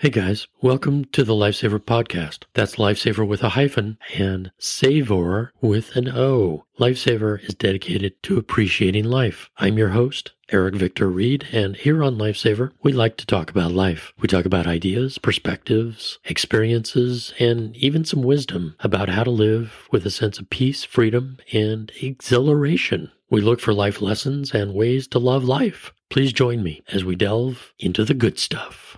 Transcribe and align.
Hey 0.00 0.08
guys, 0.08 0.46
welcome 0.62 1.04
to 1.12 1.24
the 1.24 1.34
Life-Savor 1.34 1.78
podcast. 1.78 2.44
That's 2.54 2.78
Life-Savor 2.78 3.22
with 3.22 3.42
a 3.42 3.50
hyphen 3.50 3.98
and 4.14 4.50
Savor 4.58 5.52
with 5.60 5.94
an 5.94 6.08
O. 6.08 6.64
Life-Savor 6.78 7.42
is 7.42 7.54
dedicated 7.54 8.14
to 8.22 8.38
appreciating 8.38 9.04
life. 9.04 9.50
I'm 9.58 9.76
your 9.76 9.90
host, 9.90 10.32
Erik 10.48 10.76
Victor 10.76 11.10
Reed, 11.10 11.48
and 11.52 11.76
here 11.76 12.02
on 12.02 12.16
Life-Savor, 12.16 12.72
we 12.82 12.94
like 12.94 13.18
to 13.18 13.26
talk 13.26 13.50
about 13.50 13.72
life. 13.72 14.14
We 14.18 14.26
talk 14.26 14.46
about 14.46 14.66
ideas, 14.66 15.18
perspectives, 15.18 16.18
experiences, 16.24 17.34
and 17.38 17.76
even 17.76 18.06
some 18.06 18.22
wisdom 18.22 18.76
about 18.80 19.10
how 19.10 19.24
to 19.24 19.30
live 19.30 19.86
with 19.92 20.06
a 20.06 20.10
sense 20.10 20.38
of 20.38 20.48
peace, 20.48 20.82
freedom, 20.82 21.36
and 21.52 21.92
exhilaration. 22.00 23.12
We 23.28 23.42
look 23.42 23.60
for 23.60 23.74
life 23.74 24.00
lessons 24.00 24.54
and 24.54 24.72
ways 24.72 25.06
to 25.08 25.18
love 25.18 25.44
life. 25.44 25.92
Please 26.08 26.32
join 26.32 26.62
me 26.62 26.82
as 26.88 27.04
we 27.04 27.16
delve 27.16 27.74
into 27.78 28.02
the 28.02 28.14
good 28.14 28.38
stuff. 28.38 28.96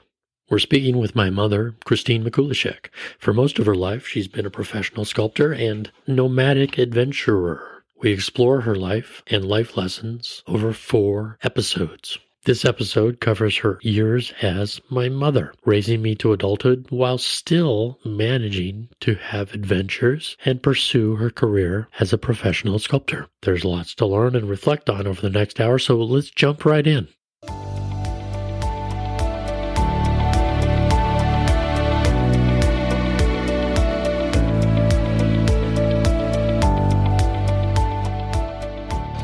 We're 0.50 0.58
speaking 0.58 0.98
with 0.98 1.14
my 1.14 1.30
mother, 1.30 1.74
Christine 1.84 2.24
Mikulasek. 2.24 2.90
For 3.18 3.32
most 3.32 3.58
of 3.58 3.66
her 3.66 3.74
life, 3.74 4.06
she's 4.06 4.28
been 4.28 4.44
a 4.44 4.50
professional 4.50 5.04
sculptor 5.04 5.52
and 5.52 5.90
nomadic 6.06 6.78
adventurer. 6.78 7.84
We 8.00 8.10
explore 8.12 8.62
her 8.62 8.74
life 8.74 9.22
and 9.28 9.44
life 9.44 9.76
lessons 9.76 10.42
over 10.46 10.72
four 10.72 11.38
episodes. 11.42 12.18
This 12.44 12.64
episode 12.64 13.20
covers 13.20 13.58
her 13.58 13.78
years 13.82 14.32
as 14.42 14.80
my 14.90 15.08
mother, 15.08 15.54
raising 15.64 16.02
me 16.02 16.16
to 16.16 16.32
adulthood 16.32 16.86
while 16.90 17.18
still 17.18 18.00
managing 18.04 18.88
to 18.98 19.14
have 19.14 19.54
adventures 19.54 20.36
and 20.44 20.60
pursue 20.60 21.14
her 21.14 21.30
career 21.30 21.86
as 22.00 22.12
a 22.12 22.18
professional 22.18 22.80
sculptor. 22.80 23.28
There's 23.42 23.64
lots 23.64 23.94
to 23.94 24.06
learn 24.06 24.34
and 24.34 24.50
reflect 24.50 24.90
on 24.90 25.06
over 25.06 25.20
the 25.20 25.30
next 25.30 25.60
hour, 25.60 25.78
so 25.78 25.96
let's 25.98 26.30
jump 26.30 26.64
right 26.64 26.84
in. 26.84 27.06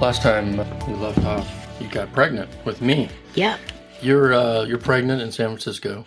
Last 0.00 0.22
time 0.22 0.56
we 0.86 0.94
left 0.94 1.24
off, 1.24 1.50
you 1.80 1.88
got 1.88 2.12
pregnant 2.12 2.48
with 2.64 2.80
me. 2.80 3.08
Yep. 3.34 3.58
You're 4.00 4.32
uh, 4.32 4.62
you're 4.62 4.78
pregnant 4.78 5.20
in 5.20 5.32
San 5.32 5.48
Francisco. 5.48 6.04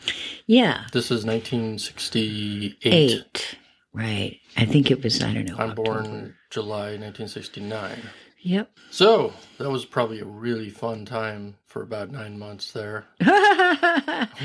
Yeah. 0.48 0.86
This 0.94 1.12
is 1.12 1.26
1968. 1.26 2.78
Eight. 2.84 3.58
Right. 3.92 4.40
I 4.56 4.64
think 4.66 4.92
it 4.92 5.04
was, 5.04 5.22
I 5.22 5.34
don't 5.34 5.46
know. 5.46 5.56
I'm 5.58 5.72
October. 5.72 5.84
born 6.04 6.36
July 6.50 6.92
1969. 6.98 7.98
Yep. 8.44 8.72
So 8.92 9.34
that 9.58 9.70
was 9.70 9.84
probably 9.84 10.22
a 10.22 10.26
really 10.26 10.70
fun 10.70 11.04
time 11.04 11.58
for 11.68 11.82
about 11.84 12.12
nine 12.12 12.40
months 12.40 12.72
there. 12.72 13.06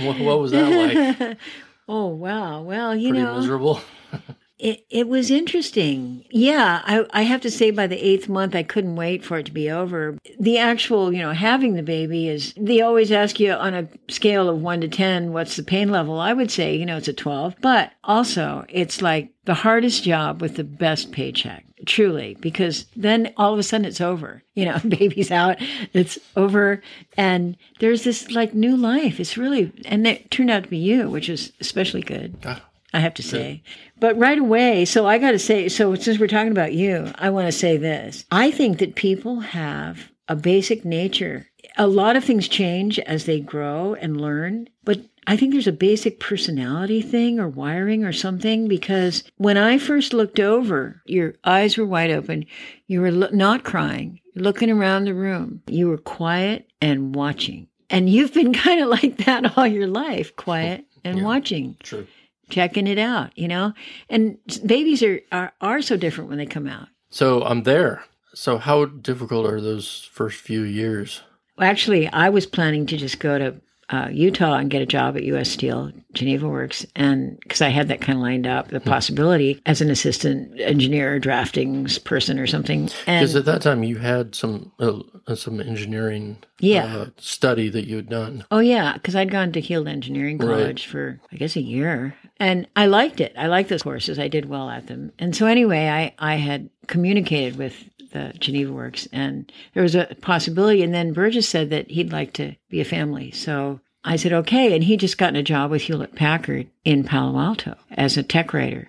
What, 0.01 0.19
what 0.21 0.41
was 0.41 0.51
that 0.51 1.17
like? 1.19 1.39
oh, 1.89 2.09
wow. 2.09 2.63
Well, 2.63 2.95
you 2.95 3.11
Pretty 3.11 3.25
know, 3.25 3.37
miserable. 3.37 3.81
it, 4.59 4.87
it 4.89 5.09
was 5.09 5.31
interesting. 5.31 6.25
Yeah. 6.31 6.81
I, 6.85 7.05
I 7.11 7.23
have 7.23 7.43
to 7.43 7.51
say, 7.51 7.71
by 7.71 7.87
the 7.87 8.05
eighth 8.05 8.29
month, 8.29 8.55
I 8.55 8.63
couldn't 8.63 8.97
wait 8.97 9.25
for 9.25 9.39
it 9.39 9.47
to 9.47 9.53
be 9.53 9.71
over. 9.71 10.17
The 10.41 10.59
actual, 10.59 11.13
you 11.13 11.21
know, 11.21 11.33
having 11.33 11.75
the 11.75 11.83
baby 11.83 12.29
is, 12.29 12.55
they 12.57 12.81
always 12.81 13.13
ask 13.13 13.39
you 13.39 13.53
on 13.53 13.75
a 13.75 13.89
scale 14.09 14.49
of 14.49 14.63
one 14.63 14.81
to 14.81 14.89
10, 14.89 15.33
what's 15.33 15.57
the 15.57 15.63
pain 15.63 15.91
level? 15.91 16.19
I 16.19 16.33
would 16.33 16.51
say, 16.51 16.75
you 16.75 16.87
know, 16.87 16.97
it's 16.97 17.09
a 17.09 17.13
12, 17.13 17.57
but 17.61 17.93
also 18.05 18.65
it's 18.69 19.03
like 19.03 19.33
the 19.45 19.55
hardest 19.55 20.05
job 20.05 20.41
with 20.41 20.57
the 20.57 20.65
best 20.65 21.13
paycheck. 21.13 21.65
Truly, 21.85 22.39
because 22.41 22.87
then 22.97 23.35
all 23.37 23.53
of 23.53 23.59
a 23.59 23.63
sudden 23.63 23.85
it's 23.85 24.01
over. 24.01 24.43
You 24.55 24.65
know, 24.65 24.79
baby's 24.89 25.31
out, 25.31 25.59
it's 25.93 26.19
over, 26.35 26.83
and 27.19 27.55
there's 27.81 28.03
this 28.03 28.31
like 28.31 28.55
new 28.55 28.77
life. 28.77 29.21
It's 29.21 29.37
really, 29.37 29.71
and 29.85 30.07
it 30.07 30.31
turned 30.31 30.51
out 30.51 30.65
to 30.65 30.71
be 30.71 30.79
you, 30.79 31.11
which 31.11 31.29
is 31.29 31.53
especially 31.61 32.01
good. 32.01 32.35
Ah, 32.47 32.66
I 32.93 33.01
have 33.01 33.15
to 33.15 33.23
say. 33.23 33.63
But 34.01 34.17
right 34.19 34.39
away, 34.39 34.85
so 34.85 35.07
I 35.07 35.19
got 35.19 35.33
to 35.33 35.39
say, 35.39 35.69
so 35.69 35.95
since 35.95 36.19
we're 36.19 36.27
talking 36.29 36.53
about 36.53 36.73
you, 36.73 37.11
I 37.17 37.31
want 37.31 37.47
to 37.47 37.53
say 37.53 37.77
this. 37.77 38.25
I 38.31 38.51
think 38.51 38.79
that 38.79 38.95
people 38.95 39.41
have 39.41 40.11
a 40.29 40.37
basic 40.37 40.85
nature. 40.85 41.47
A 41.77 41.87
lot 41.87 42.17
of 42.17 42.25
things 42.25 42.49
change 42.49 42.99
as 43.01 43.25
they 43.27 43.41
grow 43.41 43.95
and 43.95 44.21
learn, 44.21 44.69
but 44.85 45.01
I 45.27 45.37
think 45.37 45.53
there's 45.53 45.67
a 45.67 45.73
basic 45.73 46.21
personality 46.21 47.03
thing 47.03 47.41
or 47.41 47.49
wiring 47.49 48.05
or 48.05 48.13
something 48.13 48.69
because 48.69 49.25
when 49.37 49.57
I 49.57 49.77
first 49.79 50.13
looked 50.15 50.39
over, 50.39 51.03
your 51.07 51.35
eyes 51.45 51.77
were 51.77 51.85
wide 51.87 52.13
open. 52.13 52.47
You 52.87 53.01
were 53.01 53.11
lo- 53.11 53.29
not 53.33 53.65
crying, 53.65 54.21
looking 54.37 54.71
around 54.71 55.05
the 55.05 55.15
room. 55.15 55.63
You 55.67 55.89
were 55.89 55.99
quiet 55.99 56.71
and 56.81 57.15
watching. 57.15 57.67
And 57.91 58.09
you've 58.09 58.33
been 58.35 58.53
kind 58.67 58.81
of 58.81 58.89
like 58.89 59.17
that 59.25 59.57
all 59.59 59.67
your 59.67 59.89
life, 59.89 60.35
quiet 60.37 60.85
and 61.05 61.19
Yeah. 61.19 61.25
watching 61.25 61.77
true. 61.83 62.07
Checking 62.49 62.87
it 62.87 62.99
out, 62.99 63.37
you 63.37 63.49
know? 63.49 63.73
And 64.09 64.39
babies 64.65 65.03
are, 65.03 65.21
are, 65.33 65.53
are 65.61 65.83
so 65.83 65.97
different 65.97 66.31
when 66.31 66.39
they 66.39 66.47
come 66.47 66.67
out. 66.67 66.89
So 67.11 67.43
I'm 67.45 67.63
there. 67.65 68.05
So 68.35 68.59
how 68.59 68.85
difficult 68.85 69.47
are 69.47 69.61
those 69.61 70.09
first 70.13 70.39
few 70.39 70.63
years? 70.63 71.23
Well, 71.57 71.69
actually, 71.69 72.09
I 72.09 72.29
was 72.29 72.47
planning 72.47 72.87
to 72.87 72.97
just 72.97 73.19
go 73.19 73.39
to 73.39 73.61
uh, 73.91 74.09
Utah 74.11 74.55
and 74.55 74.71
get 74.71 74.83
a 74.83 74.87
job 74.87 75.17
at 75.17 75.23
U.S. 75.25 75.49
Steel, 75.51 75.93
Geneva 76.13 76.49
Works, 76.49 76.85
and 76.97 77.39
because 77.41 77.63
I 77.63 77.69
had 77.69 77.89
that 77.89 78.01
kind 78.01 78.17
of 78.19 78.23
lined 78.23 78.47
up, 78.47 78.69
the 78.69 78.81
possibility 78.81 79.61
as 79.67 79.81
an 79.81 79.91
assistant 79.91 80.59
engineer, 80.61 81.21
draftings 81.21 82.03
person 82.03 82.39
or 82.39 82.47
something. 82.47 82.87
Because 83.07 83.37
at 83.37 83.45
that 83.45 83.63
time 83.63 83.85
you 83.85 83.97
had 83.99 84.35
some 84.35 84.73
uh, 84.81 85.01
some 85.35 85.61
engineering 85.61 86.39
Yeah. 86.59 86.85
uh, 86.97 87.07
study 87.19 87.69
that 87.69 87.87
you 87.87 87.97
had 87.97 88.09
done. 88.09 88.45
oh 88.51 88.59
yeah, 88.59 88.95
because 88.95 89.15
I'd 89.15 89.31
gone 89.31 89.53
to 89.53 89.61
Heald 89.61 89.87
Engineering 89.89 90.39
Right. 90.39 90.49
College 90.49 90.87
for 90.87 91.21
I 91.33 91.37
guess 91.37 91.55
a 91.57 91.61
year, 91.63 92.15
and 92.39 92.67
I 92.75 92.87
liked 92.87 93.21
it. 93.21 93.35
I 93.39 93.47
liked 93.47 93.69
those 93.69 93.83
courses. 93.83 94.19
I 94.19 94.29
did 94.29 94.47
well 94.49 94.69
at 94.69 94.89
them. 94.89 95.13
And 95.19 95.37
so 95.37 95.47
anyway, 95.47 95.87
I 95.89 96.15
I 96.19 96.37
had 96.37 96.71
communicated 96.89 97.57
with 97.57 97.75
the 98.17 98.39
Geneva 98.39 98.73
Works, 98.73 99.07
and 99.13 99.51
there 99.75 99.83
was 99.83 99.95
a 99.95 100.09
possibility. 100.21 100.83
And 100.83 100.95
then 100.95 101.13
Burgess 101.13 101.49
said 101.49 101.71
that 101.71 101.91
he'd 101.91 102.13
like 102.13 102.33
to 102.35 102.55
be 102.69 102.81
a 102.81 102.85
family, 102.85 103.31
so. 103.31 103.81
I 104.09 104.15
said, 104.15 104.33
okay. 104.33 104.73
And 104.73 104.85
he 104.85 104.97
just 104.97 105.19
gotten 105.19 105.35
a 105.35 105.43
job 105.43 105.73
with 105.73 105.83
Hewlett 105.83 106.15
Packard 106.15 106.69
in 106.85 107.03
Palo 107.03 107.41
Alto 107.41 107.75
as 107.91 108.17
a 108.17 108.23
tech 108.23 108.55
writer. 108.55 108.89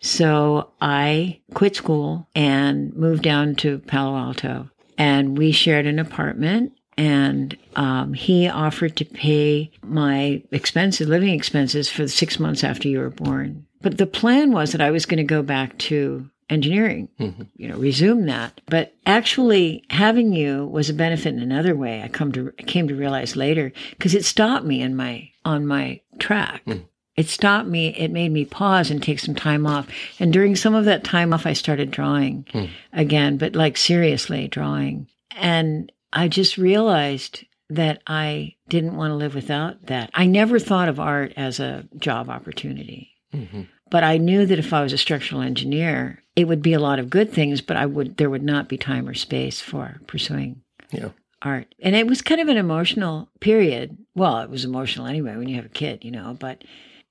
So 0.00 0.68
I 0.82 1.40
quit 1.54 1.76
school 1.76 2.28
and 2.34 2.94
moved 2.94 3.22
down 3.22 3.54
to 3.54 3.78
Palo 3.78 4.18
Alto. 4.18 4.68
And 4.98 5.38
we 5.38 5.50
shared 5.50 5.86
an 5.86 5.98
apartment. 5.98 6.74
And 6.98 7.56
um, 7.74 8.12
he 8.12 8.48
offered 8.48 8.96
to 8.96 9.06
pay 9.06 9.70
my 9.82 10.42
expenses, 10.50 11.08
living 11.08 11.32
expenses, 11.32 11.88
for 11.88 12.02
the 12.02 12.10
six 12.10 12.38
months 12.38 12.62
after 12.62 12.86
you 12.86 12.98
were 12.98 13.08
born. 13.08 13.64
But 13.80 13.96
the 13.96 14.06
plan 14.06 14.52
was 14.52 14.72
that 14.72 14.82
I 14.82 14.90
was 14.90 15.06
going 15.06 15.16
to 15.16 15.24
go 15.24 15.40
back 15.42 15.78
to 15.88 16.28
engineering, 16.50 17.08
mm-hmm. 17.18 17.42
you 17.56 17.68
know, 17.68 17.78
resume 17.78 18.26
that. 18.26 18.60
But 18.66 18.94
actually, 19.06 19.84
having 19.90 20.32
you 20.32 20.66
was 20.66 20.90
a 20.90 20.94
benefit 20.94 21.34
in 21.34 21.40
another 21.40 21.74
way. 21.74 22.02
I 22.02 22.08
come 22.08 22.32
to 22.32 22.52
I 22.58 22.62
came 22.62 22.88
to 22.88 22.94
realize 22.94 23.36
later 23.36 23.72
because 23.90 24.14
it 24.14 24.24
stopped 24.24 24.66
me 24.66 24.82
in 24.82 24.96
my 24.96 25.30
on 25.44 25.66
my 25.66 26.00
track. 26.18 26.64
Mm. 26.66 26.84
It 27.16 27.28
stopped 27.28 27.68
me. 27.68 27.88
It 27.88 28.10
made 28.10 28.30
me 28.30 28.44
pause 28.44 28.90
and 28.90 29.02
take 29.02 29.18
some 29.18 29.34
time 29.34 29.66
off. 29.66 29.88
And 30.18 30.32
during 30.32 30.56
some 30.56 30.74
of 30.74 30.86
that 30.86 31.04
time 31.04 31.32
off, 31.32 31.44
I 31.44 31.52
started 31.52 31.90
drawing 31.90 32.46
hmm. 32.50 32.66
again, 32.94 33.36
but 33.36 33.54
like 33.54 33.76
seriously 33.76 34.48
drawing. 34.48 35.06
And 35.36 35.92
I 36.12 36.28
just 36.28 36.56
realized 36.56 37.44
that 37.68 38.02
I 38.06 38.54
didn't 38.68 38.96
want 38.96 39.10
to 39.10 39.16
live 39.16 39.34
without 39.34 39.86
that. 39.86 40.10
I 40.14 40.26
never 40.26 40.58
thought 40.58 40.88
of 40.88 40.98
art 40.98 41.32
as 41.36 41.60
a 41.60 41.86
job 41.98 42.30
opportunity. 42.30 43.10
Mm-hmm. 43.34 43.62
But 43.90 44.04
I 44.04 44.16
knew 44.16 44.46
that 44.46 44.58
if 44.58 44.72
I 44.72 44.82
was 44.82 44.92
a 44.92 44.98
structural 44.98 45.42
engineer, 45.42 46.22
it 46.40 46.48
would 46.48 46.62
be 46.62 46.72
a 46.72 46.80
lot 46.80 46.98
of 46.98 47.10
good 47.10 47.32
things, 47.32 47.60
but 47.60 47.76
I 47.76 47.86
would 47.86 48.16
there 48.16 48.30
would 48.30 48.42
not 48.42 48.68
be 48.68 48.76
time 48.78 49.08
or 49.08 49.14
space 49.14 49.60
for 49.60 50.00
pursuing 50.06 50.62
Yeah. 50.90 51.10
art. 51.42 51.74
And 51.80 51.94
it 51.94 52.06
was 52.06 52.22
kind 52.22 52.40
of 52.40 52.48
an 52.48 52.56
emotional 52.56 53.28
period. 53.40 53.96
Well, 54.14 54.38
it 54.40 54.50
was 54.50 54.64
emotional 54.64 55.06
anyway 55.06 55.36
when 55.36 55.48
you 55.48 55.56
have 55.56 55.66
a 55.66 55.70
kid, 55.70 56.04
you 56.04 56.10
know, 56.10 56.36
but 56.38 56.64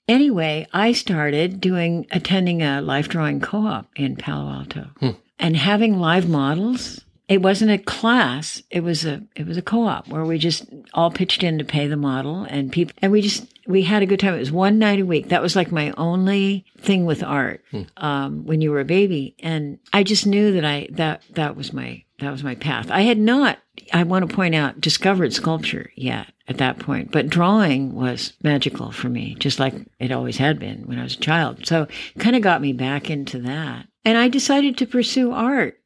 anyway, 0.07 0.67
I 0.73 0.91
started 0.91 1.61
doing 1.61 2.07
attending 2.11 2.61
a 2.61 2.81
life 2.81 3.07
drawing 3.07 3.39
co-op 3.39 3.87
in 3.95 4.15
Palo 4.15 4.51
Alto. 4.51 4.89
Hmm. 4.99 5.09
And 5.37 5.55
having 5.55 5.99
live 5.99 6.27
models 6.27 7.01
it 7.29 7.43
wasn't 7.43 7.69
a 7.71 7.77
class 7.77 8.63
it 8.71 8.81
was 8.81 9.05
a 9.05 9.21
it 9.35 9.45
was 9.45 9.55
a 9.55 9.61
co-op 9.61 10.07
where 10.09 10.25
we 10.25 10.37
just 10.39 10.65
all 10.95 11.11
pitched 11.11 11.43
in 11.43 11.59
to 11.59 11.63
pay 11.63 11.87
the 11.87 11.95
model 11.95 12.43
and 12.49 12.71
people 12.71 12.93
and 13.03 13.11
we 13.11 13.21
just 13.21 13.45
we 13.69 13.83
had 13.83 14.01
a 14.01 14.07
good 14.07 14.19
time. 14.19 14.33
It 14.33 14.39
was 14.39 14.51
one 14.51 14.79
night 14.79 14.99
a 14.99 15.05
week. 15.05 15.29
That 15.29 15.43
was 15.43 15.55
like 15.55 15.71
my 15.71 15.93
only 15.95 16.65
thing 16.79 17.05
with 17.05 17.21
art 17.23 17.63
um, 17.97 18.45
when 18.45 18.61
you 18.61 18.71
were 18.71 18.79
a 18.79 18.85
baby. 18.85 19.35
And 19.39 19.77
i 19.93 20.03
just 20.03 20.25
knew 20.25 20.51
that 20.53 20.65
i 20.65 20.87
that 20.91 21.21
that 21.35 21.55
was 21.55 21.71
my 21.71 22.03
that 22.19 22.31
was 22.31 22.43
my 22.43 22.55
path. 22.55 22.89
I 22.89 23.01
had 23.01 23.19
not 23.19 23.59
i 23.93 24.03
want 24.03 24.27
to 24.27 24.35
point 24.35 24.55
out 24.55 24.81
discovered 24.81 25.33
sculpture 25.33 25.91
yet 25.95 26.33
at 26.47 26.57
that 26.57 26.79
point 26.79 27.11
but 27.11 27.29
drawing 27.29 27.95
was 27.95 28.33
magical 28.43 28.91
for 28.91 29.07
me 29.07 29.35
just 29.39 29.57
like 29.59 29.73
it 29.99 30.11
always 30.11 30.37
had 30.37 30.59
been 30.59 30.81
when 30.87 30.99
i 30.99 31.03
was 31.03 31.15
a 31.15 31.19
child. 31.19 31.65
So 31.67 31.83
it 31.83 32.19
kind 32.19 32.35
of 32.35 32.41
got 32.41 32.61
me 32.61 32.73
back 32.73 33.09
into 33.09 33.39
that. 33.39 33.85
And 34.03 34.17
i 34.17 34.27
decided 34.27 34.77
to 34.77 34.87
pursue 34.87 35.31
art 35.31 35.78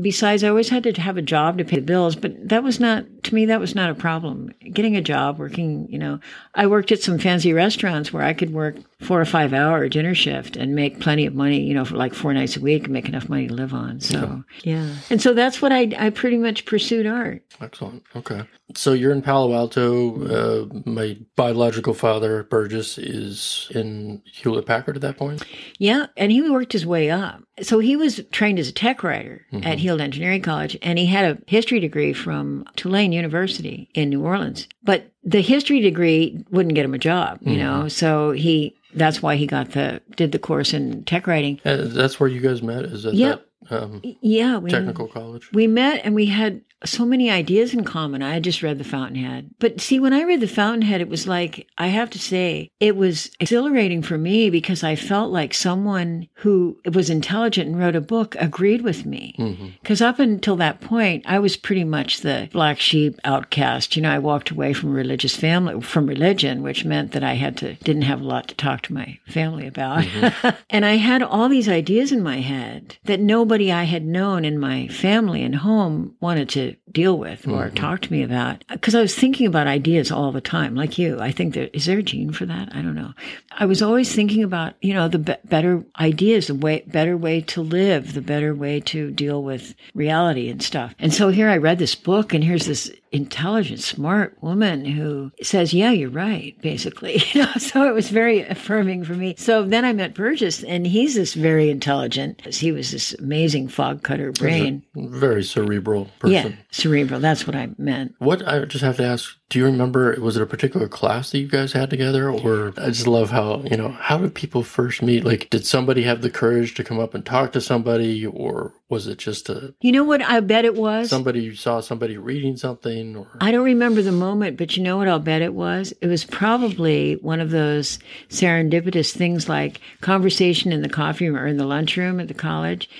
besides, 0.00 0.42
I 0.42 0.48
always 0.48 0.68
had 0.68 0.82
to 0.84 1.00
have 1.00 1.16
a 1.16 1.22
job 1.22 1.58
to 1.58 1.64
pay 1.64 1.76
the 1.76 1.82
bills, 1.82 2.16
but 2.16 2.48
that 2.48 2.62
was 2.62 2.80
not, 2.80 3.04
to 3.24 3.34
me, 3.34 3.46
that 3.46 3.60
was 3.60 3.74
not 3.74 3.90
a 3.90 3.94
problem. 3.94 4.52
Getting 4.72 4.96
a 4.96 5.00
job, 5.00 5.38
working, 5.38 5.86
you 5.90 5.98
know, 5.98 6.20
I 6.54 6.66
worked 6.66 6.90
at 6.92 7.02
some 7.02 7.18
fancy 7.18 7.52
restaurants 7.52 8.12
where 8.12 8.24
I 8.24 8.34
could 8.34 8.52
work 8.52 8.76
four 9.00 9.20
or 9.20 9.24
five 9.24 9.52
hour 9.52 9.88
dinner 9.88 10.14
shift 10.14 10.56
and 10.56 10.74
make 10.74 10.98
plenty 10.98 11.24
of 11.24 11.34
money, 11.34 11.60
you 11.60 11.72
know, 11.72 11.84
for 11.84 11.96
like 11.96 12.14
four 12.14 12.34
nights 12.34 12.56
a 12.56 12.60
week 12.60 12.84
and 12.84 12.92
make 12.92 13.08
enough 13.08 13.28
money 13.28 13.46
to 13.46 13.54
live 13.54 13.72
on. 13.72 14.00
So, 14.00 14.42
yeah. 14.64 14.86
yeah. 14.86 14.94
And 15.08 15.22
so 15.22 15.34
that's 15.34 15.62
what 15.62 15.72
I, 15.72 15.92
I 15.96 16.10
pretty 16.10 16.36
much 16.36 16.64
pursued 16.64 17.06
art. 17.06 17.42
Excellent. 17.60 18.02
Okay. 18.16 18.42
So 18.74 18.92
you're 18.92 19.12
in 19.12 19.22
Palo 19.22 19.54
Alto. 19.54 20.24
Uh, 20.26 20.80
my 20.84 21.16
biological 21.36 21.94
father, 21.94 22.42
Burgess, 22.44 22.98
is 22.98 23.70
in 23.74 24.20
Hewlett 24.26 24.66
Packard 24.66 24.96
at 24.96 25.02
that 25.02 25.16
point. 25.16 25.44
Yeah. 25.78 26.06
And 26.16 26.32
he 26.32 26.42
worked 26.50 26.72
his 26.72 26.84
way 26.84 27.10
up. 27.10 27.42
So 27.62 27.78
he 27.78 27.96
was 27.96 28.20
trained 28.30 28.58
as 28.58 28.68
a 28.68 28.72
tech 28.72 29.02
writer 29.02 29.46
mm-hmm. 29.52 29.66
at 29.66 29.78
Heald 29.78 30.00
Engineering 30.00 30.42
College, 30.42 30.76
and 30.80 30.98
he 30.98 31.06
had 31.06 31.24
a 31.24 31.42
history 31.46 31.80
degree 31.80 32.12
from 32.12 32.64
Tulane 32.76 33.12
University 33.12 33.90
in 33.94 34.10
New 34.10 34.24
Orleans. 34.24 34.68
But 34.84 35.12
the 35.28 35.42
history 35.42 35.80
degree 35.80 36.42
wouldn't 36.50 36.74
get 36.74 36.84
him 36.84 36.94
a 36.94 36.98
job, 36.98 37.38
you 37.42 37.56
mm-hmm. 37.56 37.60
know. 37.60 37.88
So 37.88 38.30
he 38.32 38.74
that's 38.94 39.22
why 39.22 39.36
he 39.36 39.46
got 39.46 39.72
the 39.72 40.00
did 40.16 40.32
the 40.32 40.38
course 40.38 40.72
in 40.72 41.04
tech 41.04 41.26
writing. 41.26 41.60
Uh, 41.64 41.84
that's 41.84 42.18
where 42.18 42.28
you 42.28 42.40
guys 42.40 42.62
met. 42.62 42.84
Is 42.84 43.02
that 43.02 43.14
yeah. 43.14 43.36
Um, 43.70 44.00
yeah, 44.02 44.58
we, 44.58 44.70
technical 44.70 45.08
college. 45.08 45.50
We 45.52 45.66
met 45.66 46.02
and 46.04 46.14
we 46.14 46.26
had 46.26 46.62
so 46.84 47.04
many 47.04 47.30
ideas 47.30 47.74
in 47.74 47.84
common. 47.84 48.22
I 48.22 48.34
had 48.34 48.44
just 48.44 48.62
read 48.62 48.78
The 48.78 48.84
Fountainhead. 48.84 49.50
But 49.58 49.80
see, 49.80 49.98
when 49.98 50.12
I 50.12 50.22
read 50.22 50.40
The 50.40 50.46
Fountainhead, 50.46 51.00
it 51.00 51.08
was 51.08 51.26
like, 51.26 51.66
I 51.76 51.88
have 51.88 52.10
to 52.10 52.18
say, 52.18 52.70
it 52.78 52.96
was 52.96 53.30
exhilarating 53.40 54.02
for 54.02 54.16
me 54.16 54.48
because 54.48 54.84
I 54.84 54.94
felt 54.94 55.32
like 55.32 55.54
someone 55.54 56.28
who 56.34 56.78
was 56.92 57.10
intelligent 57.10 57.68
and 57.68 57.78
wrote 57.78 57.96
a 57.96 58.00
book 58.00 58.36
agreed 58.38 58.82
with 58.82 59.04
me. 59.04 59.34
Because 59.82 60.00
mm-hmm. 60.00 60.08
up 60.08 60.18
until 60.20 60.56
that 60.56 60.80
point, 60.80 61.24
I 61.26 61.40
was 61.40 61.56
pretty 61.56 61.84
much 61.84 62.20
the 62.20 62.48
black 62.52 62.78
sheep 62.78 63.18
outcast. 63.24 63.96
You 63.96 64.02
know, 64.02 64.12
I 64.12 64.20
walked 64.20 64.50
away 64.50 64.72
from 64.72 64.92
religious 64.92 65.34
family, 65.34 65.80
from 65.80 66.06
religion, 66.06 66.62
which 66.62 66.84
meant 66.84 67.12
that 67.12 67.24
I 67.24 67.34
had 67.34 67.56
to, 67.58 67.74
didn't 67.74 68.02
have 68.02 68.20
a 68.20 68.24
lot 68.24 68.48
to 68.48 68.54
talk 68.54 68.82
to 68.82 68.94
my 68.94 69.18
family 69.26 69.66
about. 69.66 70.04
Mm-hmm. 70.04 70.48
and 70.70 70.84
I 70.84 70.96
had 70.96 71.22
all 71.22 71.48
these 71.48 71.68
ideas 71.68 72.12
in 72.12 72.22
my 72.22 72.40
head 72.40 72.96
that 73.04 73.20
nobody 73.48 73.72
I 73.72 73.84
had 73.84 74.04
known 74.04 74.44
in 74.44 74.58
my 74.58 74.88
family 74.88 75.42
and 75.42 75.54
home 75.54 76.14
wanted 76.20 76.50
to 76.50 76.76
deal 76.92 77.16
with 77.16 77.48
or 77.48 77.64
mm-hmm. 77.64 77.76
talk 77.76 78.02
to 78.02 78.12
me 78.12 78.22
about 78.22 78.62
because 78.68 78.94
I 78.94 79.00
was 79.00 79.14
thinking 79.14 79.46
about 79.46 79.66
ideas 79.66 80.12
all 80.12 80.32
the 80.32 80.42
time 80.42 80.74
like 80.74 80.98
you. 80.98 81.18
I 81.18 81.32
think 81.32 81.54
there 81.54 81.70
is 81.72 81.86
there 81.86 82.00
a 82.00 82.02
gene 82.02 82.30
for 82.30 82.44
that? 82.44 82.68
I 82.72 82.82
don't 82.82 82.94
know. 82.94 83.14
I 83.52 83.64
was 83.64 83.80
always 83.80 84.14
thinking 84.14 84.42
about 84.42 84.74
you 84.82 84.92
know 84.92 85.08
the 85.08 85.18
be- 85.18 85.36
better 85.46 85.82
ideas 85.98 86.48
the 86.48 86.56
way 86.56 86.84
better 86.86 87.16
way 87.16 87.40
to 87.40 87.62
live 87.62 88.12
the 88.12 88.20
better 88.20 88.54
way 88.54 88.80
to 88.80 89.10
deal 89.12 89.42
with 89.42 89.74
reality 89.94 90.50
and 90.50 90.62
stuff. 90.62 90.94
And 90.98 91.14
so 91.14 91.30
here 91.30 91.48
I 91.48 91.56
read 91.56 91.78
this 91.78 91.94
book 91.94 92.34
and 92.34 92.44
here's 92.44 92.66
this 92.66 92.90
intelligent, 93.12 93.80
smart 93.80 94.36
woman 94.42 94.84
who 94.84 95.30
says, 95.42 95.72
"Yeah, 95.72 95.90
you're 95.90 96.10
right." 96.10 96.60
Basically, 96.60 97.22
you 97.32 97.42
know. 97.42 97.52
So 97.58 97.88
it 97.88 97.94
was 97.94 98.10
very 98.10 98.42
affirming 98.42 99.04
for 99.04 99.14
me. 99.14 99.34
So 99.38 99.62
then 99.62 99.84
I 99.84 99.92
met 99.92 100.14
Burgess, 100.14 100.62
and 100.64 100.86
he's 100.86 101.14
this 101.14 101.34
very 101.34 101.70
intelligent. 101.70 102.44
He 102.54 102.72
was 102.72 102.90
this 102.90 103.14
amazing 103.14 103.68
fog 103.68 104.02
cutter 104.02 104.32
brain, 104.32 104.82
very 104.94 105.44
cerebral 105.44 106.08
person. 106.18 106.52
Yeah, 106.52 106.58
cerebral. 106.70 107.20
That's 107.20 107.46
what 107.46 107.56
I 107.56 107.70
meant. 107.78 108.14
What 108.18 108.46
I 108.46 108.64
just 108.64 108.84
have 108.84 108.96
to 108.98 109.04
ask: 109.04 109.37
Do 109.50 109.58
you 109.58 109.64
remember? 109.64 110.14
Was 110.20 110.36
it 110.36 110.42
a 110.42 110.46
particular 110.46 110.88
class 110.88 111.30
that 111.30 111.38
you 111.38 111.48
guys 111.48 111.72
had 111.72 111.88
together, 111.88 112.30
or 112.30 112.74
I 112.76 112.88
just 112.88 113.06
love 113.06 113.30
how 113.30 113.62
you 113.62 113.78
know 113.78 113.88
how 113.88 114.18
did 114.18 114.34
people 114.34 114.62
first 114.62 115.00
meet? 115.00 115.24
Like, 115.24 115.48
did 115.48 115.66
somebody 115.66 116.02
have 116.02 116.20
the 116.20 116.28
courage 116.28 116.74
to 116.74 116.84
come 116.84 117.00
up 117.00 117.14
and 117.14 117.24
talk 117.24 117.52
to 117.52 117.60
somebody, 117.62 118.26
or 118.26 118.74
was 118.90 119.06
it 119.06 119.16
just 119.16 119.48
a? 119.48 119.74
You 119.80 119.92
know 119.92 120.04
what? 120.04 120.20
I 120.20 120.40
bet 120.40 120.66
it 120.66 120.74
was 120.74 121.08
somebody 121.08 121.40
you 121.40 121.54
saw 121.54 121.80
somebody 121.80 122.18
reading 122.18 122.58
something, 122.58 123.16
or 123.16 123.26
I 123.40 123.50
don't 123.50 123.64
remember 123.64 124.02
the 124.02 124.12
moment, 124.12 124.58
but 124.58 124.76
you 124.76 124.82
know 124.82 124.98
what? 124.98 125.08
I'll 125.08 125.18
bet 125.18 125.40
it 125.40 125.54
was. 125.54 125.94
It 126.02 126.08
was 126.08 126.26
probably 126.26 127.14
one 127.14 127.40
of 127.40 127.50
those 127.50 127.98
serendipitous 128.28 129.16
things 129.16 129.48
like 129.48 129.80
conversation 130.02 130.72
in 130.72 130.82
the 130.82 130.90
coffee 130.90 131.26
room 131.26 131.38
or 131.38 131.46
in 131.46 131.56
the 131.56 131.64
lunchroom 131.64 132.20
at 132.20 132.28
the 132.28 132.34
college, 132.34 132.90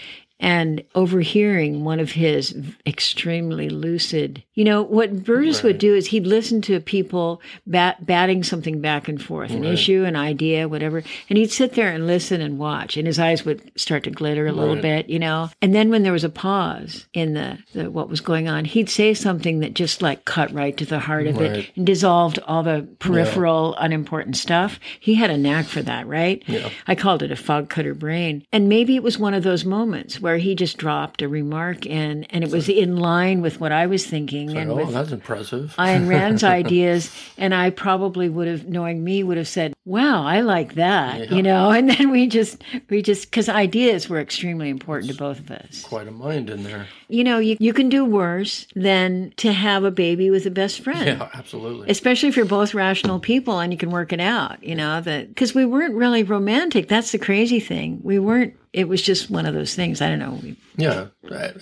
and 0.41 0.83
overhearing 0.95 1.85
one 1.85 2.01
of 2.01 2.13
his 2.13 2.55
extremely 2.87 3.69
lucid. 3.69 4.43
You 4.55 4.65
know, 4.65 4.83
what 4.83 5.25
Burgess 5.25 5.59
right. 5.59 5.65
would 5.65 5.79
do 5.79 5.95
is 5.95 6.07
he'd 6.07 6.27
listen 6.27 6.63
to 6.63 6.81
people 6.81 7.41
bat, 7.67 8.05
batting 8.05 8.43
something 8.45 8.81
back 8.81 9.09
and 9.09 9.23
forth, 9.23 9.51
an 9.51 9.63
right. 9.63 9.73
issue, 9.73 10.05
an 10.05 10.17
idea, 10.17 10.69
whatever, 10.69 11.03
and 11.29 11.39
he'd 11.39 11.51
sit 11.51 11.75
there 11.75 11.91
and 11.91 12.07
listen 12.07 12.41
and 12.41 12.59
watch, 12.59 12.97
and 12.97 13.07
his 13.07 13.19
eyes 13.19 13.45
would 13.45 13.73
start 13.79 14.05
to 14.05 14.11
glitter 14.11 14.47
a 14.47 14.53
little 14.53 14.75
right. 14.75 14.83
bit, 14.83 15.09
you 15.09 15.19
know. 15.19 15.51
And 15.61 15.75
then 15.75 15.91
when 15.91 16.03
there 16.03 16.13
was 16.13 16.25
a 16.25 16.29
pause 16.29 17.07
in 17.13 17.35
the, 17.35 17.59
the, 17.73 17.91
what 17.91 18.09
was 18.09 18.21
going 18.21 18.49
on, 18.49 18.65
he'd 18.65 18.91
say 18.91 19.15
something 19.15 19.61
that 19.61 19.75
just 19.75 20.03
like 20.03 20.25
cut 20.25 20.53
right 20.53 20.77
to 20.77 20.87
the 20.87 20.99
heart 20.99 21.27
of 21.27 21.41
it 21.41 21.71
and 21.77 21.87
dissolved 21.87 22.39
all 22.47 22.63
the 22.63 22.89
peripheral, 22.99 23.75
yeah. 23.77 23.87
unimportant 23.87 24.37
stuff. 24.37 24.79
He 25.01 25.15
had 25.15 25.31
a 25.31 25.39
knack 25.39 25.67
for 25.67 25.83
that, 25.83 26.07
right? 26.07 26.43
Yeah. 26.47 26.71
I 26.87 26.95
called 26.95 27.23
it 27.23 27.31
a 27.31 27.37
fog 27.37 27.69
cutter 27.69 27.95
brain, 27.95 28.45
and 28.53 28.69
maybe 28.69 28.95
it 28.97 29.03
was 29.03 29.19
one 29.19 29.35
of 29.35 29.43
those 29.43 29.65
moments 29.65 30.21
where 30.29 30.37
he 30.37 30.55
just 30.55 30.77
dropped 30.77 31.23
a 31.23 31.29
remark 31.29 31.87
in, 31.87 32.25
and 32.25 32.45
it 32.45 32.51
was 32.51 32.69
in 32.69 32.99
line 32.99 33.41
with 33.41 33.61
what 33.61 33.73
I 33.73 33.87
was 33.87 34.07
thinking. 34.07 34.55
and 34.59 34.71
oh, 34.71 34.77
with 34.77 34.93
that's 34.93 35.11
impressive. 35.11 35.75
Ayn 35.79 36.07
Rand's 36.07 36.45
ideas, 36.61 37.11
and 37.39 37.55
I 37.55 37.71
probably 37.71 38.29
would 38.29 38.47
have, 38.47 38.69
knowing 38.69 39.03
me, 39.03 39.23
would 39.23 39.39
have 39.39 39.49
said, 39.49 39.73
"Wow, 39.89 40.25
I 40.25 40.41
like 40.41 40.75
that," 40.75 41.31
yeah. 41.31 41.35
you 41.35 41.43
know. 41.43 41.71
And 41.79 41.89
then 41.89 42.11
we 42.11 42.27
just, 42.27 42.63
we 42.91 43.03
just, 43.03 43.31
because 43.31 43.49
ideas 43.49 44.09
were 44.09 44.21
extremely 44.21 44.69
important 44.69 45.11
it's 45.11 45.17
to 45.17 45.25
both 45.25 45.39
of 45.39 45.51
us. 45.51 45.83
Quite 45.83 46.09
a 46.09 46.11
mind 46.11 46.51
in 46.51 46.65
there. 46.65 46.87
You 47.09 47.25
know, 47.25 47.39
you 47.39 47.57
you 47.61 47.73
can 47.73 47.89
do 47.89 48.05
worse 48.05 48.67
than 48.75 49.33
to 49.37 49.53
have 49.53 49.85
a 49.85 49.91
baby 49.91 50.31
with 50.31 50.45
a 50.45 50.51
best 50.51 50.81
friend. 50.81 51.07
Yeah, 51.07 51.29
absolutely. 51.35 51.89
Especially 51.89 52.29
if 52.29 52.37
you're 52.37 52.47
both 52.47 52.75
rational 52.75 53.21
people 53.21 53.61
and 53.61 53.73
you 53.73 53.79
can 53.79 53.91
work 53.91 54.13
it 54.13 54.21
out. 54.21 54.63
You 54.63 54.75
know 54.75 55.01
that 55.01 55.29
because 55.29 55.55
we 55.55 55.65
weren't 55.65 55.95
really 55.95 56.25
romantic. 56.25 56.89
That's 56.89 57.13
the 57.13 57.19
crazy 57.19 57.61
thing. 57.61 58.01
We 58.03 58.19
weren't 58.19 58.55
it 58.73 58.89
was 58.89 59.03
just 59.03 59.31
one 59.31 59.47
of 59.47 59.55
those 59.55 59.75
things. 59.75 60.01
I 60.01 60.09
don't 60.09 60.19
know. 60.19 60.39
We, 60.43 60.57
Yeah, 60.77 61.07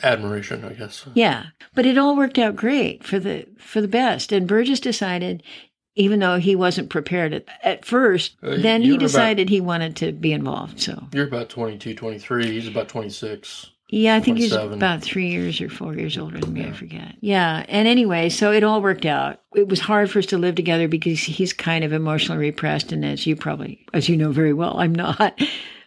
admiration, 0.02 0.64
I 0.64 0.72
guess. 0.72 1.06
Yeah, 1.14 1.46
but 1.74 1.86
it 1.86 1.98
all 1.98 2.16
worked 2.16 2.38
out 2.38 2.56
great 2.56 3.04
for 3.04 3.18
the 3.18 3.46
for 3.58 3.80
the 3.80 3.88
best. 3.88 4.32
And 4.32 4.46
Burgess 4.46 4.80
decided, 4.80 5.42
even 5.96 6.20
though 6.20 6.38
he 6.38 6.54
wasn't 6.54 6.90
prepared 6.90 7.32
at, 7.32 7.46
at 7.62 7.84
first, 7.84 8.36
uh, 8.42 8.56
then 8.58 8.82
he 8.82 8.96
decided 8.96 9.48
about, 9.48 9.50
he 9.50 9.60
wanted 9.60 9.96
to 9.96 10.12
be 10.12 10.32
involved. 10.32 10.78
So 10.80 11.02
you're 11.12 11.26
about 11.26 11.48
22, 11.48 11.94
23. 11.94 12.52
He's 12.52 12.68
about 12.68 12.88
26. 12.88 13.70
Yeah, 13.88 14.16
I 14.16 14.20
think 14.20 14.38
he's 14.38 14.52
about 14.52 15.00
three 15.00 15.28
years 15.28 15.60
or 15.60 15.68
four 15.68 15.94
years 15.94 16.18
older 16.18 16.40
than 16.40 16.52
me. 16.52 16.62
Yeah. 16.62 16.68
I 16.68 16.72
forget. 16.72 17.14
Yeah. 17.20 17.64
And 17.68 17.86
anyway, 17.86 18.28
so 18.30 18.50
it 18.50 18.64
all 18.64 18.82
worked 18.82 19.06
out. 19.06 19.42
It 19.54 19.68
was 19.68 19.78
hard 19.78 20.10
for 20.10 20.18
us 20.18 20.26
to 20.26 20.38
live 20.38 20.56
together 20.56 20.88
because 20.88 21.20
he's 21.20 21.52
kind 21.52 21.84
of 21.84 21.92
emotionally 21.92 22.40
repressed. 22.40 22.90
And 22.90 23.04
as 23.04 23.26
you 23.28 23.36
probably, 23.36 23.86
as 23.94 24.08
you 24.08 24.16
know 24.16 24.32
very 24.32 24.52
well, 24.52 24.76
I'm 24.78 24.94
not. 24.94 25.40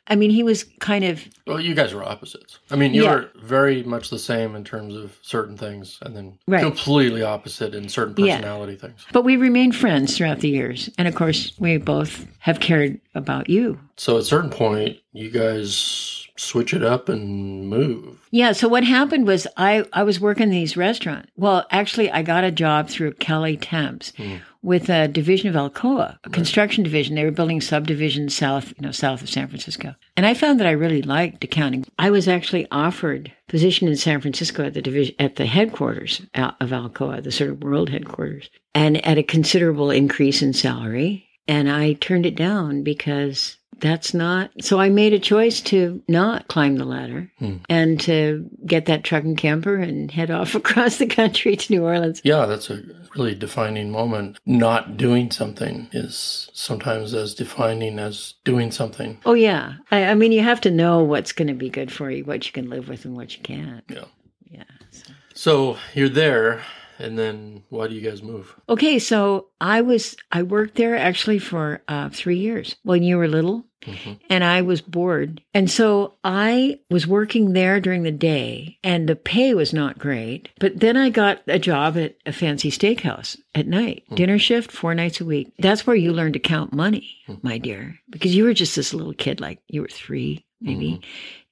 I 0.10 0.16
mean, 0.16 0.32
he 0.32 0.44
was 0.44 0.64
kind 0.80 1.04
of. 1.04 1.24
Well, 1.46 1.60
you 1.60 1.76
guys 1.76 1.94
were 1.94 2.04
opposites. 2.04 2.60
I 2.72 2.76
mean, 2.76 2.94
you 2.94 3.04
yeah. 3.04 3.16
were 3.16 3.30
very 3.42 3.84
much 3.84 4.10
the 4.10 4.20
same 4.20 4.56
in 4.56 4.64
terms 4.64 4.96
of 4.96 5.18
certain 5.22 5.56
things, 5.56 6.00
and 6.02 6.16
then 6.16 6.38
right. 6.48 6.62
completely 6.62 7.22
opposite 7.22 7.76
in 7.76 7.88
certain 7.88 8.16
personality 8.16 8.74
yeah. 8.74 8.80
things. 8.80 9.06
But 9.14 9.24
we 9.24 9.38
remained 9.38 9.76
friends 9.76 10.18
throughout 10.18 10.40
the 10.40 10.50
years, 10.50 10.90
and 10.98 11.08
of 11.08 11.16
course, 11.16 11.54
we 11.60 11.78
both 11.78 12.26
have 12.40 12.60
cared 12.60 13.00
about 13.16 13.50
you. 13.50 13.80
So, 13.98 14.16
at 14.16 14.24
a 14.24 14.26
certain 14.26 14.50
point, 14.50 14.98
you 15.14 15.30
guys 15.30 16.19
switch 16.40 16.74
it 16.74 16.84
up 16.84 17.10
and 17.10 17.68
move. 17.68 18.18
Yeah. 18.32 18.54
So 18.54 18.68
what 18.68 18.84
happened 18.84 19.28
was 19.28 19.48
I, 19.58 19.86
I 19.94 20.04
was 20.04 20.20
working 20.20 20.50
these 20.50 20.78
restaurants. 20.78 21.30
Well, 21.36 21.66
actually, 21.72 22.10
I 22.12 22.22
got 22.22 22.44
a 22.44 22.52
job 22.52 22.90
through 22.90 23.14
Kelly 23.14 23.58
Temps 23.58 24.14
mm. 24.18 24.40
with 24.62 24.90
a 24.90 25.08
division 25.08 25.50
of 25.50 25.56
Alcoa, 25.56 26.18
a 26.24 26.30
construction 26.30 26.84
division. 26.84 27.16
They 27.16 27.26
were 27.26 27.32
building 27.32 27.62
subdivisions 27.62 28.36
south, 28.36 28.70
you 28.78 28.86
know, 28.86 28.92
south 28.92 29.22
of 29.22 29.30
San 29.30 29.48
Francisco. 29.48 29.96
And 30.16 30.26
I 30.26 30.34
found 30.34 30.60
that 30.60 30.68
I 30.68 30.72
really 30.72 31.02
liked 31.02 31.44
accounting. 31.44 31.86
I 31.98 32.10
was 32.10 32.28
actually 32.28 32.68
offered 32.72 33.32
position 33.48 33.88
in 33.88 33.98
San 33.98 34.22
Francisco 34.22 34.66
at 34.66 34.74
the 34.74 34.82
division, 34.82 35.16
at 35.20 35.36
the 35.36 35.46
headquarters 35.46 36.22
of 36.36 36.70
Alcoa, 36.70 37.22
the 37.24 37.32
sort 37.32 37.50
of 37.50 37.64
world 37.64 37.90
headquarters, 37.90 38.50
and 38.74 39.06
at 39.06 39.18
a 39.18 39.24
considerable 39.24 39.92
increase 39.92 40.42
in 40.42 40.54
salary. 40.54 41.26
And 41.48 41.70
I 41.70 41.94
turned 41.94 42.28
it 42.28 42.36
down 42.36 42.84
because 42.84 43.58
that's 43.80 44.14
not 44.14 44.52
so 44.62 44.80
i 44.80 44.90
made 44.90 45.14
a 45.14 45.20
choice 45.20 45.62
to 45.62 46.02
not 46.08 46.48
climb 46.48 46.76
the 46.76 46.86
ladder 46.86 47.32
hmm. 47.40 47.58
and 47.70 48.00
to 48.00 48.50
get 48.66 48.86
that 48.86 49.04
truck 49.04 49.24
and 49.24 49.38
camper 49.38 49.76
and 49.76 50.12
head 50.12 50.30
off 50.32 50.56
across 50.56 50.98
the 50.98 51.08
country 51.08 51.56
to 51.56 51.74
new 51.74 51.84
orleans. 51.84 52.22
Yeah 52.24 52.46
that's 52.46 52.70
a 52.70 52.82
really 53.16 53.36
defining 53.36 53.92
moment. 53.92 54.38
Not 54.46 54.98
doing 54.98 55.32
something 55.32 55.90
is 55.92 56.50
sometimes 56.54 57.14
as 57.14 57.34
defining 57.34 58.00
as 58.00 58.36
doing 58.44 58.72
something. 58.72 59.20
Oh 59.26 59.34
yeah. 59.34 59.74
I, 59.92 60.06
I 60.06 60.14
mean 60.16 60.32
you 60.32 60.42
have 60.42 60.62
to 60.62 60.72
know 60.72 61.04
what's 61.04 61.32
going 61.32 61.48
to 61.48 61.54
be 61.54 61.70
good 61.70 61.92
for 61.92 62.10
you 62.12 62.24
what 62.24 62.46
you 62.46 62.52
can 62.52 62.70
live 62.70 62.88
with 62.88 63.06
and 63.06 63.16
what 63.16 63.36
you 63.36 63.42
can't. 63.44 63.84
Yeah. 63.90 64.06
Yeah 64.50 64.64
so, 64.92 65.14
so 65.34 65.78
you're 65.94 66.10
there 66.10 66.62
and 67.00 67.18
then 67.18 67.64
why 67.70 67.88
do 67.88 67.96
you 67.96 68.02
guys 68.02 68.22
move? 68.22 68.56
Okay, 68.68 69.00
so 69.00 69.48
I 69.62 69.82
was 69.82 70.16
I 70.32 70.44
worked 70.44 70.76
there 70.76 70.96
actually 70.96 71.40
for 71.40 71.82
uh, 71.88 72.10
three 72.10 72.38
years 72.38 72.76
when 72.84 73.04
you 73.04 73.18
were 73.18 73.28
little, 73.28 73.66
hmm 73.84 74.14
and 74.30 74.44
I 74.44 74.62
was 74.62 74.82
bored, 74.82 75.42
and 75.54 75.72
so 75.72 76.16
I 76.24 76.80
was 76.90 77.08
working 77.08 77.54
there 77.54 77.80
during 77.80 78.04
the 78.04 78.12
day, 78.12 78.78
and 78.84 79.08
the 79.08 79.16
pay 79.16 79.54
was 79.54 79.74
not 79.74 79.98
great. 79.98 80.50
But 80.60 80.80
then 80.80 80.98
I 80.98 81.10
got 81.10 81.42
a 81.48 81.58
job 81.60 81.98
at 81.98 82.16
a 82.26 82.34
fancy 82.34 82.70
steakhouse 82.70 83.38
at 83.56 83.68
night, 83.68 84.04
dinner 84.14 84.38
shift, 84.38 84.72
four 84.72 84.94
nights 84.94 85.22
a 85.22 85.26
week. 85.26 85.52
That's 85.60 85.88
where 85.88 85.96
you 85.96 86.12
learn 86.12 86.34
to 86.34 86.40
count 86.40 86.74
money, 86.74 87.10
my 87.42 87.58
dear, 87.58 87.98
because 88.10 88.36
you 88.36 88.44
were 88.44 88.54
just 88.54 88.76
this 88.76 88.94
little 88.94 89.14
kid, 89.14 89.40
like 89.40 89.60
you 89.68 89.82
were 89.82 89.88
three 89.88 90.46
maybe. 90.62 91.00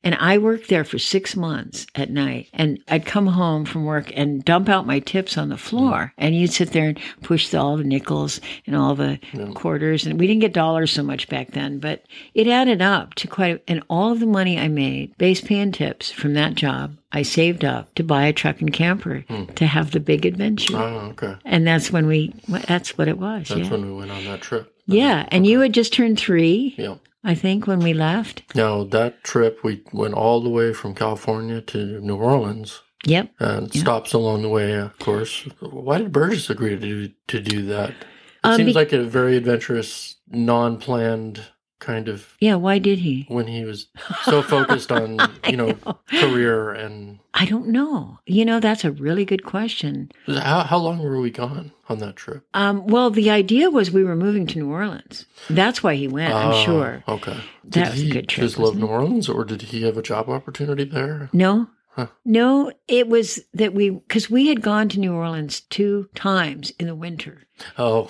And 0.07 0.15
I 0.21 0.37
worked 0.37 0.69
there 0.69 0.85
for 0.85 0.97
six 0.97 1.35
months 1.35 1.85
at 1.93 2.09
night. 2.09 2.47
And 2.53 2.81
I'd 2.87 3.05
come 3.05 3.27
home 3.27 3.65
from 3.65 3.83
work 3.83 4.09
and 4.15 4.41
dump 4.45 4.69
out 4.69 4.87
my 4.87 4.99
tips 4.99 5.37
on 5.37 5.49
the 5.49 5.57
floor. 5.57 6.13
And 6.17 6.33
you'd 6.33 6.53
sit 6.53 6.71
there 6.71 6.87
and 6.87 6.99
push 7.23 7.49
the, 7.49 7.59
all 7.59 7.75
the 7.75 7.83
nickels 7.83 8.39
and 8.65 8.73
all 8.73 8.95
the 8.95 9.19
quarters. 9.53 10.05
And 10.05 10.17
we 10.17 10.25
didn't 10.25 10.39
get 10.39 10.53
dollars 10.53 10.93
so 10.93 11.03
much 11.03 11.27
back 11.27 11.51
then, 11.51 11.79
but 11.79 12.05
it 12.33 12.47
added 12.47 12.81
up 12.81 13.15
to 13.15 13.27
quite, 13.27 13.61
and 13.67 13.83
all 13.89 14.13
of 14.13 14.21
the 14.21 14.25
money 14.25 14.57
I 14.57 14.69
made, 14.69 15.13
base 15.17 15.41
pay 15.41 15.59
and 15.59 15.73
tips 15.73 16.09
from 16.09 16.35
that 16.35 16.55
job, 16.55 16.95
I 17.11 17.23
saved 17.23 17.65
up 17.65 17.93
to 17.95 18.03
buy 18.05 18.27
a 18.27 18.33
truck 18.33 18.61
and 18.61 18.71
camper 18.71 19.25
hmm. 19.27 19.47
to 19.55 19.65
have 19.65 19.91
the 19.91 19.99
big 19.99 20.25
adventure. 20.25 20.77
Oh, 20.77 21.11
okay. 21.11 21.35
And 21.43 21.67
that's 21.67 21.91
when 21.91 22.07
we, 22.07 22.33
that's 22.47 22.97
what 22.97 23.09
it 23.09 23.17
was. 23.17 23.49
That's 23.49 23.59
yeah. 23.59 23.71
when 23.71 23.85
we 23.85 23.91
went 23.91 24.11
on 24.11 24.23
that 24.23 24.39
trip. 24.39 24.73
yeah. 24.85 25.27
And 25.33 25.45
you 25.45 25.59
had 25.59 25.73
just 25.73 25.91
turned 25.91 26.17
three, 26.17 26.75
Yeah. 26.77 26.95
I 27.27 27.35
think, 27.35 27.67
when 27.67 27.79
we 27.79 27.93
left. 27.93 28.43
Now 28.55 28.83
that 28.85 29.23
trip, 29.23 29.63
we 29.63 29.83
went 29.91 30.13
all 30.15 30.41
the 30.41 30.49
way 30.49 30.73
from 30.73 30.95
California 30.95 31.61
to 31.61 31.99
New 32.01 32.15
Orleans, 32.15 32.81
Yep. 33.05 33.31
and 33.39 33.71
stops 33.73 34.13
along 34.13 34.41
the 34.43 34.49
way. 34.49 34.73
Of 34.73 34.97
course. 34.97 35.43
Why 35.59 35.97
did 35.99 36.11
Burgess 36.13 36.49
agree 36.49 36.69
to 36.71 36.77
do 36.79 37.09
to 37.27 37.39
do 37.39 37.65
that? 37.67 37.89
It 37.91 37.95
Um, 38.43 38.55
seems 38.55 38.67
be- 38.69 38.73
like 38.73 38.93
a 38.93 39.03
very 39.03 39.35
adventurous, 39.37 40.15
non-planned 40.29 41.41
kind 41.79 42.07
of 42.07 42.35
Yeah. 42.39 42.55
Why 42.55 42.79
did 42.79 42.99
he? 42.99 43.25
when 43.27 43.47
he 43.47 43.63
was 43.63 43.87
so 44.23 44.41
focused 44.41 44.91
on 44.91 45.19
you 45.49 45.57
know, 45.57 45.73
career 46.09 46.71
and 46.71 47.19
I 47.33 47.45
don't 47.45 47.67
know. 47.67 48.19
You 48.25 48.45
know, 48.45 48.59
that's 48.59 48.83
a 48.83 48.91
really 48.91 49.25
good 49.25 49.43
question. 49.43 50.11
how 50.27 50.63
how 50.63 50.77
long 50.77 50.99
were 50.99 51.19
we 51.21 51.29
gone 51.31 51.71
on 51.89 51.99
that 51.99 52.15
trip? 52.15 52.43
Um, 52.53 52.87
well, 52.87 53.09
the 53.11 53.29
idea 53.29 53.69
was 53.69 53.91
we 53.91 54.03
were 54.03 54.15
moving 54.15 54.47
to 54.47 54.59
New 54.59 54.71
Orleans. 54.71 55.25
That's 55.49 55.83
why 55.83 55.95
he 55.95 56.07
went, 56.07 56.33
Oh, 56.33 56.37
I'm 56.37 56.65
sure. 56.65 57.03
Okay. 57.07 57.37
That 57.65 57.71
Did 57.71 57.89
was 57.91 58.01
a 58.01 58.03
he 58.05 58.09
good 58.09 58.29
trip, 58.29 58.45
just 58.45 58.57
love 58.57 58.75
New 58.77 58.87
Orleans, 58.87 59.29
or 59.29 59.43
did 59.45 59.61
he 59.63 59.83
have 59.83 59.97
a 59.97 60.01
job 60.01 60.29
opportunity 60.29 60.83
there? 60.85 61.29
No, 61.33 61.67
Huh. 61.91 62.07
no, 62.23 62.71
it 62.87 63.07
was 63.07 63.39
that 63.55 63.73
we, 63.73 63.89
because 63.89 64.29
we 64.29 64.47
had 64.47 64.61
gone 64.61 64.87
to 64.89 64.99
New 64.99 65.13
Orleans 65.13 65.61
two 65.61 66.09
times 66.13 66.69
in 66.79 66.85
the 66.87 66.93
winter. 66.95 67.46
Oh, 67.77 68.07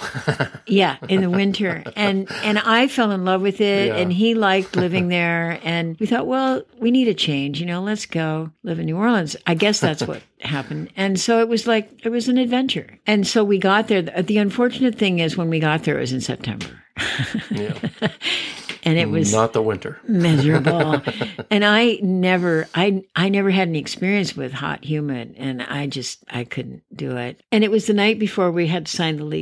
Yeah, 0.66 0.98
in 1.08 1.22
the 1.22 1.30
winter, 1.30 1.84
and 1.96 2.30
and 2.44 2.60
I 2.60 2.88
fell 2.88 3.12
in 3.12 3.24
love 3.26 3.42
with 3.42 3.62
it, 3.62 3.88
Yeah. 3.88 3.96
and 3.98 4.12
he 4.12 4.34
liked 4.34 4.76
living 4.76 5.08
there, 5.08 5.60
and 5.64 5.98
we 6.00 6.06
thought, 6.06 6.28
well, 6.28 6.62
we 6.80 6.92
need 6.92 7.08
a 7.08 7.14
change, 7.14 7.60
you 7.60 7.66
know, 7.66 7.82
let's 7.82 8.06
go 8.06 8.52
live 8.64 8.80
in 8.80 8.86
New 8.86 8.98
Orleans. 8.98 9.36
I 9.46 9.54
guess 9.56 9.80
that's 9.80 10.04
what 10.04 10.22
happened, 10.42 10.90
and 10.98 11.20
so 11.20 11.40
it 11.40 11.48
was 11.48 11.68
like 11.68 11.90
it 12.06 12.10
was 12.10 12.28
an 12.28 12.38
adventure, 12.38 13.00
and 13.08 13.26
so 13.28 13.44
we 13.44 13.58
got 13.58 13.88
there. 13.88 14.02
The, 14.02 14.38
unfortunate 14.38 14.96
thing 14.96 15.20
is, 15.20 15.38
when 15.38 15.50
we 15.50 15.60
got 15.60 15.84
there, 15.84 15.98
it 15.98 16.02
was 16.02 16.14
in 16.14 16.22
September, 16.22 16.68
yeah. 17.52 17.74
and 18.84 18.98
it 18.98 19.10
was 19.10 19.34
not 19.34 19.54
the 19.54 19.62
winter. 19.62 20.00
miserable 20.08 21.02
and 21.52 21.66
i 21.66 21.98
never 22.02 22.68
i 22.76 23.04
i 23.16 23.28
never 23.28 23.50
had 23.50 23.68
any 23.68 23.80
experience 23.80 24.36
with 24.38 24.54
hot 24.54 24.84
humid 24.86 25.36
and 25.38 25.62
i 25.64 25.88
just 25.88 26.24
i 26.30 26.44
couldn't 26.44 26.82
do 26.96 27.18
it 27.18 27.42
and 27.52 27.64
it 27.64 27.72
was 27.72 27.88
the 27.88 27.94
night 27.94 28.18
before 28.20 28.50
we 28.52 28.68
had 28.68 28.86
to 28.86 28.92
sign 28.96 29.18
the 29.18 29.26
lease 29.26 29.37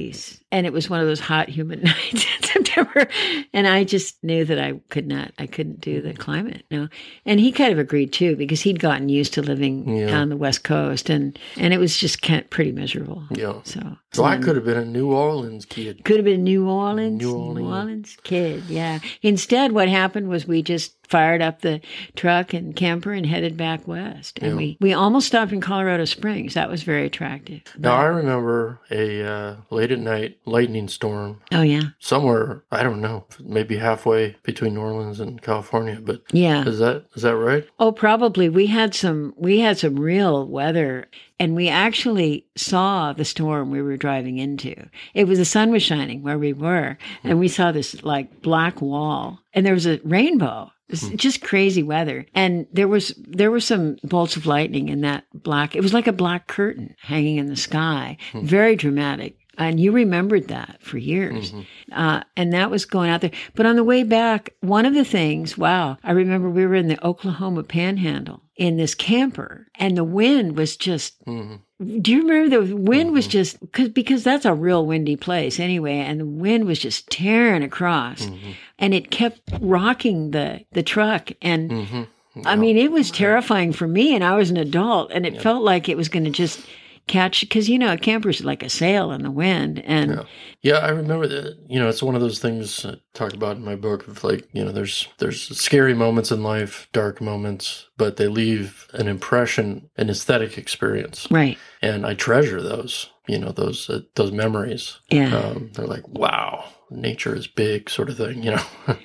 and 0.51 0.65
it 0.65 0.73
was 0.73 0.89
one 0.89 0.99
of 0.99 1.07
those 1.07 1.19
hot 1.19 1.49
humid 1.49 1.83
nights 1.89 2.25
in 2.37 2.43
september 2.43 3.07
and 3.53 3.67
i 3.67 3.83
just 3.83 4.21
knew 4.23 4.43
that 4.45 4.59
i 4.59 4.73
could 4.89 5.07
not 5.07 5.31
i 5.39 5.45
couldn't 5.47 5.79
do 5.81 6.01
the 6.01 6.13
climate 6.13 6.63
no 6.71 6.87
and 7.25 7.39
he 7.39 7.51
kind 7.51 7.71
of 7.73 7.79
agreed 7.79 8.11
too 8.13 8.35
because 8.35 8.61
he'd 8.61 8.79
gotten 8.79 9.09
used 9.09 9.33
to 9.33 9.41
living 9.41 9.87
Yeah. 9.97 10.17
on 10.19 10.29
the 10.29 10.37
west 10.37 10.63
coast 10.63 11.09
and 11.09 11.37
and 11.57 11.73
it 11.73 11.77
was 11.79 11.97
just 11.97 12.21
kind 12.21 12.41
of 12.41 12.49
pretty 12.49 12.71
miserable 12.71 13.23
Yeah. 13.31 13.61
so 13.63 13.97
So 14.15 14.23
I 14.23 14.37
could 14.37 14.55
have 14.55 14.65
been 14.65 14.77
a 14.77 14.85
New 14.85 15.11
Orleans 15.13 15.65
kid. 15.65 16.03
could 16.05 16.15
have 16.17 16.25
been 16.25 16.43
New 16.43 16.67
Orleans. 16.69 17.21
New 17.21 17.27
New 17.31 17.35
Orleans. 17.37 17.67
Orleans. 17.67 18.17
kid, 18.23 18.63
yeah. 18.67 18.99
Instead, 19.21 19.71
what 19.73 19.89
happened 19.89 20.29
was 20.29 20.47
we 20.47 20.61
just 20.61 20.93
fired 21.07 21.39
up 21.41 21.61
the 21.61 21.79
truck 22.15 22.51
and 22.51 22.75
camper 22.75 23.11
and 23.13 23.27
headed 23.27 23.55
back 23.55 23.87
west. 23.87 24.39
And 24.41 24.51
Yeah. 24.53 24.57
we, 24.57 24.77
we 24.81 24.93
almost 24.93 25.27
stopped 25.27 25.51
in 25.51 25.61
Colorado 25.61 26.05
Springs. 26.05 26.55
That 26.55 26.67
was 26.69 26.81
very 26.81 27.05
attractive. 27.05 27.61
Now 27.77 27.95
I 27.95 28.05
remember 28.05 28.79
a 28.89 29.23
uh, 29.23 29.55
late 29.69 29.91
at 29.91 29.99
night 29.99 30.39
lightning 30.45 30.87
storm 30.87 31.41
Oh, 31.51 31.61
yeah. 31.61 31.81
somewhere. 31.99 32.63
I 32.71 32.81
don't 32.81 33.01
know, 33.01 33.25
maybe 33.43 33.77
halfway 33.77 34.35
between 34.41 34.73
New 34.73 34.81
Orleans 34.81 35.19
and 35.19 35.39
California. 35.41 35.99
But 36.01 36.21
Yeah. 36.31 36.65
is 36.65 36.79
that 36.79 37.05
is 37.15 37.21
that 37.21 37.35
right? 37.35 37.67
Oh, 37.79 37.91
probably. 37.91 38.49
We 38.49 38.65
had 38.67 38.95
some 38.95 39.33
we 39.37 39.59
had 39.59 39.77
some 39.77 39.97
real 39.97 40.47
weather 40.47 41.05
and 41.39 41.55
we 41.55 41.67
actually 41.67 42.45
saw 42.55 43.13
the 43.13 43.25
storm 43.25 43.69
we 43.71 43.81
were 43.81 43.97
driving 43.97 44.37
into. 44.37 44.75
It 45.13 45.27
was 45.27 45.37
the 45.37 45.45
sun 45.45 45.71
was 45.71 45.83
shining 45.83 46.23
where 46.23 46.39
we 46.39 46.53
were 46.53 46.97
hmm. 47.21 47.27
and 47.29 47.39
we 47.39 47.47
saw 47.47 47.71
this 47.71 48.03
like 48.03 48.41
black 48.41 48.81
wall 48.81 49.39
and 49.53 49.65
there 49.65 49.73
was 49.73 49.87
a 49.87 49.99
rainbow. 50.03 50.71
It 50.87 50.91
was 50.91 51.01
hmm. 51.09 51.15
just 51.15 51.41
crazy 51.41 51.83
weather. 51.83 52.25
And 52.33 52.67
there 52.71 52.87
was 52.87 53.13
there 53.17 53.51
were 53.51 53.59
some 53.59 53.97
bolts 54.03 54.37
of 54.37 54.45
lightning 54.45 54.89
in 54.89 55.01
that 55.01 55.25
black 55.33 55.75
it 55.75 55.81
was 55.81 55.93
like 55.93 56.07
a 56.07 56.13
black 56.13 56.47
curtain 56.47 56.95
hanging 57.01 57.37
in 57.37 57.47
the 57.47 57.55
sky. 57.55 58.17
Hmm. 58.31 58.45
Very 58.45 58.75
dramatic. 58.75 59.37
And 59.57 59.79
you 59.79 59.91
remembered 59.91 60.47
that 60.49 60.77
for 60.81 60.97
years. 60.97 61.53
Uh, 61.91 62.21
and 62.35 62.53
that 62.53 62.71
was 62.71 62.85
going 62.85 63.09
out 63.09 63.21
there. 63.21 63.31
But 63.55 63.65
on 63.65 63.75
the 63.75 63.83
way 63.83 64.03
back, 64.03 64.53
one 64.61 64.85
of 64.85 64.93
the 64.93 65.05
things, 65.05 65.57
wow, 65.57 65.97
I 66.03 66.11
remember 66.11 66.49
we 66.49 66.65
were 66.65 66.75
in 66.75 66.87
the 66.87 67.03
Oklahoma 67.05 67.63
panhandle 67.63 68.41
in 68.55 68.77
this 68.77 68.95
camper 68.95 69.67
and 69.75 69.97
the 69.97 70.03
wind 70.03 70.57
was 70.57 70.77
just, 70.77 71.15
hmm 71.25 71.55
do 72.01 72.13
you 72.13 72.21
remember 72.25 72.65
the 72.65 72.73
wind 72.73 73.11
was 73.11 73.27
just, 73.27 73.57
cause, 73.73 73.89
because 73.89 74.23
that's 74.23 74.45
a 74.45 74.53
real 74.53 74.85
windy 74.85 75.17
place 75.17 75.59
anyway. 75.59 75.97
And 75.97 76.21
the 76.21 76.25
wind 76.25 76.63
was 76.63 76.79
just 76.79 77.09
tearing 77.09 77.63
across 77.63 78.29
and 78.79 78.93
it 78.93 79.11
kept 79.11 79.41
rocking 79.59 80.31
the, 80.31 80.63
the 80.71 80.83
truck. 80.83 81.31
And 81.41 81.71
hmm 81.71 82.03
I 82.45 82.55
mean, 82.55 82.77
it 82.77 82.91
was 82.91 83.11
terrifying 83.11 83.71
for 83.73 83.87
me 83.87 84.15
and 84.15 84.23
I 84.23 84.35
was 84.35 84.49
an 84.49 84.57
adult 84.57 85.11
and 85.11 85.25
it 85.25 85.41
felt 85.41 85.63
like 85.63 85.87
it 85.89 85.97
was 85.97 86.07
going 86.09 86.25
to 86.25 86.31
just 86.31 86.61
catch, 87.07 87.47
cause 87.49 87.69
you 87.69 87.77
know, 87.77 87.93
a 87.93 87.97
camper's 87.97 88.43
like 88.43 88.63
a 88.63 88.69
sail 88.69 89.11
in 89.11 89.23
the 89.23 89.31
wind 89.31 89.79
and 89.85 90.11
Yeah. 90.11 90.23
Yeah, 90.65 90.77
I 90.79 90.89
remember 90.89 91.27
that. 91.27 91.59
You 91.69 91.79
know, 91.79 91.87
it's 91.87 92.01
one 92.01 92.15
of 92.15 92.21
those 92.21 92.39
things 92.39 92.83
I 92.85 92.95
talk 93.13 93.33
about 93.33 93.57
in 93.57 93.63
my 93.63 93.75
book 93.75 94.07
of 94.07 94.23
like, 94.23 94.47
you 94.51 94.65
know, 94.65 94.71
there's 94.71 95.07
there's 95.19 95.55
scary 95.55 95.93
moments 95.93 96.31
in 96.31 96.41
life, 96.41 96.87
dark 96.91 97.21
moments, 97.21 97.87
but 97.97 98.17
they 98.17 98.27
leave 98.27 98.87
an 98.93 99.07
impression, 99.07 99.91
an 99.95 100.09
aesthetic 100.09 100.57
experience, 100.57 101.27
right. 101.29 101.59
and 101.83 102.03
I 102.03 102.15
treasure 102.15 102.61
those. 102.61 103.11
You 103.27 103.37
know, 103.37 103.51
those 103.51 103.89
uh, 103.91 104.01
those 104.15 104.31
memories. 104.31 104.99
Yeah. 105.09 105.35
Um, 105.35 105.69
they're 105.73 105.85
like, 105.85 106.07
wow, 106.07 106.65
nature 106.89 107.35
is 107.35 107.45
big, 107.45 107.89
sort 107.89 108.09
of 108.09 108.17
thing. 108.17 108.41
You 108.41 108.51
know. 108.55 108.63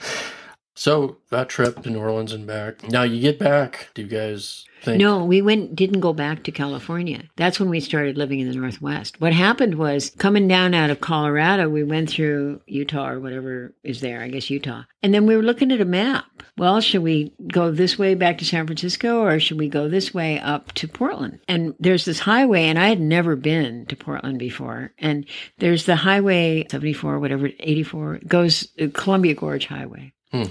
so 0.74 1.18
that 1.30 1.50
trip 1.50 1.82
to 1.82 1.90
New 1.90 2.00
Orleans 2.00 2.32
and 2.32 2.46
back. 2.46 2.88
Now 2.88 3.02
you 3.02 3.20
get 3.20 3.38
back. 3.38 3.88
Do 3.92 4.00
you 4.00 4.08
guys 4.08 4.64
No, 4.86 5.24
we 5.24 5.42
went 5.42 5.74
didn't 5.74 6.00
go 6.00 6.12
back 6.12 6.42
to 6.44 6.52
California. 6.52 7.24
That's 7.36 7.60
when 7.60 7.70
we 7.70 7.80
started 7.80 8.16
living 8.16 8.40
in 8.40 8.48
the 8.48 8.54
Northwest. 8.54 9.20
What 9.20 9.32
happened 9.32 9.74
was 9.74 10.10
coming 10.18 10.48
down 10.48 10.74
out 10.74 10.90
of 10.90 11.00
Colorado, 11.00 11.68
we 11.68 11.84
went 11.84 12.10
through 12.10 12.60
Utah 12.66 13.08
or 13.10 13.20
whatever 13.20 13.74
is 13.82 14.00
there, 14.00 14.22
I 14.22 14.28
guess 14.28 14.50
Utah. 14.50 14.82
And 15.02 15.14
then 15.14 15.26
we 15.26 15.36
were 15.36 15.42
looking 15.42 15.72
at 15.72 15.80
a 15.80 15.86
map. 15.86 16.24
Well, 16.56 16.80
should 16.80 17.02
we 17.02 17.32
go 17.52 17.70
this 17.70 17.98
way 17.98 18.14
back 18.14 18.38
to 18.38 18.44
San 18.44 18.66
Francisco 18.66 19.20
or 19.22 19.40
should 19.40 19.58
we 19.58 19.68
go 19.68 19.88
this 19.88 20.12
way 20.12 20.38
up 20.38 20.72
to 20.72 20.88
Portland? 20.88 21.40
And 21.48 21.74
there's 21.78 22.04
this 22.04 22.20
highway 22.20 22.64
and 22.64 22.78
I 22.78 22.88
had 22.88 23.00
never 23.00 23.36
been 23.36 23.86
to 23.86 23.96
Portland 23.96 24.38
before. 24.38 24.92
And 24.98 25.26
there's 25.58 25.86
the 25.86 25.96
highway 25.96 26.66
74 26.70 27.18
whatever 27.18 27.50
84 27.58 28.20
goes 28.26 28.68
uh, 28.80 28.86
Columbia 28.92 29.34
Gorge 29.34 29.66
Highway. 29.66 30.12
Hmm. 30.32 30.44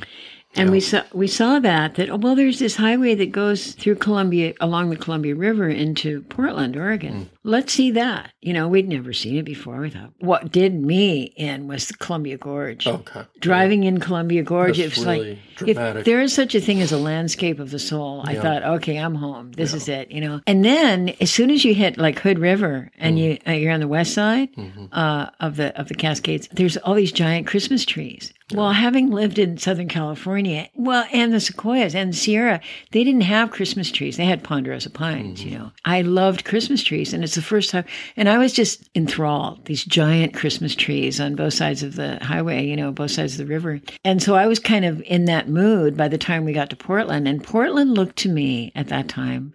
And 0.56 0.72
we 0.72 0.79
saw 0.79 1.03
we 1.13 1.27
saw 1.27 1.60
that 1.60 1.96
that 1.96 2.10
oh, 2.10 2.18
well, 2.18 2.36
there's 2.36 2.58
this 2.60 2.75
highway 2.75 3.13
that 3.15 3.32
goes 3.32 3.74
through 3.74 3.96
Columbia 3.96 4.56
along 4.60 4.89
the 4.89 4.96
Columbia 4.98 5.36
River 5.36 5.70
into 5.70 6.22
Portland, 6.24 6.75
Oregon. 6.75 7.29
Let's 7.44 7.72
see 7.72 7.91
that. 7.91 8.32
You 8.41 8.53
know, 8.53 8.68
we'd 8.68 8.89
never 8.89 9.13
seen 9.13 9.38
it 9.38 9.46
before. 9.46 9.79
We 9.79 9.91
thought 9.91 10.12
what 10.20 10.51
did 10.51 10.74
me 10.74 11.24
in 11.38 11.68
was 11.68 11.88
the 11.88 11.94
Columbia 11.94 12.38
Gorge. 12.38 12.88
Okay. 12.88 13.22
Driving 13.39 13.84
in 13.84 14.00
Columbia 14.00 14.41
Gorge, 14.41 14.77
That's 14.77 14.94
it 14.94 14.98
was 14.98 15.06
really 15.06 15.29
like 15.29 15.56
dramatic. 15.56 16.00
if 16.00 16.06
there 16.06 16.20
is 16.22 16.34
such 16.34 16.56
a 16.56 16.60
thing 16.62 16.82
as 16.82 16.91
a 16.91 16.98
landscape 16.98 17.60
of 17.60 17.70
the 17.70 17.79
soul. 17.79 18.24
I 18.25 18.36
thought, 18.36 18.63
okay, 18.63 18.98
I'm 18.98 19.15
home. 19.15 19.51
This 19.51 19.74
is 19.75 19.88
it. 19.88 20.10
You 20.12 20.22
know. 20.22 20.41
And 20.48 20.65
then 20.65 21.10
as 21.22 21.32
soon 21.32 21.51
as 21.51 21.63
you 21.63 21.75
hit 21.75 21.98
like 21.98 22.18
Hood 22.20 22.39
River 22.39 22.89
and 22.98 23.20
you 23.20 23.38
uh, 23.48 23.51
you're 23.51 23.72
on 23.72 23.82
the 23.82 23.88
west 23.88 24.13
side 24.15 24.51
Mhm. 24.56 24.89
uh, 24.91 25.29
of 25.39 25.58
the 25.58 25.79
of 25.79 25.89
the 25.89 25.96
Cascades, 25.96 26.50
there's 26.51 26.75
all 26.77 26.96
these 26.96 27.12
giant 27.12 27.46
Christmas 27.46 27.86
trees 27.86 28.34
Well, 28.53 28.72
having 28.72 29.12
lived 29.12 29.38
in 29.38 29.58
Southern 29.58 29.88
California, 29.88 30.70
well, 30.74 31.06
and 31.13 31.32
the 31.32 31.39
sequoias 31.39 31.94
and 31.94 32.13
the 32.13 32.18
Sierra, 32.18 32.62
they 32.91 33.03
didn't 33.03 33.22
have 33.22 33.51
Christmas 33.51 33.91
trees. 33.91 34.18
They 34.18 34.25
had 34.25 34.44
ponderosa 34.44 34.89
pines, 34.89 35.44
you 35.44 35.58
know. 35.58 35.72
I 35.86 36.01
loved 36.01 36.46
Christmas 36.46 36.84
trees, 36.84 37.13
and 37.13 37.24
it's 37.24 37.36
the 37.36 37.44
first 37.44 37.70
time, 37.70 37.86
and 38.18 38.27
I 38.27 38.39
was 38.39 38.51
just 38.53 38.89
enthralled. 38.96 39.65
These 39.65 39.86
giant 39.86 40.34
Christmas 40.34 40.74
trees 40.74 41.22
on 41.22 41.36
both 41.36 41.53
sides 41.53 41.84
of 41.84 41.96
the 41.96 42.18
highway, 42.24 42.65
you 42.65 42.75
know, 42.75 42.91
both 42.91 43.12
sides 43.12 43.34
of 43.34 43.46
the 43.46 43.53
river. 43.53 43.82
And 44.03 44.22
so 44.22 44.36
I 44.36 44.48
was 44.48 44.58
kind 44.58 44.84
of 44.84 45.01
in 45.01 45.25
that 45.25 45.48
mood 45.48 45.96
by 45.96 46.08
the 46.08 46.18
time 46.18 46.44
we 46.44 46.53
got 46.53 46.72
to 46.72 46.75
Portland. 46.75 47.27
And 47.27 47.44
Portland 47.44 47.94
looked 47.94 48.18
to 48.18 48.29
me 48.29 48.72
at 48.75 48.88
that 48.88 49.08
time 49.08 49.53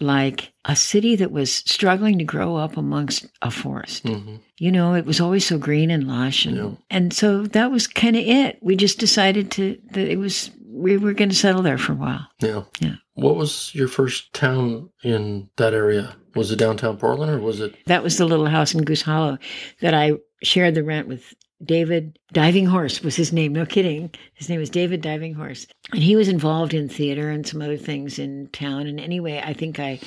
like 0.00 0.52
a 0.64 0.76
city 0.76 1.16
that 1.16 1.30
was 1.30 1.52
struggling 1.52 2.18
to 2.18 2.24
grow 2.24 2.56
up 2.56 2.76
amongst 2.76 3.26
a 3.42 3.50
forest. 3.50 4.04
Mm-hmm. 4.04 4.36
You 4.62 4.70
know, 4.70 4.94
it 4.94 5.06
was 5.06 5.20
always 5.20 5.44
so 5.44 5.58
green 5.58 5.90
and 5.90 6.06
lush, 6.06 6.46
and 6.46 6.78
and 6.88 7.12
so 7.12 7.42
that 7.48 7.72
was 7.72 7.88
kind 7.88 8.14
of 8.14 8.22
it. 8.24 8.58
We 8.62 8.76
just 8.76 9.00
decided 9.00 9.50
to 9.52 9.76
that 9.90 10.08
it 10.08 10.20
was 10.20 10.52
we 10.72 10.96
were 10.98 11.14
going 11.14 11.30
to 11.30 11.34
settle 11.34 11.62
there 11.62 11.78
for 11.78 11.90
a 11.90 11.96
while. 11.96 12.28
Yeah. 12.38 12.62
Yeah. 12.78 12.94
What 13.14 13.34
was 13.34 13.74
your 13.74 13.88
first 13.88 14.32
town 14.32 14.90
in 15.02 15.50
that 15.56 15.74
area? 15.74 16.14
Was 16.36 16.52
it 16.52 16.60
downtown 16.60 16.96
Portland 16.96 17.32
or 17.32 17.40
was 17.40 17.58
it? 17.58 17.74
That 17.86 18.04
was 18.04 18.18
the 18.18 18.24
little 18.24 18.46
house 18.46 18.72
in 18.72 18.84
Goose 18.84 19.02
Hollow 19.02 19.36
that 19.80 19.94
I 19.94 20.12
shared 20.44 20.76
the 20.76 20.84
rent 20.84 21.08
with 21.08 21.34
David 21.64 22.18
Diving 22.32 22.66
Horse 22.66 23.02
was 23.02 23.14
his 23.14 23.32
name. 23.32 23.52
No 23.52 23.66
kidding. 23.66 24.10
His 24.34 24.48
name 24.48 24.58
was 24.58 24.70
David 24.70 25.00
Diving 25.00 25.34
Horse. 25.34 25.66
And 25.92 26.02
he 26.02 26.16
was 26.16 26.28
involved 26.28 26.74
in 26.74 26.88
theater 26.88 27.30
and 27.30 27.46
some 27.46 27.62
other 27.62 27.76
things 27.76 28.18
in 28.18 28.48
town. 28.48 28.86
And 28.86 28.98
anyway, 28.98 29.42
I 29.44 29.52
think 29.52 29.78
I, 29.78 30.00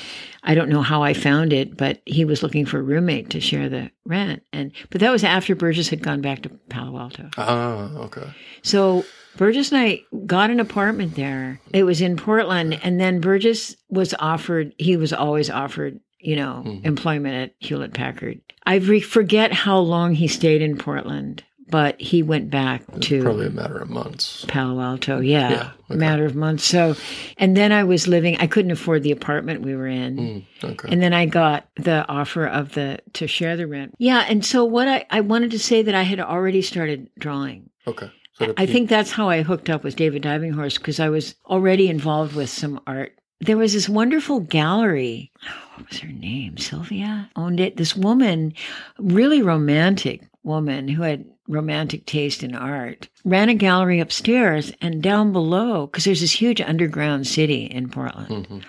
I 0.44 0.56
don't 0.56 0.70
know 0.70 0.82
how 0.82 1.04
I 1.04 1.14
found 1.14 1.54
it, 1.54 1.78
but 1.78 2.02
he 2.06 2.26
was 2.26 2.44
looking 2.44 2.66
for 2.66 2.80
a 2.80 2.84
roommate 2.84 3.30
to 3.32 3.40
share 3.40 3.70
the 3.70 3.92
rent. 4.06 4.44
And, 4.52 4.72
but 4.90 5.02
that 5.02 5.12
was 5.12 5.24
after 5.24 5.56
Burgess 5.56 5.90
had 5.90 6.04
gone 6.04 6.22
back 6.22 6.42
to 6.44 6.50
Palo 6.70 7.00
Alto. 7.00 7.30
Ah, 7.38 7.96
okay. 7.98 8.28
So 8.64 9.06
Burgess 9.38 9.72
and 9.72 9.82
I 9.82 10.02
got 10.26 10.50
an 10.50 10.60
apartment 10.60 11.16
there. 11.16 11.62
It 11.74 11.84
was 11.84 12.02
in 12.02 12.18
Portland. 12.18 12.80
And 12.84 13.00
then 13.00 13.20
Burgess 13.22 13.76
was 13.90 14.14
offered, 14.20 14.74
he 14.78 14.98
was 14.98 15.14
always 15.14 15.50
offered 15.50 16.00
you 16.25 16.36
know, 16.36 16.63
Mhm. 16.65 16.86
employment 16.86 17.36
at 17.36 17.53
Hewlett 17.60 17.94
Packard. 17.94 18.39
I 18.65 18.75
re- 18.75 19.00
forget 19.00 19.53
how 19.53 19.77
long 19.79 20.15
he 20.15 20.27
stayed 20.27 20.62
in 20.62 20.77
Portland, 20.77 21.44
but 21.70 22.00
he 22.01 22.24
went 22.24 22.50
back 22.50 22.82
to 23.01 23.22
Probably 23.22 23.48
a 23.48 23.51
matter 23.51 23.77
of 23.77 23.89
months. 23.89 24.44
Palo 24.48 24.82
Alto. 24.82 25.20
Yeah, 25.20 25.50
Yeah, 25.51 25.70
okay. 25.89 26.00
matter 26.00 26.25
of 26.25 26.36
months. 26.36 26.63
So, 26.63 26.96
and 27.38 27.55
then 27.55 27.72
I 27.72 27.84
was 27.84 28.08
living. 28.08 28.38
I 28.39 28.48
couldn't 28.48 28.72
afford 28.72 29.03
the 29.03 29.12
apartment 29.12 29.62
we 29.62 29.75
were 29.75 29.88
in. 29.88 30.17
Mm, 30.63 30.72
okay. 30.72 30.89
And 30.91 31.01
then 31.01 31.13
I 31.13 31.25
got 31.27 31.67
the 31.75 32.08
offer 32.10 32.46
of 32.46 32.74
the 32.74 33.00
to 33.13 33.27
share 33.27 33.55
the 33.55 33.67
rent. 33.67 33.94
Yeah, 34.00 34.25
and 34.27 34.44
so 34.44 34.63
what 34.65 34.88
I, 34.88 35.05
I 35.12 35.22
wanted 35.22 35.51
to 35.51 35.60
say 35.60 35.82
that 35.84 35.96
I 35.96 36.03
had 36.03 36.20
already 36.20 36.62
started 36.62 37.10
drawing. 37.20 37.70
okay. 37.88 38.10
So 38.38 38.53
I 38.58 38.65
think 38.65 38.89
that's 38.89 39.12
how 39.12 39.29
I 39.29 39.44
hooked 39.44 39.70
up 39.70 39.86
with 39.86 39.96
David 39.96 40.22
Diving 40.24 40.51
Horse 40.51 40.77
because 40.77 41.00
I 41.00 41.08
was 41.08 41.36
already 41.46 41.88
involved 41.88 42.36
with 42.36 42.50
some 42.50 42.82
art. 42.86 43.13
There 43.42 43.58
was 43.58 43.74
this 43.74 43.89
wonderful 43.89 44.39
gallery. 44.39 45.32
What 45.75 45.89
was 45.89 46.00
her 46.00 46.08
name? 46.12 46.58
Sylvia 46.58 47.30
owned 47.36 47.60
it. 47.60 47.77
This 47.77 47.96
woman, 47.96 48.54
really 48.98 49.42
romantic 49.42 50.22
woman 50.44 50.88
who 50.88 51.01
had 51.04 51.25
romantic 51.48 52.06
taste 52.06 52.44
in 52.44 52.56
art, 52.56 53.10
ran 53.24 53.50
a 53.50 53.54
gallery 53.54 54.00
upstairs 54.00 54.72
and 54.82 55.01
down 55.04 55.32
below 55.34 55.86
because 55.88 56.06
there's 56.06 56.22
this 56.22 56.32
huge 56.42 56.62
underground 56.62 57.27
city 57.27 57.65
in 57.65 57.89
Portland 57.89 58.48
Mhm. 58.48 58.63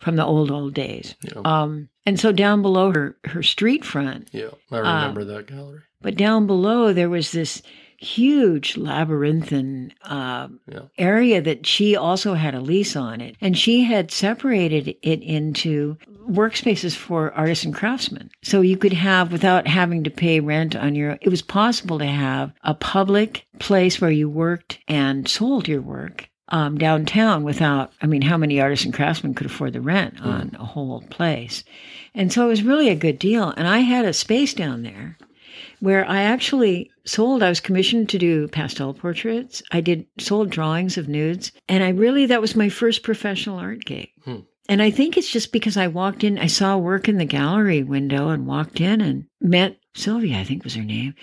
from 0.00 0.16
the 0.16 0.24
old 0.24 0.50
old 0.50 0.74
days. 0.74 1.14
Yeah. 1.22 1.40
Um, 1.44 1.88
and 2.06 2.20
so 2.20 2.30
down 2.30 2.62
below 2.62 2.92
her 2.92 3.16
her 3.24 3.42
street 3.42 3.84
front 3.84 4.28
yeah, 4.32 4.48
I 4.70 4.76
uh, 4.76 4.80
remember 4.80 5.24
that 5.24 5.46
gallery. 5.46 5.80
but 6.02 6.16
down 6.16 6.46
below, 6.46 6.92
there 6.92 7.10
was 7.10 7.32
this 7.32 7.62
huge 8.00 8.76
labyrinthine 8.76 9.92
uh, 10.04 10.48
Yeah. 10.66 10.80
area 10.98 11.40
that 11.42 11.66
she 11.66 11.94
also 11.96 12.34
had 12.34 12.54
a 12.54 12.60
lease 12.60 12.96
on 12.96 13.20
it. 13.20 13.36
And 13.40 13.56
she 13.56 13.84
had 13.84 14.10
separated 14.10 14.96
it 15.02 15.22
into 15.22 15.96
workspaces 16.28 16.96
for 16.96 17.32
artists 17.34 17.64
and 17.64 17.74
craftsmen. 17.74 18.30
So 18.42 18.62
you 18.62 18.76
could 18.76 18.92
have, 18.94 19.32
without 19.32 19.66
having 19.66 20.04
to 20.04 20.10
pay 20.10 20.40
rent 20.40 20.74
on 20.74 20.94
your, 20.94 21.18
it 21.20 21.28
was 21.28 21.42
possible 21.42 21.98
to 21.98 22.06
have 22.06 22.52
a 22.64 22.74
public 22.74 23.46
place 23.58 24.00
where 24.00 24.10
you 24.10 24.28
worked 24.28 24.78
and 24.88 25.28
sold 25.28 25.68
your 25.68 25.82
work. 25.82 26.26
Um, 26.52 26.78
downtown 26.78 27.44
without, 27.44 27.92
I 28.02 28.08
mean, 28.08 28.22
how 28.22 28.36
many 28.36 28.60
artists 28.60 28.84
and 28.84 28.92
craftsmen 28.92 29.34
could 29.34 29.46
afford 29.46 29.72
the 29.72 29.80
rent 29.80 30.20
on 30.20 30.56
a 30.58 30.64
whole 30.64 31.00
place? 31.02 31.62
And 32.12 32.32
so 32.32 32.44
it 32.46 32.48
was 32.48 32.64
really 32.64 32.88
a 32.88 32.96
good 32.96 33.20
deal. 33.20 33.50
And 33.50 33.68
I 33.68 33.78
had 33.78 34.04
a 34.04 34.12
space 34.12 34.52
down 34.52 34.82
there 34.82 35.16
where 35.80 36.08
I 36.08 36.22
actually 36.22 36.90
sold. 37.04 37.42
I 37.42 37.48
was 37.48 37.60
commissioned 37.60 38.08
to 38.10 38.18
do 38.18 38.48
pastel 38.48 38.94
portraits. 38.94 39.62
I 39.72 39.80
did 39.80 40.06
sold 40.18 40.50
drawings 40.50 40.96
of 40.96 41.08
nudes, 41.08 41.52
and 41.68 41.82
I 41.82 41.90
really 41.90 42.26
that 42.26 42.40
was 42.40 42.54
my 42.54 42.68
first 42.68 43.02
professional 43.02 43.58
art 43.58 43.84
gig. 43.84 44.08
Hmm. 44.24 44.40
And 44.68 44.80
I 44.80 44.90
think 44.90 45.16
it's 45.16 45.30
just 45.30 45.50
because 45.50 45.76
I 45.76 45.88
walked 45.88 46.22
in, 46.22 46.38
I 46.38 46.46
saw 46.46 46.76
work 46.76 47.08
in 47.08 47.18
the 47.18 47.24
gallery 47.24 47.82
window 47.82 48.28
and 48.28 48.46
walked 48.46 48.80
in 48.80 49.00
and 49.00 49.24
met 49.40 49.76
Sylvia, 49.96 50.38
I 50.38 50.44
think 50.44 50.62
was 50.62 50.76
her 50.76 50.84
name. 50.84 51.14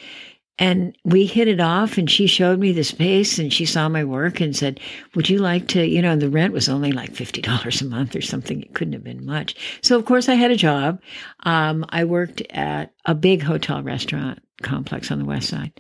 And 0.60 0.98
we 1.06 1.28
hit 1.28 1.48
it 1.48 1.60
off, 1.60 2.00
and 2.00 2.10
she 2.10 2.26
showed 2.26 2.60
me 2.60 2.72
the 2.72 2.84
space, 2.84 3.38
and 3.38 3.54
she 3.54 3.66
saw 3.66 3.88
my 3.88 4.04
work 4.04 4.42
and 4.42 4.56
said, 4.56 4.80
Would 5.14 5.30
you 5.30 5.38
like 5.38 5.68
to? 5.70 5.86
You 5.86 6.02
know, 6.02 6.16
the 6.16 6.32
rent 6.32 6.52
was 6.52 6.68
only 6.68 6.92
like 6.92 7.14
$50 7.14 7.82
a 7.82 7.86
month 7.86 8.16
or 8.16 8.22
something. 8.22 8.64
It 8.64 8.74
couldn't 8.74 8.94
have 8.94 9.04
been 9.04 9.24
much. 9.24 9.56
So, 9.82 9.96
of 9.96 10.06
course, 10.06 10.28
I 10.28 10.34
had 10.34 10.50
a 10.50 10.56
job. 10.56 11.00
Um, 11.44 11.86
I 11.90 12.06
worked 12.06 12.42
at 12.50 12.92
a 13.06 13.14
big 13.14 13.44
hotel 13.44 13.84
restaurant 13.84 14.40
complex 14.62 15.12
on 15.12 15.20
the 15.20 15.26
west 15.26 15.50
side, 15.50 15.72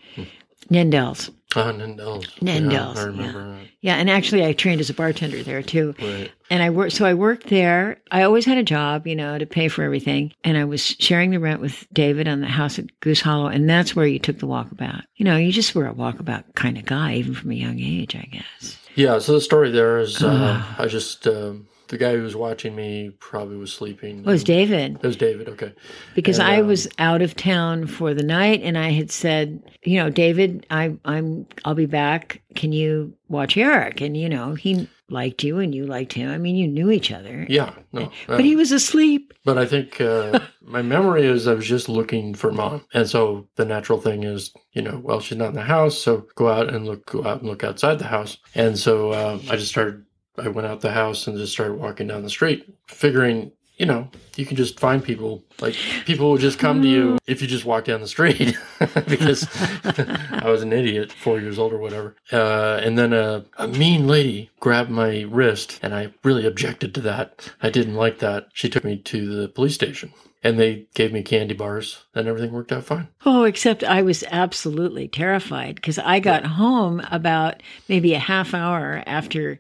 Nendel's. 0.71 1.31
Ah, 1.55 1.71
Nendel's. 1.71 2.27
Nendel's, 2.41 2.97
Yeah, 2.97 3.03
I 3.03 3.05
remember 3.05 3.57
Yeah, 3.79 3.95
and 3.95 4.09
actually, 4.09 4.45
I 4.45 4.51
trained 4.51 4.81
as 4.81 4.89
a 4.89 4.93
bartender 4.93 5.41
there 5.43 5.63
too. 5.63 5.95
Right. 5.99 6.29
And 6.49 6.61
I 6.61 6.69
worked, 6.69 6.91
so 6.93 7.05
I 7.05 7.13
worked 7.13 7.47
there. 7.47 8.01
I 8.11 8.23
always 8.23 8.43
had 8.45 8.57
a 8.57 8.63
job, 8.63 9.07
you 9.07 9.15
know, 9.15 9.37
to 9.37 9.45
pay 9.45 9.69
for 9.69 9.83
everything. 9.83 10.33
And 10.43 10.57
I 10.57 10.65
was 10.65 10.83
sharing 10.99 11.31
the 11.31 11.39
rent 11.39 11.61
with 11.61 11.87
David 11.93 12.27
on 12.27 12.41
the 12.41 12.47
house 12.47 12.77
at 12.79 12.99
Goose 12.99 13.21
Hollow. 13.21 13.47
And 13.47 13.69
that's 13.69 13.95
where 13.95 14.05
you 14.05 14.19
took 14.19 14.39
the 14.39 14.47
walkabout. 14.47 15.03
You 15.15 15.23
know, 15.25 15.37
you 15.37 15.51
just 15.53 15.73
were 15.73 15.87
a 15.87 15.93
walkabout 15.93 16.43
kind 16.55 16.77
of 16.77 16.85
guy, 16.85 17.15
even 17.15 17.33
from 17.33 17.51
a 17.51 17.55
young 17.55 17.79
age, 17.79 18.13
I 18.15 18.27
guess. 18.29 18.77
Yeah, 18.95 19.19
so 19.19 19.31
the 19.33 19.41
story 19.41 19.71
there 19.71 19.99
is 19.99 20.21
uh, 20.21 20.27
Ah. 20.29 20.75
I 20.79 20.87
just, 20.87 21.25
um, 21.27 21.67
the 21.87 21.97
guy 21.97 22.15
who 22.15 22.21
was 22.21 22.35
watching 22.35 22.75
me 22.75 23.11
probably 23.19 23.57
was 23.57 23.73
sleeping. 23.73 24.19
It 24.19 24.25
was 24.25 24.43
David. 24.43 24.95
It 24.95 25.07
was 25.07 25.15
David, 25.15 25.49
okay. 25.49 25.73
because 26.15 26.39
And, 26.39 26.47
I 26.47 26.61
um, 26.61 26.67
was 26.67 26.87
out 26.99 27.21
of 27.21 27.35
town 27.35 27.87
for 27.87 28.13
the 28.13 28.23
night, 28.23 28.61
and 28.63 28.77
I 28.77 28.89
had 28.91 29.11
said, 29.11 29.63
you 29.83 29.97
know, 29.97 30.09
David, 30.09 30.65
I, 30.69 30.97
I'm, 31.05 31.45
I'll 31.65 31.75
be 31.75 31.85
back. 31.85 32.41
Can 32.55 32.71
you 32.71 33.13
watch 33.29 33.57
Erik? 33.57 34.01
And 34.01 34.17
you 34.17 34.29
know, 34.29 34.53
he 34.53 34.87
liked 35.09 35.43
you, 35.43 35.59
and 35.59 35.73
you 35.73 35.85
liked 35.85 36.13
him. 36.13 36.29
I 36.29 36.37
mean, 36.37 36.55
you 36.55 36.67
knew 36.67 36.91
each 36.91 37.11
other. 37.11 37.45
Yeah, 37.49 37.73
no. 37.93 38.11
But 38.27 38.43
he 38.43 38.55
was 38.55 38.71
asleep. 38.71 39.33
But 39.45 39.57
I 39.57 39.65
think 39.65 40.01
uh, 40.01 40.39
my 40.61 40.81
memory 40.81 41.25
is 41.25 41.47
I 41.47 41.53
was 41.53 41.67
just 41.67 41.87
looking 41.89 42.33
for 42.33 42.51
mom, 42.51 42.85
and 42.93 43.07
so 43.07 43.47
the 43.55 43.65
natural 43.65 44.01
thing 44.01 44.23
is, 44.23 44.53
you 44.73 44.81
know, 44.81 44.99
well, 45.03 45.19
she's 45.19 45.37
not 45.37 45.49
in 45.49 45.55
the 45.55 45.61
house, 45.61 45.97
so 45.97 46.25
go 46.35 46.49
out 46.49 46.73
and 46.73 46.85
look, 46.85 47.05
go 47.05 47.25
out 47.25 47.41
and 47.41 47.49
look 47.49 47.63
outside 47.63 47.99
the 47.99 48.05
house. 48.05 48.37
And 48.55 48.77
so 48.77 49.11
uh, 49.11 49.39
I 49.49 49.55
just 49.55 49.69
started. 49.69 50.03
I 50.37 50.49
went 50.49 50.67
out 50.67 50.81
the 50.81 50.91
house 50.91 51.27
and 51.27 51.37
just 51.37 51.53
started 51.53 51.75
walking 51.75 52.07
down 52.07 52.23
the 52.23 52.29
street, 52.29 52.67
figuring, 52.87 53.51
you 53.77 53.85
know, 53.85 54.09
you 54.35 54.45
can 54.45 54.57
just 54.57 54.79
find 54.79 55.03
people. 55.03 55.43
Like 55.59 55.75
people 56.05 56.29
will 56.29 56.37
just 56.37 56.59
come 56.59 56.81
to 56.81 56.87
you 56.87 57.17
if 57.27 57.41
you 57.41 57.47
just 57.47 57.65
walk 57.65 57.85
down 57.85 58.01
the 58.01 58.07
street, 58.07 58.57
because 59.07 59.47
I 59.83 60.49
was 60.49 60.61
an 60.61 60.73
idiot, 60.73 61.11
four 61.11 61.39
years 61.39 61.57
old 61.57 61.73
or 61.73 61.77
whatever. 61.77 62.15
Uh, 62.31 62.79
and 62.83 62.97
then 62.97 63.13
a, 63.13 63.45
a 63.57 63.67
mean 63.67 64.07
lady 64.07 64.49
grabbed 64.59 64.89
my 64.89 65.21
wrist, 65.29 65.79
and 65.81 65.93
I 65.93 66.13
really 66.23 66.45
objected 66.45 66.93
to 66.95 67.01
that. 67.01 67.51
I 67.61 67.69
didn't 67.69 67.95
like 67.95 68.19
that. 68.19 68.49
She 68.53 68.69
took 68.69 68.83
me 68.83 68.97
to 68.97 69.41
the 69.41 69.47
police 69.47 69.75
station, 69.75 70.11
and 70.43 70.59
they 70.59 70.87
gave 70.93 71.13
me 71.13 71.23
candy 71.23 71.53
bars, 71.53 72.03
and 72.15 72.27
everything 72.27 72.51
worked 72.51 72.71
out 72.71 72.83
fine. 72.83 73.07
Oh, 73.25 73.43
except 73.43 73.83
I 73.83 74.01
was 74.01 74.23
absolutely 74.29 75.07
terrified 75.07 75.75
because 75.75 75.99
I 75.99 76.19
got 76.19 76.45
home 76.45 77.01
about 77.11 77.61
maybe 77.87 78.13
a 78.13 78.19
half 78.19 78.53
hour 78.53 79.03
after 79.05 79.59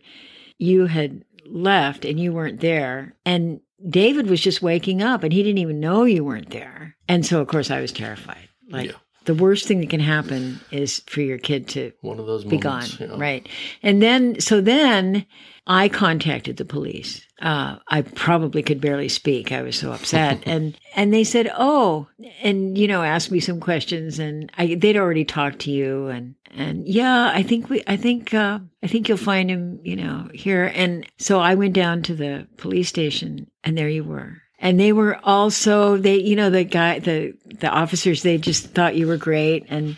you 0.57 0.85
had 0.87 1.23
left 1.45 2.05
and 2.05 2.19
you 2.19 2.33
weren't 2.33 2.59
there. 2.59 3.13
And 3.25 3.61
David 3.89 4.27
was 4.29 4.41
just 4.41 4.61
waking 4.61 5.01
up 5.01 5.23
and 5.23 5.31
he 5.31 5.43
didn't 5.43 5.59
even 5.59 5.79
know 5.79 6.03
you 6.03 6.23
weren't 6.23 6.49
there. 6.49 6.95
And 7.07 7.25
so, 7.25 7.39
of 7.41 7.47
course, 7.47 7.69
I 7.71 7.79
was 7.81 7.91
terrified. 7.91 8.49
Like, 8.69 8.87
Yeah. 8.87 8.95
the 9.25 9.35
worst 9.35 9.65
thing 9.67 9.79
that 9.81 9.89
can 9.89 9.99
happen 9.99 10.59
is 10.71 11.03
for 11.07 11.21
your 11.21 11.37
kid 11.37 11.67
to 11.69 11.91
One 12.01 12.19
of 12.19 12.25
those 12.25 12.43
be 12.43 12.57
gone. 12.57 12.73
moments. 12.73 12.99
you 12.99 13.07
know. 13.07 13.17
Right. 13.17 13.47
And 13.83 14.01
then, 14.01 14.39
so 14.41 14.61
then 14.61 15.25
I 15.67 15.89
contacted 15.89 16.55
the 16.55 16.65
police. 16.65 17.27
Uh, 17.41 17.77
I 17.89 18.01
probably 18.01 18.63
could 18.63 18.79
barely 18.79 19.09
speak. 19.09 19.51
I 19.51 19.61
was 19.61 19.75
so 19.75 19.91
upset. 19.91 20.41
and, 20.45 20.79
and 20.95 21.13
they 21.13 21.25
said, 21.25 21.51
Oh, 21.55 22.07
and, 22.41 22.77
you 22.77 22.87
know, 22.87 23.03
asked 23.03 23.31
me 23.31 23.41
some 23.41 23.59
questions 23.59 24.17
and 24.17 24.49
I, 24.57 24.75
they'd 24.75 24.97
already 24.97 25.25
talked 25.25 25.59
to 25.59 25.71
you. 25.71 26.07
And, 26.07 26.35
and 26.51 26.87
yeah, 26.87 27.31
I 27.33 27.43
think 27.43 27.69
we, 27.69 27.83
I 27.85 27.97
think, 27.97 28.33
uh, 28.33 28.59
I 28.81 28.87
think 28.87 29.09
you'll 29.09 29.17
find 29.17 29.51
him, 29.51 29.81
you 29.83 29.97
know, 29.97 30.29
here. 30.33 30.71
And 30.73 31.05
so 31.17 31.39
I 31.39 31.55
went 31.55 31.73
down 31.73 32.01
to 32.03 32.15
the 32.15 32.47
police 32.55 32.87
station 32.87 33.51
and 33.63 33.77
there 33.77 33.89
you 33.89 34.05
were. 34.05 34.41
And 34.59 34.79
they 34.79 34.93
were 34.93 35.19
also, 35.23 35.97
they, 35.97 36.15
you 36.15 36.35
know, 36.35 36.49
the 36.49 36.63
guy, 36.63 36.97
the, 36.97 37.33
the 37.59 37.69
officers, 37.69 38.23
they 38.23 38.39
just 38.39 38.67
thought 38.69 38.95
you 38.95 39.05
were 39.05 39.17
great. 39.17 39.65
And, 39.69 39.97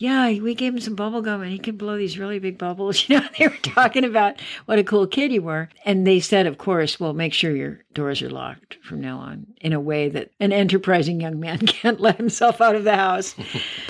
yeah, 0.00 0.28
we 0.40 0.54
gave 0.54 0.72
him 0.72 0.80
some 0.80 0.94
bubble 0.94 1.20
gum 1.20 1.42
and 1.42 1.52
he 1.52 1.58
could 1.58 1.76
blow 1.76 1.98
these 1.98 2.18
really 2.18 2.38
big 2.38 2.56
bubbles. 2.56 3.04
You 3.10 3.20
know, 3.20 3.26
they 3.38 3.48
were 3.48 3.56
talking 3.56 4.04
about 4.04 4.40
what 4.64 4.78
a 4.78 4.84
cool 4.84 5.06
kid 5.06 5.30
you 5.30 5.42
were. 5.42 5.68
And 5.84 6.06
they 6.06 6.20
said, 6.20 6.46
of 6.46 6.56
course, 6.56 6.98
well, 6.98 7.12
make 7.12 7.34
sure 7.34 7.54
your 7.54 7.80
doors 7.92 8.22
are 8.22 8.30
locked 8.30 8.78
from 8.82 9.00
now 9.02 9.18
on 9.18 9.46
in 9.60 9.74
a 9.74 9.80
way 9.80 10.08
that 10.08 10.30
an 10.40 10.52
enterprising 10.52 11.20
young 11.20 11.38
man 11.38 11.58
can't 11.66 12.00
let 12.00 12.16
himself 12.16 12.62
out 12.62 12.76
of 12.76 12.84
the 12.84 12.96
house. 12.96 13.34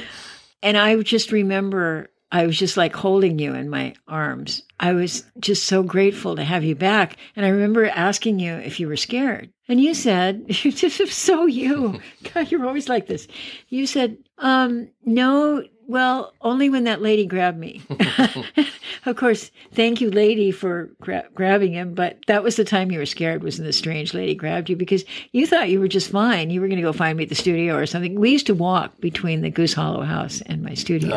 and 0.63 0.77
I 0.77 1.01
just 1.03 1.31
remember 1.31 2.11
I 2.33 2.47
was 2.47 2.59
just 2.59 2.77
like 2.77 2.95
holding 2.95 3.39
you 3.39 3.55
in 3.55 3.69
my 3.69 3.95
arms. 4.09 4.63
I 4.79 4.93
was 4.95 5.25
just 5.39 5.67
so 5.67 5.83
grateful 5.83 6.37
to 6.37 6.45
have 6.45 6.65
you 6.65 6.75
back. 6.75 7.17
And 7.37 7.45
I 7.45 7.51
remember 7.51 7.87
asking 7.87 8.41
you 8.41 8.55
if 8.55 8.81
you 8.81 8.89
were 8.89 8.97
scared. 8.97 9.53
And 9.69 9.81
you 9.81 9.95
said, 9.95 10.53
so 10.55 11.47
you. 11.47 12.01
God, 12.33 12.51
you're 12.51 12.67
always 12.67 12.89
like 12.89 13.07
this. 13.07 13.29
You 13.69 13.87
said, 13.87 14.19
um, 14.39 14.89
no, 15.05 15.65
well, 15.91 16.33
only 16.41 16.71
when 16.71 16.85
that 16.85 17.03
lady 17.03 17.27
grabbed 17.27 17.59
me. 17.59 17.83
of 19.07 19.17
course, 19.17 19.51
thank 19.73 20.01
you, 20.01 20.09
lady, 20.09 20.53
for 20.53 20.89
gra- 21.01 21.27
grabbing 21.35 21.73
him. 21.73 21.95
But 21.95 22.19
that 22.29 22.45
was 22.45 22.55
the 22.55 22.65
time 22.65 22.93
you 22.93 23.01
were 23.01 23.07
scared, 23.07 23.43
was 23.43 23.59
when 23.59 23.67
the 23.67 23.73
strange 23.73 24.15
lady 24.15 24.37
grabbed 24.37 24.71
you 24.71 24.77
because 24.77 25.05
you 25.33 25.49
thought 25.49 25.69
you 25.69 25.81
were 25.81 25.89
just 25.89 26.09
fine. 26.11 26.51
You 26.51 26.61
were 26.61 26.69
going 26.69 26.77
to 26.77 26.83
go 26.83 26.93
find 26.93 27.19
me 27.19 27.25
at 27.25 27.29
the 27.29 27.35
studio 27.35 27.77
or 27.77 27.87
something. 27.87 28.15
We 28.15 28.31
used 28.31 28.47
to 28.47 28.55
walk 28.55 29.01
between 29.01 29.41
the 29.41 29.51
Goose 29.51 29.73
Hollow 29.73 30.03
house 30.03 30.41
and 30.47 30.63
my 30.63 30.75
studio. 30.75 31.11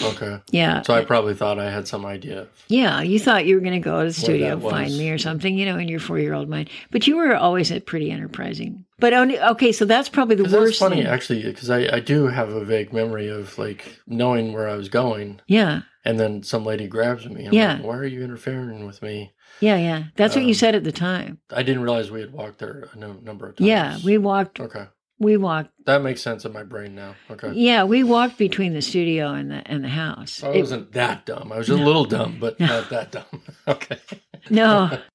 Oh, 0.00 0.08
okay. 0.14 0.40
yeah. 0.50 0.80
So 0.82 0.94
I 0.94 1.04
probably 1.04 1.34
thought 1.34 1.58
I 1.58 1.70
had 1.70 1.86
some 1.86 2.06
idea. 2.06 2.48
Yeah, 2.68 3.02
you 3.02 3.18
thought 3.18 3.44
you 3.44 3.56
were 3.56 3.60
going 3.60 3.74
to 3.74 3.78
go 3.78 4.00
to 4.00 4.08
the 4.08 4.14
studio, 4.14 4.58
find 4.58 4.96
me 4.96 5.10
or 5.10 5.18
something, 5.18 5.58
you 5.58 5.66
know, 5.66 5.76
in 5.76 5.88
your 5.88 6.00
four 6.00 6.18
year 6.18 6.32
old 6.32 6.48
mind. 6.48 6.70
But 6.90 7.06
you 7.06 7.16
were 7.16 7.36
always 7.36 7.70
a 7.70 7.80
pretty 7.80 8.10
enterprising. 8.10 8.83
But 8.98 9.12
only, 9.12 9.40
okay, 9.40 9.72
so 9.72 9.84
that's 9.84 10.08
probably 10.08 10.36
the 10.36 10.44
'Cause 10.44 10.52
That's 10.52 10.62
worst. 10.62 10.78
funny, 10.78 10.96
thing. 10.98 11.06
actually, 11.06 11.42
because 11.42 11.68
I, 11.70 11.96
I 11.96 12.00
do 12.00 12.26
have 12.28 12.50
a 12.50 12.64
vague 12.64 12.92
memory 12.92 13.28
of 13.28 13.58
like 13.58 13.98
knowing 14.06 14.52
where 14.52 14.68
I 14.68 14.76
was 14.76 14.88
going, 14.88 15.40
Yeah, 15.48 15.82
and 16.04 16.18
then 16.20 16.42
some 16.42 16.64
lady 16.64 16.86
grabs 16.86 17.28
me. 17.28 17.46
I'm 17.46 17.52
Yeah. 17.52 17.74
like, 17.74 17.82
why 17.84 17.96
are 17.96 18.04
you 18.06 18.22
interfering 18.22 18.86
with 18.86 19.02
me? 19.02 19.32
yeah, 19.60 19.76
yeah. 19.76 20.04
That's 20.16 20.34
what 20.36 20.44
you 20.44 20.50
Um, 20.50 20.54
said 20.54 20.74
at 20.74 20.84
the 20.84 20.92
time. 20.92 21.38
I 21.50 21.62
didn't 21.62 21.82
realize 21.82 22.10
we 22.10 22.20
had 22.20 22.32
walked 22.32 22.58
there 22.58 22.88
a 22.92 22.98
no, 22.98 23.14
number 23.22 23.48
of 23.48 23.56
times. 23.56 23.66
Yeah, 23.68 23.98
we 24.04 24.16
walked. 24.18 24.60
Okay, 24.60 24.86
We 25.18 25.36
walked. 25.36 25.70
that 25.86 26.02
makes 26.02 26.22
sense 26.22 26.44
in 26.44 26.52
my 26.52 26.62
brain 26.62 26.94
now. 26.94 27.14
Okay, 27.30 27.52
Yeah, 27.52 27.84
we 27.84 28.02
walked 28.04 28.38
between 28.38 28.74
the 28.74 28.82
studio 28.82 29.32
and 29.32 29.50
the 29.50 29.62
and 29.66 29.82
the 29.82 29.88
house. 29.88 30.42
I 30.44 30.50
It- 30.50 30.60
wasn't 30.60 30.92
that 30.92 31.26
dumb. 31.26 31.50
I 31.52 31.58
was 31.58 31.66
just 31.66 31.80
a 31.80 31.84
little 31.84 32.04
dumb, 32.04 32.36
but 32.40 32.58
not 32.60 32.90
that 32.90 33.10
dumb. 33.12 33.42
okay. 33.68 33.98
no. 34.50 34.98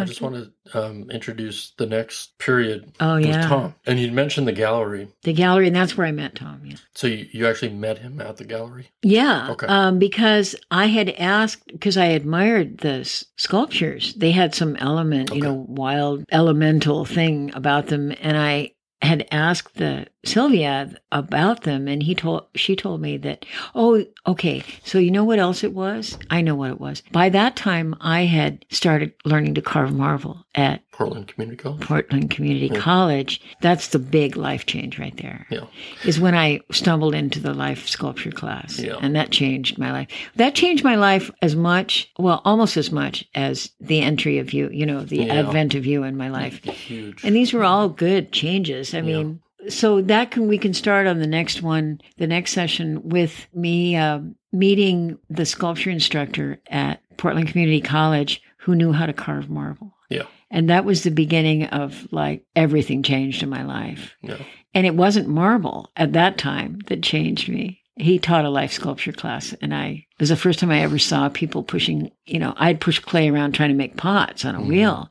I 0.00 0.04
just 0.04 0.20
want 0.20 0.36
to 0.36 0.80
um, 0.80 1.10
introduce 1.10 1.72
the 1.76 1.86
next 1.86 2.38
period 2.38 2.92
Oh 3.00 3.16
with 3.16 3.26
yeah, 3.26 3.46
Tom. 3.48 3.74
And 3.86 3.98
you 3.98 4.12
mentioned 4.12 4.46
the 4.46 4.52
gallery. 4.52 5.08
the 5.24 5.32
gallery, 5.32 5.66
and 5.66 5.74
that's 5.74 5.96
where 5.96 6.06
I 6.06 6.12
met 6.12 6.36
Tom. 6.36 6.60
Yeah. 6.64 6.76
So 6.94 7.06
you, 7.08 7.26
you 7.32 7.46
actually 7.48 7.72
met 7.72 7.98
him 7.98 8.20
at 8.20 8.36
the 8.36 8.44
gallery? 8.44 8.90
Yeah. 9.02 9.50
Okay. 9.50 9.66
Um, 9.66 9.98
because 9.98 10.54
I 10.70 10.86
had 10.86 11.10
asked, 11.10 11.66
because 11.66 11.96
I 11.96 12.06
admired 12.06 12.78
the 12.78 13.00
s- 13.00 13.24
sculptures. 13.36 14.14
They 14.14 14.30
had 14.30 14.54
some 14.54 14.76
element, 14.76 15.34
you 15.34 15.42
know, 15.42 15.66
wild 15.68 16.24
elemental 16.30 17.04
thing 17.04 17.50
about 17.54 17.88
them. 17.88 18.12
And 18.20 18.36
I 18.36 18.72
had 19.02 19.26
asked 19.30 19.74
the 19.76 20.06
Sylvia 20.28 20.94
about 21.12 21.62
them 21.62 21.88
and 21.88 22.02
he 22.02 22.14
told, 22.14 22.44
she 22.54 22.76
told 22.76 23.00
me 23.00 23.16
that, 23.18 23.44
oh, 23.74 24.04
okay. 24.26 24.62
So 24.84 24.98
you 24.98 25.10
know 25.10 25.24
what 25.24 25.38
else 25.38 25.64
it 25.64 25.72
was? 25.72 26.18
I 26.30 26.40
know 26.42 26.54
what 26.54 26.70
it 26.70 26.80
was. 26.80 27.02
By 27.12 27.28
that 27.30 27.56
time, 27.56 27.94
I 28.00 28.22
had 28.22 28.64
started 28.70 29.12
learning 29.24 29.54
to 29.54 29.62
carve 29.62 29.94
marble 29.94 30.44
at 30.54 30.82
Portland 30.92 31.28
Community 31.28 31.56
College? 31.62 31.80
Portland 31.82 32.30
Community 32.30 32.68
College. 32.68 33.40
That's 33.60 33.88
the 33.88 34.00
big 34.00 34.36
life 34.36 34.66
change 34.66 34.98
right 34.98 35.16
there 35.16 35.46
Yeah. 35.48 35.64
is 36.04 36.18
when 36.18 36.34
I 36.34 36.60
stumbled 36.72 37.14
into 37.14 37.38
the 37.38 37.54
life 37.54 37.88
sculpture 37.88 38.32
class. 38.32 38.78
Yeah. 38.80 38.96
And 39.00 39.14
that 39.14 39.30
changed 39.30 39.78
my 39.78 39.92
life. 39.92 40.08
That 40.36 40.56
changed 40.56 40.82
my 40.82 40.96
life 40.96 41.30
as 41.40 41.54
much, 41.54 42.10
well, 42.18 42.42
almost 42.44 42.76
as 42.76 42.90
much 42.90 43.24
as 43.36 43.70
the 43.80 44.00
entry 44.00 44.38
of 44.38 44.52
you, 44.52 44.68
you 44.72 44.84
know, 44.86 45.04
the 45.04 45.18
Yeah. 45.24 45.34
advent 45.34 45.74
of 45.76 45.86
you 45.86 46.02
in 46.02 46.16
my 46.16 46.28
life. 46.28 46.62
Huge. 46.64 47.22
And 47.24 47.34
these 47.36 47.52
were 47.52 47.64
all 47.64 47.88
good 47.88 48.32
changes. 48.32 48.92
I 48.92 49.00
mean, 49.00 49.40
so 49.68 50.00
that 50.02 50.30
can 50.30 50.48
we 50.48 50.58
can 50.58 50.74
start 50.74 51.06
on 51.06 51.18
the 51.18 51.26
next 51.26 51.62
one, 51.62 52.00
the 52.16 52.26
next 52.26 52.52
session 52.52 53.08
with 53.08 53.46
me 53.54 53.96
um, 53.96 54.34
meeting 54.52 55.18
the 55.28 55.46
sculpture 55.46 55.90
instructor 55.90 56.60
at 56.68 57.00
Portland 57.16 57.48
Community 57.48 57.80
College 57.80 58.42
who 58.58 58.74
knew 58.74 58.92
how 58.92 59.06
to 59.06 59.12
carve 59.12 59.48
marble. 59.48 59.94
Yeah. 60.10 60.24
And 60.50 60.70
that 60.70 60.84
was 60.84 61.02
the 61.02 61.10
beginning 61.10 61.64
of 61.66 62.06
like 62.12 62.44
everything 62.56 63.02
changed 63.02 63.42
in 63.42 63.48
my 63.50 63.62
life. 63.64 64.14
Yeah. 64.22 64.38
And 64.74 64.86
it 64.86 64.94
wasn't 64.94 65.28
marble 65.28 65.90
at 65.96 66.12
that 66.14 66.38
time 66.38 66.78
that 66.86 67.02
changed 67.02 67.48
me. 67.48 67.80
He 67.96 68.18
taught 68.20 68.44
a 68.44 68.50
life 68.50 68.70
sculpture 68.72 69.10
class, 69.12 69.52
and 69.60 69.74
I 69.74 69.86
it 69.88 70.20
was 70.20 70.28
the 70.28 70.36
first 70.36 70.60
time 70.60 70.70
I 70.70 70.82
ever 70.82 71.00
saw 71.00 71.28
people 71.28 71.64
pushing. 71.64 72.12
You 72.26 72.38
know, 72.38 72.54
I'd 72.56 72.80
push 72.80 73.00
clay 73.00 73.28
around 73.28 73.52
trying 73.52 73.70
to 73.70 73.74
make 73.74 73.96
pots 73.96 74.44
on 74.44 74.54
a 74.54 74.60
Mhm. 74.60 74.68
wheel, 74.68 75.10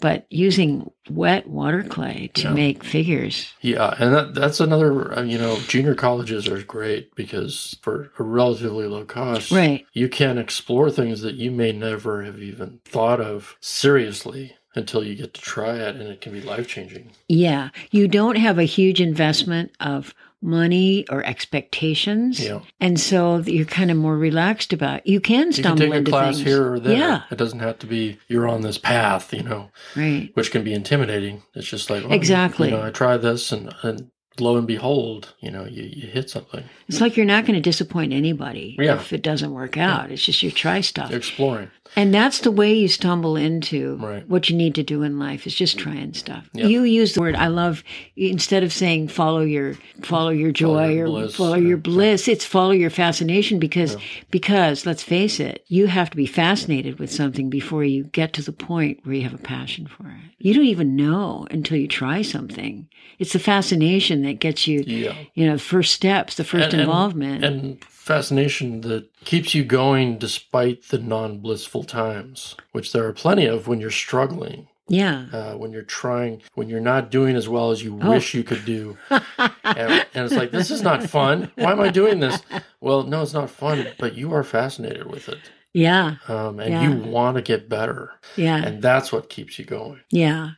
but 0.00 0.26
using 0.30 0.90
wet 1.10 1.48
water 1.48 1.82
clay 1.82 2.30
to 2.34 2.42
Yeah. 2.42 2.52
make 2.52 2.84
figures. 2.84 3.52
Yeah, 3.60 3.94
and 3.98 4.14
that 4.14 4.34
that's 4.34 4.60
another. 4.60 5.18
uh, 5.18 5.22
You 5.22 5.38
know, 5.38 5.58
junior 5.68 5.94
colleges 5.94 6.48
are 6.48 6.62
great 6.62 7.14
because 7.14 7.76
for 7.82 8.10
a 8.18 8.22
relatively 8.22 8.86
low 8.86 9.04
cost, 9.04 9.50
Right. 9.50 9.84
You 9.92 10.08
can 10.08 10.38
explore 10.38 10.90
things 10.90 11.20
that 11.22 11.34
you 11.36 11.50
may 11.50 11.72
never 11.72 12.22
have 12.24 12.40
even 12.42 12.80
thought 12.84 13.20
of 13.20 13.56
seriously 13.60 14.54
until 14.74 15.02
you 15.02 15.14
get 15.14 15.34
to 15.34 15.40
try 15.40 15.74
it, 15.76 15.96
and 15.96 16.08
it 16.08 16.20
can 16.20 16.32
be 16.32 16.40
life 16.40 16.68
changing. 16.68 17.10
Yeah, 17.28 17.70
you 17.90 18.06
don't 18.06 18.36
have 18.36 18.58
a 18.58 18.64
huge 18.64 19.00
investment 19.00 19.72
of 19.80 20.14
money 20.40 21.04
or 21.10 21.24
expectations, 21.24 22.42
Yeah, 22.42 22.60
and 22.80 22.98
so 22.98 23.38
you're 23.38 23.64
kind 23.64 23.90
of 23.90 23.96
more 23.96 24.16
relaxed 24.16 24.72
about. 24.72 25.06
You 25.06 25.20
can 25.20 25.38
you 25.38 25.44
can 25.44 25.52
stumble 25.52 25.78
take 25.86 25.92
a 25.92 25.96
into 25.96 26.10
class 26.10 26.36
things. 26.36 26.46
here 26.46 26.72
or 26.72 26.80
there. 26.80 26.96
Yeah, 26.96 27.22
it 27.30 27.36
doesn't 27.38 27.60
have 27.60 27.78
to 27.80 27.86
be 27.86 28.18
you're 28.28 28.48
on 28.48 28.62
this 28.62 28.78
path. 28.78 29.32
You 29.32 29.42
know, 29.42 29.70
right. 29.96 30.30
which 30.34 30.50
can 30.50 30.64
be 30.64 30.72
intimidating. 30.74 31.42
It's 31.54 31.66
just 31.68 31.90
like 31.90 32.04
oh, 32.04 32.10
Exactly. 32.10 32.70
You 32.70 32.76
know, 32.76 32.82
I 32.82 32.90
try 32.90 33.16
this, 33.16 33.52
and 33.52 33.74
and 33.82 34.10
lo 34.40 34.56
and 34.56 34.66
behold, 34.68 35.34
you 35.40 35.50
know, 35.50 35.64
you, 35.64 35.82
you 35.82 36.06
hit 36.06 36.30
something. 36.30 36.62
It's 36.88 37.00
like 37.00 37.16
you're 37.16 37.26
not 37.26 37.44
going 37.44 37.56
to 37.56 37.60
disappoint 37.60 38.12
anybody 38.12 38.76
Yeah. 38.78 38.94
if 38.94 39.12
it 39.12 39.22
doesn't 39.22 39.52
work 39.52 39.76
out. 39.76 40.12
It's 40.12 40.24
just 40.24 40.42
you 40.44 40.50
try 40.52 40.80
stuff. 40.80 41.10
You're 41.10 41.18
exploring. 41.18 41.70
And 41.96 42.14
that's 42.14 42.40
the 42.40 42.50
way 42.52 42.74
you 42.74 42.86
stumble 42.88 43.36
into 43.36 43.96
Right. 43.96 44.28
what 44.28 44.48
you 44.48 44.56
need 44.56 44.74
to 44.76 44.82
do 44.82 45.02
in 45.02 45.18
life 45.18 45.46
is 45.46 45.54
just 45.54 45.78
trying 45.78 46.14
stuff. 46.14 46.48
Yeah. 46.52 46.66
You 46.66 46.82
use 46.84 47.14
the 47.14 47.20
word 47.20 47.34
I 47.36 47.48
love 47.48 47.82
instead 48.16 48.62
of 48.62 48.72
saying 48.72 49.08
follow 49.08 49.40
your 49.40 49.74
follow 50.02 50.30
your 50.30 50.52
joy 50.52 50.94
your 50.94 51.06
or 51.06 51.10
bliss. 51.10 51.34
follow 51.36 51.54
Yeah. 51.56 51.68
your 51.68 51.76
bliss, 51.76 52.28
it's 52.28 52.44
follow 52.44 52.70
your 52.72 52.90
fascination 52.90 53.58
because 53.58 53.96
because 54.30 54.86
let's 54.86 55.02
face 55.02 55.40
it, 55.40 55.64
you 55.68 55.86
have 55.86 56.10
to 56.10 56.16
be 56.16 56.26
fascinated 56.26 56.98
with 56.98 57.10
something 57.10 57.50
before 57.50 57.84
you 57.84 58.04
get 58.04 58.32
to 58.34 58.42
the 58.42 58.52
point 58.52 59.00
where 59.04 59.14
you 59.16 59.22
have 59.22 59.34
a 59.34 59.38
passion 59.38 59.86
for 59.86 60.06
it. 60.08 60.14
You 60.38 60.54
don't 60.54 60.64
even 60.66 60.94
know 60.94 61.46
until 61.50 61.78
you 61.78 61.88
try 61.88 62.22
something. 62.22 62.86
It's 63.18 63.32
the 63.32 63.40
fascination 63.40 64.22
that 64.22 64.38
gets 64.38 64.68
you 64.68 64.84
Yeah. 64.86 65.14
you 65.34 65.46
know, 65.46 65.58
first 65.58 65.92
steps, 65.92 66.36
the 66.36 66.44
first 66.44 66.66
And- 66.66 66.74
and- 66.74 66.82
involvement. 66.82 67.44
and 67.44 67.78
fascination 68.08 68.80
that 68.80 69.04
keeps 69.26 69.54
you 69.54 69.62
going 69.62 70.16
despite 70.18 70.82
the 70.88 70.96
non-blissful 70.98 71.84
times 71.84 72.56
which 72.72 72.92
there 72.92 73.04
are 73.06 73.12
plenty 73.12 73.44
of 73.44 73.68
when 73.68 73.80
you're 73.82 73.90
struggling 73.90 74.66
yeah. 74.88 75.26
uh, 75.30 75.52
when 75.52 75.70
you're 75.72 75.82
trying 75.82 76.40
when 76.54 76.70
you're 76.70 76.80
not 76.80 77.10
doing 77.10 77.36
as 77.36 77.50
well 77.50 77.70
as 77.70 77.82
you 77.84 77.98
Oh. 78.02 78.08
wish 78.10 78.32
you 78.32 78.42
could 78.42 78.64
do 78.64 78.96
and, 79.10 80.06
and 80.14 80.24
it's 80.24 80.34
like 80.34 80.50
this 80.52 80.70
is 80.70 80.80
not 80.80 81.02
fun 81.04 81.50
why 81.56 81.70
am 81.72 81.80
i 81.80 81.90
doing 81.90 82.18
this 82.20 82.40
well 82.80 83.02
no 83.02 83.20
it's 83.22 83.34
not 83.34 83.50
fun 83.50 83.86
but 83.98 84.14
you 84.14 84.32
are 84.32 84.42
fascinated 84.42 85.06
with 85.06 85.28
it 85.28 85.38
Yeah. 85.74 86.16
um, 86.28 86.58
and 86.60 86.72
Yeah. 86.72 86.82
you 86.88 87.10
want 87.10 87.36
to 87.36 87.42
get 87.42 87.68
better 87.68 88.12
Yeah. 88.36 88.56
and 88.64 88.80
that's 88.80 89.12
what 89.12 89.28
keeps 89.28 89.58
you 89.58 89.66
going 89.66 90.00
Yeah. 90.10 90.52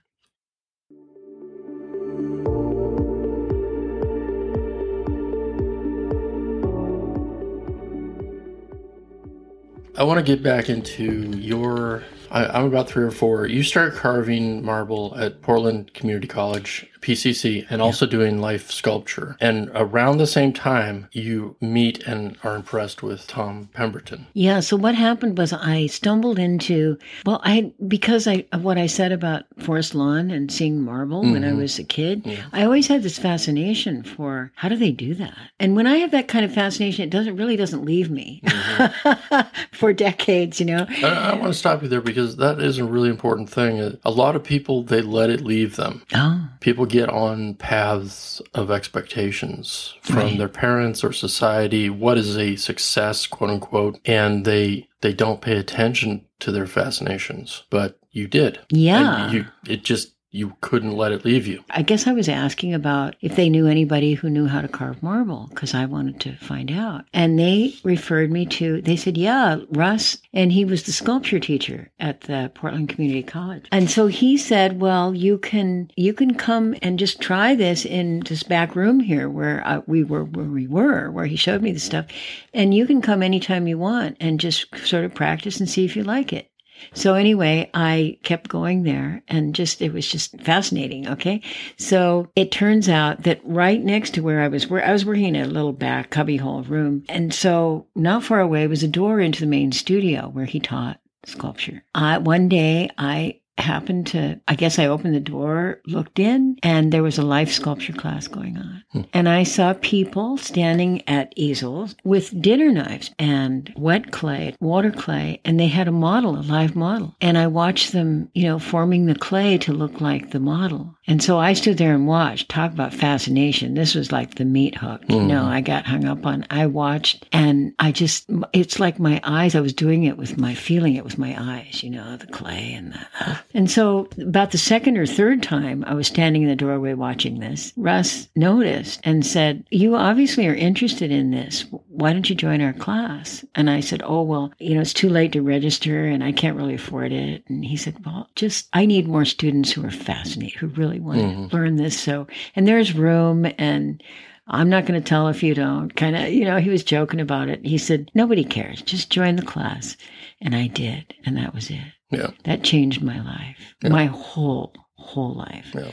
I 10.00 10.02
want 10.04 10.16
to 10.16 10.24
get 10.24 10.42
back 10.42 10.70
into 10.70 11.36
your. 11.36 12.02
I, 12.30 12.46
I'm 12.46 12.64
about 12.64 12.88
three 12.88 13.04
or 13.04 13.10
four. 13.10 13.44
You 13.44 13.62
start 13.62 13.94
carving 13.94 14.64
marble 14.64 15.14
at 15.14 15.42
Portland 15.42 15.92
Community 15.92 16.26
College, 16.26 16.89
PCC, 17.00 17.66
and 17.70 17.80
also 17.82 18.06
doing 18.06 18.40
life 18.40 18.70
sculpture. 18.70 19.36
And 19.40 19.70
around 19.74 20.18
the 20.18 20.26
same 20.26 20.52
time, 20.52 21.08
you 21.12 21.56
meet 21.60 22.02
and 22.04 22.36
are 22.44 22.54
impressed 22.56 23.02
with 23.02 23.26
Tom 23.26 23.68
Pemberton. 23.74 24.26
Yeah. 24.34 24.60
So 24.60 24.76
what 24.76 24.94
happened 24.94 25.38
was 25.38 25.52
I 25.52 25.86
stumbled 25.86 26.38
into 26.38 26.98
well, 27.26 27.40
I 27.44 27.72
because 27.88 28.26
I 28.26 28.44
of 28.52 28.64
what 28.64 28.78
I 28.78 28.86
said 28.86 29.12
about 29.12 29.44
Forest 29.58 29.94
Lawn 29.94 30.30
and 30.30 30.50
seeing 30.50 30.80
marble 30.80 31.22
when 31.22 31.44
I 31.44 31.50
Mhm. 31.50 31.56
was 31.58 31.78
a 31.78 31.84
kid. 31.84 32.22
Yeah. 32.24 32.44
I 32.52 32.64
always 32.64 32.86
had 32.86 33.02
this 33.02 33.18
fascination 33.18 34.02
for 34.02 34.52
how 34.54 34.68
do 34.68 34.76
they 34.76 34.90
do 34.92 35.14
that? 35.14 35.36
And 35.58 35.74
when 35.76 35.86
I 35.86 35.96
have 35.98 36.10
that 36.12 36.28
kind 36.28 36.44
of 36.44 36.52
fascination, 36.52 37.04
it 37.04 37.10
doesn't 37.10 37.36
really 37.36 37.56
doesn't 37.56 37.84
leave 37.84 38.10
me 38.10 38.42
for 39.72 39.92
decades. 39.92 40.60
You 40.60 40.66
know. 40.66 40.86
I, 41.02 41.06
I 41.06 41.34
want 41.34 41.52
to 41.52 41.54
stop 41.58 41.82
you 41.82 41.88
there 41.88 42.00
because 42.00 42.36
that 42.36 42.60
is 42.60 42.78
a 42.78 42.84
really 42.84 43.08
important 43.08 43.48
thing. 43.48 43.98
A 44.04 44.10
lot 44.10 44.36
of 44.36 44.42
people 44.44 44.82
they 44.82 45.02
let 45.02 45.30
it 45.30 45.40
leave 45.42 45.76
them. 45.76 46.02
Oh. 46.14 46.48
People 46.60 46.86
get 46.90 47.08
on 47.08 47.54
paths 47.54 48.42
of 48.54 48.70
expectations 48.70 49.94
from 50.02 50.16
Right. 50.16 50.38
their 50.38 50.48
parents 50.48 51.02
or 51.04 51.12
society. 51.12 51.88
What 51.90 52.18
is 52.18 52.36
a 52.36 52.56
success, 52.56 53.26
quote 53.26 53.50
unquote, 53.50 53.98
and 54.04 54.44
they 54.44 54.88
they 55.00 55.12
don't 55.14 55.40
pay 55.40 55.56
attention 55.56 56.26
to 56.40 56.52
their 56.52 56.66
fascinations. 56.66 57.62
But 57.70 57.98
you 58.12 58.26
did. 58.26 58.58
Yeah. 58.70 59.30
You 59.30 59.46
it 59.66 59.84
just 59.84 60.12
you 60.30 60.56
couldn't 60.60 60.96
let 60.96 61.12
it 61.12 61.24
leave 61.24 61.46
you. 61.46 61.64
I 61.70 61.82
guess 61.82 62.06
I 62.06 62.12
was 62.12 62.28
asking 62.28 62.74
about 62.74 63.16
if 63.20 63.36
they 63.36 63.48
knew 63.48 63.66
anybody 63.66 64.14
who 64.14 64.30
knew 64.30 64.46
how 64.46 64.60
to 64.60 64.68
carve 64.68 65.02
marble 65.02 65.48
because 65.50 65.74
I 65.74 65.86
wanted 65.86 66.20
to 66.20 66.36
find 66.36 66.70
out. 66.70 67.04
And 67.12 67.38
they 67.38 67.74
referred 67.82 68.30
me 68.30 68.46
to, 68.46 68.80
they 68.82 68.96
said, 68.96 69.16
yeah, 69.16 69.58
Russ, 69.70 70.18
and 70.32 70.52
he 70.52 70.64
was 70.64 70.84
the 70.84 70.92
sculpture 70.92 71.40
teacher 71.40 71.90
at 71.98 72.22
the 72.22 72.50
Portland 72.54 72.88
Community 72.88 73.22
College. 73.22 73.66
And 73.72 73.90
so 73.90 74.06
he 74.06 74.36
said, 74.36 74.80
well, 74.80 75.14
you 75.14 75.38
can, 75.38 75.90
you 75.96 76.12
can 76.12 76.34
come 76.34 76.74
and 76.82 76.98
just 76.98 77.20
try 77.20 77.54
this 77.54 77.84
in 77.84 78.20
this 78.20 78.42
back 78.42 78.76
room 78.76 79.00
here 79.00 79.28
where 79.28 79.82
we 79.86 80.04
were, 80.04 80.24
where 80.24 80.46
we 80.46 80.66
were, 80.66 81.10
where 81.10 81.26
he 81.26 81.36
showed 81.36 81.62
me 81.62 81.72
the 81.72 81.80
stuff. 81.80 82.06
And 82.54 82.74
you 82.74 82.86
can 82.86 83.02
come 83.02 83.22
anytime 83.22 83.66
you 83.66 83.78
want 83.78 84.16
and 84.20 84.40
just 84.40 84.66
sort 84.86 85.04
of 85.04 85.14
practice 85.14 85.58
and 85.58 85.68
see 85.68 85.84
if 85.84 85.96
you 85.96 86.04
like 86.04 86.32
it. 86.32 86.49
So 86.94 87.14
anyway, 87.14 87.70
I 87.74 88.18
kept 88.22 88.48
going 88.48 88.82
there 88.82 89.22
and 89.28 89.54
just, 89.54 89.82
it 89.82 89.92
was 89.92 90.06
just 90.06 90.40
fascinating. 90.40 91.08
Okay. 91.08 91.42
So 91.76 92.28
it 92.36 92.52
turns 92.52 92.88
out 92.88 93.22
that 93.24 93.40
right 93.44 93.82
next 93.82 94.14
to 94.14 94.22
where 94.22 94.40
I 94.40 94.48
was, 94.48 94.68
where 94.68 94.84
I 94.84 94.92
was 94.92 95.04
working 95.04 95.34
in 95.34 95.36
a 95.36 95.46
little 95.46 95.72
back 95.72 96.10
cubbyhole 96.10 96.62
room. 96.64 97.04
And 97.08 97.32
so 97.32 97.86
not 97.94 98.24
far 98.24 98.40
away 98.40 98.66
was 98.66 98.82
a 98.82 98.88
door 98.88 99.20
into 99.20 99.40
the 99.40 99.46
main 99.46 99.72
studio 99.72 100.28
where 100.28 100.46
he 100.46 100.60
taught 100.60 101.00
sculpture. 101.26 101.84
I, 101.94 102.18
one 102.18 102.48
day 102.48 102.90
I 102.96 103.39
happened 103.60 104.06
to, 104.08 104.40
I 104.48 104.54
guess 104.54 104.78
I 104.78 104.86
opened 104.86 105.14
the 105.14 105.20
door, 105.20 105.80
looked 105.86 106.18
in, 106.18 106.58
and 106.62 106.92
there 106.92 107.02
was 107.02 107.18
a 107.18 107.22
life 107.22 107.52
sculpture 107.52 107.92
class 107.92 108.28
going 108.28 108.56
on. 108.56 108.84
Hmm. 108.92 109.02
And 109.12 109.28
I 109.28 109.42
saw 109.42 109.74
people 109.80 110.36
standing 110.36 111.06
at 111.08 111.32
easels 111.36 111.94
with 112.04 112.40
dinner 112.40 112.70
knives 112.70 113.10
and 113.18 113.72
wet 113.76 114.10
clay, 114.12 114.54
water 114.60 114.90
clay, 114.90 115.40
and 115.44 115.58
they 115.58 115.68
had 115.68 115.88
a 115.88 115.92
model, 115.92 116.38
a 116.38 116.42
live 116.42 116.74
model. 116.76 117.14
And 117.20 117.38
I 117.38 117.46
watched 117.46 117.92
them, 117.92 118.30
you 118.34 118.44
know, 118.44 118.58
forming 118.58 119.06
the 119.06 119.14
clay 119.14 119.58
to 119.58 119.72
look 119.72 120.00
like 120.00 120.30
the 120.30 120.40
model. 120.40 120.96
And 121.10 121.20
so 121.20 121.38
I 121.38 121.54
stood 121.54 121.76
there 121.76 121.92
and 121.92 122.06
watched. 122.06 122.48
Talk 122.48 122.72
about 122.72 122.94
fascination. 122.94 123.74
This 123.74 123.96
was 123.96 124.12
like 124.12 124.36
the 124.36 124.44
meat 124.44 124.76
hook. 124.76 125.02
You 125.08 125.20
know, 125.20 125.40
mm-hmm. 125.40 125.52
I 125.52 125.60
got 125.60 125.84
hung 125.84 126.04
up 126.04 126.24
on. 126.24 126.46
I 126.50 126.66
watched 126.66 127.26
and 127.32 127.74
I 127.80 127.90
just, 127.90 128.30
it's 128.52 128.78
like 128.78 129.00
my 129.00 129.20
eyes, 129.24 129.56
I 129.56 129.60
was 129.60 129.72
doing 129.72 130.04
it 130.04 130.16
with 130.16 130.38
my, 130.38 130.54
feeling 130.54 130.94
it 130.94 131.02
with 131.02 131.18
my 131.18 131.34
eyes, 131.36 131.82
you 131.82 131.90
know, 131.90 132.16
the 132.16 132.28
clay 132.28 132.72
and 132.74 132.92
the, 132.92 133.06
uh. 133.18 133.36
and 133.54 133.68
so 133.68 134.08
about 134.22 134.52
the 134.52 134.58
second 134.58 134.96
or 134.98 135.04
third 135.04 135.42
time 135.42 135.84
I 135.84 135.94
was 135.94 136.06
standing 136.06 136.42
in 136.42 136.48
the 136.48 136.54
doorway 136.54 136.94
watching 136.94 137.40
this, 137.40 137.72
Russ 137.76 138.28
noticed 138.36 139.00
and 139.02 139.26
said, 139.26 139.64
you 139.70 139.96
obviously 139.96 140.46
are 140.46 140.54
interested 140.54 141.10
in 141.10 141.32
this. 141.32 141.64
Why 142.00 142.12
don't 142.12 142.30
you 142.30 142.34
join 142.34 142.62
our 142.62 142.72
class? 142.72 143.44
And 143.54 143.68
I 143.68 143.80
said, 143.80 144.00
oh, 144.04 144.22
well, 144.22 144.52
you 144.58 144.74
know, 144.74 144.80
it's 144.80 144.94
too 144.94 145.10
late 145.10 145.32
to 145.32 145.42
register 145.42 146.06
and 146.06 146.24
I 146.24 146.32
can't 146.32 146.56
really 146.56 146.74
afford 146.74 147.12
it. 147.12 147.44
And 147.48 147.64
he 147.64 147.76
said, 147.76 148.04
well, 148.06 148.28
just, 148.36 148.68
I 148.72 148.86
need 148.86 149.06
more 149.06 149.26
students 149.26 149.70
who 149.70 149.84
are 149.84 149.90
fascinated, 149.90 150.58
who 150.58 150.68
really 150.68 150.98
want 150.98 151.18
to 151.18 151.26
mm-hmm. 151.26 151.54
learn 151.54 151.76
this. 151.76 152.00
So, 152.00 152.26
and 152.56 152.66
there's 152.66 152.94
room 152.94 153.46
and 153.58 154.02
I'm 154.48 154.70
not 154.70 154.86
going 154.86 155.00
to 155.00 155.06
tell 155.06 155.28
if 155.28 155.42
you 155.42 155.54
don't. 155.54 155.94
Kind 155.94 156.16
of, 156.16 156.28
you 156.30 156.44
know, 156.44 156.56
he 156.56 156.70
was 156.70 156.82
joking 156.82 157.20
about 157.20 157.48
it. 157.48 157.64
He 157.64 157.78
said, 157.78 158.10
nobody 158.14 158.44
cares. 158.44 158.82
Just 158.82 159.10
join 159.10 159.36
the 159.36 159.42
class. 159.42 159.96
And 160.40 160.56
I 160.56 160.68
did. 160.68 161.14
And 161.26 161.36
that 161.36 161.54
was 161.54 161.70
it. 161.70 161.84
Yeah. 162.10 162.30
That 162.44 162.64
changed 162.64 163.02
my 163.02 163.22
life, 163.22 163.74
my 163.84 164.06
whole, 164.06 164.72
whole 165.00 165.34
life. 165.34 165.72
Yeah. 165.74 165.90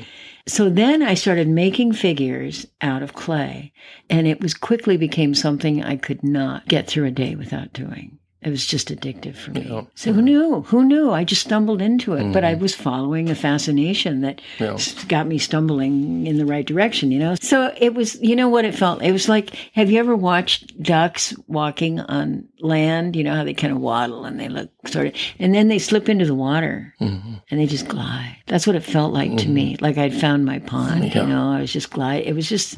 So 0.48 0.70
then 0.70 1.04
I 1.04 1.14
started 1.14 1.48
making 1.50 1.94
figures 1.94 2.66
out 2.82 3.04
of 3.04 3.14
clay, 3.14 3.74
and 4.10 4.28
it 4.28 4.42
was 4.42 4.54
quickly 4.54 4.96
became 4.96 5.36
something 5.36 5.84
I 5.84 5.98
could 5.98 6.24
not 6.24 6.68
get 6.68 6.88
through 6.88 7.06
a 7.06 7.12
day 7.12 7.36
without 7.36 7.74
doing. 7.74 8.18
It 8.44 8.52
was 8.52 8.68
just 8.68 8.90
addictive 8.90 9.36
for 9.36 9.50
me. 9.52 9.66
Yeah. 9.68 9.82
So 9.96 10.14
who 10.14 10.22
knew? 10.22 10.62
Who 10.62 10.86
knew? 10.86 11.12
I 11.12 11.24
just 11.24 11.42
stumbled 11.42 11.82
into 11.82 12.14
it, 12.14 12.32
but 12.32 12.44
I 12.44 12.54
mm. 12.54 12.60
was 12.60 12.76
following 12.76 13.30
a 13.30 13.36
fascination 13.36 14.22
that 14.22 14.42
Yeah. 14.60 14.78
got 15.08 15.26
me 15.26 15.40
stumbling 15.40 16.28
in 16.28 16.38
the 16.38 16.46
right 16.46 16.66
direction, 16.66 17.12
you 17.12 17.18
know? 17.18 17.34
So 17.36 17.74
it 17.78 17.96
was, 17.96 18.22
you 18.22 18.36
know 18.36 18.48
what 18.48 18.64
it 18.64 18.76
felt? 18.76 19.02
It 19.02 19.12
was 19.12 19.28
like, 19.28 19.56
have 19.74 19.90
you 19.90 20.00
ever 20.00 20.16
watched 20.16 20.82
ducks 20.82 21.34
walking 21.48 22.00
on 22.00 22.48
land? 22.60 23.16
You 23.16 23.24
know 23.24 23.34
how 23.34 23.44
they 23.44 23.56
kind 23.56 23.74
of 23.74 23.80
waddle 23.80 24.24
and 24.24 24.40
they 24.40 24.50
look 24.50 24.70
sort 24.88 25.08
of, 25.08 25.14
and 25.40 25.56
then 25.56 25.68
they 25.68 25.80
slip 25.80 26.08
into 26.08 26.26
the 26.26 26.36
water 26.36 26.94
mm-hmm. 27.02 27.34
and 27.50 27.60
they 27.60 27.66
just 27.66 27.88
glide. 27.88 28.38
That's 28.46 28.68
what 28.68 28.76
it 28.76 28.84
felt 28.84 29.14
like 29.14 29.36
to 29.38 29.50
me. 29.50 29.78
Mm. 29.78 29.82
Like 29.82 29.98
I'd 29.98 30.14
found 30.14 30.46
my 30.46 30.60
pond, 30.60 31.06
Yeah. 31.06 31.24
you 31.24 31.28
know, 31.28 31.52
I 31.52 31.62
was 31.62 31.74
just 31.74 31.90
glide. 31.90 32.24
It 32.26 32.34
was 32.34 32.48
just 32.48 32.78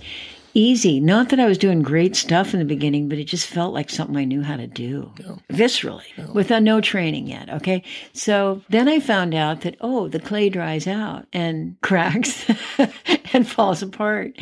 easy. 0.53 0.99
Not 0.99 1.29
that 1.29 1.39
I 1.39 1.45
was 1.45 1.57
doing 1.57 1.81
great 1.81 2.15
stuff 2.15 2.53
in 2.53 2.59
the 2.59 2.65
beginning, 2.65 3.09
but 3.09 3.17
it 3.17 3.25
just 3.25 3.47
felt 3.47 3.73
like 3.73 3.89
something 3.89 4.17
I 4.17 4.25
knew 4.25 4.41
how 4.41 4.57
to 4.57 4.67
do 4.67 5.12
viscerally 5.51 6.33
without 6.33 6.57
uh, 6.57 6.59
no 6.59 6.81
training 6.81 7.27
yet. 7.27 7.49
Okay. 7.49 7.83
So 8.13 8.62
then 8.69 8.88
I 8.88 8.99
found 8.99 9.33
out 9.33 9.62
that, 9.62 9.77
oh, 9.81 10.07
the 10.07 10.19
clay 10.19 10.49
dries 10.49 10.88
out 10.88 11.25
and 11.33 11.75
cracks 11.81 12.45
and 13.33 13.47
falls 13.47 13.81
apart. 13.81 14.38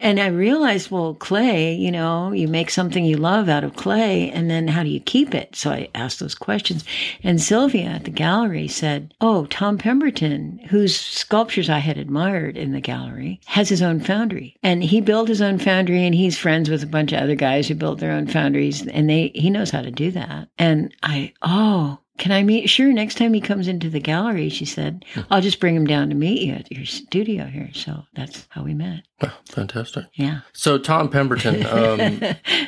And 0.00 0.18
I 0.18 0.28
realized, 0.28 0.90
well, 0.90 1.14
clay, 1.14 1.74
you 1.74 1.92
know, 1.92 2.32
you 2.32 2.48
make 2.48 2.70
something 2.70 3.04
you 3.04 3.16
love 3.16 3.48
out 3.48 3.64
of 3.64 3.76
clay, 3.76 4.30
and 4.30 4.50
then 4.50 4.66
how 4.66 4.82
do 4.82 4.88
you 4.88 5.00
keep 5.00 5.34
it? 5.34 5.54
So 5.54 5.70
I 5.70 5.88
asked 5.94 6.20
those 6.20 6.34
questions. 6.34 6.84
And 7.22 7.40
Sylvia 7.40 7.84
at 7.84 8.04
the 8.04 8.10
gallery 8.10 8.66
said, 8.66 9.14
Oh, 9.20 9.46
Tom 9.46 9.76
Pemberton, 9.78 10.58
whose 10.70 10.98
sculptures 10.98 11.68
I 11.68 11.78
had 11.78 11.98
admired 11.98 12.56
in 12.56 12.72
the 12.72 12.80
gallery, 12.80 13.40
has 13.46 13.68
his 13.68 13.82
own 13.82 14.00
foundry. 14.00 14.56
And 14.62 14.82
he 14.82 15.00
built 15.00 15.28
his 15.28 15.42
own 15.42 15.58
foundry, 15.58 16.04
and 16.04 16.14
he's 16.14 16.38
friends 16.38 16.70
with 16.70 16.82
a 16.82 16.86
bunch 16.86 17.12
of 17.12 17.20
other 17.20 17.34
guys 17.34 17.68
who 17.68 17.74
built 17.74 18.00
their 18.00 18.12
own 18.12 18.26
foundries, 18.26 18.86
and 18.86 19.08
they 19.08 19.32
he 19.34 19.50
knows 19.50 19.70
how 19.70 19.82
to 19.82 19.90
do 19.90 20.10
that. 20.12 20.48
And 20.58 20.94
I, 21.02 21.32
oh, 21.42 21.98
can 22.18 22.32
I 22.32 22.42
meet? 22.42 22.68
Sure. 22.68 22.92
Next 22.92 23.16
time 23.16 23.32
he 23.32 23.40
comes 23.40 23.66
into 23.66 23.88
the 23.88 24.00
gallery, 24.00 24.48
she 24.48 24.64
said, 24.64 25.04
I'll 25.30 25.40
just 25.40 25.60
bring 25.60 25.74
him 25.74 25.86
down 25.86 26.08
to 26.10 26.14
meet 26.14 26.42
you 26.42 26.52
at 26.54 26.70
your 26.70 26.84
studio 26.84 27.44
here. 27.46 27.70
So 27.72 28.04
that's 28.14 28.46
how 28.50 28.62
we 28.62 28.74
met. 28.74 29.02
Oh, 29.22 29.34
fantastic. 29.46 30.04
Yeah. 30.14 30.40
So 30.52 30.76
Tom 30.78 31.08
Pemberton, 31.08 31.64
um, 31.66 32.20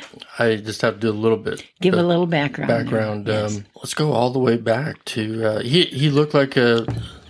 I 0.39 0.55
just 0.55 0.81
have 0.81 0.95
to 0.95 0.99
do 0.99 1.09
a 1.09 1.11
little 1.11 1.37
bit 1.37 1.65
Give 1.81 1.93
a 1.93 2.03
little 2.03 2.25
background. 2.25 2.67
background. 2.67 3.27
Yes. 3.27 3.57
Um, 3.57 3.65
let's 3.75 3.93
go 3.93 4.11
all 4.11 4.31
the 4.31 4.39
way 4.39 4.57
back 4.57 5.03
to 5.05 5.45
uh, 5.45 5.59
he. 5.61 5.85
He 5.85 6.09
looked 6.09 6.33
like 6.33 6.57
a 6.57 6.85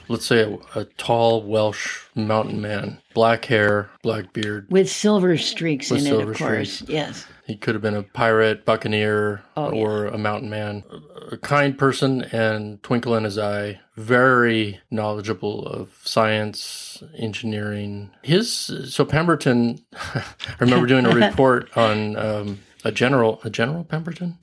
let's 0.07 0.25
say 0.25 0.41
a, 0.43 0.79
a 0.79 0.85
tall 0.97 1.43
Welsh 1.43 2.03
mountain 2.15 2.61
man, 2.61 3.01
black 3.13 3.45
hair, 3.45 3.89
black 4.01 4.33
beard. 4.33 4.67
With 4.69 4.89
silver 4.89 5.37
streaks 5.37 5.89
With 5.89 6.05
in 6.05 6.13
it, 6.13 6.29
of 6.29 6.37
course. 6.37 6.83
Yes. 6.87 7.25
He 7.45 7.55
could 7.57 7.75
have 7.75 7.81
been 7.81 7.95
a 7.95 8.03
pirate, 8.03 8.63
buccaneer, 8.63 9.43
Oh, 9.57 9.71
yeah. 9.73 9.79
or 9.81 10.05
a 10.05 10.17
mountain 10.17 10.49
man. 10.49 10.83
A 11.31 11.37
kind 11.37 11.77
person 11.77 12.23
and 12.31 12.81
twinkle 12.83 13.15
in 13.15 13.25
his 13.25 13.37
eye. 13.37 13.81
Very 13.97 14.79
knowledgeable 14.89 15.67
of 15.67 15.89
science, 16.03 17.03
engineering. 17.17 18.11
His 18.21 18.49
so 18.89 19.03
Pemberton. 19.03 19.83
I 20.15 20.23
remember 20.59 20.87
doing 20.87 21.05
a 21.05 21.09
report 21.13 21.75
on 21.77 22.15
um, 22.15 22.59
a 22.85 22.91
general, 22.91 23.41
a 23.43 23.49
general 23.49 23.83
Pemberton 23.83 24.37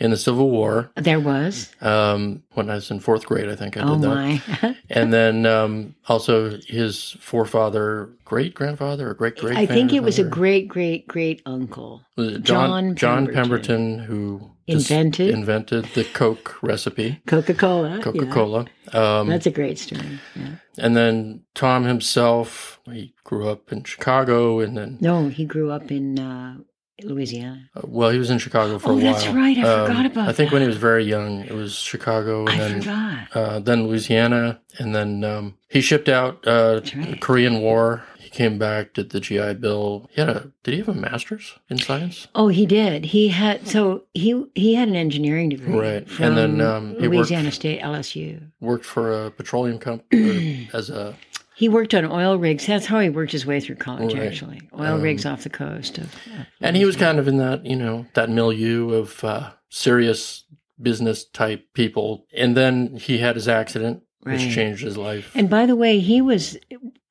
in 0.00 0.10
the 0.10 0.16
Civil 0.16 0.50
War. 0.50 0.90
There 0.96 1.20
was. 1.20 1.70
Um, 1.80 2.42
when 2.54 2.70
I 2.70 2.74
was 2.76 2.90
in 2.90 3.00
fourth 3.00 3.26
grade, 3.26 3.48
I 3.48 3.54
think 3.56 3.76
I 3.76 3.80
did 3.80 3.88
Oh, 3.90 3.96
that. 3.98 4.08
my. 4.08 4.76
And 4.90 5.12
then 5.12 5.46
um, 5.46 5.94
also 6.08 6.58
his 6.66 7.12
forefather, 7.20 8.10
great 8.24 8.54
grandfather, 8.54 9.10
or 9.10 9.14
great 9.14 9.36
great. 9.36 9.56
I 9.56 9.66
think 9.66 9.92
it 9.92 10.02
was 10.02 10.18
a 10.18 10.24
great, 10.24 10.66
great, 10.68 11.06
great 11.06 11.42
uncle. 11.46 12.02
John 12.18 12.42
John 12.42 12.94
John 12.96 13.26
Pemberton. 13.26 13.34
Pemberton, 13.34 13.98
who 14.00 14.50
Invented? 14.66 15.30
invented 15.30 15.84
the 15.94 16.04
Coke 16.04 16.62
recipe, 16.62 17.20
Coca 17.26 17.54
Cola. 17.54 18.00
Coca 18.02 18.26
Cola. 18.26 18.66
Um, 18.92 19.28
That's 19.28 19.46
a 19.46 19.50
great 19.50 19.78
story. 19.78 20.20
Yeah. 20.36 20.48
and 20.78 20.96
then 20.96 21.42
Tom 21.54 21.84
himself, 21.84 22.80
he 22.86 23.12
grew 23.24 23.48
up 23.48 23.72
in 23.72 23.82
Chicago, 23.84 24.60
and 24.60 24.76
then 24.76 24.98
No, 25.00 25.28
he 25.28 25.44
grew 25.44 25.70
up 25.72 25.90
in 25.90 26.18
uh, 26.20 26.56
Louisiana. 27.04 27.68
uh, 27.76 27.80
well, 27.84 28.10
he 28.10 28.18
was 28.18 28.30
in 28.30 28.38
Chicago 28.38 28.78
for 28.78 28.90
Oh, 28.90 28.92
a 28.92 28.94
while. 28.96 29.12
that's 29.14 29.26
right. 29.28 29.58
I 29.58 29.86
forgot 29.86 30.06
about 30.06 30.28
I 30.28 30.32
think 30.32 30.52
when 30.52 30.62
he 30.62 30.68
was 30.68 30.76
very 30.76 31.04
young, 31.04 31.40
it 31.40 31.52
was 31.52 31.74
Chicago, 31.74 32.46
and 32.46 32.60
I 32.60 32.68
then 32.78 33.28
uh, 33.34 33.58
then 33.60 33.86
Louisiana, 33.86 34.60
and 34.78 34.94
then 34.94 35.24
um, 35.24 35.56
he 35.68 35.80
shipped 35.80 36.08
out 36.08 36.46
uh, 36.46 36.80
right. 36.96 37.20
Korean 37.20 37.60
War. 37.60 38.04
He 38.18 38.28
came 38.36 38.58
back, 38.58 38.92
did 38.94 39.10
the 39.10 39.18
GI 39.18 39.54
Bill. 39.54 40.08
He 40.12 40.20
had 40.20 40.28
a 40.30 40.52
did 40.62 40.72
he 40.74 40.78
have 40.78 40.88
a 40.88 40.94
master's 40.94 41.58
in 41.68 41.78
science? 41.78 42.28
Oh, 42.34 42.46
he 42.48 42.64
did. 42.64 43.06
He 43.06 43.28
had 43.28 43.66
so 43.66 44.04
he 44.14 44.44
he 44.54 44.74
had 44.74 44.86
an 44.88 44.94
engineering 44.94 45.48
degree, 45.48 45.74
Right. 45.76 46.06
And 46.20 46.36
then, 46.36 46.60
um, 46.60 46.90
he 47.00 47.08
worked- 47.08 47.14
Louisiana 47.30 47.50
State 47.50 47.80
LSU. 47.80 48.40
Worked 48.60 48.84
for 48.84 49.26
a 49.26 49.30
petroleum 49.32 49.78
company 49.78 50.68
as 50.74 50.90
a 50.90 51.16
He 51.60 51.68
worked 51.68 51.92
on 51.92 52.06
oil 52.06 52.38
rigs. 52.38 52.66
That's 52.66 52.86
how 52.86 53.00
he 53.00 53.10
worked 53.10 53.32
his 53.32 53.44
way 53.44 53.60
through 53.60 53.76
college. 53.76 54.14
Right. 54.14 54.22
Actually, 54.26 54.62
oil 54.78 54.98
rigs 54.98 55.26
off 55.26 55.42
the 55.42 55.50
coast 55.50 55.98
of. 55.98 56.04
of 56.06 56.46
and 56.62 56.74
he 56.74 56.86
was 56.86 56.96
kind 56.96 57.18
of 57.18 57.28
in 57.28 57.36
that 57.36 57.66
you 57.66 57.76
know 57.76 58.06
that 58.14 58.30
milieu 58.30 58.94
of 58.94 59.22
uh, 59.22 59.50
serious 59.68 60.44
business 60.80 61.26
type 61.26 61.66
people. 61.74 62.24
And 62.34 62.56
then 62.56 62.96
he 62.96 63.18
had 63.18 63.36
his 63.36 63.46
accident, 63.46 64.02
which 64.22 64.40
Right. 64.40 64.50
changed 64.50 64.82
his 64.82 64.96
life. 64.96 65.30
And 65.34 65.50
by 65.50 65.66
the 65.66 65.76
way, 65.76 65.98
he 66.00 66.22
was 66.22 66.56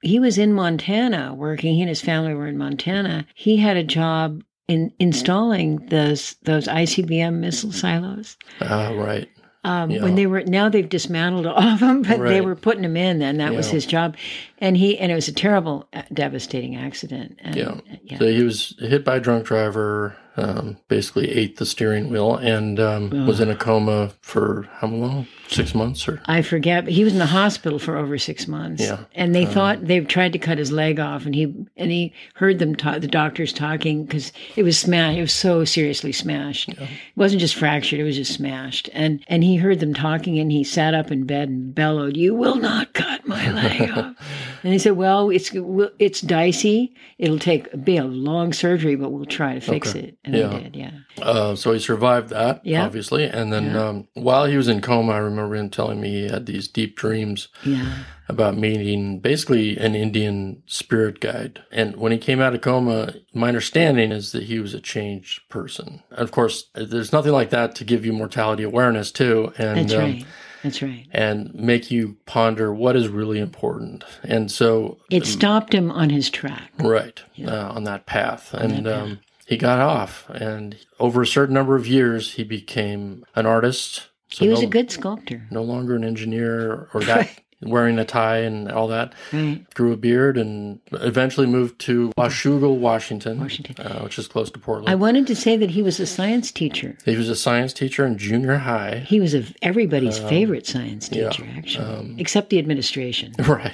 he 0.01 0.19
was 0.19 0.39
in 0.39 0.51
Montana 0.53 1.35
working. 1.35 1.75
He 1.75 1.81
and 1.81 1.89
his 1.89 2.01
family 2.01 2.33
were 2.33 2.47
in 2.47 2.57
Montana. 2.57 3.27
He 3.35 3.57
had 3.57 3.77
a 3.77 3.83
job 3.83 4.41
in 4.67 4.91
installing 4.97 5.85
those 5.89 6.37
those 6.41 6.67
ICBM 6.67 7.35
missile 7.35 7.71
silos. 7.71 8.35
Ah, 8.61 8.89
right. 8.95 9.29
Um, 9.63 9.91
Yeah. 9.91 10.03
When 10.03 10.15
they 10.15 10.25
were 10.25 10.41
now 10.43 10.69
they've 10.69 10.87
dismantled 10.87 11.45
all 11.45 11.61
of 11.61 11.79
them, 11.81 12.01
but 12.03 12.19
they 12.19 12.41
were 12.41 12.55
putting 12.55 12.81
them 12.83 12.95
in. 12.95 13.19
Then 13.19 13.37
that 13.37 13.53
was 13.53 13.69
his 13.69 13.85
job, 13.85 14.15
and 14.59 14.77
he 14.77 14.97
and 14.97 15.11
it 15.11 15.15
was 15.15 15.27
a 15.27 15.33
terrible, 15.33 15.87
uh, 15.93 16.03
devastating 16.13 16.75
accident. 16.77 17.37
And, 17.43 17.55
Yeah. 17.55 17.67
uh, 17.69 17.79
yeah. 18.03 18.17
So 18.19 18.27
he 18.27 18.43
was 18.43 18.75
hit 18.79 19.03
by 19.03 19.17
a 19.17 19.19
drunk 19.19 19.45
driver, 19.45 20.15
um, 20.39 20.77
basically 20.87 21.29
ate 21.29 21.57
the 21.57 21.65
steering 21.65 22.09
wheel, 22.09 22.35
and 22.37 22.79
um, 22.79 23.27
was 23.27 23.39
in 23.39 23.49
a 23.49 23.55
coma 23.55 24.11
for 24.21 24.67
how 24.73 24.87
long? 24.87 25.27
Six 25.47 25.73
months 25.73 26.07
or? 26.07 26.21
I 26.27 26.43
forget, 26.43 26.83
but 26.85 26.93
he 26.93 27.03
was 27.03 27.13
in 27.13 27.17
the 27.17 27.25
hospital 27.25 27.79
for 27.79 27.97
over 27.97 28.19
six 28.19 28.47
months. 28.47 28.83
Yeah. 28.83 29.05
and 29.15 29.33
they 29.33 29.47
thought 29.47 29.83
they 29.83 29.99
tried 30.01 30.33
to 30.33 30.39
cut 30.39 30.59
his 30.59 30.71
leg 30.71 30.99
off, 30.99 31.25
and 31.25 31.33
he 31.33 31.43
and 31.75 31.89
he 31.91 32.13
heard 32.35 32.59
them 32.59 32.75
talk, 32.75 33.01
the 33.01 33.07
doctors 33.07 33.51
talking 33.51 34.05
because 34.05 34.31
it 34.55 34.61
was 34.61 34.77
smashed. 34.77 35.17
It 35.17 35.21
was 35.21 35.33
so 35.33 35.65
seriously 35.65 36.11
smashed. 36.11 36.69
It 36.69 36.77
wasn't 37.15 37.41
just 37.41 37.55
fractured; 37.55 37.99
it 37.99 38.03
was 38.03 38.15
just 38.15 38.33
smashed. 38.33 38.89
And 38.93 39.23
and 39.27 39.43
he 39.43 39.55
heard 39.55 39.79
them 39.79 39.95
talking, 39.95 40.37
and 40.37 40.51
he 40.51 40.63
sat 40.63 40.93
up 40.93 41.09
in 41.11 41.25
bed 41.25 41.49
and 41.49 41.73
bellowed, 41.73 42.15
"You 42.15 42.35
will 42.35 42.55
not 42.57 42.93
cut 42.93 43.25
my 43.27 43.49
leg 43.51 43.89
off." 43.97 44.15
And 44.61 44.71
he 44.73 44.77
said, 44.77 44.97
"Well, 44.97 45.31
it's 45.31 45.49
it's 45.97 46.21
dicey. 46.21 46.93
It'll 47.17 47.39
take 47.39 47.83
be 47.83 47.97
a 47.97 48.03
long 48.05 48.53
surgery, 48.53 48.95
but 48.95 49.09
we'll 49.09 49.25
try 49.25 49.55
to 49.55 49.61
fix 49.61 49.89
Okay. 49.89 49.99
it." 49.99 50.17
And 50.33 50.53
Yeah. 50.53 50.59
did. 50.59 50.75
Yeah. 50.75 50.91
Uh, 51.21 51.55
so 51.55 51.73
he 51.73 51.79
survived 51.79 52.29
that, 52.29 52.61
Yeah. 52.63 52.85
obviously. 52.85 53.23
And 53.25 53.51
then 53.51 53.65
Yeah. 53.65 53.83
um, 53.89 54.07
while 54.13 54.45
he 54.45 54.57
was 54.57 54.67
in 54.67 54.81
coma, 54.81 55.13
I 55.13 55.17
remember 55.17 55.55
him 55.55 55.69
telling 55.69 55.99
me 56.01 56.09
he 56.09 56.27
had 56.29 56.45
these 56.45 56.67
deep 56.67 56.95
dreams 56.95 57.47
Yeah. 57.65 57.85
about 58.27 58.57
meeting 58.57 59.19
basically 59.19 59.77
an 59.77 59.95
Indian 59.95 60.61
spirit 60.67 61.19
guide. 61.19 61.61
And 61.71 61.95
when 61.97 62.11
he 62.11 62.17
came 62.17 62.39
out 62.41 62.53
of 62.53 62.61
coma, 62.61 63.13
my 63.33 63.47
understanding 63.47 64.11
is 64.11 64.31
that 64.33 64.43
he 64.43 64.59
was 64.59 64.73
a 64.73 64.79
changed 64.79 65.41
person. 65.49 66.01
And 66.11 66.19
of 66.19 66.31
course, 66.31 66.65
there's 66.75 67.11
nothing 67.11 67.33
like 67.33 67.49
that 67.49 67.75
to 67.75 67.83
give 67.83 68.05
you 68.05 68.13
mortality 68.13 68.63
awareness 68.63 69.11
too, 69.11 69.51
and 69.57 69.77
That's 69.79 69.93
um, 69.93 69.99
right. 69.99 70.25
That's 70.63 70.81
right. 70.81 71.05
and 71.13 71.53
make 71.55 71.89
you 71.89 72.17
ponder 72.25 72.73
what 72.73 72.95
is 72.97 73.07
really 73.07 73.39
important. 73.39 74.03
And 74.23 74.51
so, 74.51 74.97
It 75.09 75.25
stopped 75.25 75.73
him 75.73 75.89
on 75.89 76.09
his 76.09 76.29
track. 76.29 76.69
right 76.79 77.21
uh, 77.47 77.69
on 77.69 77.85
that 77.85 78.05
path, 78.05 78.53
and 78.53 78.85
um, 78.87 79.19
he 79.49 79.57
got 79.57 79.79
off. 79.79 80.29
And 80.29 80.77
over 80.99 81.21
a 81.23 81.27
certain 81.27 81.55
number 81.55 81.75
of 81.75 81.87
years, 81.87 82.33
he 82.33 82.43
became 82.43 83.25
an 83.35 83.45
artist. 83.45 84.07
So 84.29 84.45
He 84.45 84.49
was 84.49 84.61
no, 84.61 84.67
a 84.67 84.69
good 84.69 84.91
sculptor. 84.91 85.47
no 85.49 85.63
longer 85.63 85.95
an 85.95 86.03
engineer 86.03 86.87
or 86.93 87.01
that 87.05 87.29
wearing 87.61 87.99
a 87.99 88.05
tie 88.05 88.37
and 88.37 88.71
all 88.71 88.87
that. 88.87 89.13
Right. 89.33 89.65
grew 89.73 89.91
a 89.91 89.97
beard 89.97 90.37
and 90.37 90.79
eventually 90.93 91.45
moved 91.45 91.79
to 91.79 92.11
Washougal, 92.17 92.77
Washington, 92.77 93.39
Washington. 93.39 93.85
Uh, 93.85 93.99
which 94.01 94.17
is 94.17 94.27
close 94.29 94.49
to 94.51 94.59
Portland. 94.59 94.87
I 94.89 94.95
wanted 94.95 95.27
to 95.27 95.35
say 95.35 95.57
that 95.57 95.71
he 95.71 95.81
was 95.81 95.99
a 95.99 96.05
science 96.05 96.51
teacher. 96.51 96.95
he 97.03 97.17
was 97.17 97.27
a 97.27 97.35
science 97.35 97.73
teacher 97.73 98.05
in 98.05 98.17
junior 98.17 98.55
high. 98.57 98.99
He 98.99 99.19
was 99.19 99.33
a, 99.35 99.43
everybody's 99.61 100.19
Um, 100.21 100.29
favorite 100.29 100.67
science 100.67 101.09
teacher, 101.09 101.45
actually, 101.57 102.15
except 102.17 102.49
the 102.49 102.59
administration. 102.59 103.33
Right. 103.45 103.73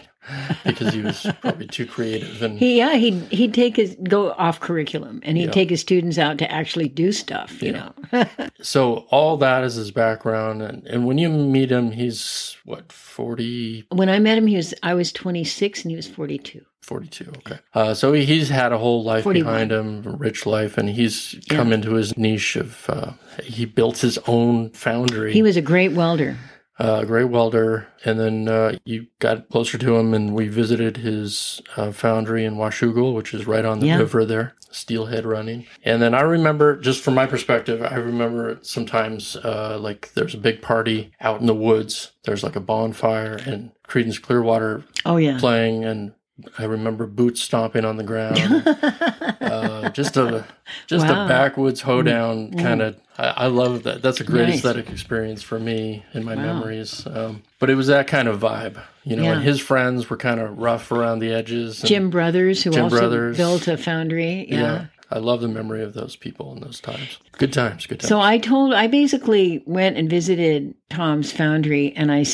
Because 0.64 0.94
he 0.94 1.02
was 1.02 1.26
probably 1.42 1.68
too 1.68 1.86
creative 1.86 2.42
and 2.42 2.58
He, 2.58 2.78
yeah, 2.78 2.96
he'd, 2.96 3.22
he'd 3.32 3.54
take 3.54 3.76
his, 3.76 3.96
go 4.04 4.32
off 4.32 4.60
curriculum 4.60 5.20
and 5.24 5.38
he'd 5.38 5.46
Yeah. 5.46 5.52
take 5.52 5.70
his 5.70 5.82
students 5.82 6.18
out 6.18 6.38
to 6.40 6.52
actually 6.52 6.88
do 6.90 7.12
stuff, 7.12 7.62
you 7.62 7.72
know. 7.74 7.94
so 8.62 9.06
all 9.10 9.38
that 9.38 9.64
is 9.64 9.76
his 9.76 9.92
background 9.92 10.62
and, 10.62 10.86
and 10.88 11.06
when 11.06 11.18
you 11.18 11.30
meet 11.30 11.72
him 11.72 11.92
he's 11.92 12.58
what 12.66 12.92
40 12.92 13.86
when 13.92 14.10
I 14.10 14.20
met 14.20 14.38
him, 14.38 14.48
he 14.48 14.56
was, 14.56 14.74
I 14.84 14.94
was 14.94 15.12
26 15.12 15.84
and 15.84 15.92
he 15.92 15.96
was 15.96 16.08
42. 16.08 16.62
42 16.82 17.32
okay 17.40 17.58
uh, 17.74 17.96
so 17.96 18.14
he's 18.14 18.48
had 18.50 18.72
a 18.72 18.78
whole 18.78 19.04
life 19.04 19.24
41. 19.24 19.44
behind 19.52 19.72
him 19.72 20.06
a 20.06 20.16
rich 20.18 20.46
life 20.46 20.78
and 20.78 20.88
he's 20.88 21.36
come 21.50 21.74
into 21.74 21.94
his 21.96 22.16
niche 22.16 22.56
of 22.56 22.88
uh, 22.90 23.14
he 23.44 23.66
built 23.66 23.98
his 23.98 24.20
own 24.28 24.70
foundry 24.70 25.34
He 25.34 25.42
was 25.42 25.58
a 25.58 25.62
great 25.64 25.94
welder. 25.94 26.38
Uh, 26.80 27.00
a 27.04 27.06
great 27.06 27.26
welder. 27.26 27.88
And 28.04 28.20
then 28.20 28.48
uh, 28.48 28.78
you 28.86 29.08
got 29.20 29.50
closer 29.50 29.78
to 29.78 29.96
him, 29.96 30.14
and 30.14 30.34
we 30.34 30.48
visited 30.48 30.98
his 30.98 31.62
uh, 31.78 31.92
foundry 31.92 32.46
in 32.46 32.56
Washougal, 32.56 33.14
which 33.14 33.34
is 33.34 33.48
right 33.48 33.66
on 33.66 33.80
the 33.80 33.88
Yeah. 33.88 33.98
river 34.00 34.26
there, 34.26 34.54
steelhead 34.72 35.26
running. 35.26 35.66
And 35.84 36.02
then 36.02 36.14
I 36.14 36.22
remember, 36.22 36.76
just 36.76 37.02
from 37.02 37.14
my 37.16 37.26
perspective, 37.26 37.82
I 37.82 37.96
remember 37.96 38.60
sometimes 38.62 39.36
uh, 39.38 39.78
like 39.80 40.14
there's 40.14 40.34
a 40.36 40.40
big 40.40 40.62
party 40.62 41.12
out 41.22 41.40
in 41.40 41.48
the 41.48 41.56
woods. 41.56 42.12
There's 42.24 42.44
like 42.44 42.56
a 42.56 42.60
bonfire 42.62 43.36
and 43.46 43.72
Creedence 43.88 44.22
Clearwater 44.22 44.84
Oh, 45.06 45.18
yeah. 45.18 45.38
playing, 45.40 45.86
and 45.86 46.14
I 46.58 46.66
remember 46.66 47.06
boots 47.08 47.42
stomping 47.42 47.86
on 47.86 47.96
the 47.98 48.04
ground. 48.04 48.38
uh, 49.42 49.90
just 49.92 50.18
a 50.18 50.46
just 50.88 51.06
Wow. 51.08 51.26
a 51.26 51.28
backwoods 51.30 51.82
hoedown 51.82 52.52
kind 52.54 52.82
of. 52.82 52.98
I, 53.18 53.28
I 53.28 53.48
love 53.48 53.84
that. 53.84 54.02
That's 54.02 54.20
a 54.20 54.24
great 54.26 54.48
Nice. 54.50 54.56
aesthetic 54.58 54.90
experience 54.90 55.42
for 55.42 55.60
me 55.60 56.04
in 56.14 56.24
my 56.26 56.36
Wow. 56.36 56.42
memories. 56.42 57.08
Um, 57.08 57.44
but 57.60 57.70
it 57.70 57.76
was 57.76 57.88
that 57.88 58.08
kind 58.08 58.28
of 58.28 58.40
vibe, 58.42 58.82
you 59.06 59.16
know. 59.16 59.24
Yeah. 59.24 59.34
And 59.34 59.44
his 59.44 59.60
friends 59.62 60.10
were 60.10 60.18
kind 60.18 60.40
of 60.42 60.58
rough 60.58 60.92
around 60.92 61.20
the 61.20 61.32
edges. 61.34 61.82
Jim 61.82 62.10
Brothers, 62.10 62.64
who 62.64 62.72
Jim 62.72 62.84
also 62.86 62.98
Brothers. 63.00 63.38
built 63.38 63.68
a 63.68 63.78
foundry. 63.78 64.48
Yeah. 64.50 64.88
I 65.12 65.20
love 65.20 65.40
the 65.40 65.48
memory 65.48 65.84
of 65.84 65.94
those 65.94 66.16
people 66.16 66.52
in 66.54 66.62
those 66.62 66.82
times. 66.82 67.20
Good 67.34 67.54
times. 67.54 67.86
Good 67.86 68.00
times. 68.00 68.10
So 68.10 68.20
I 68.20 68.40
told, 68.40 68.74
I 68.74 68.88
basically 68.88 69.64
went 69.68 69.98
and 69.98 70.10
visited 70.10 70.74
Tom's 70.90 71.32
foundry 71.32 71.94
and 71.96 72.12
I, 72.12 72.26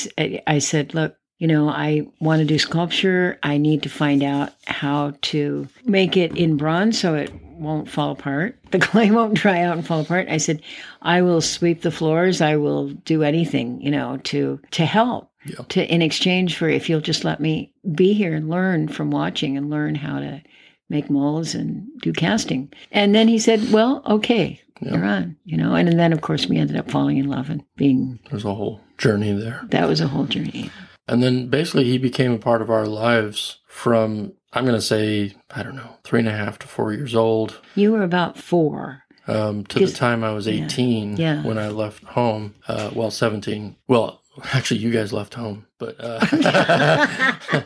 I 0.47 0.59
said, 0.59 0.93
look, 0.95 1.15
you 1.41 1.47
know, 1.47 1.67
I 1.69 2.06
want 2.19 2.39
to 2.39 2.45
do 2.45 2.60
sculpture. 2.60 3.39
I 3.41 3.58
need 3.58 3.82
to 3.84 3.89
find 3.89 4.21
out 4.21 4.51
how 4.67 5.13
to 5.34 5.67
make 5.86 6.15
it 6.15 6.38
in 6.38 6.56
bronze 6.56 6.99
so 6.99 7.15
it 7.15 7.32
won't 7.43 7.89
fall 7.89 8.12
apart. 8.12 8.60
The 8.71 8.77
clay 8.80 9.10
won't 9.12 9.34
dry 9.34 9.62
out 9.63 9.75
and 9.75 9.86
fall 9.86 9.99
apart. 10.01 10.27
I 10.30 10.38
said, 10.38 10.62
I 11.01 11.21
will 11.23 11.41
sweep 11.41 11.82
the 11.82 11.91
floors. 11.91 12.39
I 12.41 12.56
will 12.58 12.89
do 12.89 13.21
anything, 13.23 13.82
you 13.82 13.91
know, 13.91 14.17
to, 14.25 14.62
to 14.71 14.86
help. 14.86 15.30
Yeah. 15.45 15.63
To, 15.69 15.93
in 15.93 16.01
exchange 16.04 16.56
for 16.56 16.69
if 16.69 16.88
you'll 16.88 17.01
just 17.01 17.25
let 17.25 17.39
me 17.41 17.73
be 17.95 18.13
here 18.13 18.34
and 18.36 18.49
learn 18.49 18.88
from 18.88 19.10
watching 19.12 19.58
and 19.58 19.69
learn 19.71 19.95
how 19.95 20.19
to 20.19 20.41
make 20.89 21.10
molds 21.10 21.56
and 21.56 21.86
do 22.01 22.13
casting. 22.13 22.71
And 22.91 23.13
then 23.15 23.27
he 23.27 23.39
said, 23.39 23.71
Well, 23.73 24.04
okay, 24.08 24.62
Yeah. 24.82 24.93
you're 24.93 25.06
on, 25.06 25.36
you 25.43 25.58
know. 25.58 25.73
And 25.75 25.99
then, 25.99 26.13
of 26.13 26.21
course, 26.21 26.45
we 26.47 26.58
ended 26.58 26.77
up 26.77 26.89
falling 26.91 27.17
in 27.17 27.27
love 27.27 27.49
and 27.49 27.63
being 27.75 28.19
There's 28.30 28.45
a 28.45 28.54
whole 28.54 28.80
journey 28.99 29.34
there. 29.34 29.62
that 29.71 29.88
was 29.89 29.99
a 29.99 30.08
whole 30.08 30.25
journey. 30.27 30.69
And 31.12 31.21
then 31.21 31.47
basically 31.50 31.84
he 31.84 31.97
became 31.97 32.32
a 32.32 32.38
part 32.39 32.62
of 32.62 32.69
our 32.71 32.88
lives 32.88 33.58
from, 33.67 34.32
I'm 34.54 34.63
going 34.65 34.78
to 34.78 34.82
say, 34.82 35.36
I 35.54 35.62
don't 35.62 35.76
know, 35.76 35.97
three 36.06 36.19
and 36.19 36.28
a 36.30 36.32
half 36.32 36.58
to 36.60 36.67
four 36.67 36.93
years 36.93 37.13
old 37.15 37.60
You 37.76 37.91
were 37.91 38.02
about 38.04 38.38
four. 38.38 39.04
um, 39.28 39.65
to 39.65 39.86
the 39.86 39.91
time 39.91 40.24
I 40.24 40.32
was 40.32 40.47
18 40.47 41.17
Yeah. 41.17 41.43
when 41.43 41.58
I 41.58 41.67
left 41.67 42.04
home. 42.06 42.56
Uh, 42.67 42.89
well, 42.95 43.12
17. 43.12 43.76
Well, 43.88 44.21
actually, 44.54 44.80
you 44.80 44.89
guys 44.91 45.12
left 45.12 45.34
home, 45.34 45.67
but 45.78 45.95
uh, 46.00 46.19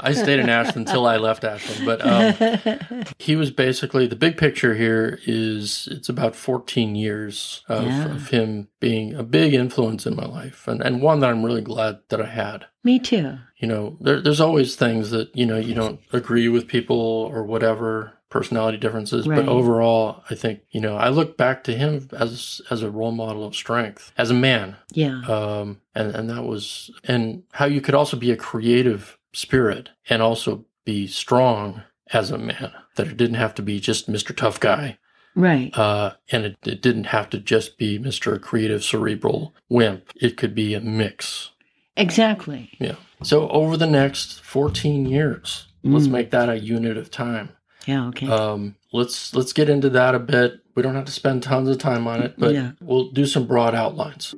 I 0.00 0.12
stayed 0.12 0.40
in 0.40 0.48
Ashland 0.48 0.88
until 0.88 1.06
I 1.06 1.16
left 1.16 1.44
Ashland. 1.44 1.84
But 1.86 2.04
um, 2.04 3.04
he 3.18 3.36
was 3.36 3.50
basically 3.50 4.06
the 4.06 4.16
big 4.16 4.36
picture 4.36 4.74
here 4.74 5.18
is 5.26 5.88
it's 5.90 6.08
about 6.08 6.34
14 6.36 6.94
years 6.94 7.62
of, 7.68 7.84
Yeah. 7.84 8.04
of 8.14 8.28
him 8.28 8.68
being 8.80 9.14
a 9.14 9.22
big 9.22 9.54
influence 9.54 10.06
in 10.06 10.14
my 10.16 10.26
life 10.26 10.66
and, 10.68 10.80
and 10.82 11.02
one 11.02 11.20
that 11.20 11.30
I'm 11.30 11.44
really 11.44 11.62
glad 11.62 11.98
that 12.08 12.20
I 12.20 12.26
had. 12.26 12.66
Me 12.84 12.98
too. 12.98 13.38
You 13.58 13.68
know, 13.68 13.96
there, 14.00 14.20
there's 14.20 14.40
always 14.40 14.76
things 14.76 15.10
that, 15.10 15.34
you 15.36 15.44
know, 15.44 15.58
you 15.58 15.74
don't 15.74 16.00
agree 16.12 16.48
with 16.48 16.68
people 16.68 16.96
or 16.96 17.42
whatever, 17.44 18.12
personality 18.30 18.78
differences. 18.78 19.26
Right. 19.26 19.36
But 19.36 19.48
overall, 19.48 20.22
I 20.30 20.34
think, 20.36 20.60
you 20.70 20.80
know, 20.80 20.96
I 20.96 21.08
look 21.08 21.36
back 21.36 21.64
to 21.64 21.74
him 21.74 22.08
as 22.12 22.60
as 22.70 22.82
a 22.82 22.90
role 22.90 23.10
model 23.10 23.44
of 23.44 23.56
strength, 23.56 24.12
as 24.16 24.30
a 24.30 24.34
man. 24.34 24.76
Yeah. 24.92 25.22
Um, 25.26 25.80
and, 25.94 26.14
and 26.14 26.30
that 26.30 26.44
was, 26.44 26.90
and 27.04 27.42
how 27.52 27.64
you 27.66 27.80
could 27.80 27.96
also 27.96 28.16
be 28.16 28.30
a 28.30 28.36
creative 28.36 29.17
spirit 29.32 29.90
and 30.08 30.22
also 30.22 30.64
be 30.84 31.06
strong 31.06 31.82
as 32.12 32.30
a 32.30 32.38
man, 32.38 32.72
that 32.96 33.06
it 33.08 33.16
didn't 33.16 33.36
have 33.36 33.54
to 33.56 33.62
be 33.62 33.80
just 33.80 34.10
Mr. 34.10 34.34
Tough 34.34 34.58
Guy. 34.60 34.98
Right. 35.34 35.76
Uh, 35.76 36.14
and 36.32 36.44
it, 36.46 36.56
it 36.64 36.82
didn't 36.82 37.04
have 37.04 37.30
to 37.30 37.38
just 37.38 37.78
be 37.78 37.98
Mr. 37.98 38.40
Creative 38.40 38.82
Cerebral 38.82 39.54
Wimp. 39.68 40.10
It 40.16 40.36
could 40.36 40.54
be 40.54 40.74
a 40.74 40.80
mix. 40.80 41.50
Exactly. 41.96 42.70
Yeah. 42.80 42.94
So 43.22 43.48
over 43.50 43.76
the 43.76 43.86
next 43.86 44.40
14 44.42 45.06
years, 45.06 45.66
let's 45.82 46.06
Mm. 46.06 46.10
make 46.12 46.30
that 46.30 46.48
a 46.48 46.58
unit 46.58 46.96
of 46.96 47.10
time. 47.10 47.50
Yeah. 47.86 48.06
Okay. 48.08 48.28
Um, 48.28 48.76
let's 48.92 49.34
let's 49.34 49.52
get 49.52 49.68
into 49.68 49.90
that 49.90 50.14
a 50.14 50.18
bit. 50.18 50.60
We 50.74 50.82
don't 50.82 50.94
have 50.94 51.04
to 51.06 51.12
spend 51.12 51.42
tons 51.42 51.68
of 51.68 51.78
time 51.78 52.06
on 52.06 52.22
it, 52.22 52.34
but 52.38 52.54
Yeah. 52.54 52.72
we'll 52.80 53.10
do 53.10 53.26
some 53.26 53.46
broad 53.46 53.74
outlines. 53.74 54.34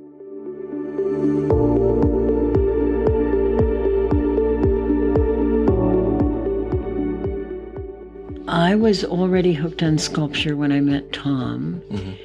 I 8.51 8.75
was 8.75 9.05
already 9.05 9.53
hooked 9.53 9.81
on 9.81 9.97
sculpture 9.97 10.57
when 10.57 10.73
I 10.73 10.81
met 10.81 11.13
Tom. 11.13 11.81
Mhm. 11.89 12.17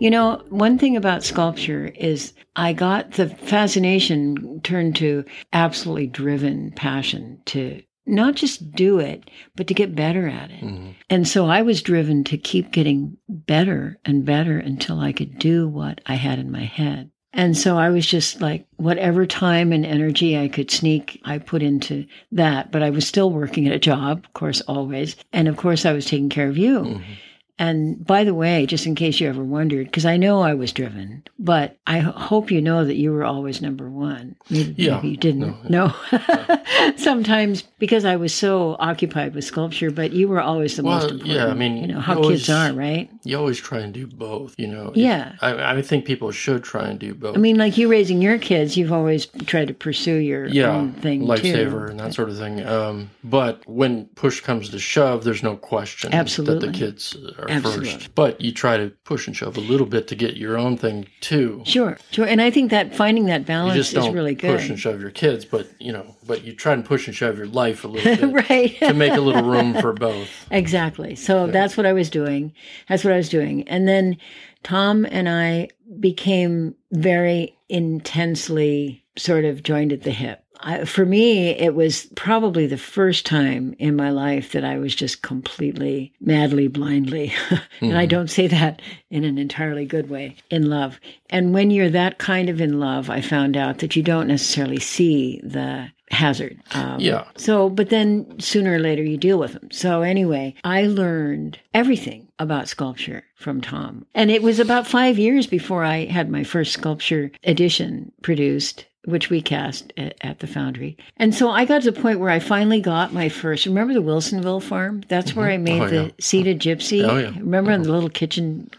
You 0.00 0.10
know, 0.10 0.42
one 0.50 0.76
thing 0.76 0.98
about 0.98 1.24
sculpture 1.24 1.86
is 1.98 2.34
I 2.56 2.74
got 2.74 3.12
the 3.12 3.28
fascination 3.28 4.60
turned 4.62 4.96
to 4.96 5.24
absolutely 5.54 6.08
driven 6.08 6.72
passion 6.72 7.38
to 7.46 7.80
not 8.04 8.34
just 8.34 8.72
do 8.72 8.98
it, 8.98 9.30
but 9.56 9.66
to 9.68 9.74
get 9.74 9.94
better 9.94 10.28
at 10.28 10.50
it. 10.50 10.60
Mm-hmm. 10.62 10.90
And 11.08 11.26
so 11.26 11.46
I 11.46 11.62
was 11.62 11.80
driven 11.80 12.22
to 12.24 12.36
keep 12.36 12.70
getting 12.70 13.16
better 13.26 13.98
and 14.04 14.26
better 14.26 14.58
until 14.58 15.00
I 15.00 15.12
could 15.12 15.38
do 15.38 15.68
what 15.68 16.02
I 16.04 16.16
had 16.16 16.38
in 16.38 16.50
my 16.50 16.64
head. 16.64 17.11
And 17.34 17.56
so 17.56 17.78
I 17.78 17.88
was 17.88 18.06
just 18.06 18.40
like, 18.40 18.66
whatever 18.76 19.26
time 19.26 19.72
and 19.72 19.86
energy 19.86 20.38
I 20.38 20.48
could 20.48 20.70
sneak, 20.70 21.20
I 21.24 21.38
put 21.38 21.62
into 21.62 22.06
that. 22.32 22.70
But 22.70 22.82
I 22.82 22.90
was 22.90 23.06
still 23.06 23.30
working 23.30 23.66
at 23.66 23.74
a 23.74 23.78
job, 23.78 24.24
of 24.24 24.32
course, 24.34 24.60
always. 24.62 25.16
And 25.32 25.48
of 25.48 25.56
course, 25.56 25.86
I 25.86 25.92
was 25.92 26.04
taking 26.04 26.28
care 26.28 26.48
of 26.48 26.58
you. 26.58 26.80
Mm-hmm. 26.80 27.12
And 27.58 28.04
by 28.04 28.24
the 28.24 28.34
way, 28.34 28.66
just 28.66 28.86
in 28.86 28.94
case 28.94 29.20
you 29.20 29.28
ever 29.28 29.44
wondered, 29.44 29.86
because 29.86 30.06
I 30.06 30.16
know 30.16 30.40
I 30.40 30.54
was 30.54 30.72
driven, 30.72 31.22
but 31.38 31.76
I 31.86 31.98
h- 31.98 32.04
hope 32.06 32.50
you 32.50 32.60
know 32.62 32.84
that 32.84 32.96
you 32.96 33.12
were 33.12 33.24
always 33.24 33.60
number 33.62 33.88
one. 33.88 34.34
Maybe, 34.50 34.74
Yeah. 34.82 34.96
maybe 34.96 35.08
you 35.10 35.16
didn't. 35.16 35.70
No. 35.70 35.94
Sometimes 36.96 37.62
because 37.78 38.04
I 38.04 38.16
was 38.16 38.34
so 38.34 38.76
occupied 38.78 39.34
with 39.34 39.44
sculpture, 39.44 39.90
but 39.90 40.12
you 40.12 40.28
were 40.28 40.40
always 40.40 40.76
the 40.76 40.82
most 40.82 41.04
important. 41.04 41.26
yeah, 41.30 41.46
I 41.46 41.54
mean, 41.54 41.76
you 41.76 41.86
know 41.86 42.00
how 42.00 42.20
you 42.22 42.30
kids 42.30 42.48
always- 42.48 42.70
are, 42.70 42.74
right? 42.74 43.10
You 43.24 43.38
always 43.38 43.58
try 43.60 43.78
and 43.80 43.92
do 43.94 44.06
both, 44.06 44.54
you 44.58 44.66
know. 44.66 44.88
If- 44.88 44.96
Yeah. 44.96 45.34
I, 45.40 45.76
I 45.76 45.82
think 45.82 46.04
people 46.04 46.32
should 46.32 46.64
try 46.64 46.88
and 46.88 46.98
do 46.98 47.14
both. 47.14 47.36
I 47.36 47.38
mean, 47.38 47.56
like 47.58 47.76
you 47.78 47.88
raising 47.88 48.20
your 48.22 48.38
kids, 48.38 48.76
you've 48.76 48.92
always 48.92 49.26
tried 49.26 49.68
to 49.68 49.74
pursue 49.74 50.16
your 50.16 50.46
yeah, 50.46 50.70
own 50.74 50.92
thing 50.94 51.22
Life-Savor 51.26 51.86
too. 51.86 51.90
and 51.92 52.00
that 52.00 52.14
sort 52.14 52.30
of 52.30 52.38
thing. 52.38 52.64
Um, 52.66 53.10
but 53.22 53.62
when 53.68 54.06
push 54.16 54.40
comes 54.40 54.70
to 54.70 54.78
shove, 54.78 55.24
there's 55.24 55.42
no 55.42 55.56
question 55.56 56.12
Absolutely. 56.12 56.66
that 56.66 56.72
the 56.72 56.78
kids 56.78 57.16
are 57.42 57.50
Absolutely. 57.50 57.90
first. 57.92 58.14
But 58.14 58.40
you 58.40 58.52
try 58.52 58.76
to 58.76 58.90
push 59.04 59.26
and 59.26 59.36
shove 59.36 59.56
a 59.56 59.60
little 59.60 59.86
bit 59.86 60.08
to 60.08 60.14
get 60.14 60.36
your 60.36 60.58
own 60.58 60.76
thing 60.76 61.06
too. 61.20 61.62
Sure, 61.64 61.98
sure. 62.10 62.26
And 62.26 62.40
I 62.40 62.50
think 62.50 62.70
that 62.70 62.94
finding 62.94 63.26
that 63.26 63.46
balance 63.46 63.74
just 63.74 63.92
is 63.92 64.04
don't 64.04 64.14
really 64.14 64.36
push 64.36 64.68
and 64.68 64.78
shove 64.78 65.00
your 65.00 65.10
kids, 65.10 65.44
but 65.44 65.68
you 65.78 65.92
know, 65.92 66.16
but 66.26 66.44
you 66.44 66.54
try 66.54 66.72
and 66.72 66.84
push 66.84 67.06
and 67.06 67.16
shove 67.16 67.36
your 67.36 67.46
life 67.46 67.84
a 67.84 67.88
little 67.88 68.16
bit 68.32 68.48
right. 68.48 68.76
to 68.78 68.94
make 68.94 69.12
a 69.12 69.20
little 69.20 69.42
room 69.42 69.74
for 69.80 69.92
both. 69.92 70.28
Exactly. 70.50 71.14
So 71.14 71.46
that's 71.46 71.76
what 71.76 71.86
I 71.86 71.92
was 71.92 72.10
doing. 72.10 72.52
That's 72.88 73.04
what 73.04 73.12
I 73.12 73.16
was 73.16 73.28
doing. 73.28 73.66
And 73.68 73.88
then 73.88 74.16
Tom 74.62 75.06
and 75.10 75.28
I 75.28 75.68
became 76.00 76.74
very 76.92 77.56
intensely 77.68 79.04
sort 79.16 79.44
of 79.44 79.62
joined 79.62 79.92
at 79.92 80.02
the 80.02 80.10
hip. 80.10 80.41
I, 80.62 80.84
for 80.84 81.04
me, 81.04 81.48
it 81.50 81.74
was 81.74 82.06
probably 82.14 82.66
the 82.66 82.78
first 82.78 83.26
time 83.26 83.74
in 83.78 83.96
my 83.96 84.10
life 84.10 84.52
that 84.52 84.64
I 84.64 84.78
was 84.78 84.94
just 84.94 85.22
completely, 85.22 86.12
madly, 86.20 86.68
blindly, 86.68 87.32
and 87.80 87.98
I 87.98 88.06
don't 88.06 88.30
say 88.30 88.46
that 88.46 88.80
in 89.10 89.24
an 89.24 89.38
entirely 89.38 89.84
good 89.86 90.08
way, 90.08 90.36
in 90.50 90.68
love. 90.70 90.98
And 91.30 91.52
when 91.52 91.70
you're 91.70 91.90
that 91.90 92.18
kind 92.18 92.48
of 92.48 92.60
in 92.60 92.78
love, 92.80 93.10
I 93.10 93.20
found 93.20 93.56
out 93.56 93.78
that 93.78 93.96
you 93.96 94.02
don't 94.02 94.28
necessarily 94.28 94.78
see 94.80 95.40
the 95.42 95.88
hazard. 96.10 96.60
Um, 96.72 97.00
Yeah. 97.00 97.24
so, 97.36 97.68
but 97.70 97.88
then 97.88 98.38
sooner 98.38 98.74
or 98.74 98.78
later 98.78 99.02
you 99.02 99.16
deal 99.16 99.38
with 99.38 99.54
them. 99.54 99.70
So, 99.70 100.02
anyway, 100.02 100.54
I 100.62 100.82
learned 100.86 101.58
everything 101.72 102.28
about 102.38 102.68
sculpture 102.68 103.24
from 103.36 103.60
Tom. 103.60 104.04
And 104.14 104.30
it 104.30 104.42
was 104.42 104.58
about 104.60 104.86
five 104.86 105.18
years 105.18 105.46
before 105.46 105.84
I 105.84 106.04
had 106.04 106.28
my 106.30 106.44
first 106.44 106.72
sculpture 106.72 107.30
edition 107.44 108.12
produced. 108.22 108.84
Which 109.04 109.30
we 109.30 109.42
cast 109.42 109.92
at, 109.96 110.16
at 110.20 110.38
the 110.38 110.46
foundry. 110.46 110.96
And 111.16 111.34
so 111.34 111.50
I 111.50 111.64
got 111.64 111.82
to 111.82 111.90
the 111.90 112.00
point 112.00 112.20
where 112.20 112.30
I 112.30 112.38
finally 112.38 112.80
got 112.80 113.12
my 113.12 113.28
first. 113.28 113.66
Remember 113.66 113.92
the 113.92 114.02
Wilsonville 114.02 114.62
farm? 114.62 115.02
That's 115.08 115.30
mm-hmm. 115.32 115.40
where 115.40 115.50
I 115.50 115.56
made 115.56 115.82
Oh, 115.82 115.88
the 115.88 116.04
yeah. 116.04 116.10
seated 116.20 116.60
gypsy. 116.60 117.04
Oh, 117.04 117.16
yeah. 117.18 117.30
Remember 117.30 117.72
in 117.72 117.80
the 117.82 117.86
mm-hmm. 117.86 117.94
little 117.94 118.10
kitchen 118.10 118.70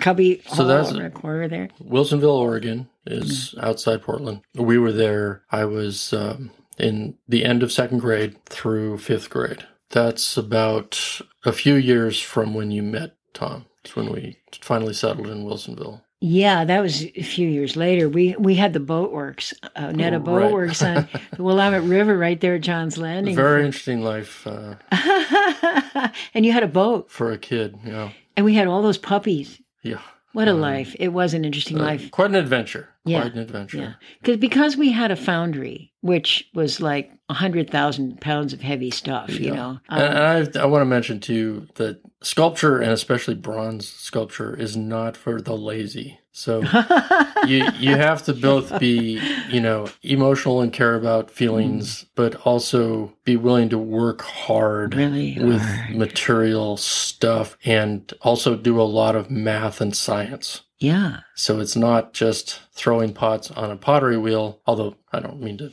cubby 0.00 0.42
So 0.46 0.64
that's- 0.64 0.90
over 0.90 1.02
the 1.02 1.10
corner 1.10 1.48
there? 1.48 1.68
Wilsonville, 1.82 2.38
Oregon 2.38 2.88
is 3.06 3.54
mm-hmm. 3.56 3.64
outside 3.64 4.02
Portland. 4.02 4.42
We 4.54 4.76
were 4.76 4.92
there. 4.92 5.42
I 5.50 5.64
was 5.64 6.12
um, 6.12 6.50
in 6.78 7.16
the 7.26 7.44
end 7.44 7.62
of 7.62 7.72
second 7.72 8.00
grade 8.00 8.36
through 8.46 8.98
fifth 8.98 9.30
grade. 9.30 9.66
That's 9.90 10.36
about 10.36 11.20
a 11.44 11.52
few 11.52 11.74
years 11.74 12.20
from 12.20 12.54
when 12.54 12.70
you 12.70 12.82
met 12.82 13.16
Tom. 13.32 13.66
It's 13.84 13.96
when 13.96 14.12
we 14.12 14.36
finally 14.60 14.94
settled 14.94 15.28
in 15.28 15.44
Wilsonville. 15.44 16.02
Yeah, 16.24 16.64
that 16.64 16.80
was 16.80 17.02
a 17.02 17.22
few 17.22 17.48
years 17.48 17.74
later. 17.76 18.08
We 18.08 18.36
we 18.38 18.54
had 18.54 18.72
the 18.72 18.78
boatworks, 18.78 19.52
uh, 19.74 19.90
Netta 19.90 20.16
Oh, 20.16 20.20
right. 20.20 20.52
Boatworks 20.52 20.80
on 20.86 21.08
the 21.36 21.42
Willamette 21.42 21.82
River 21.82 22.16
right 22.16 22.40
there 22.40 22.54
at 22.54 22.60
John's 22.60 22.96
Landing. 22.96 23.34
Very 23.34 23.64
interesting 23.66 24.02
life 24.04 24.46
uh, 24.46 24.76
and 26.34 26.46
you 26.46 26.52
had 26.52 26.62
a 26.62 26.68
boat, 26.68 27.10
for 27.10 27.32
a 27.32 27.38
kid. 27.38 27.76
Yeah, 27.84 28.10
and 28.36 28.44
we 28.46 28.54
had 28.54 28.68
all 28.68 28.82
those 28.82 28.98
puppies. 28.98 29.60
yeah. 29.82 30.00
What 30.32 30.48
a 30.48 30.54
life! 30.54 30.96
It 30.98 31.08
was 31.08 31.34
an 31.34 31.44
interesting 31.44 31.76
life. 31.78 32.10
Quite 32.10 32.30
an 32.30 32.36
adventure. 32.36 32.88
Yeah. 33.04 33.22
Quite 33.22 33.34
an 33.34 33.38
adventure. 33.40 33.76
Yeah, 33.78 33.92
because 34.20 34.36
because 34.38 34.76
we 34.76 34.90
had 34.90 35.10
a 35.10 35.16
foundry, 35.16 35.92
which 36.00 36.48
was 36.54 36.80
like 36.80 37.12
a 37.28 37.34
hundred 37.34 37.68
thousand 37.70 38.20
pounds 38.20 38.52
of 38.52 38.60
heavy 38.60 38.90
stuff. 38.90 39.38
You 39.38 39.54
know, 39.54 39.78
And, 39.88 40.02
Um, 40.02 40.16
and 40.16 40.56
I, 40.58 40.62
I 40.62 40.66
want 40.66 40.82
to 40.82 40.86
mention 40.86 41.20
too 41.20 41.68
that 41.74 42.00
sculpture 42.22 42.78
and 42.80 42.92
especially 42.92 43.34
bronze 43.34 43.88
sculpture 43.88 44.54
is 44.58 44.76
not 44.76 45.16
for 45.16 45.40
the 45.40 45.56
lazy. 45.56 46.18
So 46.32 46.62
you 47.46 47.66
you 47.78 47.96
have 47.96 48.22
to 48.24 48.32
both 48.32 48.78
be 48.80 49.20
you 49.50 49.60
know 49.60 49.86
emotional 50.02 50.60
and 50.62 50.72
care 50.72 50.94
about 50.94 51.30
feelings, 51.30 52.04
mm. 52.04 52.06
but 52.14 52.34
also 52.46 53.12
be 53.24 53.36
willing 53.36 53.68
to 53.68 53.78
work 53.78 54.22
hard 54.22 54.94
really 54.94 55.38
with 55.38 55.60
hard. 55.60 55.96
material 55.96 56.76
stuff 56.78 57.56
and 57.64 58.12
also 58.22 58.56
do 58.56 58.80
a 58.80 58.82
lot 58.82 59.14
of 59.14 59.30
math 59.30 59.80
and 59.80 59.94
science. 59.96 60.62
Yeah, 60.78 61.20
So 61.36 61.60
it's 61.60 61.76
not 61.76 62.12
just 62.12 62.60
throwing 62.72 63.14
pots 63.14 63.52
on 63.52 63.70
a 63.70 63.76
pottery 63.76 64.16
wheel, 64.18 64.60
although 64.66 64.96
I 65.12 65.20
don't 65.20 65.40
mean 65.40 65.58
to 65.58 65.70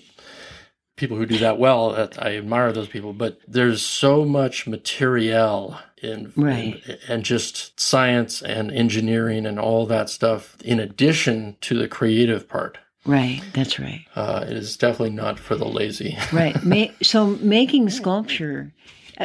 people 1.00 1.18
who 1.18 1.26
do 1.26 1.38
that 1.40 1.58
well, 1.58 2.10
I 2.20 2.36
admire 2.36 2.72
those 2.72 2.88
people, 2.90 3.14
but 3.14 3.40
there's 3.48 3.82
so 3.82 4.26
much 4.26 4.68
material 4.68 5.78
in, 6.02 6.32
Right. 6.36 6.82
in- 6.88 6.98
and 7.08 7.24
just 7.24 7.80
science 7.80 8.42
and 8.42 8.72
engineering 8.72 9.46
and 9.46 9.58
all 9.60 9.86
that 9.88 10.10
stuff 10.10 10.56
in 10.64 10.80
addition 10.80 11.56
to 11.62 11.78
the 11.78 11.88
creative 11.88 12.48
part. 12.48 12.78
right. 13.06 13.42
That's 13.54 13.80
right. 13.80 14.06
Uh, 14.16 14.46
it 14.48 14.56
is 14.58 14.78
definitely 14.78 15.16
not 15.16 15.40
for 15.40 15.56
the 15.56 15.66
lazy. 15.66 16.18
right. 16.34 16.62
Ma- 16.64 16.88
so 17.02 17.28
making 17.42 17.90
sculpture, 17.90 18.72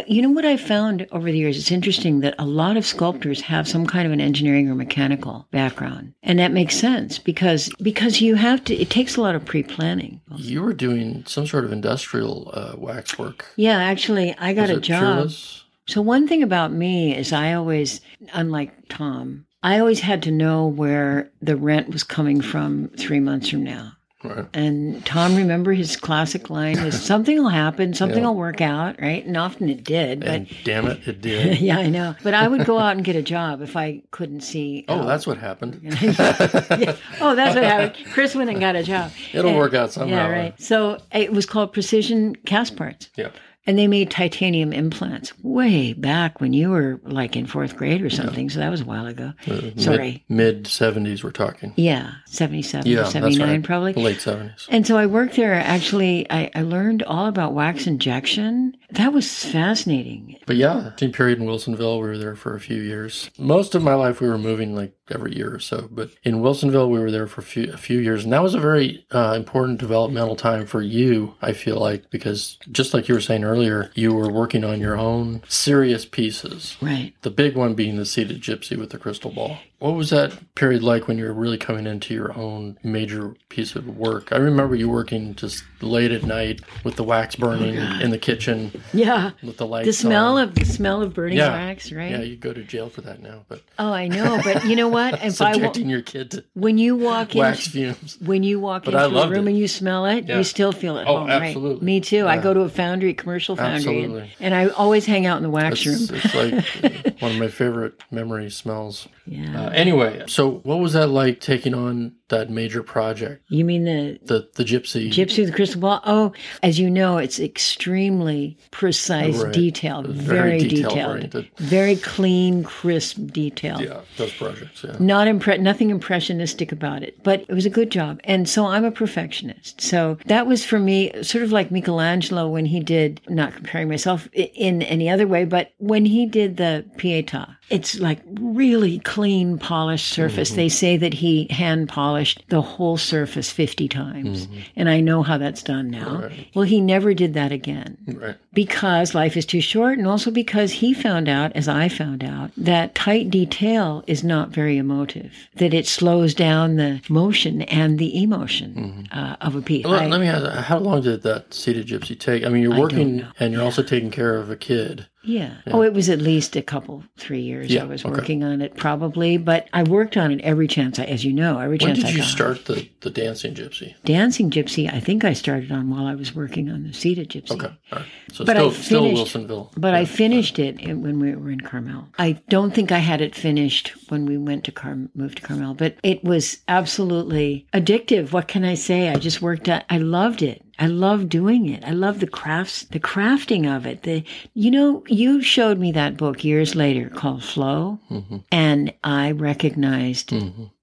you 0.07 0.23
know 0.23 0.31
what 0.31 0.45
I 0.45 0.57
found 0.57 1.07
over 1.13 1.31
the 1.31 1.39
years? 1.39 1.57
It's 1.57 1.71
interesting 1.71 2.21
that 2.21 2.35
a 2.39 2.47
lot 2.47 2.77
of 2.77 2.87
sculptors 2.87 3.41
have 3.43 3.69
some 3.69 3.87
kind 3.87 4.07
of 4.07 4.13
an 4.13 4.21
engineering 4.21 4.69
or 4.69 4.75
mechanical 4.75 5.47
background, 5.51 6.15
and 6.23 6.39
that 6.39 6.53
makes 6.53 6.77
sense 6.77 7.19
because 7.19 7.71
because 7.81 8.21
you 8.21 8.35
have 8.35 8.65
to. 8.65 8.75
It 8.75 8.91
takes 8.91 9.17
a 9.17 9.21
lot 9.21 9.35
of 9.35 9.45
pre-planning. 9.45 10.21
you 10.37 10.63
were 10.63 10.73
doing 10.73 11.25
some 11.27 11.47
sort 11.47 11.65
of 11.65 11.73
industrial 11.73 12.51
uh, 12.53 12.75
waxwork. 12.77 13.47
Yeah, 13.57 13.77
actually, 13.79 14.35
I 14.39 14.53
got 14.53 14.69
Was 14.69 14.79
a 14.79 14.81
job. 14.81 15.01
Fearless? 15.01 15.65
So 15.87 16.01
one 16.01 16.27
thing 16.27 16.43
about 16.43 16.73
me 16.73 17.15
is 17.15 17.33
I 17.33 17.53
always, 17.53 18.01
unlike 18.33 18.89
Tom, 18.89 19.47
I 19.63 19.79
always 19.79 20.01
had 20.01 20.23
to 20.25 20.31
know 20.31 20.67
where 20.67 21.31
the 21.43 21.57
rent 21.57 21.91
was 21.91 22.03
coming 22.03 22.41
from 22.41 22.89
three 22.97 23.21
months 23.21 23.51
from 23.51 23.65
now. 23.65 23.93
Right. 24.25 24.47
And 24.55 25.05
Tom, 25.05 25.37
remember 25.37 25.73
his 25.75 25.97
classic 25.97 26.49
line 26.51 26.83
was 26.83 27.01
something 27.07 27.37
will 27.43 27.51
happen, 27.51 27.93
something 27.95 28.23
Yeah. 28.23 28.29
will 28.29 28.37
work 28.37 28.61
out, 28.61 29.01
right? 29.01 29.25
And 29.25 29.37
often 29.37 29.69
it 29.69 29.85
did, 29.85 30.21
but 30.21 30.29
And 30.29 30.57
damn 30.65 30.87
it, 30.87 31.07
it 31.07 31.21
did. 31.21 31.59
yeah, 31.61 31.79
I 31.79 31.89
know. 31.89 32.15
But 32.23 32.33
I 32.35 32.49
would 32.49 32.65
go 32.65 32.79
out 32.79 32.97
and 32.97 33.05
get 33.05 33.17
a 33.17 33.23
job 33.23 33.61
if 33.61 33.77
I 33.77 34.03
couldn't 34.11 34.41
see. 34.41 34.85
Oh, 34.95 35.01
out. 35.01 35.07
that's 35.07 35.27
what 35.27 35.39
happened. 35.39 35.81
Yeah. 35.83 36.97
Oh, 37.21 37.35
that's 37.35 37.55
what 37.55 37.65
happened. 37.65 37.95
Chris 38.13 38.35
went 38.35 38.51
and 38.51 38.61
got 38.61 38.77
a 38.77 38.83
job. 38.83 39.11
It'll 39.33 39.51
And- 39.51 39.59
work 39.59 39.75
out 39.75 39.93
somehow. 39.93 40.15
Yeah, 40.15 40.29
right. 40.31 40.61
So 40.61 40.99
it 41.13 41.33
was 41.33 41.47
called 41.47 41.73
Precision 41.73 42.35
Castparts. 42.47 43.09
Yeah. 43.17 43.31
And 43.67 43.79
they 43.79 43.87
made 43.87 44.11
titanium 44.11 44.73
implants 44.73 45.33
way 45.43 45.95
back 45.95 46.41
when 46.41 46.53
you 46.53 46.71
were 46.71 47.01
like 47.05 47.35
in 47.35 47.47
fourth 47.47 47.77
grade 47.77 48.03
or 48.03 48.11
something. 48.11 48.51
So 48.51 48.59
that 48.61 48.71
was 48.71 48.83
a 48.83 48.85
while 48.85 49.07
ago. 49.07 49.33
Uh, 49.47 49.71
Sorry. 49.79 50.23
Mid 50.29 50.67
seventies, 50.67 51.25
we're 51.25 51.31
talking. 51.31 51.73
Yeah, 51.77 52.13
77 52.27 52.87
Yeah, 52.91 53.05
79 53.05 53.49
right. 53.49 53.63
probably. 53.63 53.93
Late 53.95 54.21
seventies. 54.21 54.67
And 54.69 54.87
so 54.87 54.97
I 54.99 55.07
worked 55.07 55.37
there. 55.37 55.55
Actually, 55.55 56.31
I, 56.31 56.51
I 56.55 56.63
learned 56.63 57.03
all 57.05 57.27
about 57.27 57.55
wax 57.55 57.87
injection. 57.87 58.77
That 58.91 59.13
was 59.13 59.45
fascinating. 59.45 60.37
But 60.47 60.57
yeah, 60.57 60.91
team 60.97 61.13
period 61.13 61.39
in 61.41 61.47
Wilsonville, 61.47 62.01
we 62.01 62.07
were 62.09 62.19
there 62.19 62.37
for 62.37 62.55
a 62.55 62.61
few 62.61 62.81
years. 62.83 63.31
Most 63.39 63.75
of 63.75 63.83
my 63.83 63.95
life, 63.95 64.21
we 64.21 64.29
were 64.29 64.39
moving 64.39 64.75
like 64.77 64.95
every 65.11 65.35
year 65.37 65.55
or 65.55 65.59
so. 65.59 65.89
But 65.91 66.11
in 66.23 66.37
Wilsonville, 66.37 66.89
we 66.91 66.99
were 66.99 67.11
there 67.11 67.27
for 67.27 67.41
a 67.41 67.45
few, 67.45 67.73
a 67.73 67.77
few 67.77 67.99
years, 67.99 68.25
and 68.25 68.33
that 68.33 68.43
was 68.43 68.55
a 68.55 68.61
very 68.61 69.05
uh, 69.13 69.35
important 69.37 69.79
developmental 69.79 70.37
time 70.37 70.67
for 70.67 70.83
you. 70.83 71.35
I 71.43 71.53
feel 71.53 71.77
like 71.79 72.11
because 72.11 72.59
just 72.73 72.95
like 72.95 73.09
you 73.09 73.15
were 73.15 73.21
saying 73.21 73.45
earlier, 73.45 73.91
you 73.95 74.15
were 74.15 74.31
working 74.33 74.65
on 74.65 74.81
your 74.81 74.97
own 74.97 75.43
serious 75.49 76.05
pieces. 76.05 76.77
Right. 76.81 77.13
The 77.23 77.31
big 77.31 77.57
one 77.57 77.75
being 77.75 77.97
the 77.97 78.07
seated 78.07 78.41
gypsy 78.41 78.77
with 78.79 78.91
the 78.91 78.99
crystal 78.99 79.31
ball. 79.31 79.59
what 79.81 79.95
was 79.95 80.09
that 80.11 80.33
period 80.55 80.83
like 80.83 81.07
when 81.09 81.19
you 81.19 81.25
were 81.25 81.35
really 81.35 81.59
coming 81.59 81.87
into 81.87 82.15
your 82.15 82.35
own 82.39 82.79
major 82.83 83.35
piece 83.51 83.77
of 83.77 83.87
work? 83.87 84.33
I 84.33 84.37
remember 84.39 84.75
you 84.75 84.89
working 84.89 85.35
just 85.35 85.63
late 85.83 86.11
at 86.13 86.23
night 86.23 86.63
with 86.85 86.97
the 86.97 87.05
wax 87.05 87.37
burning 87.37 87.75
in 88.01 88.11
the 88.11 88.17
kitchen 88.19 88.73
Yeah. 88.95 89.33
with 89.43 89.59
the 89.59 89.67
lights. 89.67 89.87
The 89.87 89.93
smell 89.93 90.39
on. 90.39 90.49
of 90.49 90.55
the 90.55 90.65
smell 90.65 91.03
of 91.03 91.13
burning 91.13 91.37
Yeah. 91.37 91.53
wax, 91.53 91.93
right? 91.93 92.11
Yeah, 92.13 92.23
you 92.23 92.37
go 92.37 92.55
to 92.55 92.63
jail 92.65 92.89
for 92.89 93.03
that 93.03 93.21
now, 93.21 93.45
but 93.49 93.61
Oh, 93.79 93.93
I 93.93 94.09
know, 94.09 94.41
but 94.43 94.65
you 94.65 94.75
know 94.75 94.89
what? 94.95 95.15
If 95.25 95.41
I 95.43 95.49
wa- 95.49 95.53
subjecting 95.55 95.89
your 95.91 96.01
kid 96.03 96.31
to 96.33 96.45
when 96.55 96.79
you 96.79 96.97
walk 96.97 97.35
in, 97.35 97.41
wax 97.41 97.67
fumes. 97.69 98.17
when 98.21 98.43
you 98.43 98.59
walk 98.61 98.85
But 98.87 98.95
into 98.95 99.19
a 99.19 99.29
room 99.29 99.47
it. 99.47 99.51
and 99.51 99.59
you 99.59 99.69
smell 99.69 100.07
it, 100.07 100.27
Yeah. 100.27 100.39
you 100.39 100.45
still 100.45 100.73
feel 100.73 100.97
at 100.99 101.07
Oh, 101.07 101.19
home, 101.19 101.31
absolutely. 101.31 101.75
right? 101.75 101.83
Me 101.83 102.01
too. 102.01 102.27
I 102.27 102.39
go 102.39 102.55
to 102.55 102.61
a 102.61 102.69
foundry, 102.69 103.13
commercial 103.15 103.57
foundry, 103.57 104.03
and, 104.05 104.29
and 104.41 104.55
I 104.55 104.69
always 104.69 105.05
hang 105.07 105.27
out 105.27 105.37
in 105.37 105.43
the 105.43 105.51
wax 105.51 105.85
It's, 105.85 106.11
room. 106.11 106.21
it's 106.23 106.35
like 106.35 107.17
one 107.21 107.33
of 107.33 107.39
my 107.39 107.49
favorite 107.49 108.01
memory 108.11 108.51
smells. 108.51 109.09
Yeah. 109.27 109.67
Uh, 109.67 109.71
anyway, 109.71 110.25
so 110.27 110.61
what 110.65 110.81
was 110.81 110.93
that 110.93 111.09
like 111.09 111.41
taking 111.41 111.75
on 111.75 112.13
that 112.29 112.51
major 112.51 112.83
project, 112.83 113.45
you 113.49 113.65
mean 113.65 113.85
the 113.85 114.19
the 114.23 114.49
the 114.57 114.65
gypsy? 114.65 115.09
Gypsy 115.11 115.39
with 115.39 115.49
the 115.49 115.55
Crystal 115.55 115.81
Ball? 115.81 116.01
Oh, 116.05 116.33
as 116.63 116.79
you 116.79 116.91
know, 116.91 117.19
it's 117.19 117.39
extremely 117.39 118.57
precise, 118.71 119.37
Right. 119.43 119.53
detailed, 119.53 120.07
Very 120.09 120.59
very, 120.59 120.59
detail 120.69 121.17
detailed, 121.19 121.49
very 121.59 121.97
clean, 121.97 122.65
crisp 122.65 123.19
detail. 123.33 123.81
yeah, 123.81 124.01
those 124.17 124.33
projects. 124.33 124.85
Yeah. 124.85 124.97
Not 124.99 125.27
impre- 125.29 125.61
nothing 125.61 125.91
impressionistic 125.91 126.73
about 126.73 127.03
it, 127.03 127.23
but 127.23 127.45
it 127.49 127.53
was 127.55 127.67
a 127.67 127.71
good 127.71 127.91
job. 127.91 128.21
And 128.25 128.49
so 128.49 128.67
I'm 128.67 128.85
a 128.85 128.91
perfectionist. 128.91 129.81
So 129.81 130.19
that 130.27 130.47
was 130.47 130.65
for 130.65 130.79
me 130.79 131.11
sort 131.23 131.45
of 131.45 131.53
like 131.53 131.71
Michelangelo 131.71 132.49
when 132.49 132.67
he 132.67 132.81
did, 132.81 133.21
not 133.29 133.55
comparing 133.55 133.89
myself 133.89 134.29
in 134.33 134.83
any 134.83 135.09
other 135.11 135.27
way, 135.27 135.45
but 135.45 135.73
when 135.79 136.07
he 136.07 136.27
did 136.27 136.57
the 136.57 136.85
Pietà, 136.97 137.57
it's 137.71 137.99
like 137.99 138.21
really 138.41 138.99
clean, 139.01 139.59
polished 139.59 140.07
surface. 140.09 140.49
Mm-hmm. 140.51 140.57
They 140.57 140.69
say 140.69 140.97
that 140.99 141.15
he 141.15 141.47
hand 141.51 141.89
polished 141.89 142.43
the 142.49 142.61
whole 142.61 142.97
surface 142.97 143.51
50 143.51 143.89
times. 143.89 144.49
And 144.77 144.89
I 144.89 145.01
know 145.01 145.23
how 145.23 145.39
that's 145.39 145.63
done 145.63 145.91
now. 145.91 146.05
Mm-hmm. 146.07 146.23
Right. 146.23 146.47
Well, 146.55 146.65
he 146.65 146.81
never 146.81 147.15
did 147.15 147.35
that 147.35 147.53
again 147.53 147.97
Right. 148.07 148.37
because 148.53 149.15
life 149.15 149.37
is 149.37 149.47
too 149.47 149.61
short 149.61 149.99
and 149.99 150.07
also 150.07 150.31
because 150.31 150.73
he 150.73 150.93
found 150.95 151.29
out 151.29 151.53
as 151.57 151.69
i 151.69 151.89
found 151.89 152.23
out 152.23 152.51
that 152.57 152.95
tight 152.95 153.31
detail 153.31 154.05
is 154.07 154.23
not 154.23 154.51
very 154.51 154.77
emotive 154.77 155.33
that 155.57 155.73
it 155.75 155.87
slows 155.87 156.35
down 156.35 156.77
the 156.77 157.01
motion 157.09 157.63
and 157.63 157.99
the 157.99 158.23
emotion 158.23 159.09
uh, 159.13 159.37
of 159.41 159.55
a 159.57 159.63
piece 159.63 159.85
Well, 159.85 159.95
I- 160.01 160.07
let 160.07 160.21
me 160.21 160.27
ask, 160.29 160.45
how 160.67 160.79
long 160.79 161.03
did 161.03 161.23
that 161.23 161.53
seated 161.55 161.87
gypsy 161.87 162.19
take? 162.19 162.45
I 162.45 162.49
mean, 162.49 162.63
you're 162.63 162.79
working 162.79 163.27
and 163.41 163.53
you're 163.53 163.63
also 163.63 163.83
taking 163.83 164.11
care 164.11 164.37
of 164.37 164.51
a 164.51 164.57
kid. 164.57 165.07
Yeah. 165.25 165.55
oh 165.69 165.83
it 165.83 165.93
was 165.95 166.09
at 166.09 166.19
least 166.21 166.55
a 166.57 166.63
couple 166.63 167.03
three 167.17 167.41
years 167.41 167.71
Yeah, 167.71 167.83
i 167.83 167.87
was 167.87 168.05
okay. 168.05 168.15
working 168.15 168.45
on 168.45 168.61
it 168.61 168.77
probably 168.77 169.37
but 169.39 169.69
i 169.73 169.83
worked 169.83 170.17
on 170.17 170.31
it 170.33 170.41
every 170.43 170.69
chance 170.69 170.99
i 170.99 171.05
as 171.05 171.25
you 171.25 171.33
know 171.33 171.59
every 171.59 171.79
When 171.79 171.95
chance 171.95 171.99
I 172.01 172.03
When 172.03 172.07
did 172.07 172.15
you 172.17 172.23
got 172.23 172.29
start 172.31 172.65
the, 172.67 172.89
the 173.01 173.11
dancing 173.11 173.55
gypsy? 173.55 173.95
dancing 174.05 174.51
gypsy 174.51 174.93
i 174.93 175.01
think 175.01 175.25
i 175.25 175.33
started 175.33 175.73
on 175.73 175.91
while 175.91 176.07
i 176.07 176.15
was 176.15 176.35
working 176.35 176.69
on 176.71 176.85
the 176.85 176.93
seated 176.93 177.31
gypsy 177.31 177.53
Okay, 177.53 177.67
all 177.93 177.99
right. 177.99 178.07
So 178.33 178.45
But 178.45 178.57
I 178.57 178.61
still, 178.61 178.73
still 178.73 179.03
finished- 179.05 179.35
Wilsonville. 179.37 179.71
But 179.77 179.95
I 179.95 180.05
finished 180.05 180.59
it 180.59 180.77
when 180.97 181.21
we 181.21 181.37
were 181.37 181.51
in 181.51 181.61
Carmel. 181.61 182.09
I 182.19 182.33
don't 182.49 182.75
think 182.75 182.91
I 182.91 182.99
had 182.99 183.21
it 183.21 183.35
finished 183.37 183.93
when 184.09 184.27
we 184.27 184.37
went 184.39 184.65
to 184.65 184.73
Car- 184.73 185.09
moved 185.15 185.37
to 185.37 185.43
Carmel, 185.43 185.75
but 185.75 185.97
it 186.03 186.25
was 186.25 186.59
absolutely 186.67 187.67
addictive. 187.73 188.33
What 188.33 188.49
can 188.49 188.65
I 188.65 188.75
say? 188.75 189.09
I 189.11 189.17
just 189.17 189.41
worked 189.43 189.69
at. 189.69 189.85
I 189.89 189.99
loved 189.99 190.43
it. 190.43 190.64
I 190.79 190.87
love 190.89 191.29
doing 191.29 191.69
it. 191.69 191.85
I 191.85 191.91
love 191.93 192.21
the 192.21 192.27
crafts, 192.27 192.83
the 192.85 193.01
crafting 193.01 193.65
of 193.75 193.87
it. 193.87 194.03
The, 194.03 194.25
you 194.55 194.71
know, 194.71 195.05
you 195.07 195.41
showed 195.43 195.79
me 195.79 195.93
that 195.93 196.17
book 196.17 196.45
years 196.45 196.75
later 196.75 197.09
called 197.11 197.45
Flow, 197.45 197.99
Mm-hmm. 198.11 198.39
and 198.51 198.93
I 199.05 199.31
recognized 199.33 200.33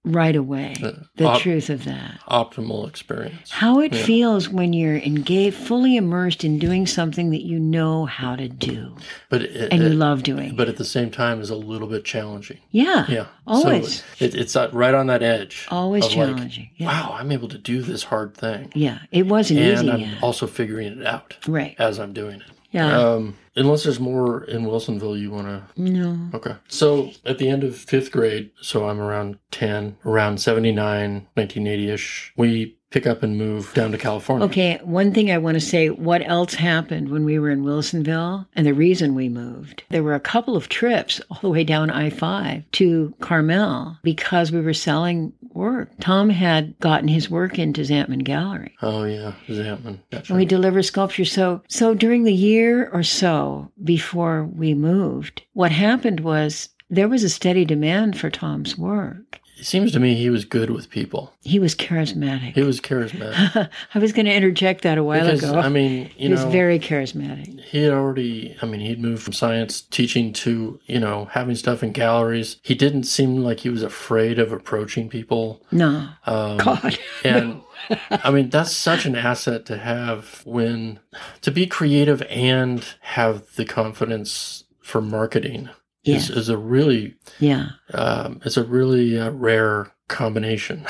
right 0.03 0.35
away 0.35 0.75
the 1.15 1.25
op- 1.25 1.41
truth 1.41 1.69
of 1.69 1.85
that. 1.85 2.19
optimal 2.27 2.87
experience. 2.87 3.51
How 3.51 3.79
it 3.81 3.93
feels 3.95 4.49
when 4.49 4.73
you're 4.73 4.97
engaged, 4.97 5.55
fully 5.55 5.95
immersed 5.95 6.43
in 6.43 6.57
doing 6.57 6.87
something 6.87 7.29
that 7.29 7.43
you 7.43 7.59
know 7.59 8.05
how 8.05 8.35
to 8.35 8.47
do 8.49 8.95
But 9.29 9.43
it, 9.43 9.71
and 9.71 9.83
you 9.83 9.89
love 9.89 10.23
doing. 10.23 10.55
but 10.55 10.67
at 10.67 10.77
the 10.77 10.85
same 10.85 11.11
time 11.11 11.39
is 11.39 11.51
a 11.51 11.55
little 11.55 11.87
bit 11.87 12.03
challenging. 12.03 12.57
yeah, 12.71 13.05
Yeah, 13.07 13.27
always, 13.45 13.99
So 14.17 14.25
it, 14.25 14.33
it's 14.33 14.55
right 14.55 14.93
on 14.95 15.05
that 15.07 15.21
edge. 15.21 15.67
always 15.69 16.05
of 16.05 16.15
like, 16.15 16.27
challenging. 16.27 16.69
yeah. 16.77 16.87
Wow, 16.87 17.15
I'm 17.19 17.31
able 17.31 17.49
to 17.49 17.57
do 17.59 17.81
this 17.83 18.03
hard 18.03 18.33
thing, 18.35 18.71
yeah, 18.73 18.99
it 19.11 19.27
wasn't 19.27 19.59
easy, 19.59 19.69
and 19.71 19.79
easy. 19.81 19.91
I'm 19.91 19.99
yeah. 19.99 20.19
also 20.23 20.47
figuring 20.47 20.99
it 20.99 21.05
out 21.05 21.37
right? 21.47 21.75
as 21.77 21.99
I'm 21.99 22.13
doing 22.13 22.37
it. 22.41 22.47
Yeah. 22.71 22.97
Um, 22.97 23.37
unless 23.55 23.83
there's 23.83 23.99
more 23.99 24.43
in 24.45 24.63
Wilsonville 24.63 25.19
you 25.19 25.31
want 25.31 25.47
to 25.47 25.63
no. 25.81 26.29
Okay. 26.33 26.55
So 26.67 27.11
at 27.25 27.37
the 27.37 27.49
end 27.49 27.63
of 27.63 27.75
fifth 27.75 28.11
grade, 28.11 28.51
so 28.61 28.87
I'm 28.87 28.99
around 28.99 29.37
10, 29.51 29.97
around 30.05 30.39
79, 30.39 31.27
1980 31.33 31.89
ish, 31.89 32.33
we 32.35 32.77
pick 32.91 33.07
up 33.07 33.23
and 33.23 33.37
move 33.37 33.73
down 33.73 33.91
to 33.91 33.97
California. 33.97 34.45
Okay, 34.45 34.79
one 34.83 35.13
thing 35.13 35.31
I 35.31 35.37
want 35.37 35.55
to 35.55 35.61
say 35.61 35.89
what 35.89 36.21
else 36.27 36.53
happened 36.53 37.09
when 37.09 37.25
we 37.25 37.39
were 37.39 37.49
in 37.49 37.63
Wilsonville 37.63 38.45
and 38.55 38.67
the 38.67 38.73
reason 38.73 39.15
we 39.15 39.29
moved. 39.29 39.83
There 39.89 40.03
were 40.03 40.13
a 40.13 40.19
couple 40.19 40.55
of 40.55 40.69
trips 40.69 41.19
all 41.31 41.39
the 41.41 41.49
way 41.49 41.63
down 41.63 41.89
I 41.89 42.09
5 42.09 42.69
to 42.73 43.13
Carmel 43.21 43.97
because 44.03 44.51
we 44.51 44.61
were 44.61 44.73
selling 44.73 45.33
work. 45.53 45.89
Tom 45.99 46.29
had 46.29 46.77
gotten 46.79 47.07
his 47.07 47.29
work 47.29 47.57
into 47.57 47.81
Zantman 47.81 48.23
Gallery. 48.23 48.75
Oh, 48.81 49.03
yeah. 49.03 49.33
Zantman. 49.47 49.99
Gotcha. 50.11 50.33
And 50.33 50.39
we 50.39 50.45
deliver 50.45 50.83
sculpture. 50.83 51.25
So, 51.25 51.61
so 51.67 51.93
during 51.93 52.23
the 52.23 52.33
year 52.33 52.89
or 52.93 53.03
so 53.03 53.71
before 53.83 54.45
we 54.45 54.73
moved, 54.73 55.41
what 55.53 55.71
happened 55.71 56.21
was 56.21 56.69
there 56.89 57.07
was 57.07 57.23
a 57.23 57.29
steady 57.29 57.63
demand 57.65 58.19
for 58.19 58.29
Tom's 58.29 58.77
work. 58.77 59.39
It 59.61 59.67
seems 59.67 59.91
to 59.91 59.99
me 59.99 60.15
he 60.15 60.31
was 60.31 60.43
good 60.43 60.71
with 60.71 60.89
people. 60.89 61.35
He 61.43 61.59
was 61.59 61.75
charismatic. 61.75 62.53
He 62.53 62.63
was 62.63 62.81
charismatic. 62.81 63.69
I 63.93 63.99
was 63.99 64.11
going 64.11 64.25
to 64.25 64.33
interject 64.33 64.81
that 64.81 64.97
a 64.97 65.03
while 65.03 65.23
because, 65.23 65.43
ago. 65.43 65.59
I 65.59 65.69
mean, 65.69 66.07
he 66.15 66.25
you 66.25 66.31
was 66.31 66.43
very 66.45 66.79
charismatic. 66.79 67.59
he 67.59 67.83
had 67.83 67.93
already, 67.93 68.57
I 68.63 68.65
mean, 68.65 68.81
he'd 68.81 68.99
moved 68.99 69.21
from 69.21 69.33
science 69.33 69.81
teaching 69.81 70.33
to, 70.33 70.79
you 70.87 70.99
know, 70.99 71.25
having 71.25 71.55
stuff 71.55 71.83
in 71.83 71.91
galleries. 71.91 72.57
He 72.63 72.73
didn't 72.73 73.03
seem 73.03 73.43
like 73.43 73.59
he 73.59 73.69
was 73.69 73.83
afraid 73.83 74.39
of 74.39 74.51
approaching 74.51 75.09
people. 75.09 75.61
No, 75.71 76.09
Um, 76.25 76.57
God, 76.57 76.97
And 77.23 77.61
I 78.09 78.31
mean, 78.31 78.49
that's 78.49 78.71
such 78.75 79.05
an 79.05 79.15
asset 79.15 79.67
to 79.67 79.77
have 79.77 80.41
when 80.43 80.99
to 81.41 81.51
be 81.51 81.67
creative 81.67 82.23
and 82.23 82.83
have 83.01 83.55
the 83.57 83.65
confidence 83.65 84.63
for 84.79 85.01
marketing 85.01 85.69
Yeah. 86.03 86.15
is 86.17 86.49
a 86.49 86.57
really, 86.57 87.15
yeah, 87.39 87.69
um, 87.93 88.41
it's 88.45 88.57
a 88.57 88.63
really 88.63 89.19
uh, 89.19 89.29
rare 89.31 89.91
combination. 90.07 90.85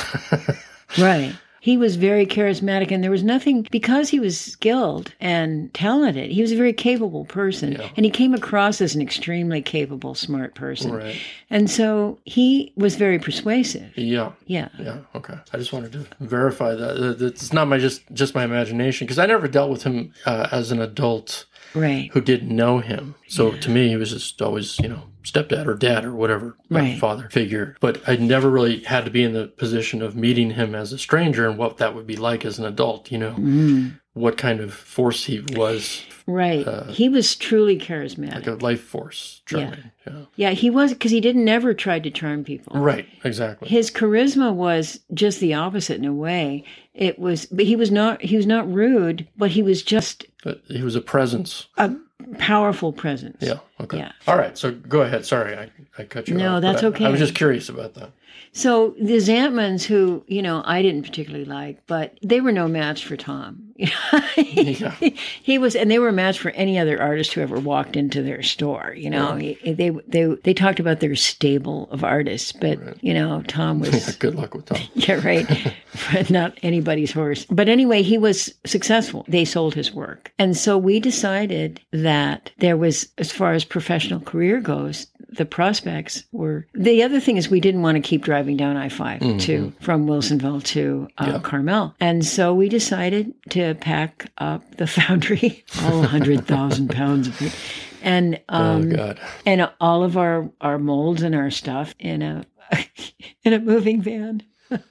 right. 0.97 1.33
He 1.59 1.77
was 1.77 1.95
very 1.95 2.25
charismatic, 2.25 2.89
and 2.89 3.03
there 3.03 3.11
was 3.11 3.21
nothing 3.21 3.67
because 3.69 4.09
he 4.09 4.19
was 4.19 4.39
skilled 4.39 5.13
and 5.19 5.71
talented. 5.75 6.31
He 6.31 6.41
was 6.41 6.51
a 6.51 6.55
very 6.55 6.73
capable 6.73 7.25
person, 7.25 7.73
Yeah. 7.73 7.87
and 7.95 8.03
he 8.03 8.09
came 8.09 8.33
across 8.33 8.81
as 8.81 8.95
an 8.95 9.01
extremely 9.01 9.61
capable, 9.61 10.15
smart 10.15 10.55
person. 10.55 10.91
right. 10.91 11.15
And 11.51 11.69
so 11.69 12.17
he 12.25 12.73
was 12.77 12.95
very 12.95 13.19
persuasive. 13.19 13.95
Yeah. 13.95 14.31
Yeah. 14.47 14.69
Yeah. 14.79 15.01
Okay. 15.13 15.35
I 15.53 15.57
just 15.57 15.71
wanted 15.71 15.91
to 15.91 16.07
verify 16.19 16.73
that. 16.73 17.19
that 17.19 17.27
It's 17.27 17.53
not 17.53 17.67
my 17.67 17.77
just 17.77 18.01
just 18.11 18.33
my 18.33 18.43
imagination 18.43 19.05
because 19.05 19.19
I 19.19 19.27
never 19.27 19.47
dealt 19.47 19.69
with 19.69 19.83
him 19.83 20.13
uh, 20.25 20.47
as 20.51 20.71
an 20.71 20.81
adult 20.81 21.45
Right. 21.73 22.09
who 22.13 22.21
didn't 22.21 22.55
know 22.55 22.79
him. 22.79 23.15
So 23.27 23.51
to 23.51 23.69
me, 23.69 23.89
he 23.89 23.95
was 23.95 24.11
just 24.11 24.41
always, 24.41 24.77
you 24.79 24.89
know, 24.89 25.03
stepdad 25.23 25.67
or 25.67 25.75
dad 25.75 26.03
or 26.03 26.13
whatever, 26.15 26.57
my 26.69 26.79
Right. 26.81 26.99
father 26.99 27.29
figure. 27.31 27.75
But 27.79 28.01
I 28.07 28.15
never 28.15 28.49
really 28.49 28.79
had 28.83 29.05
to 29.05 29.11
be 29.11 29.23
in 29.23 29.33
the 29.33 29.47
position 29.47 30.01
of 30.01 30.15
meeting 30.15 30.51
him 30.51 30.73
as 30.75 30.91
a 30.91 30.97
stranger 30.97 31.47
and 31.47 31.57
what 31.57 31.77
that 31.77 31.93
would 31.95 32.07
be 32.07 32.15
like 32.17 32.43
as 32.43 32.57
an 32.59 32.65
adult, 32.65 33.11
you 33.11 33.17
know, 33.19 33.35
Mm. 33.37 33.99
what 34.13 34.37
kind 34.37 34.59
of 34.59 34.73
force 34.73 35.25
he 35.25 35.39
was, 35.53 36.01
Right. 36.27 36.65
he 36.89 37.07
was 37.07 37.35
truly 37.35 37.77
charismatic. 37.77 38.31
uh, 38.31 38.35
like 38.35 38.47
a 38.47 38.63
life 38.65 38.81
force, 38.81 39.41
charming. 39.45 39.91
Yeah. 40.07 40.13
yeah, 40.35 40.49
he 40.51 40.69
was 40.71 40.91
because 40.93 41.11
he 41.11 41.21
didn't 41.21 41.45
never 41.45 41.73
tried 41.75 42.03
to 42.03 42.09
charm 42.11 42.43
people. 42.43 42.79
Right. 42.79 43.05
Exactly. 43.23 43.69
His 43.69 43.91
charisma 43.91 44.51
was 44.53 44.99
just 45.13 45.39
the 45.39 45.53
opposite 45.53 45.97
in 45.99 46.05
a 46.05 46.13
way. 46.13 46.63
It 46.95 47.19
was, 47.19 47.45
but 47.45 47.65
he 47.65 47.75
was 47.75 47.91
not. 47.91 48.21
He 48.23 48.35
was 48.35 48.47
not 48.47 48.71
rude, 48.71 49.27
but 49.37 49.51
he 49.51 49.61
was 49.63 49.81
just 49.83 50.25
But 50.43 50.61
he 50.67 50.81
was 50.81 50.95
a 50.95 51.01
presence. 51.01 51.67
a 51.77 51.91
powerful 52.39 52.91
presence. 52.93 53.37
Yeah. 53.41 53.59
Okay. 53.79 53.97
Yeah. 53.97 54.11
All 54.27 54.37
right. 54.37 54.57
So 54.57 54.71
go 54.71 55.01
ahead. 55.01 55.25
Sorry, 55.25 55.55
I, 55.55 55.69
I 55.97 56.03
cut 56.03 56.27
you 56.27 56.35
No, 56.35 56.55
off. 56.55 56.61
No, 56.63 56.71
that's 56.71 56.83
I- 56.83 56.87
okay. 56.87 57.05
I 57.05 57.09
was 57.09 57.19
just 57.19 57.35
curious 57.35 57.69
about 57.69 57.93
that. 57.95 58.11
So 58.53 58.95
the 58.99 59.17
Zantmans, 59.17 59.83
who 59.85 60.23
you 60.27 60.41
know 60.41 60.61
I 60.65 60.81
didn't 60.81 61.03
particularly 61.03 61.45
like, 61.45 61.85
but 61.87 62.17
they 62.21 62.41
were 62.41 62.51
no 62.51 62.67
match 62.67 63.05
for 63.05 63.15
Tom. 63.17 63.67
Yeah. 63.75 63.89
he 65.41 65.57
was, 65.57 65.75
and 65.75 65.89
they 65.89 65.97
were 65.97 66.09
a 66.09 66.13
match 66.13 66.37
for 66.37 66.51
any 66.51 66.77
other 66.77 67.01
artist 67.01 67.33
who 67.33 67.41
ever 67.41 67.59
walked 67.59 67.95
into 67.95 68.21
their 68.21 68.43
store. 68.43 68.93
You 68.95 69.09
know, 69.09 69.35
He- 69.35 69.57
they 69.73 69.89
they 70.07 70.25
they 70.43 70.53
talked 70.53 70.79
about 70.79 70.99
their 70.99 71.15
stable 71.15 71.87
of 71.91 72.03
artists, 72.03 72.51
but 72.51 72.79
you 73.03 73.13
know, 73.13 73.41
Tom 73.47 73.79
was 73.79 74.07
yeah, 74.07 74.13
Good 74.19 74.35
luck 74.35 74.53
with 74.53 74.65
Tom. 74.65 74.77
yeah 74.95 75.25
right, 75.25 75.73
but 76.13 76.29
not 76.29 76.57
anybody's 76.61 77.11
horse. 77.11 77.45
But 77.49 77.69
anyway, 77.69 78.01
he 78.03 78.17
was 78.17 78.53
successful. 78.65 79.25
They 79.27 79.45
sold 79.45 79.73
his 79.73 79.93
work, 79.93 80.31
and 80.37 80.55
so 80.55 80.77
we 80.77 80.99
decided 80.99 81.79
that 81.91 82.51
there 82.59 82.77
was, 82.77 83.07
as 83.17 83.31
far 83.31 83.53
as 83.53 83.63
professional 83.65 84.19
career 84.19 84.59
goes, 84.61 85.07
the 85.31 85.45
prospects 85.45 86.23
were. 86.31 86.67
The 86.73 87.03
other 87.03 87.19
thing 87.19 87.37
is 87.37 87.49
we 87.49 87.59
didn't 87.59 87.81
want 87.81 87.95
to 87.95 88.01
keep 88.01 88.23
driving 88.23 88.57
down 88.57 88.77
I 88.77 88.89
5 88.89 89.39
to 89.39 89.73
from 89.79 90.05
Wilsonville 90.07 90.63
to 90.65 91.07
uh, 91.17 91.39
Carmel, 91.39 91.95
and 91.99 92.25
so 92.25 92.53
we 92.53 92.69
decided 92.69 93.33
to 93.51 93.75
pack 93.75 94.29
up 94.37 94.75
the 94.77 94.87
foundry, 94.97 95.63
all 95.83 96.03
hundred 96.03 96.45
thousand 96.45 96.89
pounds 96.89 97.27
of 97.27 97.41
it, 97.41 97.55
and 98.01 98.39
um, 98.49 98.91
oh 98.91 98.95
God. 98.95 99.19
and 99.45 99.69
all 99.79 100.03
of 100.03 100.17
our 100.17 100.49
our 100.59 100.77
molds 100.77 101.21
and 101.21 101.35
our 101.35 101.51
stuff 101.51 101.95
in 101.99 102.21
a 102.21 102.45
in 103.43 103.53
a 103.53 103.59
moving 103.59 104.01
van. 104.01 104.43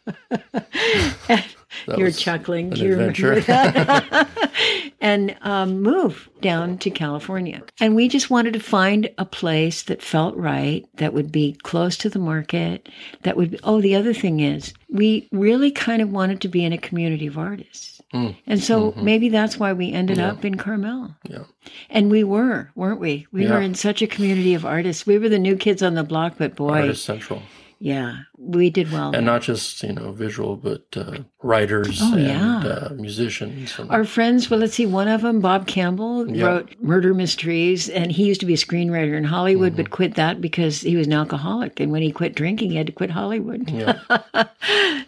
And 1.28 1.44
That 1.86 1.98
You're 1.98 2.10
chuckling. 2.10 2.70
Do 2.70 2.82
you 2.82 2.90
remember 2.96 3.32
adventure. 3.32 3.40
that? 3.42 4.28
and 5.00 5.36
um, 5.42 5.80
move 5.82 6.28
down 6.40 6.78
to 6.78 6.90
California. 6.90 7.62
And 7.80 7.94
we 7.94 8.08
just 8.08 8.30
wanted 8.30 8.52
to 8.54 8.60
find 8.60 9.10
a 9.18 9.24
place 9.24 9.82
that 9.84 10.02
felt 10.02 10.36
right, 10.36 10.86
that 10.96 11.12
would 11.14 11.30
be 11.32 11.52
close 11.62 11.96
to 11.98 12.08
the 12.10 12.18
market. 12.18 12.88
That 13.22 13.36
would. 13.36 13.52
Be, 13.52 13.60
oh, 13.64 13.80
the 13.80 13.94
other 13.94 14.12
thing 14.14 14.40
is, 14.40 14.74
we 14.88 15.28
really 15.32 15.70
kind 15.70 16.02
of 16.02 16.10
wanted 16.10 16.40
to 16.42 16.48
be 16.48 16.64
in 16.64 16.72
a 16.72 16.78
community 16.78 17.26
of 17.26 17.38
artists. 17.38 18.00
Mm. 18.12 18.36
And 18.46 18.60
so 18.62 18.92
maybe 18.96 19.28
that's 19.28 19.56
why 19.58 19.72
we 19.72 19.92
ended 19.92 20.18
up 20.18 20.44
in 20.44 20.56
Carmel. 20.56 21.14
Yeah. 21.28 21.44
And 21.90 22.10
we 22.10 22.24
were, 22.24 22.70
weren't 22.74 22.98
we? 23.00 23.26
We 23.30 23.44
Yeah. 23.44 23.52
were 23.54 23.60
in 23.60 23.74
such 23.74 24.02
a 24.02 24.06
community 24.08 24.52
of 24.54 24.64
artists. 24.66 25.06
We 25.06 25.16
were 25.18 25.28
the 25.28 25.38
new 25.38 25.54
kids 25.56 25.80
on 25.82 25.94
the 25.94 26.02
block, 26.02 26.34
but 26.36 26.56
boy, 26.56 26.80
Artist 26.80 27.04
Central. 27.04 27.40
yeah, 27.78 28.16
we 28.42 28.70
did 28.70 28.90
well. 28.90 29.14
And 29.14 29.26
not 29.26 29.42
just, 29.42 29.82
you 29.82 29.92
know, 29.92 30.12
visual, 30.12 30.56
but 30.56 30.84
uh, 30.96 31.18
writers 31.42 32.00
Oh, 32.02 32.14
and 32.14 32.22
yeah. 32.26 32.58
uh, 32.58 32.88
musicians. 32.94 33.78
And, 33.78 33.90
Our 33.90 34.04
friends, 34.04 34.48
well, 34.50 34.60
let's 34.60 34.74
see, 34.74 34.86
one 34.86 35.08
of 35.08 35.20
them, 35.22 35.40
Bob 35.40 35.66
Campbell, 35.66 36.28
Yeah. 36.28 36.46
wrote 36.46 36.74
murder 36.80 37.12
mysteries, 37.14 37.88
and 37.90 38.10
he 38.10 38.24
used 38.26 38.40
to 38.40 38.46
be 38.46 38.54
a 38.54 38.56
screenwriter 38.56 39.16
in 39.16 39.24
Hollywood, 39.24 39.72
Mm-hmm. 39.72 39.82
but 39.82 39.90
quit 39.90 40.14
that 40.14 40.40
because 40.40 40.80
he 40.80 40.96
was 40.96 41.06
an 41.06 41.12
alcoholic. 41.12 41.78
And 41.80 41.92
when 41.92 42.02
he 42.02 42.10
quit 42.12 42.34
drinking, 42.34 42.70
he 42.70 42.76
had 42.76 42.86
to 42.86 42.92
quit 42.92 43.10
Hollywood. 43.10 43.68
yeah. 43.70 43.98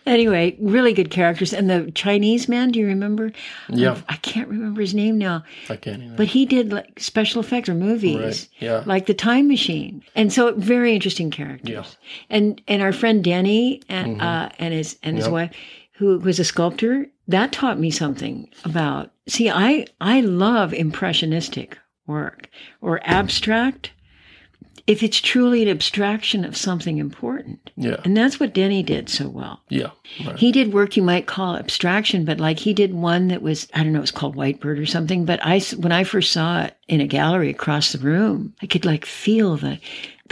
anyway, 0.07 0.57
really 0.61 0.93
good 0.93 1.11
characters. 1.11 1.53
And 1.53 1.69
the 1.71 1.91
Chinese 1.93 2.49
man, 2.49 2.71
do 2.71 2.79
you 2.81 2.87
remember? 2.87 3.33
Yeah. 3.69 4.01
I 4.09 4.17
can't 4.17 4.49
remember 4.49 4.81
his 4.81 4.95
name 4.95 5.19
now, 5.19 5.45
I 5.69 5.77
can't 5.77 6.03
even. 6.03 6.17
but 6.17 6.27
he 6.27 6.47
did 6.47 6.73
like 6.73 6.99
special 7.01 7.41
effects 7.41 7.69
or 7.69 7.75
movies. 7.75 8.19
right. 8.19 8.49
Yeah. 8.61 8.83
Like 8.87 9.07
the 9.07 9.15
Time 9.15 9.49
Machine, 9.49 10.03
and 10.15 10.33
so 10.33 10.53
very 10.55 10.95
interesting 10.95 11.31
characters. 11.31 11.71
Yeah. 11.71 11.85
And 12.31 12.61
and 12.69 12.83
our 12.83 12.93
friend 12.93 13.22
Danny 13.23 13.81
and 13.89 14.21
uh, 14.21 14.49
and 14.59 14.75
his 14.75 14.99
and 15.03 15.17
his 15.17 15.27
Mm-hmm. 15.27 15.35
Yep. 15.37 15.51
wife, 15.51 15.57
who 15.93 16.19
was 16.19 16.39
a 16.41 16.45
sculptor, 16.45 17.07
that 17.29 17.53
taught 17.53 17.79
me 17.79 17.91
something 17.91 18.49
about. 18.65 19.13
See, 19.29 19.49
I 19.51 19.87
I 20.01 20.21
love 20.21 20.73
impressionistic 20.75 21.79
work 22.07 22.49
or 22.81 23.01
abstract. 23.05 23.93
If 24.89 25.05
it's 25.05 25.21
truly 25.21 25.63
an 25.63 25.69
abstraction 25.69 26.45
of 26.45 26.57
something 26.57 26.99
important, 26.99 27.71
yeah. 27.77 28.01
and 28.05 28.17
that's 28.17 28.41
what 28.41 28.53
Denny 28.53 28.83
did 28.83 29.09
so 29.09 29.29
well. 29.29 29.61
Yeah. 29.69 29.91
Right. 30.27 30.37
He 30.37 30.51
did 30.51 30.73
work 30.73 30.97
you 30.97 31.05
might 31.05 31.27
call 31.29 31.55
abstraction, 31.57 32.25
but 32.25 32.41
like 32.41 32.59
he 32.59 32.75
did 32.75 32.93
one 32.93 33.29
that 33.29 33.43
was, 33.43 33.69
I 33.75 33.85
don't 33.85 33.93
know, 33.93 34.01
it 34.01 34.03
was 34.03 34.11
called 34.11 34.35
Whitebird 34.35 34.81
or 34.81 34.87
something. 34.87 35.25
But 35.25 35.39
I, 35.45 35.61
when 35.77 35.93
I 35.93 36.03
first 36.03 36.33
saw 36.33 36.63
it 36.65 36.77
in 36.89 37.01
a 37.01 37.07
gallery 37.07 37.49
across 37.49 37.93
the 37.93 38.01
room, 38.01 38.55
I 38.61 38.67
could 38.67 38.85
like 38.85 39.07
feel 39.07 39.57
the, 39.57 39.79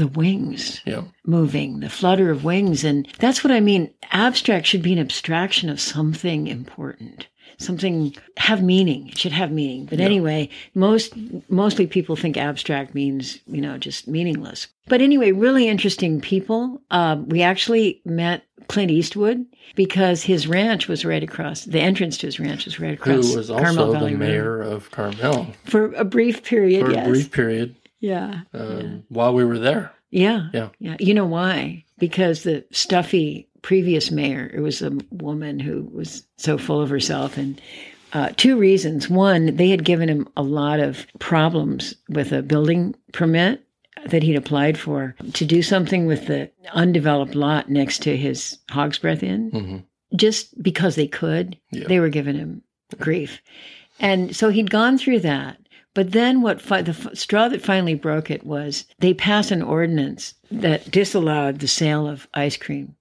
the 0.00 0.06
wings 0.06 0.80
yeah. 0.86 1.02
moving, 1.26 1.80
the 1.80 1.90
flutter 1.90 2.30
of 2.30 2.42
wings. 2.42 2.84
And 2.84 3.06
that's 3.18 3.44
what 3.44 3.50
I 3.50 3.60
mean. 3.60 3.92
Abstract 4.12 4.66
should 4.66 4.82
be 4.82 4.94
an 4.94 4.98
abstraction 4.98 5.68
of 5.68 5.78
something 5.78 6.46
important. 6.46 7.28
Something 7.58 8.16
have 8.38 8.62
meaning. 8.62 9.08
It 9.08 9.18
should 9.18 9.32
have 9.32 9.52
meaning. 9.52 9.84
But 9.84 10.00
anyway, 10.00 10.48
most 10.74 11.12
mostly 11.50 11.86
people 11.86 12.16
think 12.16 12.38
abstract 12.38 12.94
means 12.94 13.38
you 13.46 13.60
know 13.60 13.76
just 13.76 14.08
meaningless. 14.08 14.68
But 14.88 15.02
anyway, 15.02 15.32
really 15.32 15.68
interesting 15.68 16.22
people. 16.22 16.80
Um, 16.90 17.28
we 17.28 17.42
actually 17.42 18.00
met 18.06 18.44
Clint 18.68 18.90
Eastwood 18.90 19.44
because 19.74 20.22
his 20.22 20.46
ranch 20.46 20.88
was 20.88 21.04
right 21.04 21.22
across. 21.22 21.66
The 21.66 21.80
entrance 21.80 22.16
to 22.18 22.28
his 22.28 22.40
ranch 22.40 22.64
was 22.64 22.80
right 22.80 22.94
across. 22.94 23.28
Who 23.28 23.36
was 23.36 23.48
Carmel 23.48 23.66
also 23.66 23.86
the 23.92 23.98
Valley 23.98 24.12
Road. 24.12 24.20
mayor 24.20 24.62
of 24.62 24.90
Carmel 24.90 25.48
for 25.64 25.92
a 25.92 26.04
brief 26.04 26.42
period. 26.42 26.86
for 26.86 26.92
yes. 26.92 27.06
a 27.06 27.10
brief 27.10 27.30
period 27.30 27.76
yeah. 28.00 28.40
um, 28.54 29.04
while 29.08 29.32
we 29.34 29.44
were 29.44 29.58
there. 29.58 29.92
Yeah. 30.10 30.48
Yeah. 30.52 30.68
Yeah. 30.80 30.96
You 30.98 31.14
know 31.14 31.24
why? 31.26 31.84
Because 31.98 32.42
the 32.42 32.64
stuffy 32.72 33.46
previous 33.62 34.10
mayor, 34.10 34.50
it 34.52 34.60
was 34.60 34.82
a 34.82 34.90
woman 35.10 35.60
who 35.60 35.84
was 35.92 36.24
so 36.36 36.58
full 36.58 36.80
of 36.82 36.90
herself 36.90 37.36
and 37.36 37.60
uh, 38.12 38.30
two 38.36 38.56
reasons. 38.58 39.08
One, 39.08 39.54
they 39.54 39.68
had 39.70 39.84
given 39.84 40.08
him 40.08 40.26
a 40.36 40.42
lot 40.42 40.80
of 40.80 41.06
problems 41.20 41.94
with 42.08 42.32
a 42.32 42.42
building 42.42 42.94
permit 43.12 43.62
that 44.06 44.22
he'd 44.22 44.34
applied 44.36 44.78
for 44.78 45.14
to 45.34 45.44
do 45.44 45.62
something 45.62 46.06
with 46.06 46.26
the 46.26 46.50
undeveloped 46.72 47.34
lot 47.34 47.68
next 47.70 48.02
to 48.02 48.16
his 48.16 48.58
Hog's 48.70 48.98
Breath 48.98 49.22
Inn. 49.22 49.50
hmm 49.50 50.16
Just 50.16 50.60
because 50.62 50.96
they 50.96 51.06
could, 51.06 51.56
Yeah. 51.70 51.86
they 51.86 52.00
were 52.00 52.08
giving 52.08 52.34
him 52.34 52.62
grief. 52.98 53.40
And 54.00 54.34
so 54.34 54.48
he'd 54.48 54.70
gone 54.70 54.96
through 54.98 55.20
that. 55.20 55.58
But 55.94 56.12
then 56.12 56.40
what 56.40 56.60
fi- 56.60 56.82
the 56.82 56.92
f- 56.92 57.16
straw 57.16 57.48
that 57.48 57.62
finally 57.62 57.94
broke 57.94 58.30
it 58.30 58.44
was 58.44 58.84
they 59.00 59.12
passed 59.14 59.50
an 59.50 59.62
ordinance 59.62 60.34
that 60.50 60.90
disallowed 60.90 61.58
the 61.58 61.68
sale 61.68 62.06
of 62.06 62.28
ice 62.34 62.56
cream 62.56 62.94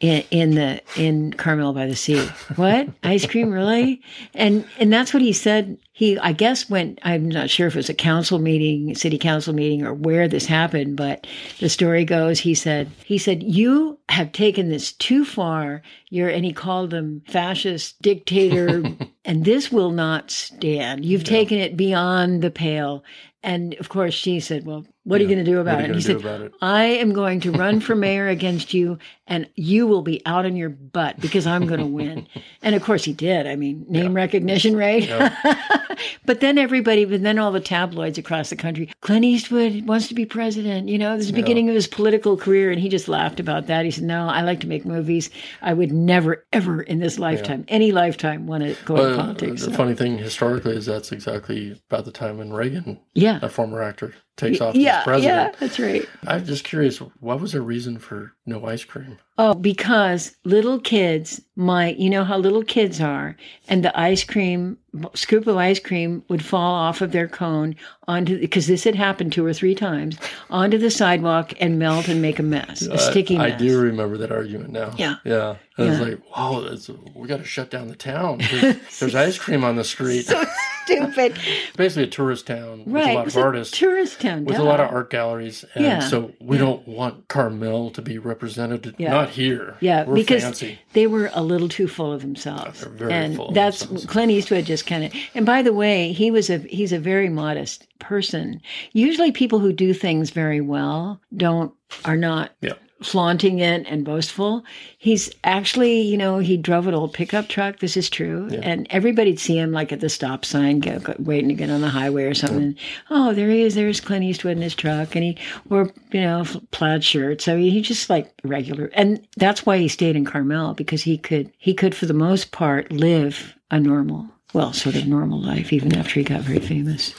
in, 0.00 0.24
in 0.30 0.54
the 0.54 0.80
in 0.96 1.32
Carmel 1.34 1.74
by 1.74 1.86
the 1.86 1.94
Sea. 1.94 2.26
What 2.56 2.88
ice 3.02 3.26
cream 3.26 3.52
really? 3.52 4.00
And 4.34 4.64
and 4.78 4.92
that's 4.92 5.12
what 5.12 5.22
he 5.22 5.32
said. 5.32 5.76
He 5.92 6.18
I 6.18 6.32
guess 6.32 6.70
went. 6.70 6.98
I'm 7.02 7.28
not 7.28 7.50
sure 7.50 7.66
if 7.66 7.74
it 7.74 7.78
was 7.78 7.90
a 7.90 7.94
council 7.94 8.38
meeting, 8.38 8.94
city 8.94 9.18
council 9.18 9.52
meeting, 9.52 9.84
or 9.84 9.92
where 9.92 10.26
this 10.26 10.46
happened. 10.46 10.96
But 10.96 11.26
the 11.58 11.68
story 11.68 12.06
goes, 12.06 12.40
he 12.40 12.54
said 12.54 12.90
he 13.04 13.18
said 13.18 13.42
you 13.42 13.98
have 14.08 14.32
taken 14.32 14.70
this 14.70 14.92
too 14.92 15.24
far. 15.24 15.82
You're 16.08 16.30
and 16.30 16.46
he 16.46 16.52
called 16.52 16.90
them 16.90 17.22
fascist 17.28 18.00
dictator, 18.00 18.82
and 19.26 19.44
this 19.44 19.70
will 19.70 19.90
not 19.90 20.30
stand. 20.30 21.04
You've 21.04 21.24
taken 21.24 21.58
it 21.58 21.76
beyond 21.76 22.40
the 22.42 22.50
pale. 22.50 23.04
And 23.42 23.74
of 23.74 23.88
course, 23.88 24.14
she 24.14 24.40
said, 24.40 24.66
"Well, 24.66 24.86
what 25.04 25.20
are 25.20 25.24
you 25.24 25.28
going 25.28 25.44
to 25.44 25.50
do 25.50 25.60
about 25.60 25.80
it?" 25.80 25.94
he 25.94 26.00
said, 26.00 26.24
it? 26.24 26.52
I 26.60 26.84
am 26.84 27.12
going 27.12 27.40
to 27.40 27.52
run 27.52 27.80
for 27.80 27.94
mayor 27.96 28.28
against 28.28 28.74
you, 28.74 28.98
and 29.26 29.48
you 29.54 29.86
will 29.86 30.02
be 30.02 30.20
out 30.26 30.44
on 30.46 30.56
your 30.56 30.70
butt 30.70 31.20
because 31.20 31.46
I'm 31.46 31.66
going 31.66 31.80
to 31.80 31.86
win. 31.86 32.26
and 32.62 32.74
of 32.74 32.82
course, 32.82 33.04
he 33.04 33.12
did. 33.12 33.46
I 33.46 33.56
mean, 33.56 33.86
name 33.88 34.14
recognition, 34.14 34.76
right? 34.76 35.08
but 36.24 36.40
then 36.40 36.58
everybody, 36.58 37.04
but 37.04 37.22
then 37.22 37.38
all 37.38 37.52
the 37.52 37.60
tabloids 37.60 38.18
across 38.18 38.50
the 38.50 38.56
country, 38.56 38.90
Clint 39.00 39.24
Eastwood 39.24 39.86
wants 39.86 40.08
to 40.08 40.14
be 40.14 40.26
president. 40.26 40.88
You 40.88 40.98
know, 40.98 41.16
this 41.16 41.26
is 41.26 41.32
the 41.32 41.40
beginning 41.40 41.68
of 41.68 41.74
his 41.74 41.86
political 41.86 42.36
career, 42.36 42.70
and 42.70 42.80
he 42.80 42.88
just 42.88 43.08
laughed 43.08 43.40
about 43.40 43.66
that. 43.66 43.84
He 43.84 43.90
said, 43.90 44.04
"No, 44.04 44.26
I 44.26 44.42
like 44.42 44.60
to 44.60 44.66
make 44.66 44.84
movies. 44.84 45.30
I 45.62 45.72
would 45.72 45.92
never, 45.92 46.44
ever 46.52 46.82
in 46.82 46.98
this 46.98 47.18
lifetime, 47.18 47.64
any 47.68 47.92
lifetime, 47.92 48.46
want 48.46 48.64
to 48.64 48.76
go 48.84 48.96
into 48.96 49.16
politics." 49.16 49.64
the 49.64 49.70
So, 49.70 49.76
funny 49.76 49.94
thing 49.94 50.18
historically 50.18 50.76
is 50.76 50.86
that's 50.86 51.12
exactly 51.12 51.80
about 51.88 52.04
the 52.04 52.12
time 52.12 52.38
when 52.38 52.52
Reagan, 52.52 52.98
yeah, 53.14 53.38
a 53.42 53.48
former 53.48 53.82
actor, 53.82 54.14
takes 54.36 54.60
off 54.60 54.74
yeah, 54.74 54.98
as 54.98 55.04
president. 55.04 55.52
yeah, 55.52 55.56
that's 55.60 55.78
right. 55.78 56.08
I'm 56.26 56.44
just 56.44 56.64
curious, 56.64 56.98
what 56.98 57.40
was 57.40 57.52
the 57.52 57.62
reason 57.62 57.98
for 57.98 58.32
no 58.46 58.64
ice 58.66 58.84
cream? 58.84 59.18
Oh, 59.42 59.54
because 59.54 60.36
little 60.44 60.78
kids 60.78 61.40
might, 61.56 61.96
you 61.96 62.10
know 62.10 62.24
how 62.24 62.36
little 62.36 62.62
kids 62.62 63.00
are, 63.00 63.36
and 63.68 63.82
the 63.82 63.98
ice 63.98 64.22
cream, 64.22 64.76
scoop 65.14 65.46
of 65.46 65.56
ice 65.56 65.78
cream 65.78 66.22
would 66.28 66.44
fall 66.44 66.74
off 66.74 67.00
of 67.00 67.12
their 67.12 67.26
cone 67.26 67.74
onto, 68.06 68.38
because 68.38 68.66
this 68.66 68.84
had 68.84 68.94
happened 68.94 69.32
two 69.32 69.46
or 69.46 69.54
three 69.54 69.74
times, 69.74 70.18
onto 70.50 70.76
the 70.76 70.90
sidewalk 70.90 71.54
and 71.58 71.78
melt 71.78 72.06
and 72.06 72.20
make 72.20 72.38
a 72.38 72.42
mess, 72.42 72.86
a 72.86 72.92
uh, 72.92 72.96
sticky 72.98 73.38
I, 73.38 73.46
I 73.46 73.50
do 73.52 73.80
remember 73.80 74.18
that 74.18 74.30
argument 74.30 74.72
now. 74.72 74.92
Yeah. 74.98 75.14
Yeah. 75.24 75.56
I 75.78 75.84
Yeah. 75.84 75.90
was 75.90 76.00
like, 76.00 76.36
wow, 76.36 76.62
it's, 76.66 76.90
we 77.14 77.26
got 77.26 77.38
to 77.38 77.44
shut 77.44 77.70
down 77.70 77.88
the 77.88 77.96
town. 77.96 78.42
There's, 78.50 78.98
there's 78.98 79.14
ice 79.14 79.38
cream 79.38 79.64
on 79.64 79.76
the 79.76 79.84
street. 79.84 80.26
so 80.26 80.44
stupid. 80.84 81.38
Basically, 81.76 82.02
a 82.04 82.06
tourist 82.06 82.46
town 82.46 82.84
with 82.84 82.94
right. 82.94 83.14
a 83.14 83.18
lot 83.18 83.26
of 83.26 83.36
artists. 83.36 83.76
tourist 83.78 84.20
town. 84.20 84.44
with 84.44 84.58
a 84.58 84.62
lot 84.62 84.80
of 84.80 84.90
art 84.90 85.10
galleries, 85.10 85.64
and 85.74 85.84
Yeah. 85.84 86.00
so 86.00 86.32
we 86.40 86.58
don't 86.58 86.86
want 86.86 87.28
Carmel 87.28 87.90
to 87.92 88.02
be 88.02 88.18
represented. 88.18 88.94
Yeah. 88.98 89.14
Not 89.30 89.36
here. 89.36 89.76
Yeah, 89.80 90.04
we're 90.04 90.14
because 90.14 90.42
fancy. 90.42 90.78
they 90.92 91.06
were 91.06 91.30
a 91.32 91.42
little 91.42 91.68
too 91.68 91.86
full 91.88 92.12
of 92.12 92.20
themselves, 92.22 92.82
very 92.82 93.12
and 93.12 93.36
full 93.36 93.48
of 93.48 93.54
that's 93.54 93.80
themselves. 93.80 94.06
Clint 94.06 94.32
Eastwood 94.32 94.64
just 94.66 94.86
kind 94.86 95.04
of. 95.04 95.12
And 95.34 95.46
by 95.46 95.62
the 95.62 95.72
way, 95.72 96.12
he 96.12 96.30
was 96.30 96.50
a 96.50 96.58
he's 96.58 96.92
a 96.92 96.98
very 96.98 97.28
modest 97.28 97.86
person. 97.98 98.60
Usually, 98.92 99.32
people 99.32 99.58
who 99.60 99.72
do 99.72 99.94
things 99.94 100.30
very 100.30 100.60
well 100.60 101.20
don't 101.36 101.72
are 102.04 102.16
not 102.16 102.52
Yeah. 102.60 102.74
Flaunting 103.02 103.60
it 103.60 103.86
and 103.88 104.04
boastful. 104.04 104.64
He's 104.98 105.30
actually, 105.44 106.02
you 106.02 106.18
know, 106.18 106.38
he 106.38 106.56
drove 106.56 106.86
an 106.86 106.94
old 106.94 107.14
pickup 107.14 107.48
truck. 107.48 107.78
This 107.78 107.96
is 107.96 108.10
true, 108.10 108.48
and 108.62 108.86
everybody'd 108.90 109.40
see 109.40 109.58
him 109.58 109.72
like 109.72 109.92
at 109.92 110.00
the 110.00 110.08
stop 110.08 110.44
sign, 110.44 110.80
go, 110.80 110.98
go- 110.98 111.14
waiting 111.18 111.48
to 111.48 111.54
get 111.54 111.70
on 111.70 111.80
the 111.80 111.88
highway 111.88 112.24
or 112.24 112.34
something. 112.34 112.76
Oh, 113.10 113.32
there 113.32 113.48
he 113.48 113.62
is. 113.62 113.74
There's 113.74 114.00
Clint 114.00 114.24
Eastwood 114.24 114.56
in 114.56 114.62
his 114.62 114.74
truck, 114.74 115.14
and 115.14 115.24
he 115.24 115.38
wore, 115.68 115.90
you 116.12 116.20
know, 116.20 116.44
plaid 116.70 117.02
shirts. 117.02 117.44
So 117.44 117.56
he 117.56 117.80
just 117.80 118.10
like 118.10 118.32
regular, 118.44 118.90
and 118.92 119.26
that's 119.36 119.64
why 119.64 119.78
he 119.78 119.88
stayed 119.88 120.16
in 120.16 120.24
Carmel 120.24 120.74
because 120.74 121.02
he 121.02 121.16
could, 121.16 121.50
he 121.58 121.72
could 121.74 121.94
for 121.94 122.06
the 122.06 122.14
most 122.14 122.52
part 122.52 122.92
live 122.92 123.54
a 123.70 123.80
normal, 123.80 124.26
well, 124.52 124.72
sort 124.72 124.96
of 124.96 125.06
normal 125.06 125.40
life 125.40 125.72
even 125.72 125.96
after 125.96 126.14
he 126.14 126.24
got 126.24 126.42
very 126.42 126.60
famous. 126.60 127.14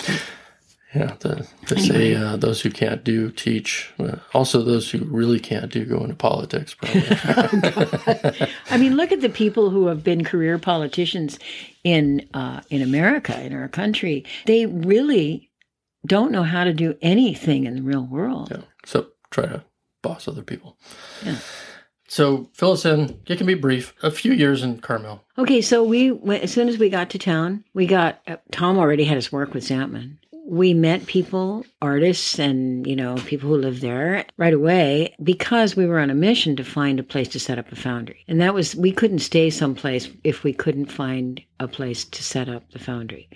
Yeah, 0.94 1.16
the, 1.20 1.48
they 1.70 1.80
say 1.80 2.16
uh, 2.16 2.36
those 2.36 2.62
who 2.62 2.70
can't 2.70 3.04
do 3.04 3.32
teach. 3.32 3.94
Uh, 3.98 4.18
also, 4.34 4.62
those 4.62 4.92
who 4.92 5.06
really 5.06 5.40
can't 5.40 5.72
do 5.72 5.86
go 5.86 6.00
into 6.04 6.16
politics. 6.16 6.74
Probably. 6.74 7.02
I 8.70 8.78
mean, 8.78 8.98
look 8.98 9.14
at 9.14 9.22
the 9.22 9.30
people 9.30 9.70
who 9.70 9.88
have 9.88 10.04
been 10.04 10.26
career 10.26 10.58
politicians 10.60 11.40
in 11.86 12.28
uh, 12.34 12.62
in 12.70 12.82
America, 12.82 13.40
in 13.42 13.54
our 13.54 13.70
country. 13.70 14.26
They 14.46 14.66
really 14.66 15.50
don't 16.06 16.32
know 16.32 16.44
how 16.44 16.66
to 16.66 16.74
do 16.74 16.98
anything 17.02 17.66
in 17.66 17.76
the 17.76 17.82
real 17.82 18.06
world. 18.06 18.50
yeah. 18.52 18.64
So 18.86 19.08
try 19.30 19.46
to 19.46 19.64
boss 20.02 20.28
other 20.28 20.44
people. 20.44 20.78
Yeah. 21.24 21.38
So 22.08 22.50
fill 22.54 22.74
us 22.74 22.84
in. 22.84 23.22
It 23.28 23.38
can 23.38 23.48
be 23.48 23.54
brief. 23.54 23.94
A 24.04 24.12
few 24.12 24.34
years 24.34 24.64
in 24.64 24.80
Carmel. 24.80 25.24
Okay, 25.38 25.62
so 25.62 25.84
we 25.84 26.12
went, 26.12 26.44
as 26.44 26.52
soon 26.52 26.68
as 26.68 26.78
we 26.78 26.90
got 26.90 27.10
to 27.12 27.18
town, 27.18 27.64
we 27.74 27.86
got 27.86 28.20
uh, 28.28 28.36
Tom 28.52 28.78
already 28.78 29.06
had 29.06 29.16
his 29.16 29.32
work 29.32 29.54
with 29.54 29.64
Zantman. 29.64 30.18
We 30.48 30.74
met 30.74 31.06
people, 31.06 31.66
artists, 31.82 32.40
and 32.40 32.86
you 32.86 32.96
know 32.96 33.16
people 33.16 33.50
who 33.50 33.58
live 33.58 33.82
there 33.82 34.26
right 34.38 34.54
away 34.54 35.16
because 35.24 35.76
we 35.76 35.86
were 35.86 36.00
on 36.00 36.10
a 36.10 36.16
mission 36.16 36.56
to 36.56 36.64
find 36.64 37.00
a 37.00 37.04
place 37.04 37.28
to 37.30 37.40
set 37.40 37.60
up 37.60 37.72
a 37.72 37.76
foundry, 37.76 38.24
and 38.28 38.42
that 38.42 38.54
was 38.54 38.76
we 38.76 38.92
couldn't 38.92 39.20
stay 39.20 39.50
someplace 39.50 40.10
if 40.24 40.44
we 40.44 40.54
couldn't 40.54 40.88
find 40.92 41.42
a 41.60 41.68
place 41.68 42.04
to 42.06 42.24
set 42.24 42.50
up 42.50 42.70
the 42.72 42.80
foundry. 42.80 43.30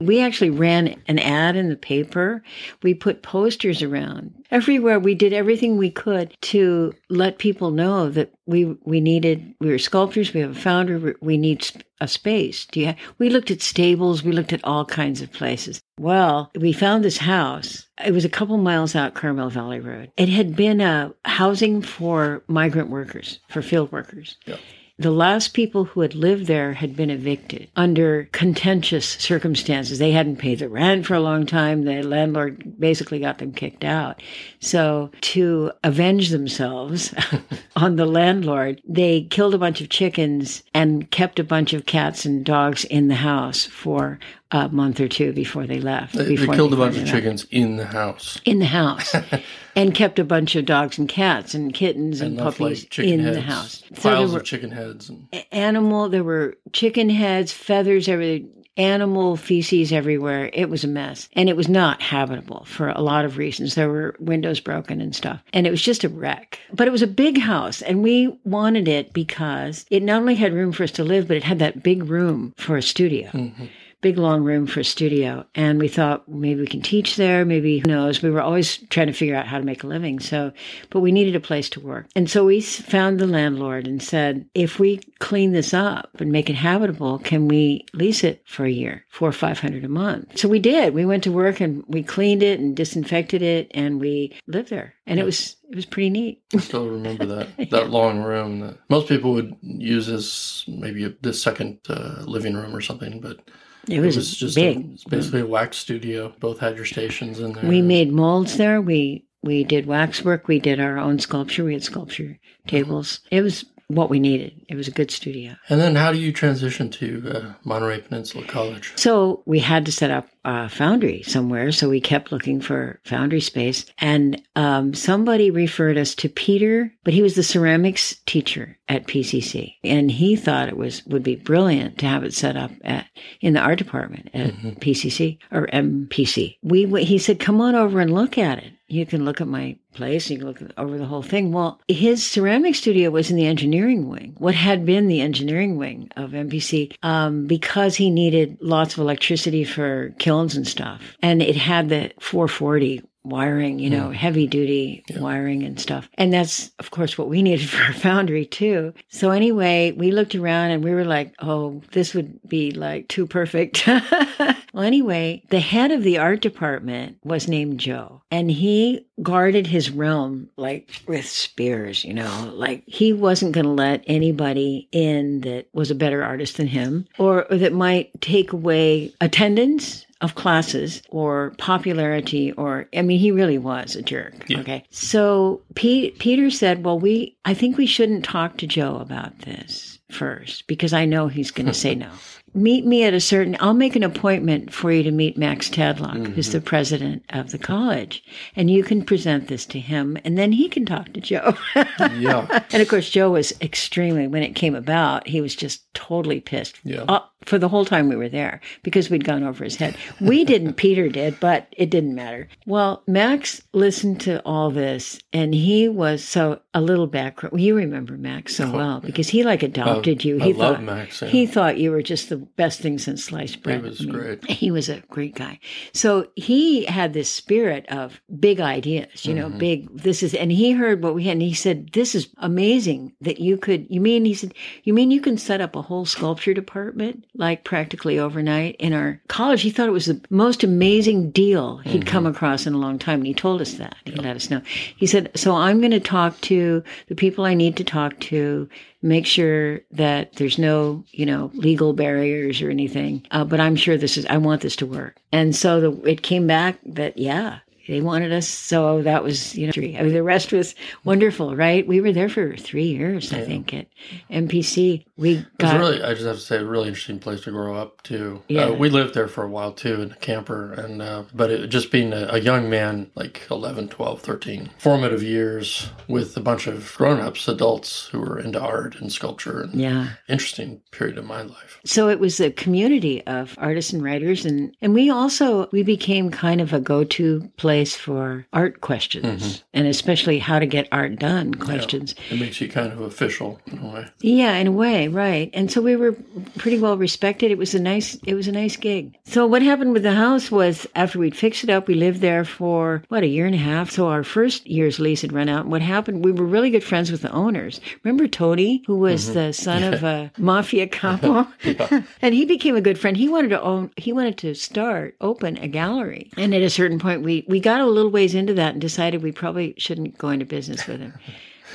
We 0.00 0.20
actually 0.20 0.50
ran 0.50 1.00
an 1.08 1.18
ad 1.18 1.56
in 1.56 1.70
the 1.70 1.76
paper. 1.76 2.42
We 2.84 2.94
put 2.94 3.22
posters 3.22 3.82
around 3.82 4.32
everywhere. 4.50 5.00
We 5.00 5.16
did 5.16 5.32
everything 5.32 5.76
we 5.76 5.90
could 5.90 6.36
to 6.42 6.92
let 7.08 7.38
people 7.38 7.72
know 7.72 8.08
that 8.10 8.32
we 8.46 8.76
we 8.84 9.00
needed. 9.00 9.54
We 9.60 9.70
were 9.70 9.78
sculptors. 9.78 10.32
We 10.32 10.40
have 10.40 10.52
a 10.52 10.60
foundry. 10.60 11.14
We 11.20 11.36
need 11.36 11.66
a 12.00 12.08
space. 12.08 12.66
Do 12.66 12.80
you? 12.80 12.86
have, 12.86 12.96
We 13.18 13.30
looked 13.30 13.50
at 13.50 13.62
stables. 13.62 14.22
We 14.22 14.32
looked 14.32 14.52
at 14.52 14.64
all 14.64 14.84
kinds 14.84 15.22
of 15.22 15.32
places. 15.32 15.80
Well, 15.98 16.50
we 16.54 16.72
found 16.72 17.04
this 17.04 17.18
house. 17.18 17.86
It 18.04 18.12
was 18.12 18.24
a 18.24 18.28
couple 18.28 18.56
miles 18.58 18.94
out 18.94 19.14
Carmel 19.14 19.50
Valley 19.50 19.80
Road. 19.80 20.10
It 20.16 20.28
had 20.28 20.54
been 20.54 20.80
a 20.80 21.12
housing 21.24 21.82
for 21.82 22.42
migrant 22.46 22.90
workers, 22.90 23.40
for 23.48 23.62
field 23.62 23.90
workers. 23.92 24.36
Yeah. 24.46 24.56
The 25.00 25.12
last 25.12 25.54
people 25.54 25.84
who 25.84 26.00
had 26.00 26.16
lived 26.16 26.46
there 26.46 26.72
had 26.72 26.96
been 26.96 27.08
evicted 27.08 27.68
under 27.76 28.28
contentious 28.32 29.06
circumstances. 29.06 30.00
They 30.00 30.10
hadn't 30.10 30.38
paid 30.38 30.58
the 30.58 30.68
rent 30.68 31.06
for 31.06 31.14
a 31.14 31.20
long 31.20 31.46
time. 31.46 31.84
The 31.84 32.02
landlord 32.02 32.80
basically 32.80 33.20
got 33.20 33.38
them 33.38 33.52
kicked 33.52 33.84
out. 33.84 34.20
So, 34.58 35.12
to 35.20 35.70
avenge 35.84 36.30
themselves 36.30 37.14
on 37.76 37.94
the 37.94 38.06
landlord, 38.06 38.82
they 38.88 39.22
killed 39.30 39.54
a 39.54 39.58
bunch 39.58 39.80
of 39.80 39.88
chickens 39.88 40.64
and 40.74 41.08
kept 41.12 41.38
a 41.38 41.44
bunch 41.44 41.72
of 41.72 41.86
cats 41.86 42.24
and 42.24 42.44
dogs 42.44 42.84
in 42.84 43.06
the 43.06 43.14
house 43.14 43.66
for 43.66 44.18
a 44.50 44.68
month 44.70 44.98
or 45.00 45.08
two 45.08 45.32
before 45.32 45.66
they 45.66 45.78
left. 45.80 46.14
They, 46.14 46.34
they 46.36 46.46
killed 46.46 46.72
a 46.72 46.76
bunch 46.76 46.94
they 46.94 47.02
of 47.02 47.06
left 47.06 47.16
chickens 47.16 47.46
in 47.50 47.76
the 47.76 47.84
house. 47.86 48.40
in 48.46 48.58
the 48.60 48.64
house 48.66 49.14
and 49.76 49.94
kept 49.94 50.18
a 50.18 50.24
bunch 50.24 50.56
of 50.56 50.64
dogs 50.64 50.96
and 50.98 51.08
cats 51.08 51.54
and 51.54 51.74
kittens 51.74 52.20
and, 52.20 52.30
And 52.30 52.38
puppies 52.38 52.84
like 52.84 52.98
in 53.00 53.20
heads, 53.20 53.36
the 53.36 53.42
house. 53.42 53.82
So 53.94 54.10
Piles 54.10 54.32
were 54.32 54.38
of 54.40 54.44
chicken 54.46 54.70
heads. 54.70 55.10
And, 55.10 55.28
animal, 55.52 56.08
there 56.08 56.24
were 56.24 56.56
chicken 56.72 57.10
heads, 57.10 57.52
feathers, 57.52 58.08
everything, 58.08 58.50
animal 58.78 59.36
feces 59.36 59.92
everywhere. 59.92 60.48
It 60.52 60.70
was 60.70 60.84
a 60.84 60.88
mess. 60.88 61.28
And 61.34 61.48
it 61.48 61.56
was 61.56 61.68
not 61.68 62.00
habitable 62.00 62.64
for 62.64 62.88
a 62.88 63.00
lot 63.00 63.24
of 63.24 63.36
reasons. 63.36 63.74
There 63.74 63.88
were 63.90 64.14
windows 64.20 64.60
broken 64.60 65.00
and 65.00 65.14
stuff. 65.14 65.42
And 65.52 65.66
it 65.66 65.70
was 65.70 65.82
just 65.82 66.04
a 66.04 66.08
wreck. 66.08 66.58
But 66.72 66.86
it 66.86 66.92
was 66.92 67.02
a 67.02 67.06
big 67.08 67.38
house 67.38 67.82
and 67.82 68.02
we 68.02 68.28
wanted 68.44 68.86
it 68.88 69.12
because 69.12 69.84
it 69.90 70.02
not 70.02 70.20
only 70.20 70.36
had 70.36 70.54
room 70.54 70.70
for 70.72 70.84
us 70.84 70.92
to 70.92 71.04
live, 71.04 71.26
but 71.28 71.36
it 71.36 71.42
had 71.44 71.58
that 71.58 71.82
big 71.82 72.04
room 72.08 72.54
for 72.56 72.76
a 72.76 72.82
studio 72.82 73.28
Mhm. 73.32 73.68
Big 74.00 74.18
long 74.18 74.44
room 74.44 74.66
for 74.66 74.80
a 74.80 74.84
studio. 74.84 75.44
And 75.54 75.78
we 75.78 75.88
thought 75.88 76.28
maybe 76.28 76.60
we 76.60 76.66
can 76.66 76.82
teach 76.82 77.16
there. 77.16 77.44
Maybe 77.44 77.78
who 77.78 77.88
knows? 77.88 78.22
We 78.22 78.30
were 78.30 78.40
always 78.40 78.78
trying 78.90 79.08
to 79.08 79.12
figure 79.12 79.34
out 79.34 79.46
how 79.46 79.58
to 79.58 79.64
make 79.64 79.82
a 79.82 79.88
living. 79.88 80.20
So 80.20 80.52
but 80.90 81.00
we 81.00 81.12
needed 81.12 81.34
a 81.34 81.40
place 81.40 81.68
to 81.70 81.80
work. 81.80 82.06
And 82.14 82.30
so 82.30 82.44
we 82.44 82.60
found 82.60 83.18
the 83.18 83.26
landlord 83.26 83.86
and 83.86 84.02
said 84.02 84.46
if 84.54 84.78
we 84.78 84.98
clean 85.18 85.52
this 85.52 85.74
up 85.74 86.20
and 86.20 86.30
make 86.30 86.48
it 86.48 86.54
habitable 86.54 87.18
can 87.18 87.48
we 87.48 87.84
lease 87.92 88.22
it 88.24 88.42
for 88.46 88.64
a 88.64 88.70
year 88.70 89.04
four 89.10 89.28
or 89.28 89.32
five 89.32 89.58
hundred 89.58 89.84
a 89.84 89.88
month? 89.88 90.38
So 90.38 90.48
we 90.48 90.58
did. 90.58 90.94
We 90.94 91.04
went 91.04 91.24
to 91.24 91.32
work 91.32 91.60
and 91.60 91.82
we 91.88 92.02
cleaned 92.02 92.42
it 92.42 92.60
and 92.60 92.76
disinfected 92.76 93.42
it 93.42 93.70
and 93.72 94.00
we 94.00 94.38
lived 94.46 94.70
there. 94.70 94.94
And 95.06 95.18
it 95.18 95.24
was 95.24 95.56
it 95.70 95.74
was 95.74 95.86
pretty 95.86 96.10
neat. 96.10 96.42
I 96.54 96.58
still 96.58 96.88
remember 96.88 97.26
that 97.26 97.48
that 97.70 97.90
long 97.90 98.22
room 98.22 98.60
that 98.60 98.78
most 98.88 99.08
people 99.08 99.32
would 99.34 99.56
use 99.62 100.08
as 100.08 100.64
maybe 100.68 101.16
the 101.20 101.32
second 101.32 101.78
uh, 101.88 102.22
living 102.26 102.54
room 102.54 102.74
or 102.74 102.80
something, 102.80 103.20
but 103.20 103.40
it 103.88 104.00
was, 104.00 104.16
it 104.16 104.18
was 104.18 104.36
just 104.36 104.54
big 104.56 104.78
A, 104.78 105.08
basically 105.08 105.40
a 105.40 105.46
wax 105.46 105.78
studio. 105.78 106.32
Both 106.40 106.58
had 106.58 106.76
your 106.76 106.84
stations 106.84 107.40
in 107.40 107.52
there. 107.52 107.64
We 107.64 107.82
made 107.82 108.12
molds 108.12 108.56
there. 108.56 108.80
We 108.80 109.24
we 109.42 109.64
did 109.64 109.86
wax 109.86 110.24
work. 110.24 110.48
We 110.48 110.58
did 110.58 110.80
our 110.80 110.98
own 110.98 111.18
sculpture. 111.18 111.64
We 111.64 111.72
had 111.72 111.84
sculpture 111.84 112.38
tables. 112.66 113.20
It 113.30 113.42
was 113.42 113.64
what 113.88 114.10
we 114.10 114.20
needed. 114.20 114.52
It 114.68 114.76
was 114.76 114.86
a 114.86 114.92
good 114.92 115.10
studio. 115.10 115.56
And 115.68 115.80
then, 115.80 115.96
how 115.96 116.12
do 116.12 116.18
you 116.18 116.32
transition 116.32 116.90
to 116.90 117.32
uh, 117.34 117.52
Monterey 117.64 118.00
Peninsula 118.02 118.44
College? 118.46 118.92
So 118.96 119.42
we 119.46 119.58
had 119.58 119.86
to 119.86 119.92
set 119.92 120.10
up 120.10 120.28
a 120.44 120.68
foundry 120.68 121.22
somewhere. 121.22 121.72
So 121.72 121.88
we 121.88 122.00
kept 122.00 122.30
looking 122.30 122.60
for 122.60 123.00
foundry 123.04 123.40
space. 123.40 123.86
And 123.98 124.42
um, 124.56 124.92
somebody 124.94 125.50
referred 125.50 125.96
us 125.96 126.14
to 126.16 126.28
Peter, 126.28 126.92
but 127.02 127.14
he 127.14 127.22
was 127.22 127.34
the 127.34 127.42
ceramics 127.42 128.16
teacher 128.26 128.78
at 128.88 129.06
PCC. 129.06 129.74
And 129.82 130.10
he 130.10 130.36
thought 130.36 130.68
it 130.68 130.76
was 130.76 131.04
would 131.06 131.22
be 131.22 131.36
brilliant 131.36 131.98
to 131.98 132.06
have 132.06 132.24
it 132.24 132.34
set 132.34 132.56
up 132.56 132.70
at 132.84 133.06
in 133.40 133.54
the 133.54 133.60
art 133.60 133.78
department 133.78 134.30
at 134.34 134.50
PCC 134.80 135.38
or 135.50 135.66
MPC. 135.68 136.56
We 136.62 137.04
he 137.04 137.18
said, 137.18 137.40
"Come 137.40 137.60
on 137.60 137.74
over 137.74 138.00
and 138.00 138.12
look 138.12 138.36
at 138.36 138.58
it. 138.58 138.72
You 138.88 139.06
can 139.06 139.24
look 139.24 139.40
at 139.40 139.48
my 139.48 139.76
place. 139.94 140.30
You 140.30 140.38
can 140.38 140.46
look 140.46 140.62
over 140.76 140.98
the 140.98 141.06
whole 141.06 141.22
thing." 141.22 141.52
Well, 141.52 141.80
his 141.88 142.24
ceramic 142.24 142.74
studio 142.74 143.10
was 143.10 143.30
in 143.30 143.36
the 143.36 143.46
engineering 143.46 144.08
wing. 144.08 144.34
What 144.38 144.54
had 144.54 144.86
been 144.86 145.08
the 145.08 145.20
engineering 145.20 145.76
wing 145.76 146.10
of 146.16 146.30
MPC, 146.30 146.94
um, 147.02 147.46
because 147.46 147.96
he 147.96 148.10
needed 148.10 148.58
lots 148.60 148.94
of 148.94 149.00
electricity 149.00 149.64
for 149.64 150.14
kilns 150.18 150.56
and 150.56 150.66
stuff, 150.66 151.02
and 151.22 151.42
it 151.42 151.56
had 151.56 151.88
the 151.88 152.12
440 152.18 153.02
wiring, 153.28 153.78
you 153.78 153.90
know, 153.90 154.08
hmm. 154.08 154.12
heavy 154.12 154.46
duty 154.46 155.04
wiring 155.16 155.62
and 155.62 155.80
stuff. 155.80 156.08
And 156.14 156.32
that's, 156.32 156.70
of 156.78 156.90
course, 156.90 157.16
what 157.16 157.28
we 157.28 157.42
needed 157.48 157.68
for 157.68 157.82
our 157.82 157.92
foundry 157.92 158.46
too. 158.46 158.94
So 159.08 159.30
anyway, 159.30 159.92
we 159.92 160.10
looked 160.10 160.34
around 160.34 160.70
and 160.70 160.84
we 160.84 160.92
were 160.92 161.04
like, 161.04 161.34
oh, 161.40 161.82
this 161.92 162.14
would 162.14 162.40
be 162.48 162.70
like 162.70 163.08
too 163.08 163.26
perfect. 163.26 163.86
well, 164.72 164.84
anyway, 164.84 165.42
the 165.50 165.60
head 165.60 165.90
of 165.90 166.02
the 166.02 166.18
art 166.18 166.40
department 166.40 167.18
was 167.24 167.48
named 167.48 167.80
Joe 167.80 168.22
and 168.30 168.50
he 168.50 169.06
guarded 169.22 169.66
his 169.66 169.90
realm 169.90 170.48
like 170.56 171.02
with 171.06 171.26
spears, 171.26 172.04
you 172.04 172.14
know, 172.14 172.52
like 172.54 172.84
he 172.86 173.12
wasn't 173.12 173.52
going 173.52 173.66
to 173.66 173.72
let 173.72 174.04
anybody 174.06 174.88
in 174.92 175.40
that 175.40 175.68
was 175.72 175.90
a 175.90 175.94
better 175.94 176.22
artist 176.22 176.56
than 176.56 176.66
him 176.66 177.06
or, 177.18 177.50
or 177.50 177.56
that 177.56 177.72
might 177.72 178.20
take 178.20 178.52
away 178.52 179.12
attendance 179.20 180.06
of 180.20 180.34
classes 180.34 181.02
or 181.10 181.54
popularity 181.58 182.52
or 182.52 182.88
I 182.94 183.02
mean 183.02 183.18
he 183.18 183.30
really 183.30 183.58
was 183.58 183.94
a 183.94 184.02
jerk. 184.02 184.34
Yeah. 184.48 184.60
Okay. 184.60 184.84
So 184.90 185.62
Pete, 185.74 186.18
Peter 186.18 186.50
said, 186.50 186.84
"Well, 186.84 186.98
we 186.98 187.36
I 187.44 187.54
think 187.54 187.76
we 187.76 187.86
shouldn't 187.86 188.24
talk 188.24 188.56
to 188.58 188.66
Joe 188.66 188.96
about 188.96 189.38
this 189.40 189.98
first 190.10 190.66
because 190.66 190.92
I 190.92 191.04
know 191.04 191.28
he's 191.28 191.50
going 191.50 191.66
to 191.66 191.74
say 191.74 191.94
no. 191.94 192.10
Meet 192.58 192.84
me 192.86 193.04
at 193.04 193.14
a 193.14 193.20
certain 193.20 193.56
I'll 193.60 193.72
make 193.74 193.94
an 193.94 194.02
appointment 194.02 194.72
for 194.72 194.90
you 194.90 195.02
to 195.04 195.10
meet 195.12 195.38
Max 195.38 195.68
Tadlock, 195.70 196.26
who's 196.34 196.50
the 196.50 196.60
president 196.60 197.24
of 197.30 197.50
the 197.52 197.58
college, 197.58 198.22
and 198.56 198.70
you 198.70 198.82
can 198.82 199.04
present 199.04 199.46
this 199.48 199.64
to 199.66 199.78
him 199.78 200.18
and 200.24 200.36
then 200.36 200.50
he 200.52 200.68
can 200.68 200.84
talk 200.84 201.12
to 201.12 201.20
Joe." 201.20 201.54
Yeah, 202.18 202.62
and 202.72 202.82
of 202.82 202.88
course 202.88 203.10
Joe 203.10 203.30
was 203.30 203.52
extremely 203.60 204.26
when 204.26 204.42
it 204.42 204.54
came 204.54 204.74
about, 204.74 205.26
he 205.28 205.40
was 205.40 205.54
just 205.54 205.82
totally 205.94 206.40
pissed 206.40 206.78
Yeah. 206.84 207.02
uh, 207.08 207.20
for 207.42 207.58
the 207.58 207.68
whole 207.68 207.84
time 207.84 208.08
we 208.08 208.16
were 208.16 208.28
there 208.28 208.60
because 208.82 209.10
we'd 209.10 209.24
gone 209.24 209.42
over 209.42 209.62
his 209.64 209.76
head. 209.76 209.96
We 210.20 210.44
didn't, 210.44 210.74
Peter 210.76 211.08
did, 211.08 211.38
but 211.40 211.66
it 211.76 211.90
didn't 211.90 212.14
matter. 212.14 212.48
Well, 212.66 213.02
Max 213.06 213.62
listened 213.72 214.20
to 214.22 214.42
all 214.44 214.70
this 214.70 215.20
and 215.32 215.54
he 215.54 215.88
was 215.88 216.24
so 216.24 216.60
a 216.74 216.80
little 216.80 217.06
background. 217.06 217.60
You 217.60 217.74
remember 217.76 218.16
Max 218.16 218.56
so 218.56 218.70
well 218.70 219.00
because 219.00 219.28
he 219.28 219.42
like 219.44 219.62
adopted 219.62 220.24
you. 220.24 220.40
I 220.40 220.44
He 220.44 220.52
love 220.52 220.76
thought 220.76 220.84
Max, 220.84 221.22
yeah. 221.22 221.28
he 221.28 221.46
thought 221.46 221.78
you 221.78 221.90
were 221.90 222.02
just 222.02 222.28
the 222.28 222.46
best 222.56 222.80
thing 222.80 222.98
since 222.98 223.24
sliced 223.24 223.62
bread. 223.62 223.82
He 223.82 223.88
was 223.88 224.00
I 224.00 224.04
mean, 224.04 224.12
great. 224.12 224.50
He 224.58 224.70
was 224.70 224.88
a 224.88 225.00
great 225.08 225.34
guy. 225.34 225.60
So 225.92 226.28
he 226.34 226.84
had 226.84 227.12
this 227.12 227.30
spirit 227.32 227.86
of 227.88 228.20
big 228.38 228.60
ideas, 228.60 229.24
you 229.24 229.34
know, 229.34 229.48
Mm-hmm. 229.48 229.58
big, 229.58 229.96
this 229.96 230.22
is, 230.22 230.34
and 230.34 230.50
he 230.52 230.72
heard 230.72 231.02
what 231.02 231.14
we 231.14 231.24
had 231.24 231.32
and 231.32 231.42
he 231.42 231.54
said, 231.54 231.90
this 231.92 232.14
is 232.14 232.28
amazing 232.38 233.12
that 233.20 233.40
you 233.40 233.56
could, 233.56 233.86
you 233.88 234.00
mean, 234.00 234.24
he 234.24 234.34
said, 234.34 234.52
you 234.84 234.92
mean 234.92 235.10
you 235.10 235.20
can 235.20 235.38
set 235.38 235.60
up 235.60 235.76
a 235.76 235.82
whole 235.82 236.04
sculpture 236.04 236.52
department 236.54 237.24
like 237.34 237.64
practically 237.64 238.18
overnight. 238.18 238.76
In 238.78 238.92
our 238.92 239.20
college, 239.28 239.62
he 239.62 239.70
thought 239.70 239.88
it 239.88 239.92
was 239.92 240.06
the 240.06 240.20
most 240.30 240.62
amazing 240.64 241.30
deal 241.30 241.78
he'd 241.78 242.06
come 242.06 242.26
across 242.26 242.66
in 242.66 242.74
a 242.74 242.78
long 242.78 242.98
time. 242.98 243.20
And 243.20 243.26
he 243.26 243.34
told 243.34 243.60
us 243.60 243.74
that. 243.74 243.96
He 244.04 244.12
let 244.12 244.36
us 244.36 244.50
know. 244.50 244.60
He 244.96 245.06
said, 245.06 245.30
So 245.34 245.54
I'm 245.54 245.78
going 245.80 245.92
to 245.92 246.00
talk 246.00 246.40
to 246.42 246.82
the 247.08 247.14
people 247.14 247.44
I 247.44 247.54
need 247.54 247.76
to 247.76 247.84
talk 247.84 248.18
to, 248.20 248.68
make 249.02 249.26
sure 249.26 249.80
that 249.92 250.34
there's 250.34 250.58
no, 250.58 251.04
you 251.10 251.26
know, 251.26 251.50
legal 251.54 251.92
barriers 251.92 252.60
or 252.62 252.70
anything. 252.70 253.24
Uh, 253.30 253.44
but 253.44 253.60
I'm 253.60 253.76
sure 253.76 253.96
this 253.96 254.16
is, 254.16 254.26
I 254.26 254.38
want 254.38 254.62
this 254.62 254.76
to 254.76 254.86
work. 254.86 255.16
And 255.32 255.54
so 255.54 255.80
the, 255.80 256.10
it 256.10 256.22
came 256.22 256.46
back 256.46 256.78
that, 256.84 257.16
yeah, 257.18 257.60
they 257.86 258.00
wanted 258.00 258.32
us. 258.32 258.46
So 258.46 259.02
that 259.02 259.24
was, 259.24 259.54
you 259.54 259.66
know, 259.66 259.72
three. 259.72 259.96
I 259.96 260.02
mean, 260.02 260.12
the 260.12 260.22
rest 260.22 260.52
was 260.52 260.74
wonderful, 261.04 261.56
right? 261.56 261.86
We 261.86 262.00
were 262.00 262.12
there 262.12 262.28
for 262.28 262.56
three 262.56 262.88
years, 262.88 263.32
I 263.32 263.44
think, 263.44 263.72
at 263.72 263.86
MPC. 264.30 265.04
We 265.18 265.44
It 265.58 265.62
was 265.62 265.72
really, 265.72 266.02
I 266.02 266.14
just 266.14 266.26
have 266.26 266.36
to 266.36 266.40
say, 266.40 266.58
a 266.58 266.64
really 266.64 266.86
interesting 266.86 267.18
place 267.18 267.40
to 267.42 267.50
grow 267.50 267.74
up 267.74 268.02
too. 268.04 268.40
Yeah. 268.46 268.66
Uh, 268.66 268.72
we 268.74 268.88
lived 268.88 269.14
there 269.14 269.26
for 269.26 269.42
a 269.42 269.48
while 269.48 269.72
too 269.72 270.00
in 270.00 270.12
a 270.12 270.16
camper, 270.16 270.72
and 270.72 271.02
uh, 271.02 271.24
but 271.34 271.50
it, 271.50 271.66
just 271.68 271.90
being 271.90 272.12
a, 272.12 272.28
a 272.30 272.38
young 272.38 272.70
man, 272.70 273.10
like 273.16 273.42
11, 273.50 273.88
12, 273.88 274.22
13, 274.22 274.70
formative 274.78 275.22
years 275.22 275.90
with 276.06 276.36
a 276.36 276.40
bunch 276.40 276.68
of 276.68 276.94
grown-ups, 276.96 277.48
adults 277.48 278.06
who 278.06 278.20
were 278.20 278.38
into 278.38 278.60
art 278.60 278.94
and 279.00 279.12
sculpture, 279.12 279.62
and 279.62 279.74
yeah. 279.74 280.10
interesting 280.28 280.80
period 280.92 281.18
of 281.18 281.24
my 281.24 281.42
life. 281.42 281.80
So 281.84 282.08
it 282.08 282.20
was 282.20 282.38
a 282.38 282.52
community 282.52 283.26
of 283.26 283.56
artists 283.58 283.92
and 283.92 284.02
writers 284.02 284.46
and 284.46 284.76
and 284.80 284.94
we 284.94 285.10
also 285.10 285.68
we 285.72 285.82
became 285.82 286.30
kind 286.30 286.60
of 286.60 286.72
a 286.72 286.80
go-to 286.80 287.50
place 287.56 287.96
for 287.96 288.46
art 288.52 288.80
questions 288.80 289.64
and 289.74 289.86
especially 289.86 290.38
how 290.38 290.58
to 290.58 290.66
get 290.66 290.88
art 290.92 291.18
done 291.18 291.54
questions. 291.54 292.14
It 292.30 292.40
makes 292.40 292.60
you 292.60 292.68
kind 292.68 292.92
of 292.92 293.00
official 293.00 293.60
in 293.66 293.78
a 293.78 293.86
way. 293.86 294.06
Yeah, 294.20 294.54
in 294.56 294.66
a 294.66 294.72
way, 294.72 295.07
right. 295.08 295.50
And 295.52 295.70
so 295.70 295.80
we 295.80 295.96
were 295.96 296.12
pretty 296.56 296.78
well 296.78 296.96
respected. 296.96 297.50
It 297.50 297.58
was 297.58 297.74
a 297.74 297.80
nice 297.80 298.14
it 298.26 298.34
was 298.34 298.48
a 298.48 298.52
nice 298.52 298.76
gig. 298.76 299.16
So 299.24 299.46
what 299.46 299.62
happened 299.62 299.92
with 299.92 300.02
the 300.02 300.12
house 300.12 300.50
was 300.50 300.86
after 300.94 301.18
we'd 301.18 301.36
fixed 301.36 301.64
it 301.64 301.70
up, 301.70 301.88
we 301.88 301.94
lived 301.94 302.20
there 302.20 302.44
for 302.44 303.02
what, 303.08 303.22
a 303.22 303.26
year 303.26 303.46
and 303.46 303.54
a 303.54 303.58
half. 303.58 303.90
So 303.90 304.08
our 304.08 304.24
first 304.24 304.66
year's 304.66 304.98
lease 304.98 305.22
had 305.22 305.32
run 305.32 305.48
out. 305.48 305.62
And 305.62 305.70
what 305.70 305.82
happened, 305.82 306.24
we 306.24 306.32
were 306.32 306.44
really 306.44 306.70
good 306.70 306.84
friends 306.84 307.10
with 307.10 307.22
the 307.22 307.32
owners. 307.32 307.80
Remember 308.04 308.26
Tony, 308.26 308.82
who 308.86 308.96
was 308.96 309.24
mm-hmm. 309.24 309.34
the 309.34 309.52
son 309.52 309.82
of 309.82 310.04
a 310.04 310.30
mafia 310.38 310.86
capo? 310.86 311.46
and 312.22 312.34
he 312.34 312.44
became 312.44 312.76
a 312.76 312.80
good 312.80 312.98
friend. 312.98 313.16
He 313.16 313.28
wanted 313.28 313.48
to 313.48 313.60
own 313.60 313.90
he 313.96 314.12
wanted 314.12 314.38
to 314.38 314.54
start 314.54 315.16
open 315.20 315.56
a 315.58 315.68
gallery. 315.68 316.30
And 316.36 316.54
at 316.54 316.62
a 316.62 316.70
certain 316.70 316.98
point 316.98 317.22
we 317.22 317.44
we 317.48 317.60
got 317.60 317.80
a 317.80 317.86
little 317.86 318.10
ways 318.10 318.34
into 318.34 318.54
that 318.54 318.72
and 318.72 318.80
decided 318.80 319.22
we 319.22 319.32
probably 319.32 319.74
shouldn't 319.78 320.18
go 320.18 320.28
into 320.28 320.46
business 320.46 320.86
with 320.86 321.00
him. 321.00 321.14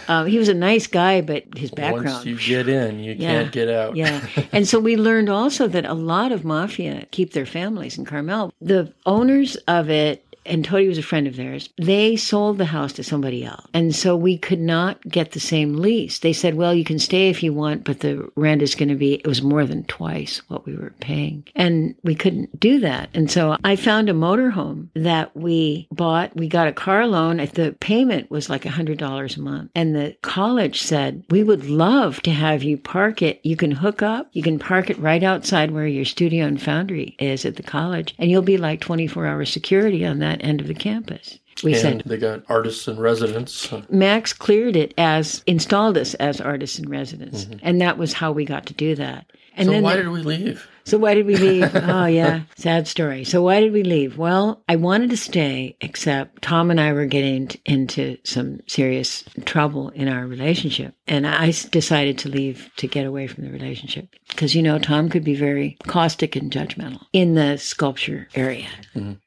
Um, 0.07 0.27
he 0.27 0.37
was 0.37 0.49
a 0.49 0.53
nice 0.53 0.87
guy, 0.87 1.21
but 1.21 1.43
his 1.57 1.71
background. 1.71 2.05
Once 2.05 2.25
you 2.25 2.37
get 2.37 2.67
in, 2.67 2.99
you 2.99 3.13
Yeah. 3.13 3.41
can't 3.43 3.51
get 3.51 3.69
out. 3.69 3.95
Yeah. 3.95 4.25
And 4.51 4.67
so 4.67 4.79
we 4.79 4.95
learned 4.97 5.29
also 5.29 5.67
that 5.67 5.85
a 5.85 5.93
lot 5.93 6.31
of 6.31 6.43
mafia 6.45 7.05
keep 7.11 7.33
their 7.33 7.45
families 7.45 7.97
in 7.97 8.05
Carmel. 8.05 8.53
The 8.61 8.93
owners 9.05 9.55
of 9.67 9.89
it, 9.89 10.32
and 10.45 10.63
Tony 10.63 10.87
was 10.87 10.97
a 10.97 11.03
friend 11.03 11.27
of 11.27 11.35
theirs, 11.35 11.69
they 11.77 12.15
sold 12.15 12.57
the 12.57 12.65
house 12.65 12.93
to 12.93 13.03
somebody 13.03 13.45
else. 13.45 13.65
And 13.73 13.95
so 13.95 14.15
we 14.15 14.37
could 14.37 14.59
not 14.59 15.01
get 15.07 15.31
the 15.31 15.39
same 15.39 15.77
lease. 15.77 16.19
They 16.19 16.33
said, 16.33 16.55
well, 16.55 16.73
you 16.73 16.83
can 16.83 16.99
stay 16.99 17.29
if 17.29 17.43
you 17.43 17.53
want, 17.53 17.83
but 17.83 17.99
the 17.99 18.29
rent 18.35 18.61
is 18.61 18.75
going 18.75 18.89
to 18.89 18.95
be, 18.95 19.15
it 19.15 19.27
was 19.27 19.41
more 19.41 19.65
than 19.65 19.83
twice 19.85 20.41
what 20.47 20.65
we 20.65 20.75
were 20.75 20.93
paying. 20.99 21.45
And 21.55 21.95
we 22.03 22.15
couldn't 22.15 22.59
do 22.59 22.79
that. 22.79 23.09
And 23.13 23.29
so 23.29 23.57
I 23.63 23.75
found 23.75 24.09
a 24.09 24.13
motorhome 24.13 24.89
that 24.95 25.35
we 25.35 25.87
bought. 25.91 26.35
We 26.35 26.47
got 26.47 26.67
a 26.67 26.73
car 26.73 27.07
loan. 27.07 27.37
The 27.37 27.75
payment 27.79 28.31
was 28.31 28.49
like 28.49 28.63
$100 28.63 29.37
a 29.37 29.41
month. 29.41 29.71
And 29.75 29.95
the 29.95 30.15
college 30.21 30.81
said, 30.81 31.23
we 31.29 31.43
would 31.43 31.65
love 31.69 32.21
to 32.21 32.31
have 32.31 32.63
you 32.63 32.77
park 32.77 33.21
it. 33.21 33.39
You 33.43 33.55
can 33.55 33.71
hook 33.71 34.01
up. 34.01 34.29
You 34.33 34.43
can 34.43 34.59
park 34.59 34.89
it 34.89 34.99
right 34.99 35.23
outside 35.23 35.71
where 35.71 35.87
your 35.87 36.05
studio 36.05 36.45
and 36.45 36.61
foundry 36.61 37.15
is 37.19 37.45
at 37.45 37.55
the 37.55 37.63
college. 37.63 38.15
And 38.17 38.29
you'll 38.29 38.41
be 38.41 38.57
like 38.57 38.81
24 38.81 39.27
hour 39.27 39.45
security 39.45 40.05
on 40.05 40.19
that 40.19 40.32
end 40.41 40.61
of 40.61 40.67
the 40.67 40.73
campus. 40.73 41.39
We 41.63 41.73
And 41.73 41.81
said, 41.81 42.03
they 42.05 42.17
got 42.17 42.43
artists 42.49 42.87
in 42.87 42.99
residence. 42.99 43.71
Max 43.89 44.33
cleared 44.33 44.75
it 44.75 44.93
as 44.97 45.43
installed 45.47 45.97
us 45.97 46.13
as 46.15 46.41
artists 46.41 46.79
in 46.79 46.89
residence. 46.89 47.45
Mm-hmm. 47.45 47.59
And 47.61 47.79
that 47.81 47.97
was 47.97 48.13
how 48.13 48.31
we 48.31 48.43
got 48.45 48.65
to 48.67 48.73
do 48.73 48.95
that. 48.95 49.25
And 49.55 49.67
So 49.67 49.71
then 49.73 49.83
why 49.83 49.95
the- 49.95 50.03
did 50.03 50.09
we 50.11 50.21
leave? 50.23 50.67
So 50.85 50.97
why 50.97 51.13
did 51.13 51.25
we 51.25 51.35
leave? 51.35 51.71
oh 51.75 52.05
yeah, 52.05 52.41
sad 52.55 52.87
story. 52.87 53.23
So 53.23 53.41
why 53.41 53.59
did 53.59 53.73
we 53.73 53.83
leave? 53.83 54.17
Well, 54.17 54.63
I 54.67 54.75
wanted 54.75 55.09
to 55.11 55.17
stay, 55.17 55.77
except 55.81 56.41
Tom 56.41 56.71
and 56.71 56.79
I 56.79 56.93
were 56.93 57.05
getting 57.05 57.47
t- 57.47 57.61
into 57.65 58.17
some 58.23 58.59
serious 58.67 59.23
trouble 59.45 59.89
in 59.89 60.07
our 60.07 60.25
relationship, 60.25 60.95
and 61.07 61.25
I 61.27 61.47
decided 61.71 62.17
to 62.19 62.29
leave 62.29 62.69
to 62.77 62.87
get 62.87 63.05
away 63.05 63.27
from 63.27 63.45
the 63.45 63.51
relationship 63.51 64.09
because 64.29 64.55
you 64.55 64.61
know 64.61 64.79
Tom 64.79 65.09
could 65.09 65.23
be 65.23 65.35
very 65.35 65.77
caustic 65.87 66.35
and 66.35 66.51
judgmental 66.51 67.05
in 67.13 67.35
the 67.35 67.57
sculpture 67.57 68.27
area 68.35 68.67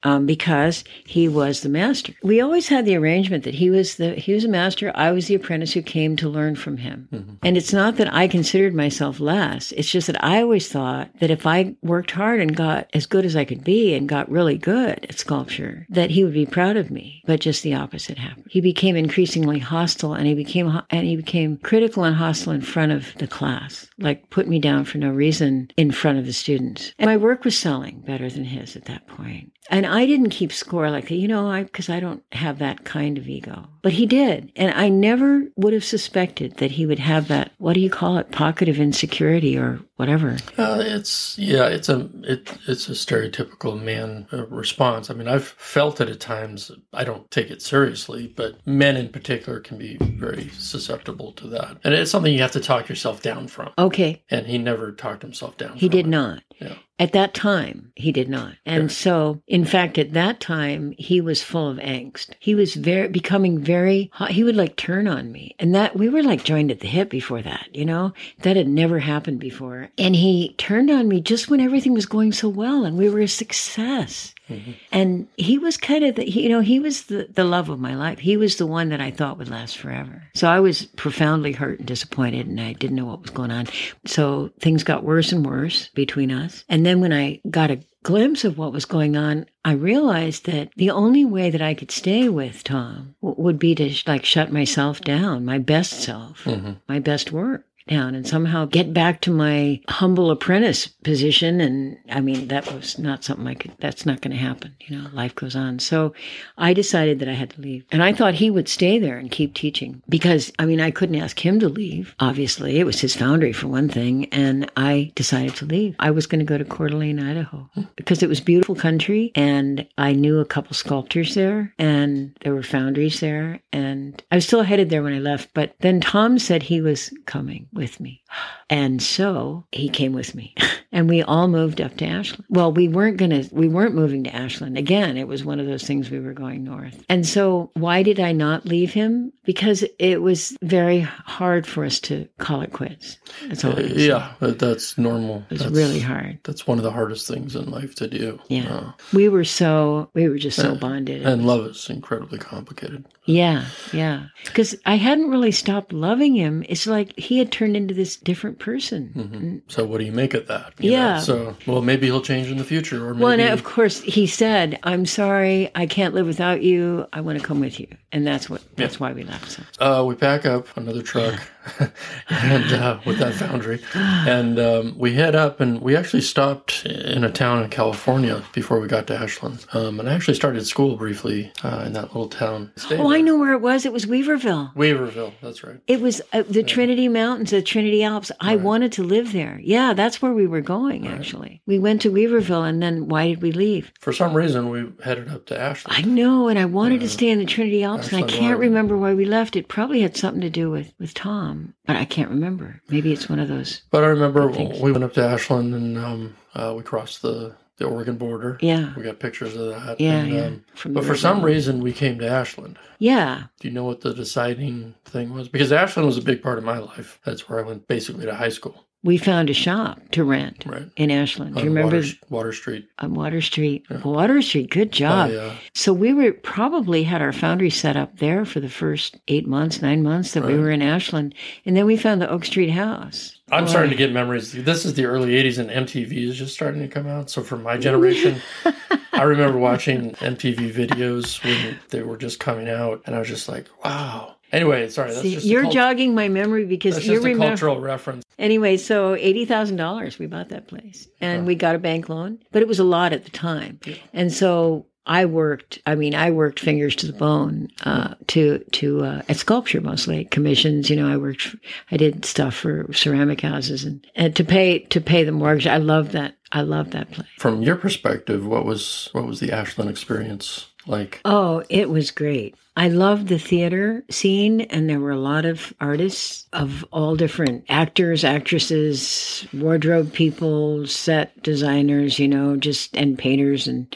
um, 0.03 0.27
because 0.27 0.85
he 1.05 1.29
was 1.29 1.61
the 1.61 1.69
master. 1.69 2.13
We 2.23 2.41
always 2.41 2.69
had 2.69 2.85
the 2.85 2.97
arrangement 2.97 3.45
that 3.45 3.55
he 3.55 3.71
was 3.71 3.97
the 3.97 4.15
he 4.15 4.33
was 4.33 4.45
a 4.45 4.49
master. 4.49 4.93
I 4.95 5.13
was 5.13 5.27
the 5.27 5.35
apprentice 5.35 5.73
who 5.73 5.83
came 5.83 6.17
to 6.17 6.29
learn 6.29 6.57
from 6.57 6.77
him. 6.77 7.09
And 7.43 7.57
it's 7.57 7.73
not 7.73 7.97
that 7.97 8.13
I 8.13 8.29
considered 8.29 8.75
myself 8.75 9.21
less. 9.21 9.73
It's 9.73 9.91
just 9.91 10.07
that 10.09 10.23
I 10.23 10.43
always 10.43 10.69
thought 10.69 11.11
that 11.21 11.31
if 11.31 11.46
I 11.47 11.77
worked 11.83 12.11
hard 12.11 12.41
and 12.41 12.57
got 12.57 12.89
as 12.95 13.07
good 13.07 13.25
as 13.25 13.37
I 13.37 13.45
could 13.45 13.65
be 13.65 13.95
and 13.95 14.09
got 14.09 14.31
really 14.31 14.59
good 14.59 15.05
at 15.09 15.19
sculpture, 15.19 15.87
that 15.91 16.11
he 16.11 16.25
would 16.25 16.35
be 16.35 16.47
proud 16.47 16.77
of 16.77 16.91
me. 16.91 17.23
But 17.27 17.41
just 17.41 17.63
the 17.63 17.75
opposite 17.75 18.19
happened. 18.19 18.47
He 18.51 18.61
became 18.61 18.97
increasingly 18.97 19.59
hostile, 19.59 20.15
and 20.15 20.27
he 20.27 20.35
became 20.35 20.81
and 20.91 21.07
he 21.07 21.17
became 21.17 21.59
critical 21.59 22.05
and 22.05 22.17
hostile 22.17 22.53
in 22.53 22.61
front 22.61 22.93
of 22.93 23.15
the 23.19 23.27
class. 23.27 23.89
Like 23.99 24.31
put 24.31 24.49
me 24.49 24.59
down 24.59 24.85
for 24.85 24.99
no 24.99 25.11
reason 25.11 25.71
in 25.77 25.91
front 25.91 26.19
of 26.19 26.27
the 26.27 26.33
students. 26.33 26.93
And 26.99 27.09
my 27.09 27.17
work 27.17 27.45
was 27.45 27.59
selling 27.59 28.01
better 28.01 28.29
than 28.31 28.45
his 28.45 28.77
at 28.77 28.87
that 28.87 29.07
point. 29.07 29.53
And 29.71 29.87
I 29.87 30.07
didn't 30.07 30.31
keep 30.31 30.53
score 30.53 30.91
like 30.91 31.09
that, 31.09 31.17
you 31.17 31.27
know, 31.29 31.49
I 31.51 31.65
because 31.65 31.89
I 31.89 32.01
don't 32.01 32.23
have 32.33 32.59
that 32.59 32.85
kind 32.85 33.19
of 33.19 33.29
ego. 33.29 33.67
But 33.83 33.93
he 33.93 34.07
did. 34.07 34.53
And 34.57 34.73
I 34.75 34.89
never 34.89 35.45
would 35.57 35.73
have 35.73 35.85
suspected 35.85 36.57
that 36.59 36.73
he 36.73 36.87
would 36.87 36.99
have 36.99 37.29
that, 37.29 37.53
what 37.59 37.75
do 37.75 37.81
you 37.81 37.91
call 37.91 38.19
it, 38.19 38.31
pocket 38.31 38.69
of 38.69 38.79
insecurity 38.79 39.57
or 39.59 39.81
whatever. 39.97 40.37
Uh, 40.57 40.79
it's 40.81 41.39
yeah, 41.39 41.67
it's 41.67 41.89
a 41.89 42.09
it, 42.23 42.57
it's 42.67 42.89
a 42.89 42.93
stereotypical 42.93 43.81
man 43.81 44.27
uh, 44.33 44.47
response. 44.47 45.11
I 45.11 45.15
mean, 45.15 45.29
I've 45.29 45.47
felt 45.49 46.01
it 46.01 46.09
at 46.09 46.21
times. 46.21 46.71
I 46.93 47.05
don't 47.05 47.31
take 47.31 47.51
it 47.51 47.63
seriously, 47.63 48.33
but 48.35 48.65
men 48.67 48.97
in 48.97 49.09
particular 49.09 49.61
can 49.61 49.79
be 49.79 49.97
very 49.99 50.49
susceptible 50.51 51.33
to 51.33 51.49
that, 51.49 51.79
and 51.85 51.95
it's 51.95 52.11
something 52.11 52.33
you 52.33 52.43
have 52.43 52.53
to 52.53 52.61
talk 52.61 52.89
yourself 52.89 53.23
down 53.23 53.49
from. 53.49 53.73
Okay. 53.79 54.23
And 54.31 54.47
he 54.47 54.59
never 54.59 54.93
talked 54.93 55.23
himself 55.23 55.57
down. 55.57 55.77
He 55.77 55.89
did 55.89 56.07
it. 56.07 56.11
not. 56.11 56.43
Yeah. 56.61 56.77
At 56.99 57.13
that 57.13 57.35
time, 57.35 57.93
he 57.95 58.11
did 58.11 58.29
not. 58.29 58.55
And 58.65 58.91
so, 58.91 59.43
in 59.47 59.67
fact, 59.67 59.99
at 59.99 60.15
that 60.15 60.41
time, 60.41 60.95
he 60.97 61.21
was 61.21 61.43
full 61.43 61.69
of 61.69 61.77
angst. 61.77 62.31
He 62.39 62.55
was 62.55 62.75
very, 62.75 63.09
becoming 63.09 63.59
very, 63.59 64.11
hot. 64.15 64.31
he 64.31 64.43
would 64.43 64.57
like 64.57 64.77
turn 64.77 65.07
on 65.07 65.31
me. 65.31 65.55
And 65.59 65.75
that, 65.75 65.95
we 65.95 66.09
were 66.09 66.23
like 66.23 66.43
joined 66.43 66.71
at 66.71 66.81
the 66.81 66.89
hip 66.89 67.11
before 67.11 67.43
that, 67.43 67.69
you 67.75 67.85
know? 67.85 68.15
That 68.41 68.57
had 68.57 68.69
never 68.69 68.99
happened 68.99 69.41
before. 69.41 69.91
And 69.99 70.17
he 70.17 70.55
turned 70.57 70.91
on 70.91 71.07
me 71.07 71.21
just 71.21 71.51
when 71.51 71.61
everything 71.61 71.93
was 71.93 72.07
going 72.07 72.33
so 72.33 72.49
well 72.49 72.87
and 72.87 72.97
we 72.97 73.11
were 73.11 73.21
a 73.21 73.29
success. 73.29 74.35
Mm-hmm. 74.49 74.73
And 74.93 75.29
he 75.37 75.59
was 75.59 75.77
kind 75.77 76.05
of 76.05 76.17
the, 76.17 76.31
you 76.31 76.49
know, 76.49 76.61
he 76.61 76.79
was 76.79 77.05
the, 77.05 77.29
the 77.33 77.45
love 77.45 77.69
of 77.69 77.81
my 77.81 77.97
life. 77.97 78.19
He 78.19 78.37
was 78.37 78.57
the 78.57 78.67
one 78.67 78.91
that 78.91 79.01
I 79.01 79.11
thought 79.11 79.39
would 79.39 79.49
last 79.49 79.79
forever. 79.79 80.23
So 80.35 80.49
I 80.49 80.61
was 80.61 80.87
profoundly 80.97 81.53
hurt 81.53 81.79
and 81.79 81.89
disappointed 81.89 82.47
and 82.47 82.61
I 82.61 82.75
didn't 82.75 82.97
know 82.97 83.07
what 83.07 83.23
was 83.23 83.31
going 83.31 83.51
on. 83.51 83.67
So 84.07 84.51
things 84.61 84.85
got 84.85 85.05
worse 85.05 85.33
and 85.33 85.45
worse 85.45 85.89
between 85.95 86.31
us. 86.31 86.65
And 86.69 86.87
then 86.87 87.01
when 87.01 87.13
I 87.13 87.41
got 87.51 87.71
a 87.71 87.81
glimpse 88.03 88.45
of 88.45 88.57
what 88.57 88.73
was 88.73 88.85
going 88.85 89.17
on, 89.17 89.47
I 89.65 89.73
realized 89.73 90.47
that 90.47 90.71
the 90.77 90.91
only 90.91 91.25
way 91.25 91.51
that 91.51 91.61
I 91.61 91.75
could 91.75 91.91
stay 91.91 92.29
with 92.29 92.63
Tom 92.63 93.17
w- 93.21 93.43
would 93.43 93.59
be 93.59 93.75
to 93.75 93.93
like 94.07 94.25
shut 94.25 94.53
myself 94.53 95.01
down, 95.01 95.45
my 95.45 95.59
best 95.59 96.03
self, 96.03 96.45
mm-hmm. 96.45 96.75
my 96.89 97.01
best 97.01 97.33
work 97.33 97.66
down 97.87 98.15
and 98.15 98.27
somehow 98.27 98.65
get 98.65 98.93
back 98.93 99.21
to 99.23 99.31
my 99.31 99.81
humble 99.89 100.31
apprentice 100.31 100.87
position. 100.87 101.61
And 101.61 101.99
i 102.11 102.21
mean 102.21 102.49
that 102.49 102.73
was 102.73 102.99
not 102.99 103.25
something 103.25 103.47
i 103.47 103.55
could 103.55 103.73
that's 103.79 104.07
not 104.07 104.21
going 104.21 104.37
to 104.37 104.43
happen 104.43 104.75
you 104.81 104.97
know 104.97 105.09
life 105.13 105.35
goes 105.35 105.57
on. 105.57 105.79
So 105.79 106.15
i 106.59 106.73
decided 106.73 107.19
that 107.19 107.29
i 107.29 107.33
had 107.33 107.51
to 107.51 107.61
leave. 107.61 107.85
And 107.91 108.03
i 108.03 108.13
thought 108.13 108.35
he 108.35 108.51
would 108.51 108.69
stay 108.69 108.99
there 108.99 109.19
and 109.19 109.31
keep 109.31 109.55
teaching 109.55 110.03
because 110.09 110.53
i 110.59 110.67
mean 110.67 110.81
i 110.81 110.91
couldn't 110.91 111.21
ask 111.21 111.45
him 111.45 111.61
to 111.61 111.69
leave 111.69 112.15
obviously. 112.21 112.79
It 112.79 112.85
was 112.85 113.01
his 113.01 113.15
foundry 113.15 113.53
for 113.53 113.69
one 113.69 113.89
thing. 113.89 114.27
And 114.27 114.71
i 114.77 115.13
decided 115.15 115.55
to 115.57 115.65
leave. 115.67 115.97
I 115.99 116.11
was 116.11 116.27
going 116.27 116.41
to 116.41 116.45
go 116.45 116.59
to 116.59 116.65
Coeur 116.65 116.89
d'Alene 116.89 117.21
idaho 117.21 117.69
because 117.97 118.23
it 118.23 118.29
was 118.29 118.41
beautiful 118.41 118.75
country 118.75 119.33
and 119.35 119.87
i 119.99 120.13
knew 120.13 120.41
a 120.41 120.45
couple 120.45 120.75
sculptors 120.75 121.35
there 121.35 121.73
and 121.79 122.37
there 122.43 122.55
were 122.55 122.63
foundries 122.63 123.21
there. 123.21 123.61
And 123.73 124.23
i 124.31 124.37
was 124.37 124.47
still 124.47 124.63
headed 124.63 124.91
there 124.91 125.03
when 125.03 125.13
i 125.13 125.19
left 125.19 125.51
but 125.55 125.75
then 125.81 126.01
tom 126.01 126.39
said 126.39 126.63
he 126.63 126.81
was 126.81 127.13
coming 127.27 127.67
with 127.77 128.01
me 128.01 128.23
and 128.69 129.03
so 129.03 129.65
he 129.73 129.89
came 129.89 130.13
with 130.13 130.35
me 130.35 130.55
and 130.93 131.09
we 131.09 131.23
all 131.23 131.49
moved 131.49 131.81
up 131.81 131.97
to 131.99 132.07
Ashland. 132.07 132.45
Well, 132.49 132.73
we 132.73 132.89
weren't 132.89 133.17
going 133.17 133.31
to, 133.31 133.55
we 133.55 133.69
weren't 133.69 133.95
moving 133.95 134.25
to 134.25 134.35
Ashland. 134.35 134.77
Again, 134.77 135.17
it 135.17 135.29
was 135.29 135.45
one 135.45 135.61
of 135.61 135.67
those 135.67 135.85
things 135.85 136.11
we 136.11 136.21
were 136.21 136.33
going 136.33 136.65
north. 136.65 137.05
And 137.09 137.27
so 137.27 137.71
why 137.75 138.03
did 138.03 138.19
I 138.19 138.33
not 138.33 138.67
leave 138.67 138.93
him? 138.93 139.33
Because 139.45 139.85
it 139.99 140.23
was 140.23 140.57
very 140.63 141.01
hard 141.01 141.67
for 141.67 141.85
us 141.85 142.01
to 142.01 142.29
call 142.39 142.63
it 142.63 142.73
quits. 142.73 143.19
That's 143.47 143.65
all 143.65 143.77
say. 143.77 143.93
Yeah, 143.95 144.33
that's 144.41 144.99
normal. 144.99 145.45
It 145.51 145.53
was 145.53 145.61
that's, 145.61 145.77
really 145.77 146.01
hard. 146.01 146.39
That's 146.43 146.67
one 146.67 146.79
of 146.79 146.85
the 146.85 146.91
hardest 146.91 147.29
things 147.29 147.55
in 147.55 147.71
life 147.71 147.95
to 147.97 148.09
do. 148.09 148.41
Yeah. 148.49 148.69
Uh, 148.69 148.93
We 149.13 149.29
were 149.29 149.45
so, 149.45 150.11
we 150.15 150.29
were 150.29 150.39
just 150.39 150.57
so 150.57 150.75
bonded. 150.75 151.23
and 151.25 151.47
love 151.47 151.67
is 151.67 151.89
incredibly 151.89 152.39
complicated. 152.39 153.05
Yeah, 153.27 153.67
yeah. 153.93 154.27
Because 154.45 154.75
I 154.87 154.97
hadn't 154.97 155.31
really 155.31 155.53
stopped 155.53 155.93
loving 155.93 156.35
him. 156.35 156.65
It's 156.69 156.87
like 156.87 157.17
he 157.19 157.39
had 157.39 157.51
turned 157.53 157.77
into 157.77 157.95
this 157.95 158.17
different 158.17 158.56
person. 158.59 159.09
hmm 159.15 159.59
So 159.73 159.85
what 159.85 159.99
do 159.99 160.05
you 160.05 160.13
make 160.13 160.35
of 160.35 160.47
that? 160.49 160.73
you 160.79 160.91
know? 160.91 160.97
Yeah. 160.97 161.19
So 161.21 161.57
well, 161.67 161.83
maybe 161.83 162.07
he'll 162.07 162.21
change 162.23 162.51
in 162.51 162.59
the 162.59 162.65
future, 162.65 163.07
or 163.07 163.15
maybe 163.15 163.23
Well, 163.25 163.33
and 163.33 163.43
of 163.43 163.65
course, 163.65 164.01
he 164.01 164.27
said, 164.27 164.79
"I'm 164.83 165.07
sorry, 165.07 165.71
I 165.75 165.87
can't 165.87 166.15
live 166.15 166.27
without 166.27 166.63
you. 166.63 167.07
I 167.13 167.21
want 167.21 167.39
to 167.39 167.45
come 167.45 167.61
with 167.61 167.79
you," 167.81 167.89
and 168.13 168.27
that's 168.27 168.49
what 168.51 168.63
that's 168.77 168.99
why 169.01 169.13
we 169.13 169.25
left. 169.25 169.51
So. 169.51 169.63
Uh, 169.81 170.05
we 170.05 170.15
pack 170.15 170.45
up 170.47 170.67
another 170.77 171.03
truck, 171.03 171.41
and 172.29 172.73
uh, 172.73 172.99
with 173.07 173.19
that 173.19 173.35
foundry, 173.35 173.81
and 173.95 174.59
um, 174.59 174.95
we 174.99 175.15
head 175.15 175.35
up, 175.35 175.61
and 175.61 175.81
we 175.81 175.97
actually 175.97 176.23
stopped 176.23 176.85
in 176.87 177.25
a 177.25 177.31
town 177.31 177.63
in 177.63 177.71
California 177.71 178.43
before 178.53 178.81
we 178.81 178.89
got 178.89 179.07
to 179.09 179.17
Ashland. 179.17 179.65
Um, 179.73 180.01
and 180.01 180.09
I 180.09 180.15
actually 180.15 180.35
started 180.35 180.67
school 180.67 180.97
briefly 180.97 181.53
uh, 181.63 181.85
in 181.87 181.93
that 181.95 182.05
little 182.07 182.29
town. 182.29 182.73
Stayed 182.77 183.01
Oh, 183.01 183.13
I 183.13 183.21
know 183.21 183.37
where 183.37 183.53
it 183.53 183.61
was. 183.61 183.85
It 183.87 183.93
was 183.93 184.07
Weaverville. 184.07 184.75
Weaverville. 184.75 185.33
That's 185.43 185.63
right. 185.65 185.79
It 185.87 186.01
was 186.01 186.21
uh, 186.33 186.43
the 186.49 186.63
Trinity 186.63 187.09
Mountains, 187.09 187.51
the 187.51 187.63
Trinity 187.63 188.03
Alps. 188.03 188.33
I 188.47 188.57
wanted 188.57 188.93
to 188.93 189.03
live 189.03 189.33
there. 189.33 189.61
Yeah, 189.63 189.93
that's 189.93 190.23
where 190.23 190.33
we 190.33 190.47
were 190.47 190.61
going. 190.61 191.07
Actually, 191.07 191.63
we 191.67 191.79
went 191.79 192.03
to 192.03 192.11
Weaverville, 192.11 192.69
and 192.69 192.83
then 192.83 193.09
why 193.09 193.29
did 193.29 193.43
we 193.43 193.53
leave? 193.53 193.93
For 194.01 194.13
some 194.13 194.35
reason, 194.35 194.71
we 194.71 194.93
headed 195.03 195.29
up 195.29 195.47
to 195.47 195.59
Ashland. 195.61 195.97
I 195.99 196.09
know, 196.09 196.49
and 196.49 196.59
I 196.59 196.65
wanted 196.65 197.01
to 197.01 197.09
stay 197.09 197.29
in 197.31 197.39
the 197.39 197.45
Trinity 197.45 197.83
Alps, 197.83 198.13
and 198.13 198.25
I 198.25 198.27
can't 198.29 198.59
remember 198.59 198.97
why 198.97 199.15
we 199.15 199.25
left. 199.25 199.57
It 199.57 199.69
probably 199.69 200.01
had 200.01 200.17
something 200.17 200.41
to 200.43 200.51
do 200.51 200.71
with 200.71 200.93
with 200.99 201.15
Tom, 201.15 201.75
but 201.87 201.97
I 201.97 202.05
can't 202.05 202.31
remember. 202.31 202.81
Maybe 202.89 203.13
it's 203.13 203.29
one 203.29 203.39
of 203.39 203.49
those. 203.49 203.83
But 203.91 204.05
I 204.05 204.09
remember 204.09 204.49
we 204.49 204.93
went 204.93 205.05
up 205.05 205.15
to 205.15 205.25
Ashland 205.27 205.75
and 205.75 205.99
um, 205.99 206.37
uh, 206.55 206.75
we 206.77 206.83
crossed 206.83 207.23
the, 207.23 207.55
the 207.79 207.87
Oregon 207.87 208.17
border. 208.17 208.59
Yeah, 208.61 208.95
We 208.97 209.03
got 209.03 209.19
pictures 209.19 209.55
of 209.57 209.69
that. 209.69 210.01
yeah, 210.01 210.19
and, 210.19 210.33
yeah. 210.33 210.45
um, 210.47 210.65
From 210.75 210.93
but 210.95 211.05
for 211.05 211.17
some 211.17 211.43
reason, 211.43 211.81
we 211.81 211.93
came 211.93 212.19
to 212.19 212.29
Ashland. 212.29 212.79
yeah, 212.99 213.45
Do 213.61 213.69
you 213.69 213.75
know 213.75 213.85
what 213.85 214.01
the 214.01 214.15
deciding 214.15 214.95
thing 215.05 215.35
was? 215.35 215.49
Because 215.49 215.73
Ashland 215.73 216.07
was 216.07 216.19
a 216.19 216.23
big 216.23 216.43
part 216.43 216.59
of 216.59 216.65
my 216.65 216.79
life. 216.79 217.21
That's 217.25 217.49
where 217.49 217.59
I 217.59 217.63
went 217.63 217.87
basically 217.87 218.25
to 218.27 218.35
high 218.35 218.49
school, 218.49 218.87
we 219.03 219.19
found 219.19 219.49
a 219.49 219.55
shop 219.55 220.01
to 220.11 220.25
rent 220.25 220.65
right? 220.67 220.89
in 220.97 221.13
Ashland. 221.13 221.55
Do 221.55 221.63
you 221.63 221.69
remember 221.69 221.97
Water, 221.97 222.09
Water 222.29 222.53
Street? 222.53 222.89
on 222.99 223.15
Water 223.15 223.41
Street? 223.41 223.85
Water 224.05 224.43
Street, 224.43 224.69
good 224.71 224.91
job. 224.91 225.31
I, 225.31 225.37
uh, 225.37 225.53
So 225.75 225.93
we 225.93 226.13
were 226.13 226.33
probably 226.33 227.05
had 227.05 227.23
our 227.23 227.33
foundry 227.33 227.71
set 227.71 227.97
up 227.97 228.19
there 228.19 228.45
for 228.45 228.59
the 228.59 228.69
first 228.69 229.17
eight 229.29 229.47
months, 229.47 229.81
nine 229.81 230.03
months 230.03 230.33
that 230.33 230.45
we 230.45 230.59
were 230.59 230.71
in 230.71 230.83
Ashland, 230.83 231.35
and 231.65 231.77
then 231.77 231.87
we 231.87 231.97
found 231.97 232.21
the 232.21 232.29
Oak 232.29 232.45
Street 232.45 232.71
house. 232.71 233.36
I'm 233.53 233.65
Boy. 233.65 233.71
starting 233.71 233.91
to 233.91 233.97
get 233.97 234.13
memories. 234.13 234.53
This 234.53 234.85
is 234.85 234.95
the 234.95 235.05
early 235.05 235.31
80s 235.41 235.59
and 235.59 235.71
MTV 235.87 236.29
is 236.29 236.37
just 236.37 236.53
starting 236.55 236.81
to 236.81 236.89
come 236.89 237.07
out. 237.07 237.31
So 237.31 237.43
for 237.45 237.57
my 237.57 237.77
generation, 237.77 238.43
I 239.13 239.23
remember 239.23 239.57
watching 239.57 240.11
MTV 240.15 240.73
videos 240.75 241.43
when 241.45 241.79
they 241.91 242.03
were 242.03 242.17
just 242.17 242.41
coming 242.41 242.69
out. 242.69 243.03
And 243.07 243.15
I 243.15 243.21
was 243.21 243.29
just 243.29 243.49
like, 243.49 243.67
wow. 243.85 244.35
Anyway, 244.51 244.89
sorry. 244.89 245.11
That's 245.11 245.23
See, 245.23 245.35
just 245.35 245.47
you're 245.47 245.63
cult- 245.63 245.75
jogging 245.75 246.13
my 246.15 246.29
memory 246.29 246.65
because 246.65 246.97
you 247.07 247.15
just 247.15 247.25
a 247.25 247.29
remember. 247.29 247.47
cultural 247.49 247.81
reference. 247.81 248.25
Anyway, 248.39 248.77
so 248.77 249.15
eighty 249.15 249.45
thousand 249.45 249.77
dollars 249.77 250.19
we 250.21 250.27
bought 250.27 250.51
that 250.51 250.69
place, 250.69 251.09
and 251.21 251.47
we 251.49 251.57
got 251.57 251.75
a 251.75 251.79
bank 251.81 252.09
loan, 252.09 252.39
but 252.53 252.63
it 252.63 252.69
was 252.69 252.79
a 252.79 252.85
lot 252.85 253.13
at 253.13 253.25
the 253.25 253.31
time, 253.31 253.81
and 254.13 254.33
so. 254.33 254.87
I 255.07 255.25
worked. 255.25 255.81
I 255.87 255.95
mean, 255.95 256.15
I 256.15 256.31
worked 256.31 256.59
fingers 256.59 256.97
to 256.97 257.07
the 257.07 257.13
bone 257.13 257.69
uh, 257.85 258.15
to 258.29 258.59
to 258.73 259.05
uh, 259.05 259.23
at 259.29 259.37
sculpture 259.37 259.81
mostly 259.81 260.25
commissions. 260.27 260.91
You 260.91 260.97
know, 260.97 261.09
I 261.09 261.17
worked. 261.17 261.55
I 261.91 261.97
did 261.97 262.25
stuff 262.25 262.55
for 262.55 262.93
ceramic 262.93 263.41
houses 263.41 263.85
and, 263.85 264.05
and 264.17 264.35
to 264.37 264.45
pay 264.45 264.81
to 264.81 265.01
pay 265.01 265.23
the 265.25 265.33
mortgage. 265.33 265.67
I 265.67 265.77
love 265.77 266.13
that. 266.13 266.37
I 266.53 266.63
love 266.63 266.91
that 266.91 267.11
place. 267.13 267.29
From 267.39 267.63
your 267.63 267.77
perspective, 267.77 268.47
what 268.47 268.65
was 268.65 269.09
what 269.13 269.27
was 269.27 269.41
the 269.41 269.53
Ashland 269.53 269.91
experience 269.91 270.67
like? 270.87 271.21
Oh, 271.25 271.63
it 271.69 271.89
was 271.89 272.11
great. 272.11 272.57
I 272.77 272.89
loved 272.89 273.29
the 273.29 273.39
theater 273.39 274.05
scene, 274.11 274.63
and 274.63 274.89
there 274.89 275.01
were 275.01 275.11
a 275.11 275.19
lot 275.19 275.47
of 275.47 275.73
artists 275.81 276.47
of 276.53 276.85
all 276.93 277.17
different 277.17 277.65
actors, 277.69 278.23
actresses, 278.23 279.47
wardrobe 279.55 280.13
people, 280.13 280.87
set 280.87 281.43
designers, 281.43 282.19
you 282.19 282.29
know, 282.29 282.57
just 282.57 282.95
and 282.97 283.19
painters, 283.19 283.67
and 283.67 283.95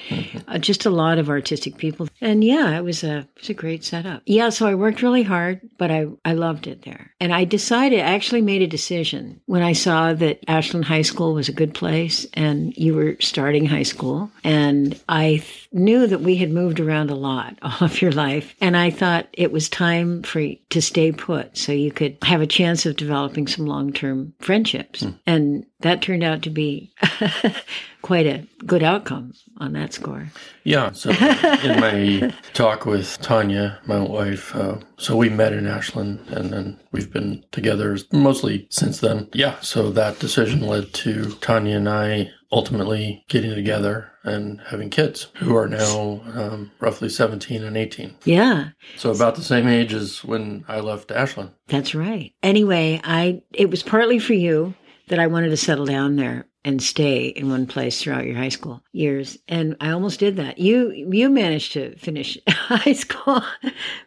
uh, 0.49 0.59
just 0.59 0.87
a 0.87 0.91
lot 0.91 1.19
of 1.19 1.29
artistic 1.29 1.77
people. 1.77 2.09
And 2.21 2.43
yeah, 2.43 2.77
it 2.77 2.83
was 2.83 3.05
a 3.05 3.19
it 3.19 3.41
was 3.41 3.51
a 3.51 3.55
great 3.55 3.85
setup. 3.85 4.23
Yeah, 4.25 4.49
so 4.49 4.67
I 4.67 4.75
worked 4.75 5.03
really 5.03 5.23
hard, 5.23 5.61
but 5.77 5.91
I 5.91 6.07
I 6.25 6.33
loved 6.33 6.67
it 6.67 6.83
there. 6.83 7.13
And 7.21 7.35
I 7.35 7.45
decided, 7.45 8.01
I 8.01 8.15
actually 8.15 8.41
made 8.41 8.63
a 8.63 8.67
decision 8.67 9.41
when 9.47 9.63
I 9.63 9.75
saw 9.75 10.15
that 10.15 10.41
Ashland 10.49 10.87
High 10.87 11.03
School 11.03 11.35
was 11.35 11.49
a 11.49 11.53
good 11.53 11.75
place, 11.75 12.27
and 12.33 12.75
you 12.79 12.95
were 12.95 13.17
starting 13.21 13.67
high 13.67 13.83
school, 13.83 14.31
and 14.43 14.99
I 15.09 15.43
th- 15.45 15.69
knew 15.73 16.07
that 16.07 16.23
we 16.23 16.37
had 16.37 16.51
moved 16.51 16.81
around 16.81 17.11
a 17.11 17.15
lot 17.15 17.59
all 17.63 17.77
of 17.81 18.01
your 18.01 18.13
life, 18.13 18.57
and 18.61 18.70
I 18.77 18.91
thought 18.91 19.29
it 19.33 19.53
was 19.53 19.69
time 19.69 20.23
for 20.23 20.43
to 20.71 20.83
stay 20.83 21.13
put 21.13 21.57
so 21.57 21.73
you 21.73 21.91
could 21.91 22.19
have 22.23 22.41
a 22.41 22.47
chance 22.47 22.87
of 22.87 22.97
developing 22.97 23.47
some 23.47 23.67
long 23.67 23.93
term 23.93 24.35
friendships. 24.41 25.05
And 25.27 25.67
that 25.81 26.03
turned 26.03 26.23
out 26.23 26.43
to 26.43 26.51
be 26.51 26.93
quite 28.03 28.27
a 28.27 28.47
good 28.67 28.83
outcome 28.83 29.33
on 29.59 29.73
that 29.73 29.93
score. 29.93 30.27
Yeah. 30.65 30.93
So 30.93 31.11
in 31.11 31.81
my 31.81 32.35
talk 32.53 32.87
with 32.87 33.21
Tanya, 33.21 33.79
my 33.87 34.01
wife, 34.01 34.55
uh, 34.55 34.79
so 34.99 35.17
we 35.17 35.29
met 35.29 35.53
in 35.53 35.67
Ashland, 35.67 36.21
and 36.29 36.53
then 36.53 36.81
we've 36.93 37.13
been 37.13 37.45
together 37.53 37.99
mostly 38.13 38.67
since 38.71 39.01
then. 39.01 39.29
Yeah. 39.33 39.59
So 39.61 39.91
that 39.91 40.19
decision 40.19 40.61
led 40.61 40.93
to 40.95 41.33
Tanya 41.41 41.77
and 41.77 41.89
I 41.89 42.31
ultimately 42.53 43.25
getting 43.29 43.55
together 43.55 44.10
and 44.25 44.61
having 44.69 44.91
kids 44.91 45.29
who 45.37 45.57
are 45.57 45.69
now 45.69 46.21
um, 46.35 46.71
roughly 46.81 47.09
17 47.09 47.63
and 47.65 47.77
18. 47.77 48.17
Yeah, 48.25 48.69
So 48.97 49.11
about 49.11 49.35
the 49.37 49.43
same 49.43 49.67
age 49.67 49.93
as 49.95 50.23
when 50.25 50.65
I 50.69 50.81
left 50.81 51.11
Ashland. 51.11 51.51
that's 51.69 51.95
right. 51.95 52.33
Anyway, 52.43 53.01
I 53.05 53.43
it 53.53 53.71
was 53.71 53.83
partly 53.83 54.19
for 54.19 54.35
you 54.35 54.75
that 55.09 55.19
I 55.19 55.27
wanted 55.27 55.49
to 55.51 55.57
settle 55.57 55.87
down 55.87 56.17
there 56.17 56.47
and 56.63 56.83
stay 56.83 57.29
in 57.29 57.49
one 57.49 57.67
place 57.67 58.03
throughout 58.03 58.27
your 58.27 58.37
high 58.37 58.51
school 58.51 58.83
years 58.93 59.39
and 59.49 59.75
I 59.81 59.91
almost 59.93 60.21
did 60.21 60.37
that. 60.37 60.59
You 60.59 60.91
you 60.93 61.31
managed 61.31 61.73
to 61.73 61.97
finish 61.97 62.37
high 62.49 62.93
school. 62.93 63.43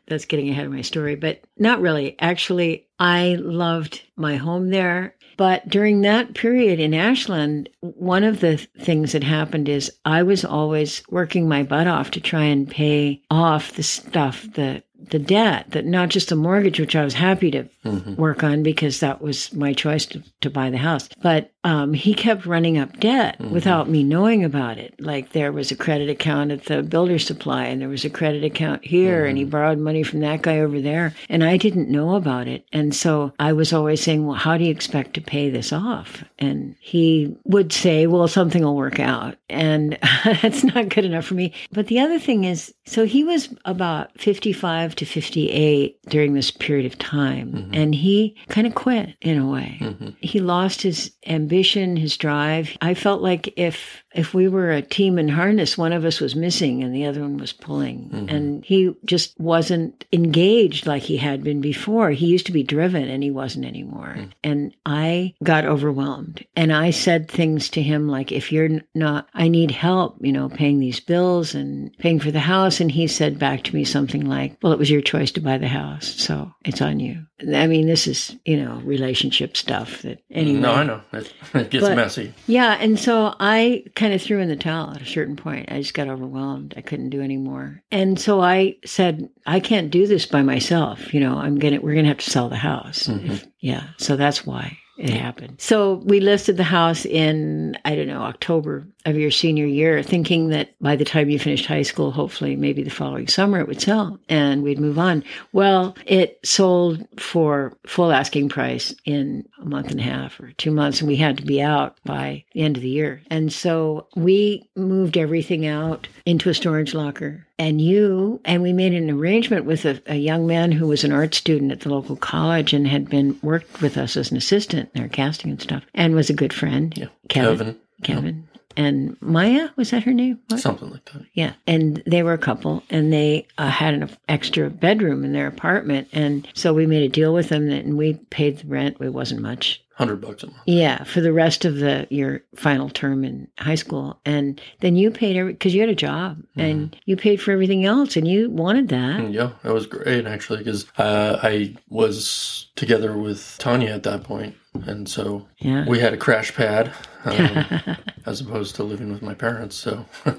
That's 0.07 0.25
getting 0.25 0.49
ahead 0.49 0.65
of 0.67 0.71
my 0.71 0.81
story, 0.81 1.15
but 1.15 1.41
not 1.57 1.81
really. 1.81 2.15
Actually, 2.19 2.87
I 2.99 3.37
loved 3.39 4.03
my 4.15 4.35
home 4.35 4.69
there. 4.69 5.15
But 5.37 5.67
during 5.67 6.01
that 6.01 6.33
period 6.33 6.79
in 6.79 6.93
Ashland, 6.93 7.69
one 7.79 8.23
of 8.23 8.39
the 8.39 8.57
things 8.57 9.13
that 9.13 9.23
happened 9.23 9.67
is 9.69 9.91
I 10.05 10.23
was 10.23 10.45
always 10.45 11.03
working 11.09 11.47
my 11.47 11.63
butt 11.63 11.87
off 11.87 12.11
to 12.11 12.21
try 12.21 12.43
and 12.43 12.69
pay 12.69 13.21
off 13.31 13.73
the 13.73 13.83
stuff, 13.83 14.47
the 14.53 14.83
the 15.09 15.19
debt, 15.19 15.65
that 15.71 15.85
not 15.85 16.09
just 16.09 16.29
the 16.29 16.35
mortgage, 16.35 16.79
which 16.79 16.95
I 16.95 17.03
was 17.03 17.13
happy 17.13 17.51
to 17.51 17.67
Mm-hmm. 17.83 18.15
work 18.15 18.43
on 18.43 18.63
because 18.63 19.01
that 19.01 19.21
was 19.21 19.51
my 19.53 19.73
choice 19.73 20.05
to, 20.07 20.23
to 20.41 20.49
buy 20.49 20.69
the 20.69 20.77
house. 20.77 21.09
But 21.21 21.51
um, 21.65 21.93
he 21.93 22.13
kept 22.13 22.45
running 22.45 22.77
up 22.77 22.99
debt 22.99 23.39
mm-hmm. 23.39 23.53
without 23.53 23.89
me 23.89 24.03
knowing 24.03 24.43
about 24.43 24.77
it. 24.77 24.93
Like 24.99 25.31
there 25.31 25.51
was 25.51 25.71
a 25.71 25.75
credit 25.75 26.09
account 26.09 26.51
at 26.51 26.65
the 26.65 26.83
builder 26.83 27.19
supply, 27.19 27.65
and 27.65 27.81
there 27.81 27.89
was 27.89 28.03
a 28.03 28.09
credit 28.09 28.43
account 28.43 28.83
here, 28.85 29.25
and 29.25 29.37
he 29.37 29.43
mm-hmm. 29.43 29.51
borrowed 29.51 29.79
money 29.79 30.03
from 30.03 30.19
that 30.21 30.41
guy 30.41 30.59
over 30.59 30.81
there, 30.81 31.13
and 31.29 31.43
I 31.43 31.57
didn't 31.57 31.89
know 31.89 32.15
about 32.15 32.47
it. 32.47 32.65
And 32.73 32.93
so 32.93 33.31
I 33.39 33.53
was 33.53 33.71
always 33.71 34.01
saying, 34.01 34.25
"Well, 34.25 34.35
how 34.35 34.57
do 34.57 34.65
you 34.65 34.71
expect 34.71 35.13
to 35.13 35.21
pay 35.21 35.49
this 35.49 35.71
off?" 35.71 36.23
And 36.37 36.75
he 36.81 37.35
would 37.45 37.71
say, 37.71 38.07
"Well, 38.07 38.27
something 38.27 38.63
will 38.63 38.75
work 38.75 38.99
out," 38.99 39.35
and 39.49 39.97
that's 40.41 40.65
not 40.65 40.89
good 40.89 41.05
enough 41.05 41.25
for 41.25 41.35
me. 41.35 41.53
But 41.71 41.87
the 41.87 41.99
other 41.99 42.19
thing 42.19 42.43
is, 42.43 42.73
so 42.85 43.05
he 43.05 43.23
was 43.23 43.53
about 43.63 44.11
fifty-five 44.19 44.95
to 44.95 45.05
fifty-eight 45.05 45.97
during 46.09 46.33
this 46.33 46.51
period 46.51 46.85
of 46.85 46.97
time, 46.97 47.71
Mm-hmm. 47.73 47.81
and 47.81 47.95
he 47.95 48.37
kind 48.49 48.67
of 48.67 48.75
quit 48.75 49.15
in 49.21 49.37
a 49.37 49.49
way. 49.49 49.77
Mm-hmm. 49.81 50.09
He 50.21 50.39
lost 50.39 50.81
his 50.81 51.11
ambition, 51.25 51.97
his 51.97 52.17
drive. 52.17 52.77
I 52.81 52.93
felt 52.93 53.21
like 53.21 53.53
if 53.57 54.02
if 54.13 54.33
we 54.33 54.47
were 54.47 54.71
a 54.71 54.81
team 54.81 55.17
in 55.17 55.27
harness, 55.27 55.77
one 55.77 55.93
of 55.93 56.05
us 56.05 56.19
was 56.19 56.35
missing 56.35 56.83
and 56.83 56.93
the 56.93 57.05
other 57.05 57.21
one 57.21 57.37
was 57.37 57.51
pulling. 57.51 58.09
Mm-hmm. 58.09 58.29
And 58.29 58.65
he 58.65 58.93
just 59.05 59.39
wasn't 59.39 60.05
engaged 60.13 60.85
like 60.85 61.03
he 61.03 61.17
had 61.17 61.43
been 61.43 61.61
before. 61.61 62.11
He 62.11 62.27
used 62.27 62.45
to 62.45 62.51
be 62.51 62.63
driven 62.63 63.07
and 63.07 63.23
he 63.23 63.31
wasn't 63.31 63.65
anymore. 63.65 64.15
Mm. 64.17 64.31
And 64.43 64.75
I 64.85 65.33
got 65.43 65.65
overwhelmed. 65.65 66.45
And 66.55 66.71
I 66.71 66.91
said 66.91 67.29
things 67.29 67.69
to 67.69 67.81
him 67.81 68.07
like, 68.07 68.31
if 68.31 68.51
you're 68.51 68.81
not, 68.93 69.27
I 69.33 69.47
need 69.47 69.71
help, 69.71 70.17
you 70.21 70.31
know, 70.31 70.49
paying 70.49 70.79
these 70.79 70.99
bills 70.99 71.55
and 71.55 71.95
paying 71.97 72.19
for 72.19 72.31
the 72.31 72.39
house. 72.39 72.79
And 72.79 72.91
he 72.91 73.07
said 73.07 73.39
back 73.39 73.63
to 73.63 73.75
me 73.75 73.83
something 73.83 74.25
like, 74.27 74.57
well, 74.61 74.73
it 74.73 74.79
was 74.79 74.91
your 74.91 75.01
choice 75.01 75.31
to 75.31 75.41
buy 75.41 75.57
the 75.57 75.67
house. 75.67 76.07
So 76.21 76.51
it's 76.65 76.81
on 76.81 76.99
you. 76.99 77.25
I 77.53 77.67
mean, 77.67 77.87
this 77.87 78.07
is, 78.07 78.35
you 78.45 78.63
know, 78.63 78.81
relationship 78.85 79.57
stuff 79.57 80.01
that 80.03 80.23
anyway. 80.31 80.59
No, 80.59 80.71
I 80.71 80.83
know. 80.83 81.01
It, 81.11 81.33
it 81.53 81.69
gets 81.71 81.83
But- 81.83 81.95
messy. 81.95 82.33
Yeah, 82.47 82.77
and 82.79 82.97
so 82.97 83.35
I 83.39 83.83
kind 84.03 84.13
of 84.13 84.21
threw 84.21 84.39
in 84.39 84.49
the 84.49 84.55
towel 84.57 84.91
at 84.91 85.01
a 85.01 85.05
certain 85.05 85.37
point. 85.37 85.71
I 85.71 85.79
just 85.79 85.93
got 85.93 86.09
overwhelmed. 86.09 86.73
I 86.75 86.81
couldn't 86.81 87.09
do 87.09 87.21
anymore. 87.21 87.81
And 87.89 88.19
so 88.19 88.41
I 88.41 88.75
said, 88.83 89.29
I 89.45 89.61
can't 89.61 89.91
do 89.91 90.07
this 90.07 90.25
by 90.25 90.41
myself. 90.41 91.13
You 91.13 91.21
know, 91.21 91.37
I'm 91.37 91.57
gonna 91.57 91.79
we're 91.79 91.95
gonna 91.95 92.09
have 92.09 92.17
to 92.17 92.29
sell 92.29 92.49
the 92.49 92.57
house. 92.57 93.07
Mm-hmm. 93.07 93.31
If- 93.31 93.47
yeah. 93.61 93.83
So 93.97 94.17
that's 94.17 94.45
why 94.45 94.77
it 94.97 95.09
happened. 95.09 95.55
So 95.59 95.95
we 96.05 96.19
listed 96.19 96.57
the 96.57 96.63
house 96.63 97.05
in 97.05 97.77
I 97.83 97.95
don't 97.95 98.07
know, 98.07 98.21
October 98.21 98.85
of 99.05 99.17
your 99.17 99.31
senior 99.31 99.65
year, 99.65 100.03
thinking 100.03 100.49
that 100.49 100.75
by 100.79 100.95
the 100.95 101.05
time 101.05 101.29
you 101.29 101.39
finished 101.39 101.65
high 101.65 101.81
school, 101.81 102.11
hopefully 102.11 102.55
maybe 102.55 102.83
the 102.83 102.89
following 102.89 103.27
summer 103.27 103.59
it 103.59 103.67
would 103.67 103.81
sell 103.81 104.19
and 104.29 104.63
we'd 104.63 104.79
move 104.79 104.99
on. 104.99 105.23
Well, 105.51 105.95
it 106.05 106.39
sold 106.43 107.05
for 107.19 107.73
full 107.87 108.11
asking 108.11 108.49
price 108.49 108.93
in 109.05 109.47
a 109.61 109.65
month 109.65 109.91
and 109.91 109.99
a 109.99 110.03
half 110.03 110.39
or 110.39 110.51
two 110.53 110.71
months, 110.71 110.99
and 110.99 111.07
we 111.07 111.15
had 111.15 111.37
to 111.37 111.43
be 111.43 111.61
out 111.61 111.97
by 112.05 112.43
the 112.53 112.61
end 112.61 112.77
of 112.77 112.83
the 112.83 112.89
year. 112.89 113.21
And 113.29 113.51
so 113.51 114.07
we 114.15 114.69
moved 114.75 115.17
everything 115.17 115.65
out 115.65 116.07
into 116.25 116.49
a 116.49 116.53
storage 116.53 116.93
locker. 116.93 117.45
And 117.63 117.79
you, 117.79 118.41
and 118.43 118.61
we 118.61 118.73
made 118.73 118.93
an 118.93 119.09
arrangement 119.09 119.63
with 119.63 119.85
a, 119.85 120.01
a 120.05 120.15
young 120.15 120.45
man 120.45 120.73
who 120.73 120.85
was 120.85 121.05
an 121.05 121.13
art 121.13 121.33
student 121.33 121.71
at 121.71 121.79
the 121.79 121.89
local 121.89 122.17
college 122.17 122.73
and 122.73 122.85
had 122.85 123.09
been 123.09 123.39
worked 123.41 123.81
with 123.81 123.97
us 123.97 124.17
as 124.17 124.31
an 124.31 124.35
assistant 124.35 124.89
in 124.93 125.01
our 125.01 125.07
casting 125.07 125.49
and 125.51 125.61
stuff, 125.61 125.81
and 125.93 126.13
was 126.13 126.29
a 126.29 126.33
good 126.33 126.51
friend. 126.51 126.93
Yeah. 126.97 127.05
Kevin. 127.29 127.57
Kevin. 127.57 127.79
Kevin. 128.03 128.47
And 128.75 129.15
Maya, 129.21 129.69
was 129.75 129.91
that 129.91 130.03
her 130.03 130.13
name? 130.13 130.39
What? 130.47 130.59
Something 130.59 130.89
like 130.91 131.05
that. 131.13 131.25
Yeah. 131.33 131.53
And 131.67 132.01
they 132.05 132.23
were 132.23 132.33
a 132.33 132.37
couple 132.37 132.83
and 132.89 133.11
they 133.13 133.47
uh, 133.57 133.69
had 133.69 133.93
an 133.93 134.09
extra 134.27 134.69
bedroom 134.69 135.23
in 135.23 135.33
their 135.33 135.47
apartment. 135.47 136.07
And 136.13 136.47
so 136.53 136.73
we 136.73 136.85
made 136.85 137.03
a 137.03 137.09
deal 137.09 137.33
with 137.33 137.49
them 137.49 137.69
and 137.69 137.97
we 137.97 138.15
paid 138.29 138.59
the 138.59 138.67
rent. 138.67 138.97
It 138.99 139.13
wasn't 139.13 139.41
much. 139.41 139.79
Hundred 139.95 140.21
bucks 140.21 140.41
a 140.41 140.47
month. 140.47 140.57
Yeah. 140.65 141.03
For 141.03 141.21
the 141.21 141.31
rest 141.31 141.65
of 141.65 141.75
the 141.75 142.07
your 142.09 142.41
final 142.55 142.89
term 142.89 143.23
in 143.23 143.47
high 143.59 143.75
school. 143.75 144.19
And 144.25 144.59
then 144.79 144.95
you 144.95 145.11
paid 145.11 145.37
every, 145.37 145.53
because 145.53 145.75
you 145.75 145.81
had 145.81 145.89
a 145.91 145.95
job 145.95 146.41
and 146.55 146.97
you 147.05 147.15
paid 147.15 147.39
for 147.39 147.51
everything 147.51 147.85
else 147.85 148.15
and 148.17 148.27
you 148.27 148.49
wanted 148.49 148.87
that. 148.87 149.19
Mm, 149.19 149.33
Yeah, 149.35 149.51
that 149.61 149.71
was 149.71 149.85
great 149.85 150.25
actually 150.25 150.57
because 150.59 150.87
uh, 150.97 151.37
I 151.43 151.75
was 151.89 152.69
together 152.75 153.15
with 153.15 153.55
Tanya 153.59 153.91
at 153.91 154.01
that 154.03 154.23
point, 154.23 154.55
and 154.87 155.07
so 155.07 155.47
Yeah. 155.59 155.85
we 155.87 155.99
had 155.99 156.13
a 156.13 156.17
crash 156.17 156.55
pad 156.55 156.91
um, 157.25 157.97
as 158.25 158.41
opposed 158.41 158.75
to 158.75 158.83
living 158.83 159.11
with 159.11 159.21
my 159.21 159.33
parents. 159.33 159.75
So 159.75 160.05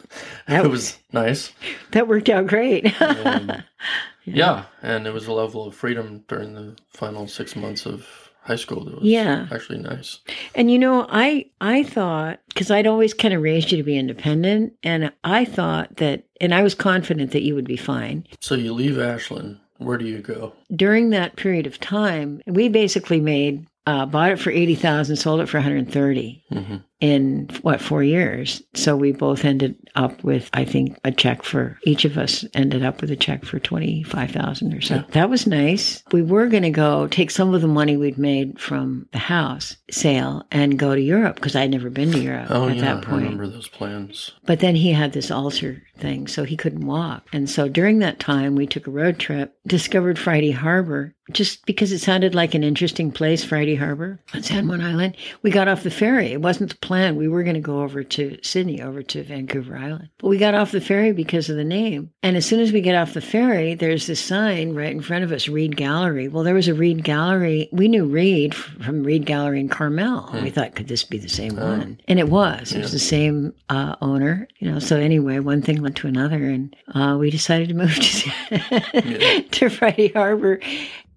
it 0.49 0.71
was 0.71 0.99
nice. 1.13 1.53
That 1.93 2.09
worked 2.09 2.29
out 2.29 2.47
great. 2.47 3.01
Um, 3.01 3.53
yeah, 4.25 4.65
and 4.83 5.07
it 5.07 5.13
was 5.13 5.27
a 5.27 5.33
level 5.33 5.67
of 5.67 5.75
freedom 5.75 6.25
during 6.29 6.55
the 6.55 6.77
final 6.89 7.27
six 7.29 7.57
months 7.57 7.87
of 7.87 8.07
high 8.43 8.57
school. 8.57 8.85
That 8.85 8.97
was 8.97 9.05
Yeah. 9.05 9.47
actually 9.51 9.79
nice. 9.79 10.19
And 10.55 10.71
you 10.71 10.79
know, 10.79 11.07
I 11.09 11.47
I 11.61 11.83
thought 11.83 12.41
because 12.49 12.71
I'd 12.71 12.87
always 12.87 13.15
kind 13.15 13.35
of 13.35 13.43
raised 13.43 13.71
you 13.73 13.79
to 13.79 13.83
be 13.83 13.97
independent, 13.99 14.75
and 14.83 15.11
I 15.25 15.45
thought 15.45 15.97
that, 15.97 16.25
and 16.41 16.55
I 16.55 16.63
was 16.63 16.75
confident 16.75 17.33
that 17.33 17.43
you 17.43 17.55
would 17.55 17.67
be 17.67 17.77
fine. 17.77 18.27
So 18.41 18.55
you 18.55 18.73
leave 18.73 18.99
Ashland. 18.99 19.59
Where 19.79 19.99
do 19.99 20.05
you 20.05 20.19
go? 20.19 20.53
During 20.75 21.11
that 21.11 21.35
period 21.37 21.67
of 21.67 21.81
time, 21.81 22.41
we 22.47 22.69
basically 22.69 23.19
made 23.21 23.67
uh, 23.87 24.07
bought 24.07 24.33
it 24.33 24.39
for 24.39 24.51
eighty 24.51 24.75
thousand, 24.75 25.17
sold 25.17 25.41
it 25.41 25.49
for 25.49 25.59
one 25.59 25.65
hundred 25.65 25.91
thirty. 25.93 26.45
Hmm 26.51 26.77
in 27.01 27.49
what 27.63 27.81
four 27.81 28.03
years. 28.03 28.63
So 28.75 28.97
we 28.97 29.13
both 29.13 29.45
ended 29.45 29.77
up 29.95 30.23
with, 30.25 30.49
I 30.53 30.65
think, 30.65 30.99
a 31.05 31.13
check 31.13 31.43
for 31.43 31.79
each 31.85 32.05
of 32.05 32.17
us 32.17 32.45
ended 32.55 32.85
up 32.85 33.01
with 33.01 33.11
a 33.11 33.17
check 33.17 33.45
for 33.45 33.59
twenty 33.59 34.03
five 34.05 34.31
thousand 34.31 34.75
or 34.75 34.81
so. 34.81 35.05
That 35.11 35.31
was 35.31 35.47
nice. 35.47 36.03
We 36.13 36.23
were 36.23 36.47
going 36.47 36.63
to 36.63 36.71
go 36.71 37.07
take 37.09 37.31
some 37.31 37.55
of 37.55 37.61
the 37.61 37.69
money 37.69 37.97
we'd 37.97 38.19
made 38.19 38.59
from 38.59 39.09
the 39.13 39.19
house 39.19 39.77
sale 39.91 40.47
and 40.51 40.79
go 40.79 40.95
to 40.95 41.01
Europe 41.01 41.37
because 41.37 41.57
I'd 41.57 41.71
never 41.71 41.91
been 41.91 42.13
to 42.13 42.19
Europe 42.19 42.47
Oh 42.51 42.69
at 42.69 42.77
yeah, 42.77 42.97
that 42.97 43.09
I 43.09 43.17
remember 43.17 43.47
those 43.47 43.69
plans. 43.69 44.33
But 44.47 44.61
then 44.61 44.75
he 44.75 44.93
had 44.93 45.13
this 45.13 45.31
ulcer 45.31 45.83
thing, 45.99 46.27
so 46.27 46.45
he 46.45 46.57
couldn't 46.57 46.87
walk. 46.87 47.27
And 47.33 47.49
so 47.49 47.69
during 47.69 48.01
that 48.01 48.19
time, 48.19 48.57
we 48.57 48.67
took 48.67 48.87
a 48.87 48.91
road 48.91 49.19
trip, 49.19 49.57
discovered 49.67 50.19
Friday 50.19 50.51
Harbor, 50.51 51.15
just 51.33 51.65
because 51.67 51.93
it 51.93 52.01
sounded 52.01 52.35
like 52.35 52.55
an 52.55 52.65
interesting 52.65 53.11
place, 53.11 53.45
Friday 53.45 53.77
Harbor 53.77 54.21
on 54.35 54.43
San 54.43 54.69
Juan 54.69 54.81
Island. 54.81 55.17
We 55.43 55.51
got 55.51 55.69
off 55.69 55.83
the 55.83 55.91
ferry. 55.91 56.33
It 56.33 56.43
wasn't 56.43 56.81
the 56.85 56.87
plan. 56.87 57.17
We 57.17 57.29
were 57.29 57.43
going 57.43 57.55
to 57.55 57.61
go 57.61 57.83
over 57.83 58.03
to 58.03 58.39
Sidney, 58.43 58.83
over 58.83 59.03
to 59.03 59.23
Vancouver 59.23 59.77
Island. 59.77 60.09
But 60.19 60.29
we 60.29 60.39
got 60.39 60.55
off 60.55 60.73
the 60.73 60.81
ferry 60.81 61.13
because 61.13 61.49
of 61.49 61.57
the 61.57 61.65
name. 61.65 62.11
And 62.23 62.37
as 62.37 62.47
soon 62.47 62.61
as 62.61 62.73
we 62.73 62.81
get 62.81 62.95
off 62.95 63.15
the 63.15 63.21
ferry, 63.21 63.75
there's 63.75 64.07
this 64.07 64.21
sign 64.21 64.75
right 64.75 64.91
in 64.91 65.01
front 65.01 65.25
of 65.25 65.33
us, 65.33 65.49
Reed 65.49 65.77
Gallery. 65.77 66.29
Well, 66.29 66.45
there 66.45 66.55
was 66.55 66.69
a 66.69 66.75
Reed 66.75 67.05
Gallery. 67.05 67.69
We 67.73 67.89
knew 67.89 68.05
Reed 68.05 68.55
from 68.55 69.03
Reed 69.03 69.27
Gallery 69.27 69.61
in 69.61 69.69
Carmel. 69.69 70.31
We 70.43 70.51
thought, 70.51 70.75
could 70.75 70.89
this 70.89 71.05
be 71.05 71.19
the 71.19 71.29
same 71.29 71.57
one? 71.57 72.01
And 72.09 72.19
it 72.19 72.29
was. 72.29 72.73
It 72.73 72.81
was 72.81 72.93
the 72.93 72.99
same 72.99 73.55
uh, 73.69 73.97
owner, 74.01 74.49
you 74.59 74.71
know. 74.71 74.79
So 74.79 74.99
anyway, 74.99 75.39
one 75.39 75.63
thing 75.63 75.83
led 75.83 75.97
to 75.97 76.09
another, 76.09 76.45
and 76.45 76.75
uh, 76.95 77.17
we 77.19 77.31
decided 77.31 77.69
to 77.69 77.75
move 77.75 77.95
to, 77.95 79.43
to 79.51 79.69
Friday 79.69 80.09
Harbor. 80.09 80.61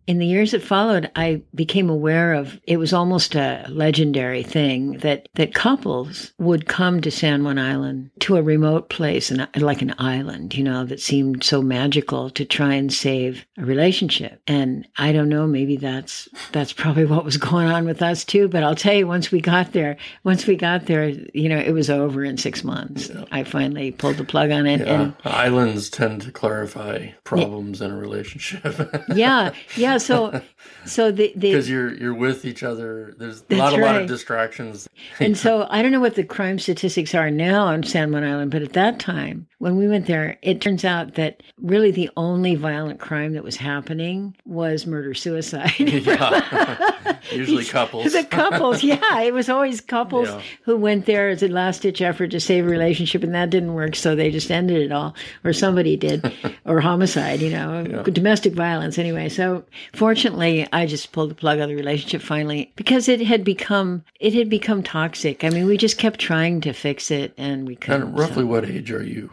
In 0.07 0.19
the 0.19 0.25
years 0.25 0.51
that 0.51 0.63
followed, 0.63 1.11
I 1.17 1.41
became 1.53 1.89
aware 1.89 2.33
of 2.33 2.59
it 2.63 2.77
was 2.77 2.93
almost 2.93 3.35
a 3.35 3.65
legendary 3.69 4.41
thing 4.41 4.93
that, 4.99 5.27
that 5.35 5.53
couples 5.53 6.31
would 6.37 6.65
come 6.65 7.01
to 7.01 7.11
San 7.11 7.43
Juan 7.43 7.59
Island 7.59 8.09
to 8.21 8.37
a 8.37 8.41
remote 8.41 8.89
place 8.89 9.29
and 9.29 9.45
like 9.57 9.81
an 9.81 9.93
island, 9.99 10.55
you 10.55 10.63
know, 10.63 10.85
that 10.85 11.01
seemed 11.01 11.43
so 11.43 11.61
magical 11.61 12.29
to 12.31 12.45
try 12.45 12.73
and 12.73 12.93
save 12.93 13.45
a 13.57 13.65
relationship. 13.65 14.41
And 14.47 14.87
I 14.97 15.11
don't 15.11 15.27
know, 15.27 15.45
maybe 15.45 15.75
that's 15.75 16.29
that's 16.53 16.71
probably 16.71 17.05
what 17.05 17.25
was 17.25 17.35
going 17.35 17.67
on 17.67 17.85
with 17.85 18.01
us 18.01 18.23
too. 18.23 18.47
But 18.47 18.63
I'll 18.63 18.75
tell 18.75 18.93
you, 18.93 19.07
once 19.07 19.29
we 19.29 19.41
got 19.41 19.73
there, 19.73 19.97
once 20.23 20.47
we 20.47 20.55
got 20.55 20.85
there, 20.85 21.09
you 21.09 21.49
know, 21.49 21.59
it 21.59 21.71
was 21.71 21.89
over 21.89 22.23
in 22.23 22.37
six 22.37 22.63
months. 22.63 23.11
I 23.33 23.43
finally 23.43 23.91
pulled 23.91 24.15
the 24.15 24.23
plug 24.23 24.51
on 24.51 24.65
it, 24.67 24.79
Yeah, 24.79 25.01
and 25.01 25.13
islands 25.25 25.89
tend 25.89 26.21
to 26.21 26.31
clarify 26.31 27.09
problems 27.25 27.81
in 27.81 27.91
a 27.91 27.97
relationship. 27.97 28.63
yeah, 29.13 29.51
yeah. 29.75 29.96
So, 29.97 30.41
so 30.85 31.11
the 31.11 31.33
because 31.35 31.69
you're 31.69 31.93
you're 31.93 32.13
with 32.13 32.45
each 32.45 32.63
other. 32.63 33.13
There's 33.17 33.43
a 33.49 33.55
lot, 33.55 33.73
a 33.73 33.77
lot 33.77 34.01
of 34.01 34.07
distractions. 34.07 34.87
And 35.19 35.37
so 35.37 35.67
I 35.69 35.81
don't 35.81 35.91
know 35.91 35.99
what 35.99 36.15
the 36.15 36.23
crime 36.23 36.59
statistics 36.59 37.13
are 37.15 37.29
now 37.31 37.65
on 37.65 37.83
San 37.83 38.11
Juan 38.11 38.23
Island, 38.23 38.51
but 38.51 38.61
at 38.61 38.73
that 38.73 38.99
time, 38.99 39.47
when 39.59 39.75
we 39.77 39.87
went 39.87 40.05
there, 40.07 40.37
it 40.41 40.61
turns 40.61 40.85
out 40.85 41.15
that 41.15 41.41
really 41.61 41.91
the 41.91 42.09
only 42.17 42.55
violent 42.55 42.99
crime 42.99 43.33
that 43.33 43.43
was 43.43 43.55
happening 43.55 44.35
was 44.45 44.85
murder 44.85 45.13
suicide. 45.13 45.73
yeah, 45.79 47.17
usually 47.31 47.65
couples. 47.65 48.13
the 48.13 48.23
couples, 48.23 48.83
yeah, 48.83 49.21
it 49.21 49.33
was 49.33 49.49
always 49.49 49.81
couples 49.81 50.27
Yeah. 50.29 50.41
who 50.63 50.77
went 50.77 51.05
there 51.05 51.29
as 51.29 51.41
a 51.41 51.47
last 51.47 51.81
ditch 51.81 52.01
effort 52.01 52.27
to 52.31 52.39
save 52.39 52.65
a 52.65 52.69
relationship, 52.69 53.23
and 53.23 53.33
that 53.33 53.49
didn't 53.49 53.73
work, 53.73 53.95
so 53.95 54.15
they 54.15 54.29
just 54.31 54.51
ended 54.51 54.81
it 54.81 54.91
all, 54.91 55.15
or 55.43 55.53
somebody 55.53 55.97
did, 55.97 56.31
or 56.65 56.79
homicide, 56.79 57.41
you 57.41 57.49
know, 57.49 58.03
domestic 58.03 58.53
violence 58.53 58.97
anyway. 58.97 59.29
So 59.29 59.63
fortunately, 59.93 60.67
I 60.71 60.85
just 60.85 61.11
pulled 61.11 61.31
the 61.31 61.35
plug 61.35 61.59
on 61.59 61.69
the 61.69 61.75
relationship 61.75 62.21
finally 62.21 62.71
because 62.75 63.07
it 63.07 63.21
had 63.21 63.43
become 63.43 64.03
it 64.19 64.33
had 64.33 64.49
become 64.49 64.83
toxic. 64.83 65.43
I 65.43 65.49
mean, 65.49 65.65
we 65.65 65.77
just 65.77 65.97
kept 65.97 66.19
trying 66.19 66.61
to 66.61 66.73
fix 66.73 67.11
it, 67.11 67.33
and 67.37 67.67
we 67.67 67.75
couldn't. 67.75 68.01
and 68.03 68.17
roughly 68.17 68.43
what 68.43 68.65
age 68.65 68.91
are 68.91 69.03
you? 69.03 69.29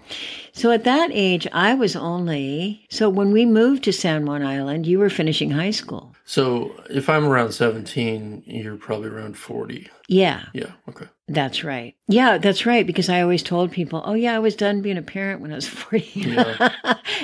So 0.52 0.70
at 0.70 0.84
that 0.84 1.10
age, 1.12 1.48
I 1.52 1.74
was 1.74 1.96
only 1.96 2.86
so 2.90 3.08
when 3.08 3.32
we 3.32 3.44
moved 3.44 3.84
to 3.84 3.92
San 3.92 4.24
Juan 4.26 4.44
Island, 4.44 4.86
you 4.86 4.98
were 4.98 5.10
finishing 5.10 5.50
high 5.50 5.72
school. 5.72 6.14
So 6.24 6.74
if 6.88 7.08
I'm 7.08 7.26
around 7.26 7.52
17, 7.52 8.44
you're 8.46 8.76
probably 8.76 9.08
around 9.10 9.36
40. 9.36 9.88
Yeah. 10.08 10.44
Yeah. 10.54 10.72
Okay. 10.88 11.06
That's 11.26 11.64
right. 11.64 11.94
Yeah, 12.06 12.36
that's 12.38 12.66
right. 12.66 12.86
Because 12.86 13.08
I 13.08 13.22
always 13.22 13.42
told 13.42 13.72
people, 13.72 14.02
oh, 14.04 14.12
yeah, 14.14 14.36
I 14.36 14.40
was 14.40 14.54
done 14.56 14.82
being 14.82 14.98
a 14.98 15.02
parent 15.02 15.40
when 15.40 15.52
I 15.52 15.54
was 15.54 15.66
40. 15.82 16.20
Yeah. 16.20 16.70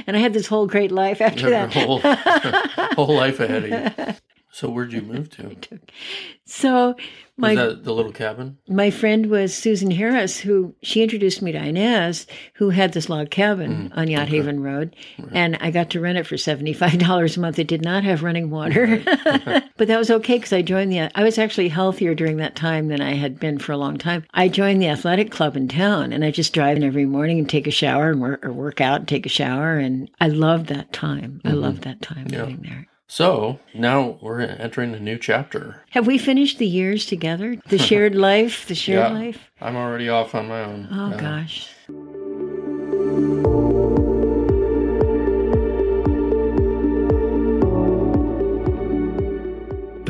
and 0.07 0.17
I 0.17 0.21
had 0.21 0.33
this 0.33 0.47
whole 0.47 0.67
great 0.67 0.91
life 0.91 1.21
after 1.21 1.51
that. 1.51 1.73
whole 1.75 2.01
whole 3.07 3.15
life 3.15 3.41
ahead 3.41 3.65
of 3.65 3.71
you. 4.09 4.15
So 4.61 4.69
where'd 4.69 4.93
you 4.93 5.01
move 5.01 5.31
to? 5.31 5.57
So 6.45 6.97
my 7.37 7.55
Was 7.55 7.57
that 7.59 7.85
the 7.85 7.95
little 7.95 8.11
cabin? 8.11 8.59
my 8.69 8.91
friend 8.91 9.27
was 9.27 9.57
Susan 9.57 9.93
Harris, 9.93 10.37
who 10.37 10.75
she 10.83 11.01
introduced 11.01 11.43
me 11.43 11.53
to 11.53 11.65
Inez, 11.65 12.27
who 12.55 12.71
had 12.71 12.93
this 12.93 13.09
log 13.09 13.31
cabin 13.31 13.89
mm, 13.89 13.97
on 13.97 14.11
Yacht 14.11 14.27
Haven 14.27 14.61
Road, 14.61 14.97
and 15.31 15.57
I 15.61 15.71
got 15.71 15.91
to 15.91 16.01
rent 16.01 16.19
it 16.19 16.27
for 16.27 16.37
seventy 16.37 16.73
five 16.73 16.99
dollars 16.99 17.37
a 17.37 17.41
month. 17.41 17.61
It 17.61 17.69
did 17.69 17.83
not 17.83 18.03
have 18.03 18.25
running 18.25 18.51
water, 18.51 19.01
but 19.77 19.87
that 19.87 19.97
was 19.97 20.11
okay 20.11 20.39
because 20.39 20.53
I 20.53 20.63
joined 20.63 20.91
the. 20.91 21.09
I 21.17 21.23
was 21.23 21.39
actually 21.39 21.69
healthier 21.69 22.17
during 22.17 22.39
that 22.39 22.57
time 22.57 22.89
than 22.89 23.01
I 23.01 23.15
had 23.15 23.39
been 23.39 23.61
for 23.61 23.71
a 23.71 23.79
long 23.79 23.97
time. 23.97 24.25
I 24.35 24.49
joined 24.49 24.83
the 24.83 24.89
athletic 24.89 25.31
club 25.31 25.57
in 25.57 25.69
town, 25.69 26.13
and 26.13 26.25
I 26.25 26.33
just 26.33 26.53
drive 26.53 26.77
in 26.77 26.83
every 26.83 27.07
morning 27.07 27.39
and 27.39 27.49
take 27.49 27.69
a 27.69 27.71
shower 27.71 28.11
and 28.11 28.21
work 28.21 28.45
or 28.45 28.53
work 28.53 28.81
out 28.81 28.99
and 28.99 29.09
take 29.09 29.25
a 29.25 29.31
shower, 29.31 29.79
and 29.79 30.11
I 30.21 30.27
loved 30.27 30.67
that 30.67 30.93
time. 30.93 31.41
I 31.45 31.51
mm-hmm. 31.51 31.61
loved 31.61 31.83
that 31.83 32.03
time 32.03 32.27
living 32.27 32.63
there. 32.63 32.90
So 33.13 33.59
now 33.75 34.19
we're 34.21 34.41
entering 34.43 34.95
a 34.95 35.01
new 35.01 35.19
chapter. 35.19 35.83
Have 35.91 36.07
we 36.07 36.17
finished 36.17 36.59
the 36.59 36.67
years 36.67 37.07
together? 37.07 37.57
The 37.69 37.77
shared 37.77 38.15
life, 38.31 38.69
the 38.69 38.77
shared 38.77 39.11
Yeah. 39.11 39.19
life. 39.19 39.51
I'm 39.61 39.75
already 39.75 40.09
off 40.09 40.33
on 40.37 40.47
my 40.47 40.63
own. 40.63 40.87
Oh 40.93 41.19
gosh. 41.19 41.69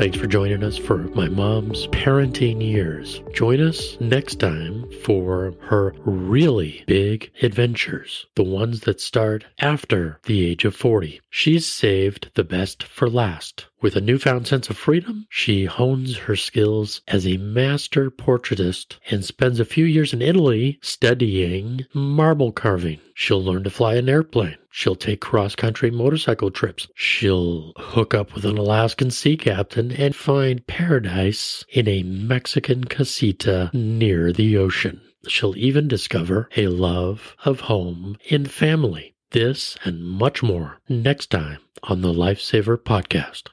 Thanks 0.01 0.17
for 0.17 0.25
joining 0.25 0.63
us 0.63 0.77
for 0.77 0.97
my 0.97 1.29
mom's 1.29 1.85
parenting 1.89 2.59
years. 2.59 3.21
Join 3.35 3.61
us 3.61 3.97
next 3.99 4.39
time 4.39 4.89
for 5.03 5.53
her 5.61 5.93
really 6.03 6.83
big 6.87 7.31
adventures, 7.43 8.25
the 8.33 8.41
ones 8.41 8.79
that 8.79 8.99
start 8.99 9.45
after 9.59 10.19
the 10.23 10.43
age 10.43 10.65
of 10.65 10.75
40. 10.75 11.21
She's 11.29 11.67
saved 11.67 12.31
the 12.33 12.43
best 12.43 12.81
for 12.81 13.11
last. 13.11 13.67
With 13.79 13.95
a 13.95 14.01
newfound 14.01 14.47
sense 14.47 14.71
of 14.71 14.77
freedom, 14.77 15.27
she 15.29 15.65
hones 15.65 16.17
her 16.17 16.35
skills 16.35 17.01
as 17.07 17.27
a 17.27 17.37
master 17.37 18.09
portraitist 18.09 18.95
and 19.11 19.23
spends 19.23 19.59
a 19.59 19.65
few 19.65 19.85
years 19.85 20.13
in 20.13 20.23
Italy 20.23 20.79
studying 20.81 21.85
marble 21.93 22.51
carving. 22.51 22.99
She'll 23.13 23.43
learn 23.43 23.63
to 23.65 23.69
fly 23.69 23.97
an 23.97 24.09
airplane. 24.09 24.57
She'll 24.71 24.95
take 24.95 25.21
cross 25.21 25.55
country 25.55 25.91
motorcycle 25.91 26.49
trips. 26.49 26.87
She'll 26.95 27.73
hook 27.77 28.13
up 28.13 28.33
with 28.33 28.45
an 28.45 28.57
Alaskan 28.57 29.11
sea 29.11 29.37
captain 29.37 29.91
and 29.91 30.15
find 30.15 30.65
paradise 30.65 31.65
in 31.69 31.87
a 31.87 32.03
Mexican 32.03 32.85
casita 32.85 33.69
near 33.73 34.31
the 34.31 34.57
ocean. 34.57 35.01
She'll 35.27 35.57
even 35.57 35.87
discover 35.87 36.49
a 36.55 36.67
love 36.67 37.35
of 37.45 37.59
home 37.61 38.17
and 38.31 38.49
family. 38.49 39.13
This 39.31 39.77
and 39.83 40.03
much 40.03 40.41
more 40.41 40.79
next 40.89 41.29
time 41.29 41.59
on 41.83 42.01
the 42.01 42.13
Life-Savor 42.13 42.77
Podcast. 42.77 43.49